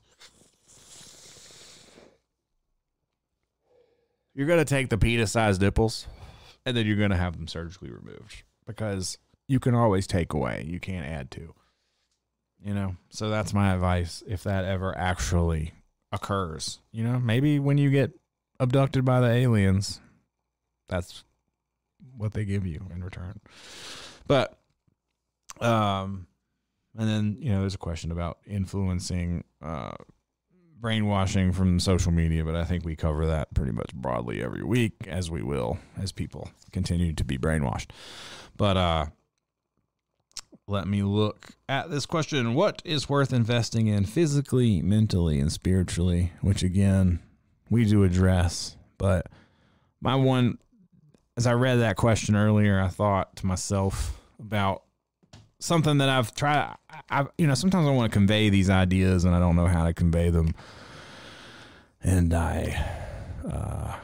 You're 4.33 4.47
gonna 4.47 4.65
take 4.65 4.89
the 4.89 4.97
penis-sized 4.97 5.61
nipples, 5.61 6.07
and 6.65 6.75
then 6.75 6.85
you're 6.85 6.97
gonna 6.97 7.17
have 7.17 7.37
them 7.37 7.47
surgically 7.47 7.91
removed 7.91 8.43
because 8.65 9.17
you 9.47 9.59
can 9.59 9.75
always 9.75 10.07
take 10.07 10.33
away. 10.33 10.65
You 10.67 10.79
can't 10.79 11.05
add 11.05 11.31
to. 11.31 11.53
You 12.63 12.73
know. 12.73 12.95
So 13.09 13.29
that's 13.29 13.53
my 13.53 13.73
advice. 13.73 14.23
If 14.27 14.43
that 14.43 14.65
ever 14.65 14.97
actually 14.97 15.73
occurs. 16.11 16.79
You 16.91 17.03
know, 17.03 17.19
maybe 17.19 17.59
when 17.59 17.77
you 17.77 17.91
get 17.91 18.11
abducted 18.59 19.05
by 19.05 19.19
the 19.19 19.29
aliens, 19.29 19.99
that's 20.87 21.23
what 22.17 22.33
they 22.33 22.45
give 22.45 22.65
you 22.65 22.81
in 22.93 23.03
return. 23.03 23.39
But 24.27 24.57
um 25.61 26.27
and 26.97 27.09
then, 27.09 27.37
you 27.39 27.51
know, 27.51 27.59
there's 27.59 27.75
a 27.75 27.79
question 27.79 28.11
about 28.11 28.39
influencing 28.47 29.43
uh 29.61 29.95
brainwashing 30.79 31.51
from 31.51 31.79
social 31.79 32.11
media, 32.11 32.43
but 32.43 32.55
I 32.55 32.63
think 32.63 32.85
we 32.85 32.95
cover 32.95 33.25
that 33.27 33.53
pretty 33.53 33.71
much 33.71 33.93
broadly 33.93 34.43
every 34.43 34.63
week 34.63 34.93
as 35.07 35.31
we 35.31 35.41
will 35.41 35.79
as 35.97 36.11
people 36.11 36.51
continue 36.71 37.13
to 37.13 37.23
be 37.23 37.37
brainwashed. 37.37 37.87
But 38.57 38.77
uh 38.77 39.05
let 40.67 40.87
me 40.87 41.03
look 41.03 41.51
at 41.69 41.91
this 41.91 42.05
question. 42.05 42.55
What 42.55 42.81
is 42.83 43.07
worth 43.07 43.31
investing 43.31 43.85
in 43.85 44.05
physically, 44.05 44.81
mentally, 44.81 45.39
and 45.39 45.51
spiritually? 45.51 46.33
Which 46.41 46.63
again, 46.63 47.19
we 47.69 47.85
do 47.85 48.03
address. 48.03 48.75
But 48.97 49.27
my 50.01 50.15
one, 50.15 50.57
as 51.37 51.45
I 51.45 51.53
read 51.53 51.75
that 51.75 51.97
question 51.97 52.35
earlier, 52.35 52.81
I 52.81 52.87
thought 52.87 53.35
to 53.37 53.45
myself 53.45 54.19
about 54.39 54.84
something 55.59 55.97
that 55.97 56.09
I've 56.09 56.33
tried. 56.33 56.75
I, 57.09 57.25
you 57.37 57.47
know, 57.47 57.55
sometimes 57.55 57.87
I 57.87 57.91
want 57.91 58.11
to 58.11 58.17
convey 58.17 58.49
these 58.49 58.69
ideas 58.69 59.25
and 59.25 59.35
I 59.35 59.39
don't 59.39 59.55
know 59.55 59.67
how 59.67 59.85
to 59.85 59.93
convey 59.93 60.29
them. 60.29 60.53
And 62.03 62.33
I, 62.33 62.75
uh, 63.49 63.95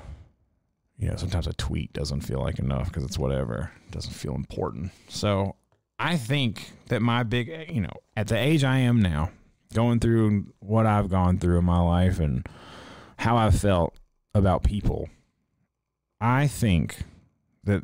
you 0.97 1.07
know, 1.07 1.15
sometimes 1.15 1.47
a 1.47 1.53
tweet 1.53 1.93
doesn't 1.93 2.21
feel 2.21 2.39
like 2.39 2.59
enough 2.59 2.87
because 2.87 3.03
it's 3.03 3.17
whatever. 3.17 3.71
It 3.87 3.91
doesn't 3.91 4.13
feel 4.13 4.35
important. 4.35 4.91
So 5.07 5.55
I 5.99 6.17
think 6.17 6.71
that 6.87 7.01
my 7.01 7.23
big, 7.23 7.69
you 7.69 7.81
know, 7.81 7.93
at 8.15 8.27
the 8.27 8.37
age 8.37 8.63
I 8.63 8.79
am 8.79 9.01
now, 9.01 9.31
going 9.73 9.99
through 9.99 10.53
what 10.59 10.85
I've 10.85 11.09
gone 11.09 11.37
through 11.37 11.59
in 11.59 11.65
my 11.65 11.79
life 11.79 12.19
and 12.19 12.47
how 13.17 13.37
I've 13.37 13.59
felt 13.59 13.95
about 14.33 14.63
people, 14.63 15.09
I 16.19 16.47
think 16.47 17.03
that 17.63 17.83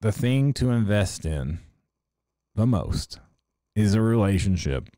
the 0.00 0.12
thing 0.12 0.52
to 0.54 0.70
invest 0.70 1.24
in 1.24 1.60
the 2.54 2.66
most 2.66 3.20
is 3.74 3.94
a 3.94 4.00
relationship 4.00 4.88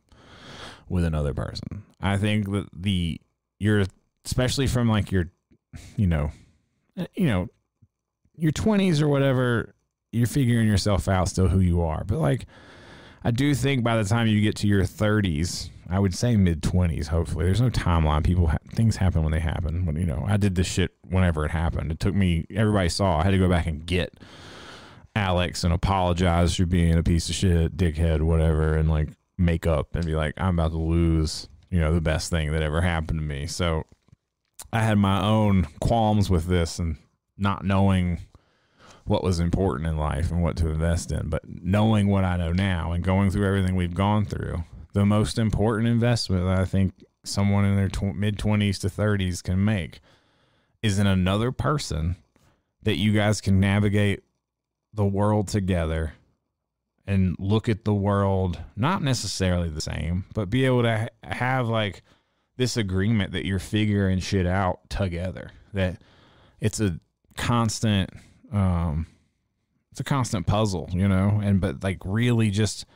with 0.88 1.04
another 1.04 1.34
person. 1.34 1.84
I 2.00 2.16
think 2.16 2.50
that 2.52 2.68
the 2.72 3.20
you're 3.58 3.84
especially 4.24 4.66
from 4.66 4.88
like 4.88 5.10
your 5.10 5.30
you 5.96 6.06
know 6.06 6.30
eh, 6.96 7.06
you 7.14 7.26
know 7.26 7.48
your 8.36 8.52
20s 8.52 9.00
or 9.00 9.08
whatever 9.08 9.74
you're 10.12 10.26
figuring 10.26 10.68
yourself 10.68 11.08
out 11.08 11.28
still 11.28 11.48
who 11.48 11.60
you 11.60 11.82
are. 11.82 12.04
But 12.04 12.18
like 12.18 12.46
I 13.24 13.30
do 13.30 13.54
think 13.54 13.82
by 13.82 14.00
the 14.00 14.08
time 14.08 14.26
you 14.28 14.40
get 14.40 14.56
to 14.56 14.68
your 14.68 14.84
30s, 14.84 15.70
I 15.88 15.98
would 15.98 16.14
say 16.14 16.36
mid 16.36 16.62
20s 16.62 17.08
hopefully. 17.08 17.46
There's 17.46 17.60
no 17.60 17.70
timeline. 17.70 18.24
People 18.24 18.48
ha- 18.48 18.58
things 18.72 18.96
happen 18.96 19.22
when 19.22 19.32
they 19.32 19.40
happen. 19.40 19.86
When 19.86 19.96
you 19.96 20.06
know, 20.06 20.24
I 20.28 20.36
did 20.36 20.54
this 20.54 20.66
shit 20.66 20.92
whenever 21.08 21.44
it 21.44 21.50
happened. 21.50 21.90
It 21.90 22.00
took 22.00 22.14
me 22.14 22.46
everybody 22.54 22.88
saw. 22.88 23.18
I 23.18 23.24
had 23.24 23.30
to 23.30 23.38
go 23.38 23.48
back 23.48 23.66
and 23.66 23.84
get 23.86 24.20
Alex 25.16 25.64
and 25.64 25.72
apologize 25.72 26.54
for 26.54 26.66
being 26.66 26.94
a 26.94 27.02
piece 27.02 27.30
of 27.30 27.34
shit, 27.34 27.76
dickhead, 27.76 28.20
whatever 28.20 28.76
and 28.76 28.90
like 28.90 29.08
make 29.38 29.66
up 29.66 29.96
and 29.96 30.04
be 30.04 30.14
like 30.14 30.34
I'm 30.36 30.58
about 30.58 30.72
to 30.72 30.78
lose, 30.78 31.48
you 31.70 31.80
know, 31.80 31.94
the 31.94 32.02
best 32.02 32.30
thing 32.30 32.52
that 32.52 32.62
ever 32.62 32.82
happened 32.82 33.18
to 33.20 33.24
me. 33.24 33.46
So 33.46 33.84
I 34.72 34.80
had 34.80 34.98
my 34.98 35.24
own 35.24 35.68
qualms 35.80 36.28
with 36.28 36.46
this 36.46 36.78
and 36.78 36.96
not 37.38 37.64
knowing 37.64 38.20
what 39.06 39.24
was 39.24 39.40
important 39.40 39.88
in 39.88 39.96
life 39.96 40.30
and 40.30 40.42
what 40.42 40.56
to 40.58 40.68
invest 40.68 41.10
in. 41.10 41.30
But 41.30 41.42
knowing 41.46 42.08
what 42.08 42.24
I 42.24 42.36
know 42.36 42.52
now 42.52 42.92
and 42.92 43.02
going 43.02 43.30
through 43.30 43.46
everything 43.46 43.74
we've 43.74 43.94
gone 43.94 44.26
through, 44.26 44.64
the 44.92 45.06
most 45.06 45.38
important 45.38 45.88
investment 45.88 46.44
that 46.44 46.58
I 46.58 46.66
think 46.66 46.92
someone 47.24 47.64
in 47.64 47.76
their 47.76 47.88
tw- 47.88 48.14
mid 48.14 48.36
20s 48.36 48.78
to 48.80 48.88
30s 48.88 49.42
can 49.42 49.64
make 49.64 50.00
is 50.82 50.98
in 50.98 51.06
another 51.06 51.52
person 51.52 52.16
that 52.82 52.96
you 52.96 53.12
guys 53.12 53.40
can 53.40 53.58
navigate 53.58 54.22
the 54.96 55.04
world 55.04 55.48
together 55.48 56.14
and 57.06 57.36
look 57.38 57.68
at 57.68 57.84
the 57.84 57.94
world 57.94 58.58
not 58.74 59.02
necessarily 59.02 59.68
the 59.68 59.80
same, 59.80 60.24
but 60.34 60.50
be 60.50 60.64
able 60.64 60.82
to 60.82 60.98
ha- 60.98 61.28
have 61.28 61.68
like 61.68 62.02
this 62.56 62.76
agreement 62.76 63.32
that 63.32 63.46
you're 63.46 63.58
figuring 63.58 64.18
shit 64.18 64.46
out 64.46 64.80
together. 64.88 65.52
That 65.72 66.02
it's 66.60 66.80
a 66.80 66.98
constant 67.36 68.10
um 68.52 69.06
it's 69.92 70.00
a 70.00 70.04
constant 70.04 70.46
puzzle, 70.46 70.88
you 70.92 71.06
know, 71.06 71.40
and 71.42 71.60
but 71.60 71.84
like 71.84 71.98
really 72.04 72.50
just 72.50 72.86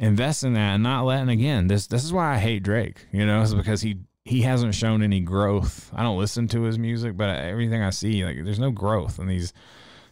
invest 0.00 0.44
in 0.44 0.52
that 0.52 0.74
and 0.74 0.82
not 0.82 1.04
letting 1.04 1.28
again 1.28 1.68
this 1.68 1.86
this 1.86 2.04
is 2.04 2.12
why 2.12 2.34
I 2.34 2.38
hate 2.38 2.62
Drake, 2.62 3.06
you 3.12 3.24
know, 3.24 3.40
is 3.42 3.54
because 3.54 3.80
he 3.80 4.00
he 4.24 4.42
hasn't 4.42 4.74
shown 4.74 5.02
any 5.02 5.20
growth. 5.20 5.90
I 5.94 6.02
don't 6.02 6.18
listen 6.18 6.48
to 6.48 6.62
his 6.62 6.78
music, 6.78 7.16
but 7.16 7.30
everything 7.30 7.82
I 7.82 7.90
see, 7.90 8.24
like 8.24 8.44
there's 8.44 8.58
no 8.58 8.70
growth, 8.70 9.18
and 9.18 9.30
these 9.30 9.52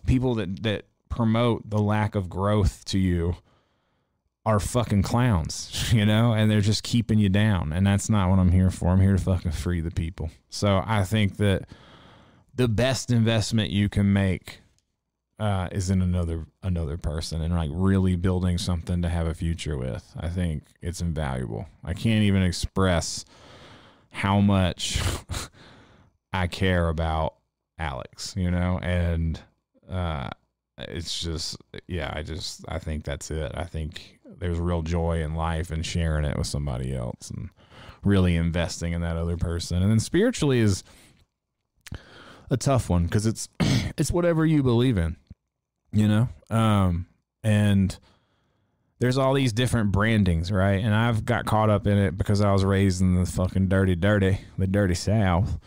people 0.06 0.36
that 0.36 0.62
that 0.62 0.86
promote 1.08 1.68
the 1.68 1.78
lack 1.78 2.14
of 2.14 2.28
growth 2.28 2.84
to 2.86 2.98
you 2.98 3.36
are 4.44 4.60
fucking 4.60 5.02
clowns, 5.02 5.88
you 5.92 6.06
know, 6.06 6.32
and 6.32 6.50
they're 6.50 6.60
just 6.60 6.84
keeping 6.84 7.18
you 7.18 7.28
down. 7.28 7.72
And 7.72 7.86
that's 7.86 8.08
not 8.08 8.30
what 8.30 8.38
I'm 8.38 8.52
here 8.52 8.70
for. 8.70 8.90
I'm 8.90 9.00
here 9.00 9.16
to 9.16 9.22
fucking 9.22 9.52
free 9.52 9.80
the 9.80 9.90
people. 9.90 10.30
So 10.48 10.82
I 10.86 11.04
think 11.04 11.36
that 11.38 11.68
the 12.54 12.68
best 12.68 13.10
investment 13.10 13.70
you 13.70 13.88
can 13.88 14.12
make 14.12 14.60
uh, 15.38 15.68
is 15.70 15.90
in 15.90 16.00
another 16.00 16.46
another 16.62 16.96
person 16.96 17.42
and 17.42 17.54
like 17.54 17.68
really 17.72 18.16
building 18.16 18.56
something 18.56 19.02
to 19.02 19.08
have 19.08 19.26
a 19.26 19.34
future 19.34 19.76
with. 19.76 20.14
I 20.18 20.28
think 20.28 20.62
it's 20.80 21.02
invaluable. 21.02 21.66
I 21.84 21.92
can't 21.92 22.22
even 22.22 22.42
express 22.42 23.24
how 24.10 24.40
much 24.40 25.02
I 26.32 26.46
care 26.46 26.88
about 26.88 27.34
Alex, 27.78 28.34
you 28.36 28.50
know, 28.50 28.78
and 28.82 29.38
uh, 29.90 30.30
it's 30.78 31.20
just 31.20 31.56
yeah, 31.86 32.12
I 32.14 32.22
just 32.22 32.64
I 32.68 32.78
think 32.78 33.04
that's 33.04 33.30
it. 33.30 33.52
I 33.54 33.64
think 33.64 34.18
there's 34.24 34.58
real 34.58 34.82
joy 34.82 35.22
in 35.22 35.34
life 35.34 35.70
and 35.70 35.84
sharing 35.84 36.24
it 36.24 36.36
with 36.36 36.46
somebody 36.46 36.94
else 36.94 37.30
and 37.30 37.50
really 38.04 38.36
investing 38.36 38.92
in 38.92 39.00
that 39.00 39.16
other 39.16 39.36
person. 39.36 39.82
And 39.82 39.90
then 39.90 40.00
spiritually 40.00 40.60
is 40.60 40.84
a 42.50 42.56
tough 42.56 42.88
one 42.88 43.04
because 43.04 43.26
it's 43.26 43.48
it's 43.96 44.10
whatever 44.10 44.44
you 44.44 44.62
believe 44.62 44.98
in, 44.98 45.16
you 45.92 46.08
know. 46.08 46.28
Um, 46.50 47.06
and 47.42 47.98
there's 48.98 49.18
all 49.18 49.34
these 49.34 49.52
different 49.52 49.92
brandings, 49.92 50.50
right? 50.50 50.82
And 50.82 50.94
I've 50.94 51.24
got 51.24 51.44
caught 51.44 51.70
up 51.70 51.86
in 51.86 51.98
it 51.98 52.16
because 52.16 52.40
I 52.40 52.52
was 52.52 52.64
raised 52.64 53.00
in 53.00 53.14
the 53.14 53.26
fucking 53.26 53.68
dirty, 53.68 53.94
dirty, 53.94 54.40
the 54.56 54.66
dirty 54.66 54.94
South, 54.94 55.58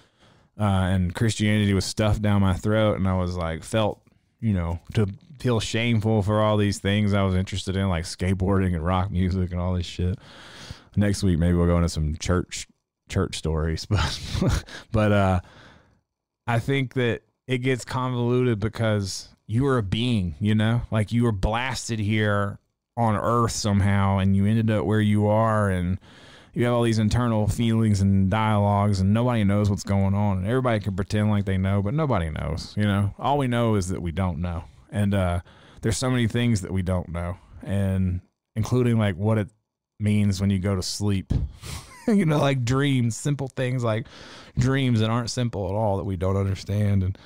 uh, 0.60 0.64
and 0.64 1.14
Christianity 1.14 1.74
was 1.74 1.86
stuffed 1.86 2.22
down 2.22 2.42
my 2.42 2.54
throat, 2.54 2.98
and 2.98 3.08
I 3.08 3.18
was 3.18 3.38
like 3.38 3.64
felt, 3.64 4.02
you 4.40 4.54
know, 4.54 4.80
to 4.94 5.08
feel 5.40 5.60
shameful 5.60 6.22
for 6.22 6.42
all 6.42 6.58
these 6.58 6.80
things 6.80 7.14
I 7.14 7.24
was 7.24 7.36
interested 7.36 7.76
in, 7.76 7.90
like 7.90 8.06
skateboarding 8.06 8.74
and 8.76 8.84
rock 8.84 9.12
music 9.12 9.52
and 9.52 9.60
all 9.60 9.74
this 9.74 9.86
shit. 9.86 10.18
Next 10.96 11.24
week, 11.24 11.40
maybe 11.40 11.54
we'll 11.54 11.68
go 11.68 11.78
into 11.78 11.90
some 11.90 12.16
church 12.18 12.68
church 13.10 13.38
stories, 13.38 13.86
but 13.90 14.64
but 14.92 15.12
uh 15.12 15.40
I 16.48 16.60
think 16.60 16.94
that 16.94 17.22
it 17.48 17.60
gets 17.60 17.86
convoluted 17.86 18.60
because 18.60 19.30
you 19.46 19.66
are 19.68 19.78
a 19.78 19.84
being, 19.84 20.36
you 20.40 20.56
know, 20.56 20.82
like 20.92 21.12
you 21.12 21.24
were 21.24 21.32
blasted 21.32 22.00
here 22.00 22.60
on 22.98 23.16
Earth 23.16 23.52
somehow, 23.52 24.18
and 24.18 24.36
you 24.36 24.46
ended 24.46 24.70
up 24.70 24.86
where 24.86 25.02
you 25.02 25.28
are, 25.28 25.70
and 25.70 26.00
you 26.60 26.66
have 26.66 26.74
all 26.74 26.84
these 26.84 27.00
internal 27.00 27.48
feelings 27.48 28.02
and 28.02 28.30
dialogues, 28.30 29.00
and 29.00 29.14
nobody 29.14 29.46
knows 29.46 29.70
what's 29.70 29.84
going 29.84 30.14
on, 30.14 30.40
and 30.40 30.46
everybody 30.48 30.82
can 30.82 30.94
pretend 30.94 31.30
like 31.30 31.46
they 31.46 31.58
know, 31.58 31.82
but 31.82 31.94
nobody 31.94 32.30
knows, 32.30 32.74
you 32.76 32.84
know. 32.84 33.14
All 33.18 33.38
we 33.38 33.48
know 33.48 33.76
is 33.76 33.88
that 33.88 34.02
we 34.02 34.12
don't 34.12 34.40
know, 34.40 34.66
and 34.92 35.14
uh, 35.14 35.40
there's 35.82 35.98
so 35.98 36.12
many 36.12 36.28
things 36.28 36.60
that 36.60 36.74
we 36.74 36.82
don't 36.82 37.08
know, 37.08 37.38
and 37.64 38.20
including 38.58 39.00
like 39.00 39.16
what 39.16 39.38
it 39.38 39.48
means 40.02 40.42
when 40.42 40.50
you 40.50 40.60
go 40.60 40.76
to 40.76 40.84
sleep. 40.84 41.32
you 42.08 42.26
know, 42.26 42.40
like 42.40 42.66
dreams, 42.66 43.16
simple 43.16 43.48
things 43.48 43.82
like 43.82 44.06
dreams 44.58 45.00
that 45.00 45.10
aren't 45.10 45.30
simple 45.30 45.70
at 45.70 45.76
all 45.76 45.96
that 45.96 46.04
we 46.04 46.18
don't 46.18 46.36
understand. 46.36 47.04
And 47.04 47.18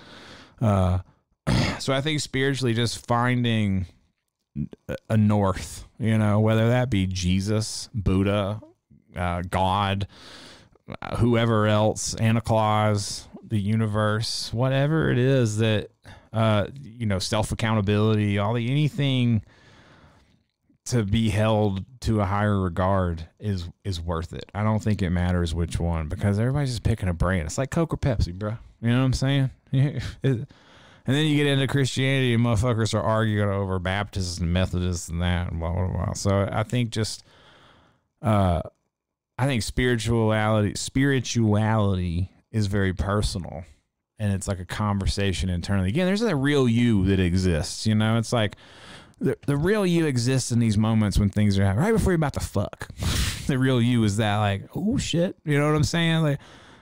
uh, 0.61 0.99
so 1.79 1.91
I 1.91 2.01
think 2.01 2.19
spiritually, 2.19 2.75
just 2.75 3.07
finding 3.07 3.87
a 5.09 5.17
north, 5.17 5.87
you 5.97 6.19
know, 6.19 6.39
whether 6.39 6.67
that 6.67 6.91
be 6.91 7.07
Jesus, 7.07 7.89
Buddha, 7.95 8.61
uh, 9.15 9.41
God, 9.49 10.07
uh, 11.01 11.17
whoever 11.17 11.67
else, 11.67 12.15
Santa 12.17 12.41
Claus, 12.41 13.27
the 13.43 13.59
universe, 13.59 14.51
whatever 14.53 15.11
it 15.11 15.17
is 15.17 15.57
that, 15.57 15.89
uh, 16.31 16.67
you 16.81 17.05
know, 17.05 17.19
self 17.19 17.51
accountability, 17.51 18.37
all 18.37 18.53
the 18.53 18.69
anything 18.69 19.43
to 20.85 21.03
be 21.03 21.29
held 21.29 21.85
to 22.01 22.19
a 22.19 22.25
higher 22.25 22.59
regard 22.59 23.27
is 23.39 23.69
is 23.83 24.01
worth 24.01 24.33
it. 24.33 24.49
I 24.53 24.63
don't 24.63 24.81
think 24.81 25.01
it 25.01 25.11
matters 25.11 25.53
which 25.53 25.79
one 25.79 26.09
because 26.09 26.39
everybody's 26.39 26.71
just 26.71 26.83
picking 26.83 27.09
a 27.09 27.13
brand. 27.13 27.45
It's 27.45 27.57
like 27.57 27.71
Coke 27.71 27.93
or 27.93 27.97
Pepsi, 27.97 28.33
bro. 28.33 28.57
You 28.81 28.89
know 28.89 28.99
what 28.99 29.05
I'm 29.05 29.13
saying? 29.13 29.49
and 29.71 30.47
then 31.05 31.25
you 31.25 31.37
get 31.37 31.47
into 31.47 31.67
Christianity 31.67 32.33
and 32.33 32.43
motherfuckers 32.43 32.93
are 32.93 33.01
arguing 33.01 33.49
over 33.49 33.79
Baptists 33.79 34.39
and 34.39 34.51
Methodists 34.51 35.09
and 35.09 35.21
that 35.21 35.51
and 35.51 35.59
blah 35.59 35.73
blah 35.73 35.87
blah. 35.87 36.13
So 36.13 36.49
I 36.51 36.63
think 36.63 36.89
just 36.89 37.23
uh 38.21 38.61
I 39.37 39.45
think 39.47 39.63
spirituality 39.63 40.75
spirituality 40.75 42.31
is 42.51 42.67
very 42.67 42.93
personal 42.93 43.63
and 44.19 44.31
it's 44.31 44.47
like 44.47 44.59
a 44.59 44.65
conversation 44.65 45.49
internally. 45.49 45.89
Again, 45.89 46.05
there's 46.05 46.21
that 46.21 46.35
real 46.35 46.67
you 46.67 47.05
that 47.07 47.19
exists, 47.19 47.87
you 47.87 47.95
know? 47.95 48.17
It's 48.17 48.31
like 48.31 48.55
the, 49.19 49.37
the 49.47 49.57
real 49.57 49.85
you 49.85 50.05
exists 50.05 50.51
in 50.51 50.59
these 50.59 50.77
moments 50.77 51.17
when 51.17 51.29
things 51.29 51.57
are 51.57 51.65
happening 51.65 51.85
right 51.85 51.91
before 51.91 52.11
you're 52.11 52.17
about 52.17 52.33
to 52.33 52.39
fuck. 52.39 52.89
the 53.47 53.57
real 53.57 53.81
you 53.81 54.03
is 54.03 54.17
that 54.17 54.37
like, 54.37 54.63
oh 54.75 54.97
shit, 54.97 55.35
you 55.43 55.59
know 55.59 55.67
what 55.67 55.75
I'm 55.75 55.83
saying? 55.83 56.21
Like 56.21 56.39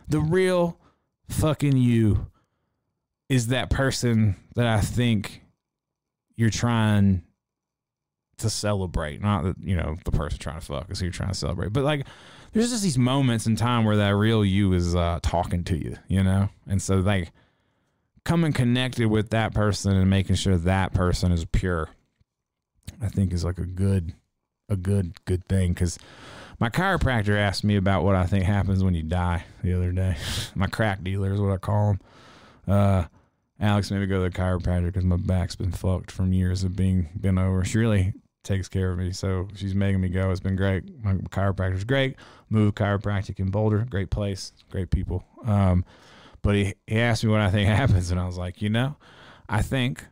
the 0.08 0.20
real 0.20 0.78
fucking 1.30 1.78
you 1.78 2.28
is 3.30 3.48
that 3.48 3.70
person 3.70 4.36
that 4.56 4.68
I 4.68 4.82
think 4.82 5.42
you're 6.36 6.50
trying 6.50 7.24
to 8.40 8.50
celebrate. 8.50 9.22
Not 9.22 9.44
that, 9.44 9.56
you 9.60 9.78
know, 9.78 9.96
the 10.04 10.12
person 10.12 10.38
trying 10.38 10.60
to 10.60 10.66
fuck 10.66 10.92
is 10.92 11.00
who 11.00 11.06
you're 11.06 11.14
trying 11.14 11.30
to 11.30 11.36
celebrate. 11.36 11.72
But 11.72 11.86
like 11.86 12.06
there's 12.54 12.72
just 12.72 12.84
these 12.84 12.98
moments 12.98 13.48
in 13.48 13.56
time 13.56 13.86
where 13.86 13.98
that 13.98 14.16
real 14.16 14.44
you 14.44 14.74
is 14.74 14.96
uh, 14.96 15.20
talking 15.22 15.64
to 15.66 15.78
you, 15.78 15.98
you 16.08 16.24
know? 16.24 16.50
And 16.68 16.82
so 16.82 16.98
like 16.98 17.32
coming 18.24 18.54
connected 18.54 19.08
with 19.08 19.30
that 19.30 19.54
person 19.54 19.96
and 19.96 20.10
making 20.10 20.36
sure 20.36 20.58
that 20.58 20.94
person 20.94 21.32
is 21.32 21.46
pure 21.46 21.90
I 23.02 23.08
think 23.10 23.34
is 23.34 23.44
like 23.44 23.58
a 23.58 23.66
good, 23.66 24.14
a 24.70 24.76
good, 24.76 25.24
good 25.26 25.46
thing. 25.46 25.74
Because 25.74 25.98
my 26.60 26.70
chiropractor 26.70 27.38
asked 27.38 27.64
me 27.64 27.76
about 27.76 28.04
what 28.04 28.16
I 28.16 28.26
think 28.26 28.46
happens 28.46 28.84
when 28.84 28.94
you 28.94 29.04
die 29.04 29.46
the 29.64 29.74
other 29.74 29.92
day. 29.92 30.16
my 30.56 30.68
crack 30.68 31.04
dealer 31.04 31.34
is 31.34 31.42
what 31.42 31.52
I 31.52 31.58
call 31.58 31.92
him. 31.92 32.00
Uh, 32.68 33.06
Alex 33.60 33.92
made 33.92 34.00
me 34.00 34.06
go 34.08 34.24
to 34.24 34.30
the 34.30 34.38
chiropractor 34.38 34.86
because 34.86 35.04
my 35.04 35.18
back's 35.18 35.56
been 35.56 35.72
fucked 35.72 36.12
from 36.12 36.34
years 36.34 36.64
of 36.64 36.76
being 36.76 37.10
bent 37.16 37.38
over. 37.38 37.64
She 37.64 37.78
really 37.78 38.14
takes 38.44 38.68
care 38.68 38.92
of 38.92 38.98
me, 38.98 39.12
so 39.12 39.48
she's 39.56 39.76
making 39.76 40.02
me 40.02 40.10
go. 40.10 40.32
It's 40.32 40.40
been 40.40 40.56
great. 40.56 40.84
My 41.04 41.14
chiropractor's 41.14 41.84
great. 41.84 42.16
Move 42.50 42.76
Chiropractic 42.76 43.40
in 43.40 43.50
Boulder, 43.50 43.86
great 43.90 44.10
place, 44.10 44.52
great 44.70 44.90
people. 44.90 45.24
Um, 45.46 45.86
but 46.42 46.56
he, 46.56 46.74
he 46.88 47.00
asked 47.00 47.24
me 47.24 47.30
what 47.30 47.42
I 47.42 47.50
think 47.50 47.68
happens, 47.76 48.12
and 48.12 48.20
I 48.20 48.26
was 48.26 48.38
like, 48.38 48.62
you 48.62 48.70
know, 48.70 48.96
I 49.48 49.62
think 49.62 50.06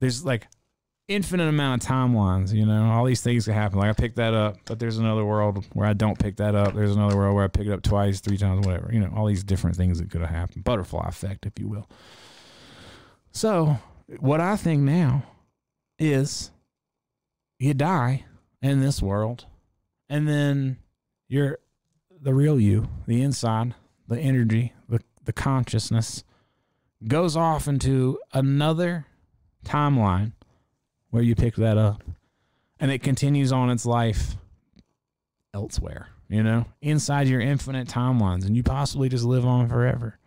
there's 0.00 0.24
like 0.24 0.48
infinite 1.08 1.48
amount 1.48 1.82
of 1.82 1.88
timelines. 1.88 2.52
You 2.52 2.66
know, 2.66 2.90
all 2.90 3.04
these 3.04 3.22
things 3.22 3.46
can 3.46 3.54
happen. 3.54 3.78
Like 3.78 3.90
I 3.90 3.92
picked 3.94 4.16
that 4.16 4.34
up, 4.34 4.58
but 4.66 4.78
there's 4.78 4.98
another 4.98 5.24
world 5.24 5.64
where 5.72 5.88
I 5.88 5.94
don't 5.94 6.18
pick 6.18 6.36
that 6.36 6.54
up. 6.54 6.74
There's 6.74 6.94
another 6.94 7.16
world 7.16 7.34
where 7.34 7.44
I 7.44 7.48
pick 7.48 7.66
it 7.66 7.72
up 7.72 7.82
twice, 7.82 8.20
three 8.20 8.36
times, 8.36 8.66
whatever. 8.66 8.90
You 8.92 9.00
know, 9.00 9.12
all 9.16 9.26
these 9.26 9.42
different 9.42 9.76
things 9.76 9.98
that 9.98 10.10
could 10.10 10.20
have 10.20 10.30
happened. 10.30 10.64
Butterfly 10.64 11.08
effect, 11.08 11.46
if 11.46 11.58
you 11.58 11.68
will. 11.68 11.88
So, 13.32 13.78
what 14.20 14.40
I 14.40 14.56
think 14.56 14.82
now 14.82 15.22
is 15.98 16.50
you 17.58 17.74
die 17.74 18.24
in 18.62 18.80
this 18.80 19.02
world, 19.02 19.46
and 20.08 20.28
then 20.28 20.78
you're 21.28 21.58
the 22.20 22.34
real 22.34 22.58
you, 22.58 22.88
the 23.06 23.22
inside, 23.22 23.74
the 24.06 24.18
energy, 24.18 24.72
the, 24.88 25.00
the 25.24 25.32
consciousness 25.32 26.24
goes 27.06 27.36
off 27.36 27.68
into 27.68 28.18
another 28.32 29.06
timeline 29.64 30.32
where 31.10 31.22
you 31.22 31.34
pick 31.34 31.54
that 31.56 31.78
up 31.78 32.02
and 32.80 32.90
it 32.90 33.02
continues 33.02 33.52
on 33.52 33.70
its 33.70 33.86
life 33.86 34.36
elsewhere, 35.54 36.08
you 36.28 36.42
know, 36.42 36.64
inside 36.80 37.28
your 37.28 37.40
infinite 37.40 37.88
timelines 37.88 38.46
and 38.46 38.56
you 38.56 38.62
possibly 38.62 39.08
just 39.08 39.24
live 39.24 39.46
on 39.46 39.68
forever. 39.68 40.18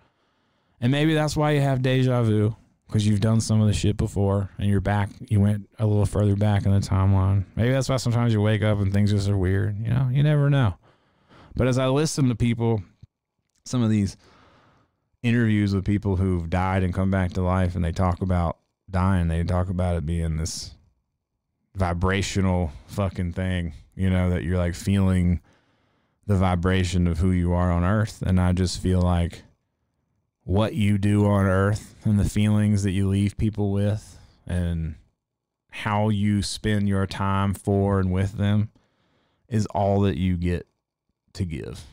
And 0.79 0.91
maybe 0.91 1.13
that's 1.13 1.35
why 1.35 1.51
you 1.51 1.61
have 1.61 1.81
deja 1.81 2.23
vu 2.23 2.55
because 2.91 3.07
you've 3.07 3.21
done 3.21 3.39
some 3.39 3.61
of 3.61 3.67
the 3.67 3.73
shit 3.73 3.95
before 3.95 4.49
and 4.57 4.69
you're 4.69 4.81
back, 4.81 5.09
you 5.21 5.39
went 5.39 5.69
a 5.79 5.85
little 5.85 6.05
further 6.05 6.35
back 6.35 6.65
in 6.65 6.73
the 6.73 6.79
timeline. 6.79 7.45
Maybe 7.55 7.71
that's 7.71 7.87
why 7.87 7.95
sometimes 7.95 8.33
you 8.33 8.41
wake 8.41 8.63
up 8.63 8.79
and 8.79 8.91
things 8.91 9.11
just 9.11 9.29
are 9.29 9.37
weird, 9.37 9.77
you 9.77 9.93
know, 9.93 10.09
you 10.11 10.21
never 10.23 10.49
know. 10.49 10.75
But 11.55 11.67
as 11.67 11.77
I 11.77 11.87
listen 11.87 12.27
to 12.27 12.35
people, 12.35 12.83
some 13.63 13.81
of 13.81 13.89
these 13.89 14.17
interviews 15.23 15.73
with 15.73 15.85
people 15.85 16.17
who've 16.17 16.49
died 16.49 16.83
and 16.83 16.93
come 16.93 17.09
back 17.09 17.31
to 17.33 17.41
life 17.41 17.75
and 17.75 17.85
they 17.85 17.93
talk 17.93 18.21
about 18.21 18.57
dying, 18.89 19.29
they 19.29 19.45
talk 19.45 19.69
about 19.69 19.95
it 19.95 20.05
being 20.05 20.35
this 20.35 20.71
vibrational 21.75 22.73
fucking 22.87 23.31
thing, 23.31 23.73
you 23.95 24.09
know, 24.09 24.31
that 24.31 24.43
you're 24.43 24.57
like 24.57 24.75
feeling 24.75 25.39
the 26.27 26.35
vibration 26.35 27.07
of 27.07 27.19
who 27.19 27.31
you 27.31 27.53
are 27.53 27.71
on 27.71 27.85
earth. 27.85 28.21
And 28.21 28.37
I 28.37 28.51
just 28.51 28.81
feel 28.81 29.01
like 29.01 29.43
what 30.43 30.73
you 30.73 30.97
do 30.97 31.25
on 31.25 31.45
earth 31.45 31.95
and 32.03 32.19
the 32.19 32.29
feelings 32.29 32.83
that 32.83 32.91
you 32.91 33.07
leave 33.07 33.37
people 33.37 33.71
with 33.71 34.17
and 34.47 34.95
how 35.69 36.09
you 36.09 36.41
spend 36.41 36.87
your 36.87 37.05
time 37.05 37.53
for 37.53 37.99
and 37.99 38.11
with 38.11 38.33
them 38.33 38.69
is 39.47 39.65
all 39.67 40.01
that 40.01 40.17
you 40.17 40.37
get 40.37 40.67
to 41.33 41.45
give. 41.45 41.85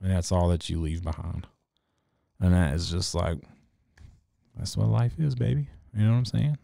And 0.00 0.10
that's 0.10 0.30
all 0.30 0.48
that 0.48 0.68
you 0.68 0.80
leave 0.80 1.02
behind. 1.02 1.46
And 2.40 2.52
that 2.52 2.74
is 2.74 2.90
just 2.90 3.14
like, 3.14 3.38
that's 4.56 4.76
what 4.76 4.88
life 4.88 5.18
is, 5.18 5.34
baby. 5.34 5.68
You 5.96 6.04
know 6.04 6.12
what 6.12 6.18
I'm 6.18 6.24
saying? 6.24 6.58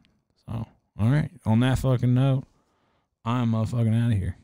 So, 0.47 0.67
all 0.99 1.11
right. 1.11 1.31
On 1.47 1.61
that 1.61 1.79
fucking 1.79 2.13
note, 2.13 2.45
I'm 3.25 3.53
motherfucking 3.53 3.95
out 3.95 4.13
of 4.13 4.19
here. 4.19 4.37